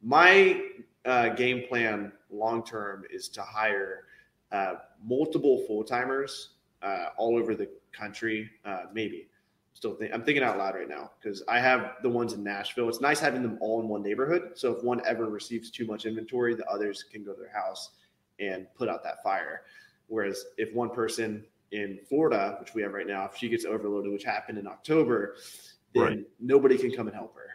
my 0.01 0.61
uh, 1.05 1.29
game 1.29 1.63
plan 1.67 2.11
long 2.29 2.63
term 2.63 3.05
is 3.09 3.29
to 3.29 3.41
hire 3.41 4.05
uh, 4.51 4.75
multiple 5.03 5.63
full 5.65 5.83
timers 5.83 6.49
uh, 6.81 7.07
all 7.17 7.37
over 7.37 7.55
the 7.55 7.69
country. 7.93 8.49
Uh, 8.65 8.83
maybe 8.93 9.27
still 9.75 9.95
think 9.95 10.13
I'm 10.13 10.23
thinking 10.23 10.43
out 10.43 10.57
loud 10.57 10.75
right 10.75 10.87
now 10.87 11.11
because 11.21 11.43
I 11.47 11.59
have 11.59 11.93
the 12.03 12.09
ones 12.09 12.33
in 12.33 12.43
Nashville. 12.43 12.89
It's 12.89 13.01
nice 13.01 13.19
having 13.19 13.41
them 13.41 13.57
all 13.59 13.81
in 13.81 13.87
one 13.87 14.03
neighborhood. 14.03 14.51
So 14.55 14.71
if 14.71 14.83
one 14.83 15.01
ever 15.05 15.25
receives 15.27 15.71
too 15.71 15.85
much 15.87 16.05
inventory, 16.05 16.53
the 16.55 16.65
others 16.67 17.03
can 17.11 17.23
go 17.23 17.33
to 17.33 17.39
their 17.39 17.51
house 17.51 17.91
and 18.39 18.67
put 18.75 18.87
out 18.87 19.03
that 19.03 19.23
fire. 19.23 19.61
Whereas 20.07 20.45
if 20.57 20.73
one 20.73 20.89
person 20.91 21.43
in 21.71 21.99
Florida, 22.07 22.57
which 22.59 22.75
we 22.75 22.81
have 22.83 22.93
right 22.93 23.07
now, 23.07 23.25
if 23.25 23.35
she 23.35 23.49
gets 23.49 23.65
overloaded, 23.65 24.11
which 24.11 24.23
happened 24.23 24.57
in 24.59 24.67
October, 24.67 25.37
then 25.95 26.03
Right. 26.03 26.19
nobody 26.39 26.77
can 26.77 26.91
come 26.95 27.07
and 27.07 27.15
help 27.15 27.35
her. 27.35 27.49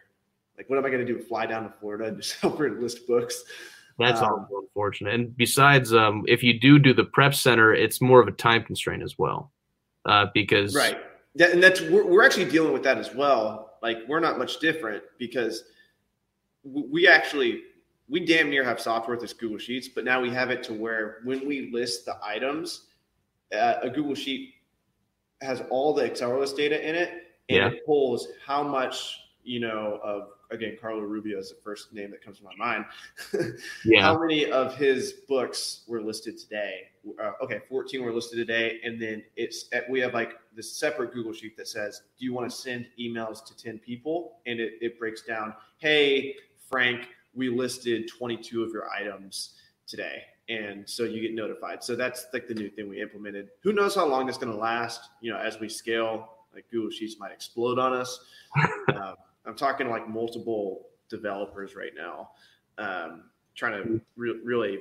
Like, 0.56 0.68
what 0.68 0.76
am 0.78 0.84
I 0.84 0.90
going 0.90 1.06
to 1.06 1.12
do? 1.12 1.20
Fly 1.20 1.46
down 1.46 1.62
to 1.62 1.70
Florida 1.78 2.06
and 2.06 2.16
just 2.20 2.34
help 2.40 2.58
her 2.58 2.68
list 2.80 3.06
books? 3.06 3.44
That's 3.98 4.20
Um, 4.20 4.48
unfortunate. 4.52 5.14
And 5.14 5.36
besides, 5.36 5.92
um, 5.94 6.24
if 6.26 6.42
you 6.42 6.58
do 6.58 6.78
do 6.80 6.92
the 6.94 7.04
prep 7.04 7.34
center, 7.34 7.72
it's 7.74 8.00
more 8.00 8.20
of 8.20 8.26
a 8.28 8.32
time 8.32 8.64
constraint 8.64 9.02
as 9.04 9.16
well, 9.18 9.52
uh, 10.08 10.26
because 10.34 10.74
Right. 10.74 10.98
That, 11.36 11.52
and 11.52 11.62
that's 11.62 11.80
we're, 11.82 12.04
we're 12.04 12.24
actually 12.24 12.50
dealing 12.50 12.72
with 12.72 12.82
that 12.82 12.98
as 12.98 13.14
well. 13.14 13.76
Like 13.82 13.98
we're 14.08 14.20
not 14.20 14.38
much 14.38 14.58
different 14.58 15.04
because 15.18 15.64
we 16.64 17.06
actually 17.06 17.62
we 18.08 18.24
damn 18.24 18.50
near 18.50 18.64
have 18.64 18.80
software 18.80 19.16
with 19.16 19.22
this 19.22 19.34
Google 19.34 19.58
Sheets, 19.58 19.86
but 19.86 20.04
now 20.04 20.20
we 20.20 20.30
have 20.30 20.50
it 20.50 20.62
to 20.64 20.72
where 20.72 21.18
when 21.24 21.46
we 21.46 21.70
list 21.70 22.06
the 22.06 22.16
items, 22.24 22.86
uh, 23.54 23.74
a 23.82 23.90
Google 23.90 24.14
Sheet 24.14 24.54
has 25.42 25.62
all 25.70 25.94
the 25.94 26.08
AccelerList 26.08 26.56
data 26.56 26.88
in 26.88 26.94
it, 26.94 27.10
and 27.48 27.58
Yeah. 27.58 27.68
it 27.68 27.86
pulls 27.86 28.28
how 28.44 28.62
much 28.62 29.20
you 29.44 29.60
know 29.60 30.00
of 30.02 30.30
again 30.50 30.76
Carlo 30.80 31.00
Rubio 31.00 31.38
is 31.38 31.50
the 31.50 31.56
first 31.62 31.92
name 31.92 32.10
that 32.10 32.22
comes 32.22 32.38
to 32.38 32.44
my 32.44 32.54
mind. 32.56 32.84
yeah, 33.84 34.02
How 34.02 34.18
many 34.18 34.50
of 34.50 34.76
his 34.76 35.12
books 35.28 35.82
were 35.86 36.00
listed 36.00 36.38
today? 36.38 36.88
Uh, 37.22 37.32
okay, 37.42 37.60
14 37.68 38.02
were 38.02 38.12
listed 38.12 38.38
today. 38.38 38.80
And 38.84 39.00
then 39.00 39.22
it's 39.36 39.70
we 39.88 40.00
have 40.00 40.14
like 40.14 40.38
this 40.54 40.72
separate 40.72 41.12
Google 41.12 41.32
sheet 41.32 41.56
that 41.56 41.68
says, 41.68 42.02
Do 42.18 42.24
you 42.24 42.32
want 42.32 42.50
to 42.50 42.56
send 42.56 42.86
emails 43.00 43.44
to 43.46 43.56
10 43.56 43.78
people? 43.78 44.38
And 44.46 44.60
it, 44.60 44.74
it 44.80 44.98
breaks 44.98 45.22
down, 45.22 45.54
Hey, 45.78 46.36
Frank, 46.68 47.08
we 47.34 47.48
listed 47.48 48.08
22 48.08 48.62
of 48.62 48.70
your 48.70 48.88
items 48.90 49.54
today. 49.86 50.22
And 50.48 50.88
so 50.88 51.04
you 51.04 51.20
get 51.20 51.34
notified. 51.34 51.84
So 51.84 51.94
that's 51.94 52.26
like 52.32 52.48
the 52.48 52.54
new 52.54 52.70
thing 52.70 52.88
we 52.88 53.02
implemented. 53.02 53.48
Who 53.62 53.72
knows 53.72 53.94
how 53.94 54.06
long 54.06 54.26
that's 54.26 54.38
going 54.38 54.52
to 54.52 54.58
last? 54.58 55.10
You 55.20 55.32
know, 55.32 55.38
as 55.38 55.60
we 55.60 55.68
scale, 55.68 56.26
like 56.54 56.64
Google 56.70 56.90
Sheets 56.90 57.16
might 57.18 57.32
explode 57.32 57.78
on 57.78 57.92
us. 57.92 58.18
uh, 58.94 59.12
I'm 59.48 59.56
talking 59.56 59.88
like 59.88 60.08
multiple 60.08 60.88
developers 61.08 61.74
right 61.74 61.92
now 61.96 62.30
um, 62.76 63.24
trying 63.54 63.82
to 63.82 64.00
re- 64.16 64.40
really 64.44 64.78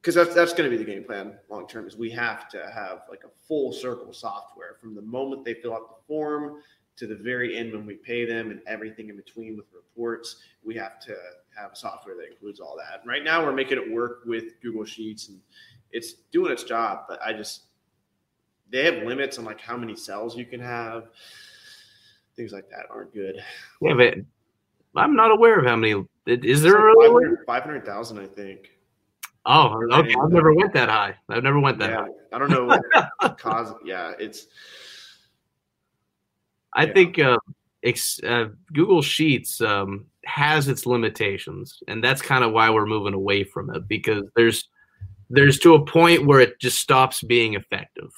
because 0.00 0.14
that's 0.14 0.34
that's 0.34 0.52
going 0.52 0.70
to 0.70 0.76
be 0.76 0.82
the 0.82 0.88
game 0.88 1.04
plan 1.04 1.34
long 1.50 1.66
term 1.66 1.86
is 1.86 1.96
we 1.96 2.10
have 2.10 2.48
to 2.50 2.70
have 2.72 3.02
like 3.10 3.22
a 3.24 3.46
full 3.46 3.72
circle 3.72 4.12
software 4.12 4.76
from 4.80 4.94
the 4.94 5.02
moment 5.02 5.44
they 5.44 5.54
fill 5.54 5.74
out 5.74 5.88
the 5.88 6.06
form 6.06 6.62
to 6.96 7.06
the 7.06 7.16
very 7.16 7.56
end 7.56 7.72
when 7.72 7.84
we 7.84 7.94
pay 7.94 8.24
them 8.24 8.50
and 8.50 8.60
everything 8.66 9.10
in 9.10 9.16
between 9.16 9.54
with 9.56 9.66
reports. 9.74 10.36
We 10.64 10.74
have 10.76 10.98
to 11.00 11.14
have 11.58 11.76
software 11.76 12.16
that 12.16 12.30
includes 12.30 12.58
all 12.58 12.74
that. 12.78 13.06
Right 13.06 13.22
now 13.22 13.44
we're 13.44 13.52
making 13.52 13.78
it 13.78 13.92
work 13.92 14.20
with 14.24 14.60
google 14.62 14.84
sheets 14.84 15.28
and 15.28 15.40
it's 15.90 16.14
doing 16.32 16.52
its 16.52 16.64
job 16.64 17.04
but 17.08 17.20
i 17.24 17.32
just 17.32 17.62
they 18.70 18.84
have 18.84 19.04
limits 19.04 19.38
on 19.38 19.44
like 19.44 19.60
how 19.60 19.76
many 19.76 19.94
cells 19.94 20.36
you 20.36 20.44
can 20.44 20.60
have 20.60 21.08
things 22.36 22.52
like 22.52 22.68
that 22.70 22.86
aren't 22.90 23.12
good 23.12 23.36
yeah, 23.80 23.94
but 23.94 24.14
I'm 24.94 25.14
not 25.14 25.30
aware 25.30 25.58
of 25.58 25.66
how 25.66 25.76
many. 25.76 26.02
Is 26.26 26.62
there 26.62 26.76
really? 26.76 27.06
a 27.06 27.10
limit? 27.12 27.38
500 27.46 27.84
500,000 27.84 28.18
i 28.18 28.26
think 28.26 28.70
Oh, 29.48 29.80
okay. 29.92 30.12
I've 30.20 30.32
never 30.32 30.52
went 30.52 30.72
that 30.72 30.88
high. 30.88 31.14
I've 31.28 31.44
never 31.44 31.60
went 31.60 31.78
that 31.78 31.90
yeah, 31.90 31.96
high. 32.00 32.08
I 32.32 32.38
don't 32.38 32.50
know 32.50 32.64
what 32.64 33.38
cause. 33.38 33.72
Yeah, 33.84 34.12
it's 34.18 34.48
I 36.74 36.86
Yeah. 36.86 36.92
think 36.92 37.18
uh, 37.20 37.38
ex- 37.84 38.20
uh, 38.24 38.46
Google 38.72 39.02
Sheets 39.02 39.60
um, 39.60 40.06
has 40.24 40.66
its 40.66 40.84
limitations, 40.84 41.80
and 41.86 42.02
that's 42.02 42.20
kind 42.20 42.42
of 42.42 42.50
why 42.52 42.70
we're 42.70 42.86
moving 42.86 43.14
away 43.14 43.44
from 43.44 43.72
it 43.72 43.86
because 43.86 44.24
there's 44.34 44.68
there's 45.30 45.60
to 45.60 45.74
a 45.74 45.84
point 45.86 46.26
where 46.26 46.40
it 46.40 46.58
just 46.58 46.78
stops 46.78 47.22
being 47.22 47.54
effective. 47.54 48.10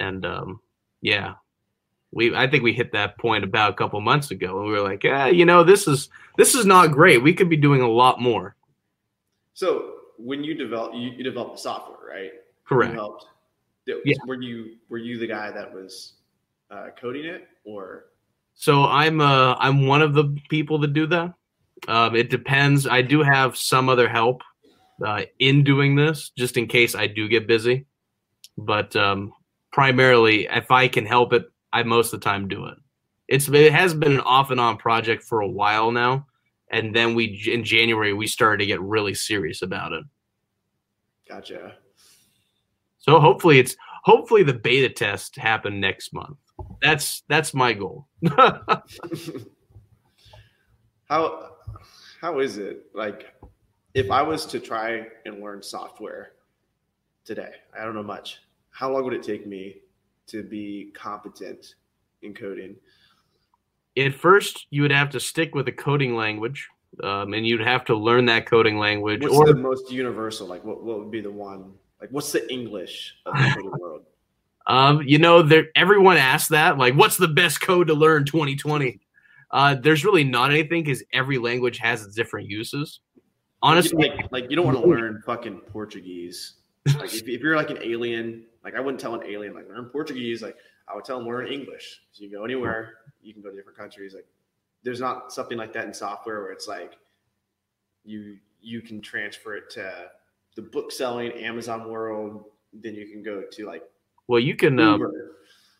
And 0.00 0.26
um, 0.26 0.60
yeah, 1.00 1.32
we 2.12 2.34
I 2.34 2.46
think 2.46 2.62
we 2.62 2.72
hit 2.72 2.92
that 2.92 3.18
point 3.18 3.44
about 3.44 3.72
a 3.72 3.76
couple 3.76 4.00
months 4.00 4.30
ago, 4.30 4.58
and 4.58 4.66
we 4.66 4.72
were 4.72 4.82
like, 4.82 5.02
yeah, 5.02 5.26
you 5.26 5.44
know, 5.44 5.64
this 5.64 5.88
is 5.88 6.08
this 6.36 6.54
is 6.54 6.66
not 6.66 6.92
great. 6.92 7.22
We 7.22 7.34
could 7.34 7.48
be 7.48 7.56
doing 7.56 7.82
a 7.82 7.88
lot 7.88 8.20
more. 8.20 8.56
so 9.54 9.88
when 10.18 10.44
you 10.44 10.54
develop 10.54 10.92
you, 10.94 11.10
you 11.10 11.24
develop 11.24 11.52
the 11.52 11.58
software, 11.58 11.98
right? 12.08 12.30
Correct. 12.64 12.92
You 12.92 12.98
helped. 12.98 13.26
Yeah. 13.86 14.14
Were 14.26 14.40
you 14.40 14.76
were 14.88 14.98
you 14.98 15.18
the 15.18 15.26
guy 15.26 15.50
that 15.50 15.72
was 15.72 16.14
uh, 16.70 16.88
coding 17.00 17.24
it, 17.24 17.48
or 17.64 18.04
So 18.54 18.84
I'm 18.84 19.20
uh 19.20 19.56
I'm 19.58 19.86
one 19.86 20.02
of 20.02 20.14
the 20.14 20.36
people 20.48 20.78
that 20.78 20.92
do 20.92 21.06
that. 21.08 21.34
Um, 21.88 22.14
it 22.14 22.30
depends. 22.30 22.86
I 22.86 23.02
do 23.02 23.22
have 23.22 23.56
some 23.56 23.88
other 23.88 24.08
help 24.08 24.42
uh, 25.04 25.22
in 25.40 25.64
doing 25.64 25.96
this, 25.96 26.30
just 26.36 26.56
in 26.56 26.68
case 26.68 26.94
I 26.94 27.08
do 27.08 27.26
get 27.28 27.48
busy. 27.48 27.86
But 28.56 28.94
um, 28.94 29.32
primarily, 29.72 30.46
if 30.46 30.70
I 30.70 30.86
can 30.86 31.06
help 31.06 31.32
it, 31.32 31.50
I 31.72 31.82
most 31.82 32.12
of 32.12 32.20
the 32.20 32.24
time 32.24 32.48
do 32.48 32.66
it. 32.66 32.78
It's 33.28 33.48
it 33.48 33.72
has 33.72 33.94
been 33.94 34.12
an 34.12 34.20
off 34.20 34.50
and 34.50 34.60
on 34.60 34.76
project 34.76 35.22
for 35.22 35.40
a 35.40 35.48
while 35.48 35.90
now, 35.90 36.26
and 36.70 36.94
then 36.94 37.14
we 37.14 37.42
in 37.46 37.64
January 37.64 38.12
we 38.12 38.26
started 38.26 38.58
to 38.58 38.66
get 38.66 38.80
really 38.80 39.14
serious 39.14 39.62
about 39.62 39.92
it. 39.92 40.04
gotcha? 41.28 41.76
So 42.98 43.18
hopefully 43.18 43.58
it's 43.58 43.76
hopefully 44.04 44.42
the 44.42 44.54
beta 44.54 44.88
test 44.88 45.36
happen 45.36 45.80
next 45.80 46.12
month. 46.12 46.36
That's 46.80 47.22
that's 47.28 47.54
my 47.54 47.72
goal. 47.72 48.08
how 51.08 51.50
how 52.20 52.38
is 52.38 52.58
it 52.58 52.86
like 52.94 53.34
if 53.94 54.10
I 54.10 54.22
was 54.22 54.46
to 54.46 54.60
try 54.60 55.06
and 55.24 55.40
learn 55.42 55.62
software 55.62 56.32
today? 57.24 57.52
I 57.78 57.84
don't 57.84 57.94
know 57.94 58.02
much. 58.02 58.40
How 58.70 58.92
long 58.92 59.04
would 59.04 59.14
it 59.14 59.22
take 59.22 59.46
me 59.46 59.81
to 60.28 60.42
be 60.42 60.92
competent 60.94 61.74
in 62.22 62.34
coding? 62.34 62.76
at 63.96 64.14
first 64.14 64.66
you 64.70 64.82
would 64.82 64.90
have 64.90 65.10
to 65.10 65.20
stick 65.20 65.54
with 65.54 65.68
a 65.68 65.72
coding 65.72 66.16
language 66.16 66.68
um, 67.02 67.34
and 67.34 67.46
you'd 67.46 67.60
have 67.60 67.84
to 67.84 67.96
learn 67.96 68.26
that 68.26 68.46
coding 68.46 68.78
language 68.78 69.22
What's 69.22 69.34
or 69.34 69.46
the 69.46 69.54
most 69.54 69.90
universal? 69.90 70.46
Like, 70.46 70.62
what, 70.62 70.82
what 70.82 70.98
would 70.98 71.10
be 71.10 71.22
the 71.22 71.30
one? 71.30 71.72
Like, 72.00 72.10
what's 72.10 72.32
the 72.32 72.52
English 72.52 73.14
of 73.24 73.34
the 73.34 73.50
coding 73.54 73.70
world? 73.80 74.02
um, 74.66 75.02
you 75.02 75.18
know 75.18 75.42
there 75.42 75.66
everyone 75.74 76.16
asks 76.16 76.48
that 76.50 76.78
like 76.78 76.94
what's 76.94 77.16
the 77.16 77.26
best 77.26 77.60
code 77.60 77.88
to 77.88 77.94
learn 77.94 78.24
2020 78.24 79.00
uh, 79.50 79.74
there's 79.74 80.04
really 80.04 80.22
not 80.22 80.52
anything 80.52 80.84
because 80.84 81.02
every 81.12 81.36
language 81.36 81.78
has 81.78 82.04
its 82.04 82.14
different 82.14 82.48
uses 82.48 83.00
honestly 83.60 84.08
like, 84.08 84.30
like 84.30 84.50
you 84.50 84.56
don't 84.56 84.66
want 84.66 84.78
to 84.78 84.86
learn 84.88 85.20
fucking 85.26 85.60
Portuguese. 85.72 86.54
Like, 86.86 87.14
if, 87.14 87.28
if 87.28 87.40
you're 87.40 87.56
like 87.56 87.70
an 87.70 87.78
alien, 87.82 88.44
like 88.64 88.74
I 88.74 88.80
wouldn't 88.80 89.00
tell 89.00 89.14
an 89.14 89.26
alien 89.26 89.54
like 89.54 89.68
learn 89.68 89.86
Portuguese. 89.86 90.42
Like, 90.42 90.56
I 90.88 90.94
would 90.94 91.04
tell 91.04 91.18
them 91.18 91.28
learn 91.28 91.46
English. 91.46 92.00
So 92.12 92.24
you 92.24 92.30
go 92.30 92.44
anywhere, 92.44 92.94
you 93.22 93.32
can 93.32 93.42
go 93.42 93.50
to 93.50 93.56
different 93.56 93.78
countries. 93.78 94.14
Like, 94.14 94.26
there's 94.82 95.00
not 95.00 95.32
something 95.32 95.58
like 95.58 95.72
that 95.74 95.86
in 95.86 95.94
software 95.94 96.42
where 96.42 96.52
it's 96.52 96.68
like 96.68 96.94
you 98.04 98.36
you 98.60 98.80
can 98.80 99.00
transfer 99.00 99.54
it 99.54 99.70
to 99.70 99.92
the 100.56 100.62
book 100.62 100.92
selling 100.92 101.32
Amazon 101.32 101.88
world. 101.90 102.44
Then 102.72 102.94
you 102.94 103.06
can 103.08 103.22
go 103.22 103.42
to 103.50 103.66
like 103.66 103.82
well 104.28 104.40
you 104.40 104.56
can 104.56 104.78
um, 104.80 105.06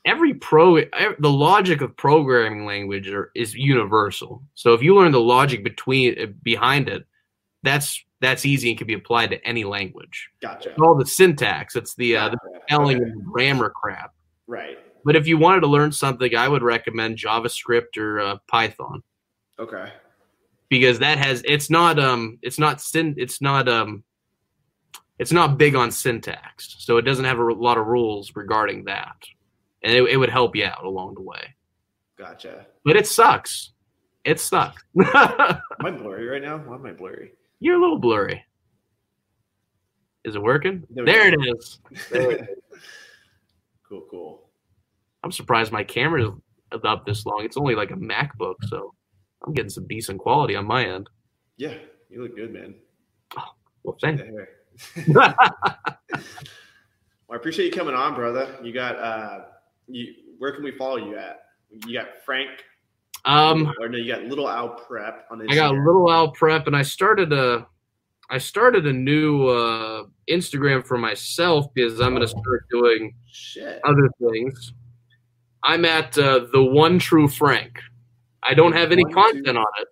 every 0.05 0.35
pro 0.35 0.77
the 0.77 1.31
logic 1.31 1.81
of 1.81 1.97
programming 1.97 2.67
language 2.67 3.09
are, 3.09 3.31
is 3.35 3.55
universal 3.55 4.43
so 4.55 4.75
if 4.75 4.83
you 4.83 4.95
learn 4.95 5.13
the 5.13 5.21
logic 5.21 5.63
between 5.65 6.21
uh, 6.21 6.27
behind 6.43 6.89
it 6.89 7.07
that's 7.63 8.03
that's 8.21 8.45
easy 8.47 8.69
and 8.71 8.79
can 8.79 8.87
be 8.87 8.95
applied 8.95 9.31
to 9.31 9.45
any 9.47 9.65
language 9.65 10.29
Gotcha. 10.41 10.71
It's 10.71 10.81
all 10.81 10.95
the 10.95 11.07
syntax 11.07 11.77
it's 11.77 11.95
the 11.97 12.17
uh, 12.17 12.29
the 12.31 12.39
spelling 12.67 12.97
Okay. 12.99 13.11
and 13.11 13.25
grammar 13.25 13.71
crap 13.71 14.13
Right. 14.47 14.79
But 15.05 15.17
if 15.17 15.27
you 15.27 15.37
wanted 15.39 15.63
to 15.63 15.67
learn 15.67 15.91
something, 15.93 16.37
I 16.37 16.47
would 16.49 16.63
recommend 16.63 17.17
JavaScript 17.19 17.97
or 17.97 18.21
uh, 18.21 18.37
Python 18.49 19.03
Okay. 19.59 19.91
because 20.69 20.99
that 21.01 21.19
has 21.19 21.43
it's 21.45 21.71
not 21.71 21.99
um 21.99 22.39
it's 22.43 22.59
not 22.59 22.81
syn 22.81 23.15
it's 23.17 23.41
not 23.41 23.69
um 23.69 24.05
it's 25.19 25.33
not 25.33 25.57
big 25.59 25.75
on 25.77 25.91
syntax, 25.93 26.75
so 26.81 26.97
it 26.97 27.03
doesn't 27.03 27.25
have 27.25 27.39
a 27.39 27.45
lot 27.53 27.79
of 27.79 27.87
rules 27.87 28.33
regarding 28.35 28.85
that, 28.85 29.15
and 29.85 29.93
it, 29.93 30.03
it 30.05 30.17
would 30.17 30.31
help 30.31 30.57
you 30.57 30.65
out 30.65 30.83
along 30.85 31.15
the 31.15 31.23
way. 31.23 31.55
Gotcha. 32.19 32.67
But 32.85 32.97
it 32.97 33.07
sucks. 33.07 33.73
It 34.25 34.41
sucks. 34.41 34.83
Am 34.99 35.61
I 35.81 35.91
blurry 35.93 36.27
right 36.27 36.43
now? 36.43 36.59
Why 36.59 36.75
am 36.77 36.87
I 36.87 36.93
blurry? 36.93 37.33
You're 37.63 37.77
a 37.77 37.81
little 37.81 38.01
blurry. 38.01 38.45
Is 40.25 40.35
it 40.35 40.43
working? 40.43 40.85
There 40.91 41.05
There 41.05 41.29
it 41.29 41.39
is. 41.57 41.79
There 42.11 42.33
it 42.33 42.65
cool, 43.89 44.03
cool. 44.11 44.49
I'm 45.23 45.31
surprised 45.31 45.71
my 45.71 45.85
camera's 45.85 46.33
up 46.73 47.07
this 47.07 47.25
long. 47.25 47.45
It's 47.45 47.57
only 47.57 47.77
like 47.77 47.93
a 47.93 47.95
MacBook, 47.95 48.57
so 48.69 48.93
I'm 49.47 49.53
getting 49.53 49.71
some 49.71 49.87
decent 49.87 50.19
quality 50.19 50.57
on 50.57 50.67
my 50.67 50.85
end. 50.85 51.09
Yeah, 51.57 51.75
You 52.11 52.23
look 52.23 52.35
good, 52.35 52.53
man. 52.53 52.75
Well, 53.85 53.97
The 54.01 54.17
thank 54.17 54.21
hair. 54.21 55.35
Well, 57.29 57.39
I 57.39 57.41
appreciate 57.41 57.67
you 57.67 57.73
coming 57.73 57.95
on, 57.95 58.17
brother. 58.17 58.59
You 58.63 58.75
got 58.75 58.97
uh, 58.97 59.45
you. 59.87 60.13
Where 60.39 60.53
can 60.53 60.65
we 60.65 60.73
follow 60.73 60.97
you 60.97 61.17
at? 61.17 61.45
You 61.87 61.99
got 61.99 62.09
Frank, 62.27 62.51
um, 63.25 63.73
or 63.81 63.89
no? 63.89 63.97
You 63.99 64.13
got 64.15 64.25
Little 64.25 64.47
Owl 64.47 64.71
Prep 64.71 65.27
on 65.31 65.39
Instagram. 65.41 65.51
I 65.53 65.55
got. 65.55 65.75
Little 65.75 66.09
Owl 66.11 66.31
Prep, 66.33 66.67
and 66.67 66.77
I 66.77 66.83
started 66.83 67.33
a, 67.33 67.67
I 68.31 68.39
started 68.39 68.87
a 68.87 68.93
new 68.93 69.47
uh, 69.49 70.05
Instagram 70.29 70.87
for 70.87 70.99
myself 70.99 71.67
because 71.75 72.01
I'm 72.01 72.11
going 72.15 72.23
to 72.23 72.29
start 72.29 72.65
doing 72.71 73.15
Shit. 73.31 73.81
other 73.85 74.09
things. 74.21 74.73
I'm 75.63 75.85
at 75.85 76.17
uh, 76.19 76.47
the 76.53 76.63
one 76.63 76.99
true 76.99 77.29
Frank. 77.29 77.79
I 78.43 78.55
don't 78.55 78.73
have 78.73 78.91
any 78.91 79.05
One, 79.05 79.13
content 79.15 79.47
two- 79.47 79.57
on 79.57 79.67
it. 79.81 79.89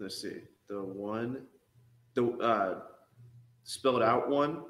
Let's 0.00 0.20
see. 0.20 0.40
The 0.68 0.82
one, 0.82 1.42
the 2.14 2.26
uh, 2.38 2.80
spelled 3.62 4.02
out 4.02 4.28
one, 4.28 4.62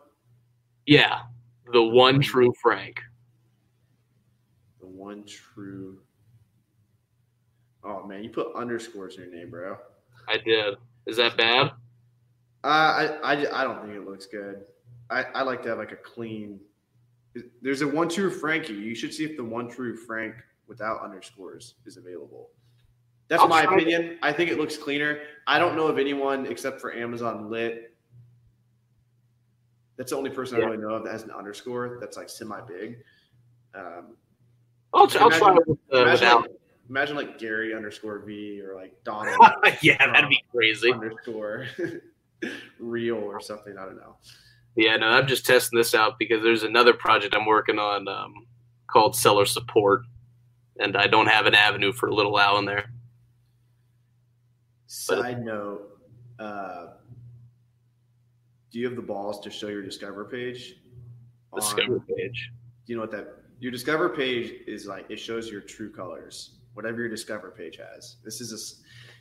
Yeah, 0.84 1.20
the 1.72 1.82
one 1.82 2.20
true 2.20 2.52
Frank. 2.60 3.00
the 4.80 4.86
one 4.88 5.24
true. 5.24 6.00
Oh 7.84 8.04
man, 8.06 8.22
you 8.22 8.30
put 8.30 8.54
underscores 8.54 9.16
in 9.16 9.24
your 9.24 9.34
name, 9.34 9.50
bro. 9.50 9.76
I 10.28 10.38
did. 10.38 10.76
Is 11.06 11.16
that 11.16 11.36
bad? 11.36 11.72
Uh, 12.64 12.66
I, 12.66 13.34
I, 13.34 13.60
I 13.60 13.64
don't 13.64 13.82
think 13.82 13.96
it 13.96 14.06
looks 14.08 14.26
good. 14.26 14.62
I, 15.10 15.24
I 15.34 15.42
like 15.42 15.62
to 15.64 15.70
have 15.70 15.78
like 15.78 15.90
a 15.92 15.96
clean. 15.96 16.60
There's 17.60 17.82
a 17.82 17.88
one 17.88 18.08
true 18.08 18.30
Frankie. 18.30 18.74
You 18.74 18.94
should 18.94 19.12
see 19.12 19.24
if 19.24 19.36
the 19.36 19.42
one 19.44 19.68
true 19.68 19.96
Frank 19.96 20.36
without 20.68 21.02
underscores 21.02 21.74
is 21.86 21.96
available. 21.96 22.50
That's 23.28 23.42
I'll 23.42 23.48
my 23.48 23.64
try 23.64 23.74
it. 23.74 23.82
opinion. 23.82 24.18
I 24.22 24.32
think 24.32 24.50
it 24.50 24.58
looks 24.58 24.76
cleaner. 24.76 25.18
I 25.46 25.58
don't 25.58 25.74
know 25.74 25.88
of 25.88 25.98
anyone 25.98 26.46
except 26.46 26.80
for 26.80 26.92
Amazon 26.94 27.50
Lit. 27.50 27.94
That's 29.96 30.10
the 30.10 30.16
only 30.16 30.30
person 30.30 30.58
Yeah. 30.58 30.64
I 30.64 30.68
really 30.68 30.82
know 30.82 30.90
of 30.94 31.04
that 31.04 31.10
has 31.12 31.22
an 31.24 31.30
underscore 31.30 31.98
that's 32.00 32.16
like 32.16 32.28
semi 32.28 32.60
big. 32.62 32.98
Um, 33.74 34.16
I'll, 34.94 35.02
I'll 35.02 35.08
try 35.08 35.26
Imagine- 35.26 35.56
it 35.58 35.68
with, 35.68 35.78
uh, 35.92 36.10
without. 36.12 36.40
like, 36.42 36.50
imagine 36.88 37.16
like 37.16 37.38
Gary 37.38 37.74
underscore 37.74 38.18
V 38.20 38.60
or 38.60 38.74
like 38.74 38.92
Donald 39.04 39.36
yeah, 39.82 39.98
that'd 39.98 40.28
be 40.28 40.42
crazy. 40.54 40.92
underscore 40.92 41.66
real 42.78 43.16
or 43.16 43.40
something. 43.40 43.76
I 43.78 43.84
don't 43.84 43.96
know. 43.96 44.16
Yeah, 44.76 44.96
no, 44.96 45.06
I'm 45.06 45.26
just 45.26 45.44
testing 45.46 45.76
this 45.78 45.94
out 45.94 46.18
because 46.18 46.42
there's 46.42 46.62
another 46.62 46.94
project 46.94 47.34
I'm 47.34 47.44
working 47.46 47.78
on 47.78 48.08
um, 48.08 48.46
called 48.90 49.14
Seller 49.14 49.44
Support, 49.44 50.02
and 50.78 50.96
I 50.96 51.06
don't 51.06 51.26
have 51.28 51.46
an 51.46 51.54
avenue 51.54 51.92
for 51.92 52.08
a 52.08 52.14
Little 52.14 52.36
Owl 52.36 52.58
in 52.58 52.64
there. 52.64 52.90
Side 54.86 55.44
note, 55.44 55.98
uh, 56.38 56.86
do 58.70 58.78
you 58.78 58.86
have 58.86 58.96
the 58.96 59.02
balls 59.02 59.40
to 59.40 59.50
show 59.50 59.68
your 59.68 59.82
Discover 59.82 60.26
page? 60.26 60.76
on- 61.52 61.60
Discover 61.60 62.00
page. 62.00 62.50
Do 62.86 62.92
you 62.92 62.96
know 62.96 63.02
what 63.02 63.10
that 63.12 63.28
your 63.60 63.70
Discover 63.72 64.10
page 64.10 64.52
is 64.66 64.86
like? 64.86 65.06
It 65.10 65.18
shows 65.20 65.50
your 65.50 65.60
true 65.60 65.92
colors, 65.92 66.56
whatever 66.74 67.00
your 67.00 67.08
Discover 67.08 67.50
page 67.52 67.78
has. 67.78 68.16
This 68.24 68.40
is 68.40 68.52
a 68.52 68.58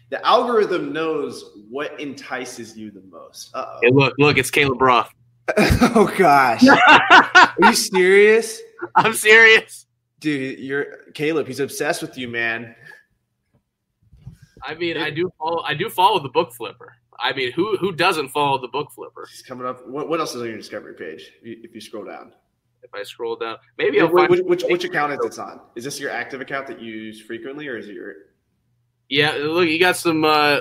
the 0.09 0.25
algorithm 0.25 0.91
knows 0.91 1.51
what 1.69 1.97
entices 2.01 2.77
you 2.77 2.91
the 2.91 3.01
most. 3.09 3.51
Uh 3.53 3.79
Hey, 3.81 3.91
look, 3.91 4.13
look, 4.17 4.37
it's 4.37 4.51
Caleb 4.51 4.81
Roth. 4.81 5.13
oh 5.57 6.13
gosh, 6.17 6.63
are 6.67 7.53
you 7.59 7.73
serious, 7.73 8.61
I'm 8.95 9.13
serious. 9.13 9.85
dude? 10.19 10.59
You're 10.59 11.11
Caleb. 11.13 11.47
He's 11.47 11.59
obsessed 11.59 12.01
with 12.01 12.17
you, 12.17 12.27
man. 12.27 12.75
I 14.63 14.75
mean, 14.75 14.97
I 14.97 15.09
do 15.09 15.31
follow. 15.37 15.61
I 15.63 15.73
do 15.73 15.89
follow 15.89 16.19
the 16.19 16.29
book 16.29 16.53
flipper. 16.53 16.93
I 17.19 17.33
mean, 17.33 17.51
who 17.51 17.77
who 17.77 17.91
doesn't 17.91 18.29
follow 18.29 18.59
the 18.59 18.67
book 18.67 18.91
flipper? 18.91 19.27
He's 19.29 19.41
coming 19.41 19.65
up. 19.65 19.87
What, 19.87 20.07
what 20.09 20.19
else 20.19 20.35
is 20.35 20.41
on 20.41 20.47
your 20.47 20.57
Discovery 20.57 20.93
page? 20.93 21.31
If 21.41 21.73
you 21.73 21.81
scroll 21.81 22.05
down, 22.05 22.33
If 22.83 22.93
I 22.93 23.03
scroll 23.03 23.35
down, 23.35 23.57
maybe 23.77 23.99
I'll 24.01 24.11
which, 24.11 24.27
find. 24.29 24.45
which, 24.49 24.63
which 24.63 24.83
account 24.83 25.13
is 25.13 25.19
this 25.19 25.37
on? 25.37 25.61
Is 25.75 25.83
this 25.83 25.99
your 25.99 26.09
active 26.09 26.41
account 26.41 26.67
that 26.67 26.81
you 26.81 26.91
use 26.93 27.21
frequently, 27.21 27.67
or 27.67 27.77
is 27.77 27.87
it 27.87 27.93
your 27.93 28.13
Yeah, 29.09 29.31
look, 29.33 29.67
you 29.67 29.79
got 29.79 29.97
some. 29.97 30.23
Uh, 30.25 30.59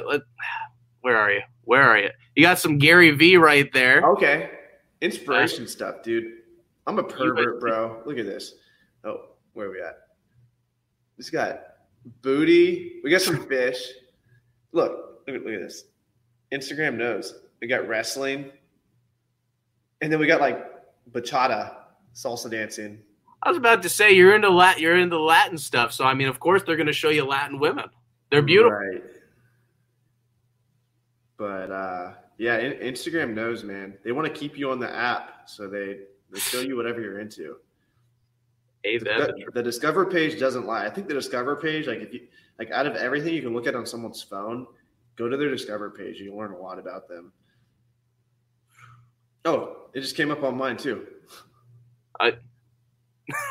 where 1.01 1.17
are 1.17 1.33
you? 1.33 1.41
Where 1.65 1.83
are 1.83 1.99
you? 1.99 2.11
You 2.37 2.43
got 2.43 2.59
some 2.59 2.79
Gary 2.79 3.11
V 3.13 3.37
right 3.37 3.73
there. 3.73 4.03
Okay. 4.13 4.51
Inspiration 5.01 5.67
stuff, 5.67 6.03
dude. 6.03 6.25
I'm 6.87 6.99
a 6.99 7.03
pervert, 7.03 7.61
bro. 7.61 8.03
Look 8.05 8.19
at 8.19 8.27
this. 8.27 8.55
Oh, 9.05 9.31
where 9.55 9.69
are 9.69 9.71
we 9.71 9.81
at? 9.81 9.97
This 11.17 11.31
got 11.31 11.61
booty. 12.23 13.01
We 13.03 13.11
got 13.11 13.23
some 13.23 13.47
fish. 13.49 13.83
Look, 14.73 15.23
look 15.27 15.37
at, 15.37 15.43
look 15.45 15.55
at 15.55 15.61
this. 15.61 15.85
Instagram 16.53 16.97
knows. 16.97 17.35
We 17.61 17.69
got 17.69 17.87
wrestling. 17.89 18.51
And 20.01 20.13
then 20.13 20.19
we 20.19 20.27
got 20.27 20.41
like 20.41 20.59
bachata, 21.13 21.77
salsa 22.15 22.51
dancing. 22.51 23.01
I 23.43 23.49
was 23.49 23.59
about 23.59 23.82
to 23.82 23.89
say 23.89 24.12
you're 24.12 24.35
into 24.35 24.51
Latin. 24.51 24.82
You're 24.82 24.99
into 24.99 25.19
Latin 25.19 25.57
stuff, 25.57 25.93
so 25.93 26.05
I 26.05 26.15
mean, 26.15 26.28
of 26.28 26.41
course, 26.41 26.62
they're 26.62 26.77
going 26.77 26.87
to 26.87 26.93
show 26.93 27.09
you 27.11 27.24
Latin 27.24 27.59
women. 27.59 27.87
They're 28.31 28.43
beautiful. 28.43 28.73
Right. 28.73 29.03
But 31.37 31.70
uh 31.70 32.12
yeah, 32.39 32.59
in- 32.59 32.95
Instagram 32.95 33.35
knows, 33.35 33.65
man. 33.65 33.99
They 34.05 34.12
want 34.12 34.27
to 34.27 34.32
keep 34.32 34.59
you 34.59 34.70
on 34.70 34.78
the 34.78 34.95
app, 34.95 35.43
so 35.49 35.69
they 35.69 36.01
they 36.31 36.39
show 36.39 36.61
you 36.61 36.77
whatever 36.77 37.01
you're 37.01 37.20
into. 37.20 37.57
Hey, 38.82 38.97
the, 38.97 39.35
the 39.53 39.62
discover 39.62 40.07
page 40.07 40.39
doesn't 40.39 40.65
lie. 40.65 40.87
I 40.87 40.91
think 40.91 41.07
the 41.07 41.12
discover 41.12 41.57
page, 41.57 41.87
like 41.87 41.99
if 41.99 42.15
you 42.15 42.20
like 42.59 42.70
out 42.70 42.87
of 42.87 42.95
everything 42.97 43.35
you 43.35 43.43
can 43.43 43.53
look 43.53 43.66
at 43.66 43.74
on 43.74 43.85
someone's 43.85 44.23
phone, 44.23 44.66
go 45.16 45.28
to 45.28 45.37
their 45.37 45.51
discover 45.51 45.91
page. 45.91 46.19
You'll 46.19 46.39
learn 46.39 46.53
a 46.53 46.59
lot 46.59 46.78
about 46.78 47.09
them. 47.09 47.32
Oh, 49.45 49.89
it 49.95 50.01
just 50.01 50.16
came 50.16 50.31
up 50.31 50.43
on 50.43 50.57
mine 50.57 50.77
too. 50.77 51.07
I- 52.21 52.39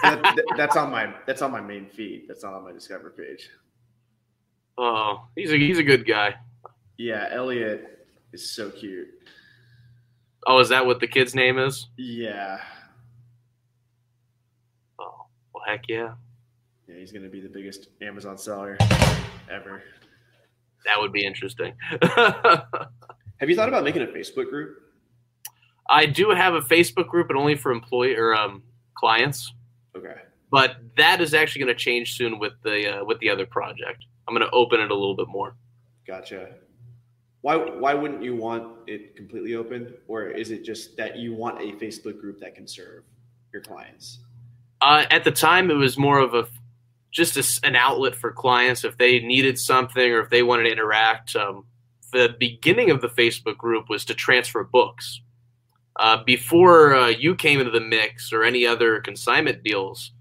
That- 0.04 0.22
that- 0.24 0.46
that's 0.58 0.76
on 0.78 0.92
my 0.92 1.14
that's 1.26 1.42
on 1.42 1.52
my 1.52 1.62
main 1.62 1.88
feed. 1.88 2.26
That's 2.28 2.44
not 2.44 2.54
on 2.54 2.64
my 2.64 2.72
discover 2.72 3.10
page. 3.12 3.50
oh, 4.78 5.26
he's 5.36 5.52
a 5.52 5.58
he's 5.58 5.78
a 5.80 5.84
good 5.84 6.06
guy. 6.08 6.36
Yeah, 6.98 7.28
Elliot 7.32 8.06
is 8.34 8.52
so 8.52 8.70
cute. 8.72 9.08
Oh, 10.46 10.60
is 10.60 10.70
that 10.70 10.86
what 10.86 11.00
the 11.00 11.08
kid's 11.08 11.34
name 11.36 11.58
is? 11.60 11.88
Yeah, 11.98 12.60
Oh, 15.00 15.26
well, 15.54 15.64
heck 15.66 15.84
yeah, 15.88 16.14
yeah, 16.88 16.96
he's 16.96 17.12
gonna 17.12 17.30
be 17.30 17.40
the 17.42 17.50
biggest 17.50 17.88
Amazon 18.02 18.38
seller 18.38 18.78
ever. 19.50 19.84
that 20.86 21.00
would 21.00 21.12
be 21.14 21.26
interesting. 21.26 21.74
Have 22.02 23.50
you 23.50 23.56
thought 23.56 23.70
about 23.70 23.84
making 23.86 24.02
a 24.02 24.08
Facebook 24.08 24.50
group? 24.50 24.78
I 25.90 26.06
do 26.06 26.30
have 26.30 26.54
a 26.54 26.62
Facebook 26.62 27.08
group, 27.08 27.28
but 27.28 27.36
only 27.36 27.56
for 27.56 27.72
employee 27.72 28.16
or 28.16 28.36
um, 28.36 28.64
clients. 28.96 29.54
Okay. 29.96 30.16
But 30.52 30.78
that 30.98 31.22
is 31.22 31.34
actually 31.34 31.64
going 31.64 31.76
to 31.76 31.80
change 31.80 32.16
soon 32.16 32.40
with 32.40 32.54
the 32.64 33.00
uh, 33.00 33.06
with 33.06 33.20
the 33.20 33.30
other 33.30 33.46
project. 33.46 34.06
I'm 34.28 34.36
going 34.36 34.48
to 34.48 34.54
open 34.54 34.80
it 34.80 34.92
a 34.92 34.96
little 34.96 35.16
bit 35.16 35.28
more. 35.28 35.56
Gotcha. 36.06 36.56
Why 37.42 37.56
why 37.56 37.94
wouldn't 37.94 38.22
you 38.22 38.36
want 38.36 38.78
it 38.88 39.16
completely 39.16 39.56
open, 39.56 39.94
or 40.08 40.28
is 40.28 40.52
it 40.52 40.64
just 40.64 40.98
that 40.98 41.18
you 41.18 41.34
want 41.34 41.60
a 41.62 41.74
Facebook 41.84 42.20
group 42.20 42.40
that 42.40 42.56
can 42.56 42.68
serve 42.68 43.04
your 43.54 43.62
clients? 43.62 44.20
Uh, 44.82 45.06
at 45.10 45.24
the 45.24 45.32
time, 45.32 45.72
it 45.72 45.76
was 45.76 45.98
more 45.98 46.20
of 46.20 46.34
a 46.34 46.48
just 47.12 47.38
a 47.38 47.68
an 47.68 47.76
outlet 47.76 48.16
for 48.16 48.32
clients 48.32 48.84
if 48.84 48.98
they 48.98 49.20
needed 49.20 49.58
something 49.58 50.12
or 50.12 50.20
if 50.20 50.30
they 50.30 50.44
wanted 50.44 50.64
to 50.64 50.72
interact. 50.72 51.36
Um, 51.36 51.66
the 52.12 52.36
beginning 52.40 52.90
of 52.90 53.02
the 53.02 53.08
Facebook 53.08 53.58
group 53.58 53.90
was 53.90 54.04
to 54.06 54.14
transfer 54.14 54.64
books. 54.64 55.22
Uh, 56.00 56.24
before 56.26 56.96
uh, 56.96 57.08
you 57.08 57.36
came 57.36 57.60
into 57.60 57.72
the 57.72 57.82
mix 57.82 58.32
or 58.32 58.44
any 58.44 58.66
other 58.66 59.02
consignment 59.02 59.62
deals, 59.64 60.12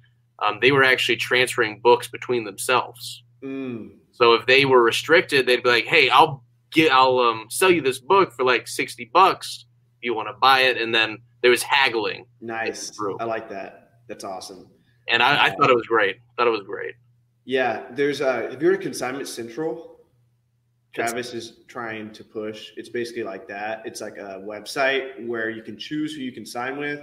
um, 0.45 0.59
they 0.61 0.73
were 0.73 0.83
actually 0.85 1.17
transferring 1.17 1.81
books 1.81 2.09
between 2.09 2.45
themselves. 2.45 3.23
Mm, 3.45 3.91
So 4.11 4.35
if 4.35 4.45
they 4.47 4.65
were 4.65 4.83
restricted, 4.83 5.47
they'd 5.47 5.63
be 5.63 5.69
like, 5.69 5.87
"Hey, 5.87 6.11
I'll 6.11 6.43
get, 6.73 6.91
I'll 6.93 7.19
um, 7.21 7.47
sell 7.49 7.71
you 7.71 7.81
this 7.81 8.01
book 8.01 8.33
for 8.33 8.45
like 8.45 8.67
sixty 8.67 9.09
bucks 9.13 9.67
if 10.01 10.05
you 10.07 10.15
want 10.15 10.29
to 10.29 10.35
buy 10.41 10.61
it." 10.63 10.77
And 10.83 10.93
then 10.93 11.19
there 11.43 11.51
was 11.53 11.63
haggling, 11.63 12.27
nice. 12.41 12.91
I 13.21 13.25
like 13.25 13.49
that. 13.51 13.91
That's 14.09 14.25
awesome. 14.25 14.67
and 15.09 15.23
I, 15.23 15.47
I 15.47 15.51
thought 15.51 15.71
it 15.71 15.77
was 15.77 15.87
great. 15.87 16.17
Thought 16.37 16.49
it 16.49 16.51
was 16.51 16.63
great. 16.67 16.95
Yeah, 17.45 17.85
there's 17.93 18.21
uh 18.21 18.49
if 18.53 18.61
you're 18.61 18.75
a 18.75 18.79
consignment 18.79 19.29
central, 19.29 19.98
Travis 20.95 21.35
is 21.35 21.61
trying 21.69 22.13
to 22.13 22.25
push. 22.25 22.73
It's 22.77 22.89
basically 22.89 23.23
like 23.23 23.47
that. 23.49 23.83
It's 23.85 24.01
like 24.01 24.17
a 24.17 24.43
website 24.45 25.25
where 25.27 25.51
you 25.51 25.63
can 25.63 25.77
choose 25.79 26.15
who 26.15 26.23
you 26.23 26.33
can 26.33 26.47
sign 26.47 26.77
with, 26.79 27.01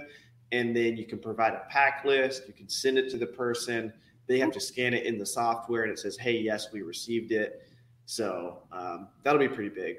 and 0.52 0.76
then 0.76 0.96
you 0.96 1.06
can 1.06 1.18
provide 1.18 1.54
a 1.54 1.62
pack 1.70 2.04
list. 2.04 2.42
You 2.46 2.52
can 2.52 2.68
send 2.68 2.98
it 2.98 3.10
to 3.10 3.16
the 3.16 3.26
person. 3.26 3.92
They 4.26 4.38
have 4.40 4.50
to 4.52 4.60
scan 4.60 4.92
it 4.92 5.06
in 5.06 5.18
the 5.18 5.26
software, 5.26 5.84
and 5.84 5.92
it 5.92 5.98
says, 5.98 6.16
"Hey, 6.16 6.36
yes, 6.38 6.72
we 6.72 6.82
received 6.82 7.30
it." 7.32 7.62
So 8.06 8.62
um, 8.72 9.08
that'll 9.22 9.38
be 9.38 9.48
pretty 9.48 9.70
big. 9.70 9.98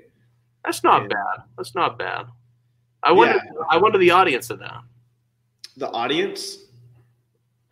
That's 0.65 0.83
not 0.83 1.03
Yeah. 1.03 1.07
bad. 1.07 1.43
That's 1.57 1.73
not 1.75 1.97
bad. 1.97 2.27
I 3.03 3.11
wonder. 3.13 3.35
Yeah. 3.35 3.51
I 3.69 3.77
wonder 3.77 3.97
the 3.97 4.11
audience 4.11 4.49
of 4.49 4.59
that. 4.59 4.81
The 5.77 5.89
audience, 5.91 6.65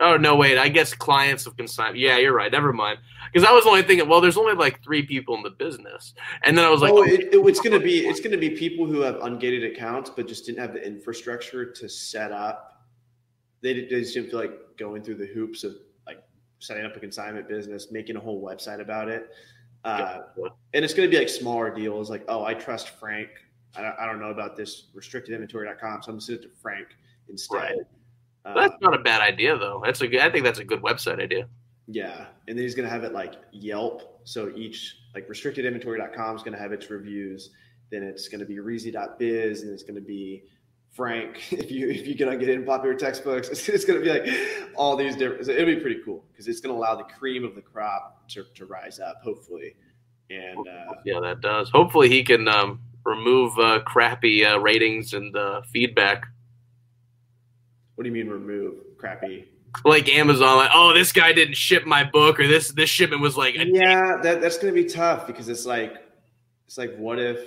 Oh 0.00 0.16
no, 0.16 0.36
wait. 0.36 0.58
I 0.58 0.68
guess 0.68 0.92
clients 0.92 1.46
of 1.46 1.56
consignment. 1.56 1.98
Yeah, 1.98 2.18
you're 2.18 2.34
right. 2.34 2.52
Never 2.52 2.72
mind. 2.72 2.98
Because 3.32 3.48
I 3.48 3.52
was 3.52 3.64
only 3.66 3.82
thinking, 3.82 4.08
well, 4.08 4.20
there's 4.20 4.36
only 4.36 4.54
like 4.54 4.82
three 4.84 5.02
people 5.06 5.34
in 5.36 5.42
the 5.42 5.50
business, 5.50 6.12
and 6.42 6.56
then 6.56 6.64
I 6.64 6.70
was 6.70 6.82
like, 6.82 6.92
oh, 6.92 7.02
it, 7.02 7.20
it- 7.32 7.46
it's 7.46 7.60
gonna 7.60 7.78
be 7.80 8.06
it's 8.06 8.20
gonna 8.20 8.36
be 8.36 8.50
people 8.50 8.86
who 8.86 9.00
have 9.00 9.16
ungated 9.16 9.64
accounts 9.72 10.10
but 10.10 10.28
just 10.28 10.44
didn't 10.46 10.58
have 10.58 10.74
the 10.74 10.86
infrastructure 10.86 11.64
to 11.72 11.88
set 11.88 12.30
up. 12.32 12.84
They, 13.62 13.72
they 13.72 14.00
just 14.00 14.14
didn't 14.14 14.30
feel 14.30 14.40
like 14.40 14.76
going 14.76 15.02
through 15.02 15.14
the 15.16 15.26
hoops 15.26 15.64
of 15.64 15.72
like 16.06 16.22
setting 16.58 16.84
up 16.84 16.94
a 16.94 17.00
consignment 17.00 17.48
business, 17.48 17.90
making 17.90 18.16
a 18.16 18.20
whole 18.20 18.42
website 18.42 18.80
about 18.80 19.08
it. 19.08 19.30
Uh, 19.82 20.20
and 20.74 20.84
it's 20.84 20.92
going 20.92 21.08
to 21.08 21.10
be 21.10 21.18
like 21.18 21.28
smaller 21.28 21.74
deals, 21.74 22.10
like 22.10 22.24
oh, 22.28 22.44
I 22.44 22.52
trust 22.54 22.90
Frank. 22.90 23.28
I 23.76 23.82
don't, 23.82 23.94
I 23.98 24.06
don't 24.06 24.20
know 24.20 24.30
about 24.30 24.56
this 24.56 24.88
restrictedinventory.com, 24.96 26.02
so 26.02 26.08
I'm 26.08 26.12
going 26.14 26.18
to 26.20 26.24
send 26.24 26.38
it 26.40 26.42
to 26.42 26.48
Frank 26.60 26.88
instead. 27.28 27.56
Right. 27.56 27.76
Uh, 28.46 28.54
that's 28.54 28.80
not 28.80 28.94
a 28.94 28.98
bad 28.98 29.20
idea 29.20 29.58
though. 29.58 29.82
That's 29.84 30.00
a 30.00 30.08
good. 30.08 30.20
I 30.20 30.30
think 30.30 30.44
that's 30.44 30.60
a 30.60 30.64
good 30.64 30.82
website 30.82 31.20
idea. 31.20 31.48
Yeah, 31.88 32.26
and 32.46 32.56
then 32.56 32.62
he's 32.64 32.74
gonna 32.74 32.88
have 32.88 33.04
it 33.04 33.12
like 33.12 33.34
Yelp. 33.52 34.20
So 34.24 34.52
each 34.54 34.98
like 35.14 35.28
restrictedinventory.com 35.28 36.36
is 36.36 36.42
gonna 36.42 36.58
have 36.58 36.72
its 36.72 36.88
reviews. 36.88 37.50
Then 37.90 38.02
it's 38.02 38.28
gonna 38.28 38.44
be 38.44 38.56
Reezy.biz, 38.56 39.62
and 39.62 39.72
it's 39.72 39.82
gonna 39.82 40.00
be 40.00 40.44
Frank. 40.92 41.42
If 41.52 41.70
you 41.70 41.88
if 41.88 42.06
you 42.06 42.28
on 42.28 42.38
get 42.38 42.48
in 42.48 42.64
popular 42.64 42.94
textbooks, 42.94 43.48
it's, 43.50 43.68
it's 43.68 43.84
gonna 43.84 44.00
be 44.00 44.08
like 44.08 44.28
all 44.76 44.96
these 44.96 45.16
different. 45.16 45.46
So 45.46 45.52
it'll 45.52 45.66
be 45.66 45.80
pretty 45.80 46.00
cool 46.04 46.24
because 46.30 46.46
it's 46.46 46.60
gonna 46.60 46.74
allow 46.74 46.94
the 46.94 47.04
cream 47.04 47.44
of 47.44 47.54
the 47.54 47.62
crop 47.62 48.28
to, 48.28 48.44
to 48.54 48.66
rise 48.66 49.00
up, 49.00 49.16
hopefully. 49.22 49.74
And 50.30 50.66
uh, 50.66 50.94
Yeah, 51.04 51.20
that 51.20 51.40
does. 51.40 51.70
Hopefully, 51.70 52.08
he 52.08 52.22
can 52.22 52.48
um, 52.48 52.80
remove 53.04 53.58
uh, 53.58 53.80
crappy 53.80 54.44
uh, 54.44 54.58
ratings 54.58 55.12
and 55.14 55.36
uh, 55.36 55.62
feedback. 55.62 56.26
What 57.96 58.04
do 58.04 58.08
you 58.08 58.14
mean 58.14 58.28
remove 58.28 58.74
crappy? 58.98 59.48
Like 59.84 60.08
Amazon, 60.08 60.56
like, 60.56 60.70
oh, 60.72 60.94
this 60.94 61.12
guy 61.12 61.32
didn't 61.32 61.56
ship 61.56 61.84
my 61.84 62.02
book, 62.04 62.40
or 62.40 62.46
this 62.46 62.70
this 62.70 62.88
shipment 62.88 63.20
was 63.20 63.36
like, 63.36 63.56
a 63.56 63.66
Yeah, 63.66 64.18
that, 64.22 64.40
that's 64.40 64.56
gonna 64.56 64.72
be 64.72 64.84
tough 64.84 65.26
because 65.26 65.48
it's 65.48 65.66
like 65.66 65.96
it's 66.66 66.78
like 66.78 66.96
what 66.96 67.18
if 67.18 67.40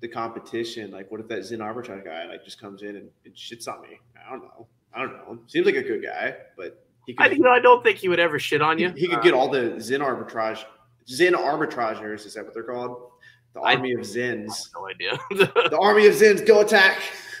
the 0.00 0.08
competition, 0.08 0.90
like 0.90 1.10
what 1.10 1.20
if 1.20 1.28
that 1.28 1.44
Zen 1.44 1.58
arbitrage 1.58 2.04
guy 2.04 2.26
like 2.26 2.44
just 2.44 2.60
comes 2.60 2.82
in 2.82 2.96
and, 2.96 3.08
and 3.24 3.34
shits 3.34 3.66
on 3.66 3.80
me? 3.82 3.98
I 4.16 4.30
don't 4.30 4.42
know. 4.42 4.66
I 4.94 5.00
don't 5.00 5.12
know. 5.14 5.38
Seems 5.46 5.66
like 5.66 5.74
a 5.76 5.82
good 5.82 6.02
guy, 6.04 6.36
but 6.56 6.84
he 7.06 7.16
I, 7.18 7.28
could 7.28 7.38
you 7.38 7.42
know, 7.44 7.50
I 7.50 7.58
don't 7.58 7.82
think 7.82 7.98
he 7.98 8.08
would 8.08 8.20
ever 8.20 8.38
shit 8.38 8.62
on 8.62 8.78
you. 8.78 8.90
he 8.90 9.08
could 9.08 9.22
get 9.22 9.34
all 9.34 9.48
the 9.48 9.80
Zen 9.80 10.00
arbitrage 10.00 10.64
Zen 11.08 11.32
arbitragers, 11.34 12.26
is 12.26 12.34
that 12.34 12.44
what 12.44 12.54
they're 12.54 12.62
called? 12.62 13.10
The 13.54 13.60
I- 13.60 13.74
army 13.74 13.92
of 13.94 14.00
Zens. 14.00 14.68
no 14.74 14.88
idea. 14.88 15.18
The 15.70 15.78
army 15.80 16.06
of 16.06 16.14
Zens, 16.14 16.46
go 16.46 16.60
attack. 16.60 17.00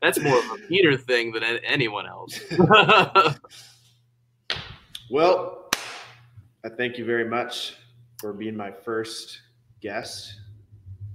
That's 0.00 0.20
more 0.20 0.38
of 0.38 0.44
a 0.52 0.58
Peter 0.68 0.96
thing 0.96 1.32
than 1.32 1.42
anyone 1.42 2.06
else. 2.06 2.38
well, 5.10 5.70
I 6.64 6.68
thank 6.68 6.98
you 6.98 7.04
very 7.04 7.28
much 7.28 7.76
for 8.20 8.32
being 8.32 8.56
my 8.56 8.70
first 8.70 9.40
guest 9.80 10.40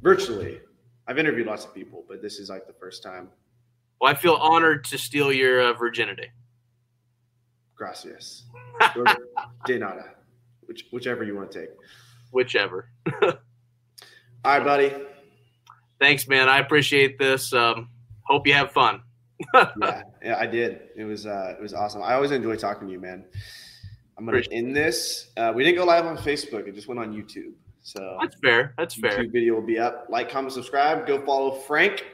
virtually. 0.01 0.59
I've 1.07 1.17
interviewed 1.17 1.47
lots 1.47 1.65
of 1.65 1.73
people, 1.73 2.03
but 2.07 2.21
this 2.21 2.39
is 2.39 2.49
like 2.49 2.67
the 2.67 2.73
first 2.73 3.03
time. 3.03 3.29
well, 3.99 4.11
I 4.11 4.15
feel 4.15 4.35
honored 4.35 4.83
to 4.85 4.97
steal 4.97 5.31
your 5.31 5.61
uh, 5.61 5.73
virginity. 5.73 6.29
Gracias. 7.75 8.43
De 9.65 9.79
nada. 9.79 10.11
Which, 10.65 10.85
whichever 10.91 11.23
you 11.23 11.35
want 11.35 11.51
to 11.51 11.61
take. 11.61 11.69
Whichever. 12.31 12.89
All 13.21 13.31
right, 14.45 14.63
buddy. 14.63 14.93
Thanks, 15.99 16.27
man. 16.27 16.49
I 16.49 16.59
appreciate 16.59 17.17
this. 17.19 17.53
Um, 17.53 17.89
hope 18.25 18.47
you 18.47 18.53
have 18.53 18.71
fun. 18.71 19.01
yeah, 19.53 20.03
yeah, 20.23 20.37
I 20.39 20.45
did. 20.47 20.81
It 20.95 21.03
was 21.05 21.25
uh, 21.25 21.55
it 21.57 21.61
was 21.61 21.73
awesome. 21.73 22.01
I 22.03 22.13
always 22.13 22.31
enjoy 22.31 22.55
talking 22.55 22.87
to 22.87 22.93
you, 22.93 22.99
man. 22.99 23.25
I'm 24.17 24.25
gonna 24.25 24.37
Appreciate 24.37 24.57
end 24.57 24.75
this. 24.75 25.31
Uh, 25.35 25.51
we 25.55 25.63
didn't 25.63 25.77
go 25.77 25.85
live 25.85 26.05
on 26.05 26.17
Facebook; 26.17 26.67
it 26.67 26.75
just 26.75 26.87
went 26.87 26.99
on 26.99 27.13
YouTube. 27.13 27.53
So 27.81 28.17
That's 28.21 28.35
fair. 28.37 28.73
That's 28.77 28.95
fair. 28.95 29.11
YouTube 29.11 29.33
video 29.33 29.55
will 29.55 29.61
be 29.61 29.77
up. 29.79 30.05
Like, 30.09 30.29
comment, 30.29 30.53
subscribe. 30.53 31.05
Go 31.05 31.23
follow 31.25 31.51
Frank. 31.51 32.05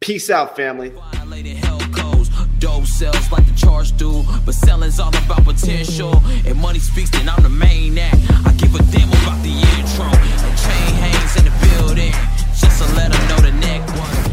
Peace 0.00 0.30
out, 0.30 0.56
family. 0.56 0.88
Violated 0.88 1.56
hell 1.58 1.78
codes, 1.92 2.28
dope 2.58 2.86
sells 2.86 3.30
like 3.30 3.46
the 3.46 3.54
charge 3.54 3.96
do, 3.96 4.24
but 4.44 4.52
selling's 4.54 4.98
all 4.98 5.10
about 5.10 5.44
potential. 5.44 6.20
And 6.44 6.58
money 6.58 6.80
speaks, 6.80 7.10
then 7.10 7.28
I'm 7.28 7.40
the 7.44 7.48
main 7.48 7.96
act. 7.98 8.16
I 8.44 8.52
give 8.54 8.74
a 8.74 8.82
damn 8.90 9.08
about 9.08 9.40
the 9.44 9.54
intro. 9.78 10.08
A 10.08 10.56
chain 10.58 10.94
hangs 10.98 11.36
in 11.36 11.44
the 11.44 11.54
building, 11.68 12.12
just 12.58 12.82
to 12.82 12.94
let 12.96 13.14
'em 13.14 13.28
know 13.28 13.36
the 13.36 13.52
neck 13.52 13.86
one. 13.96 14.31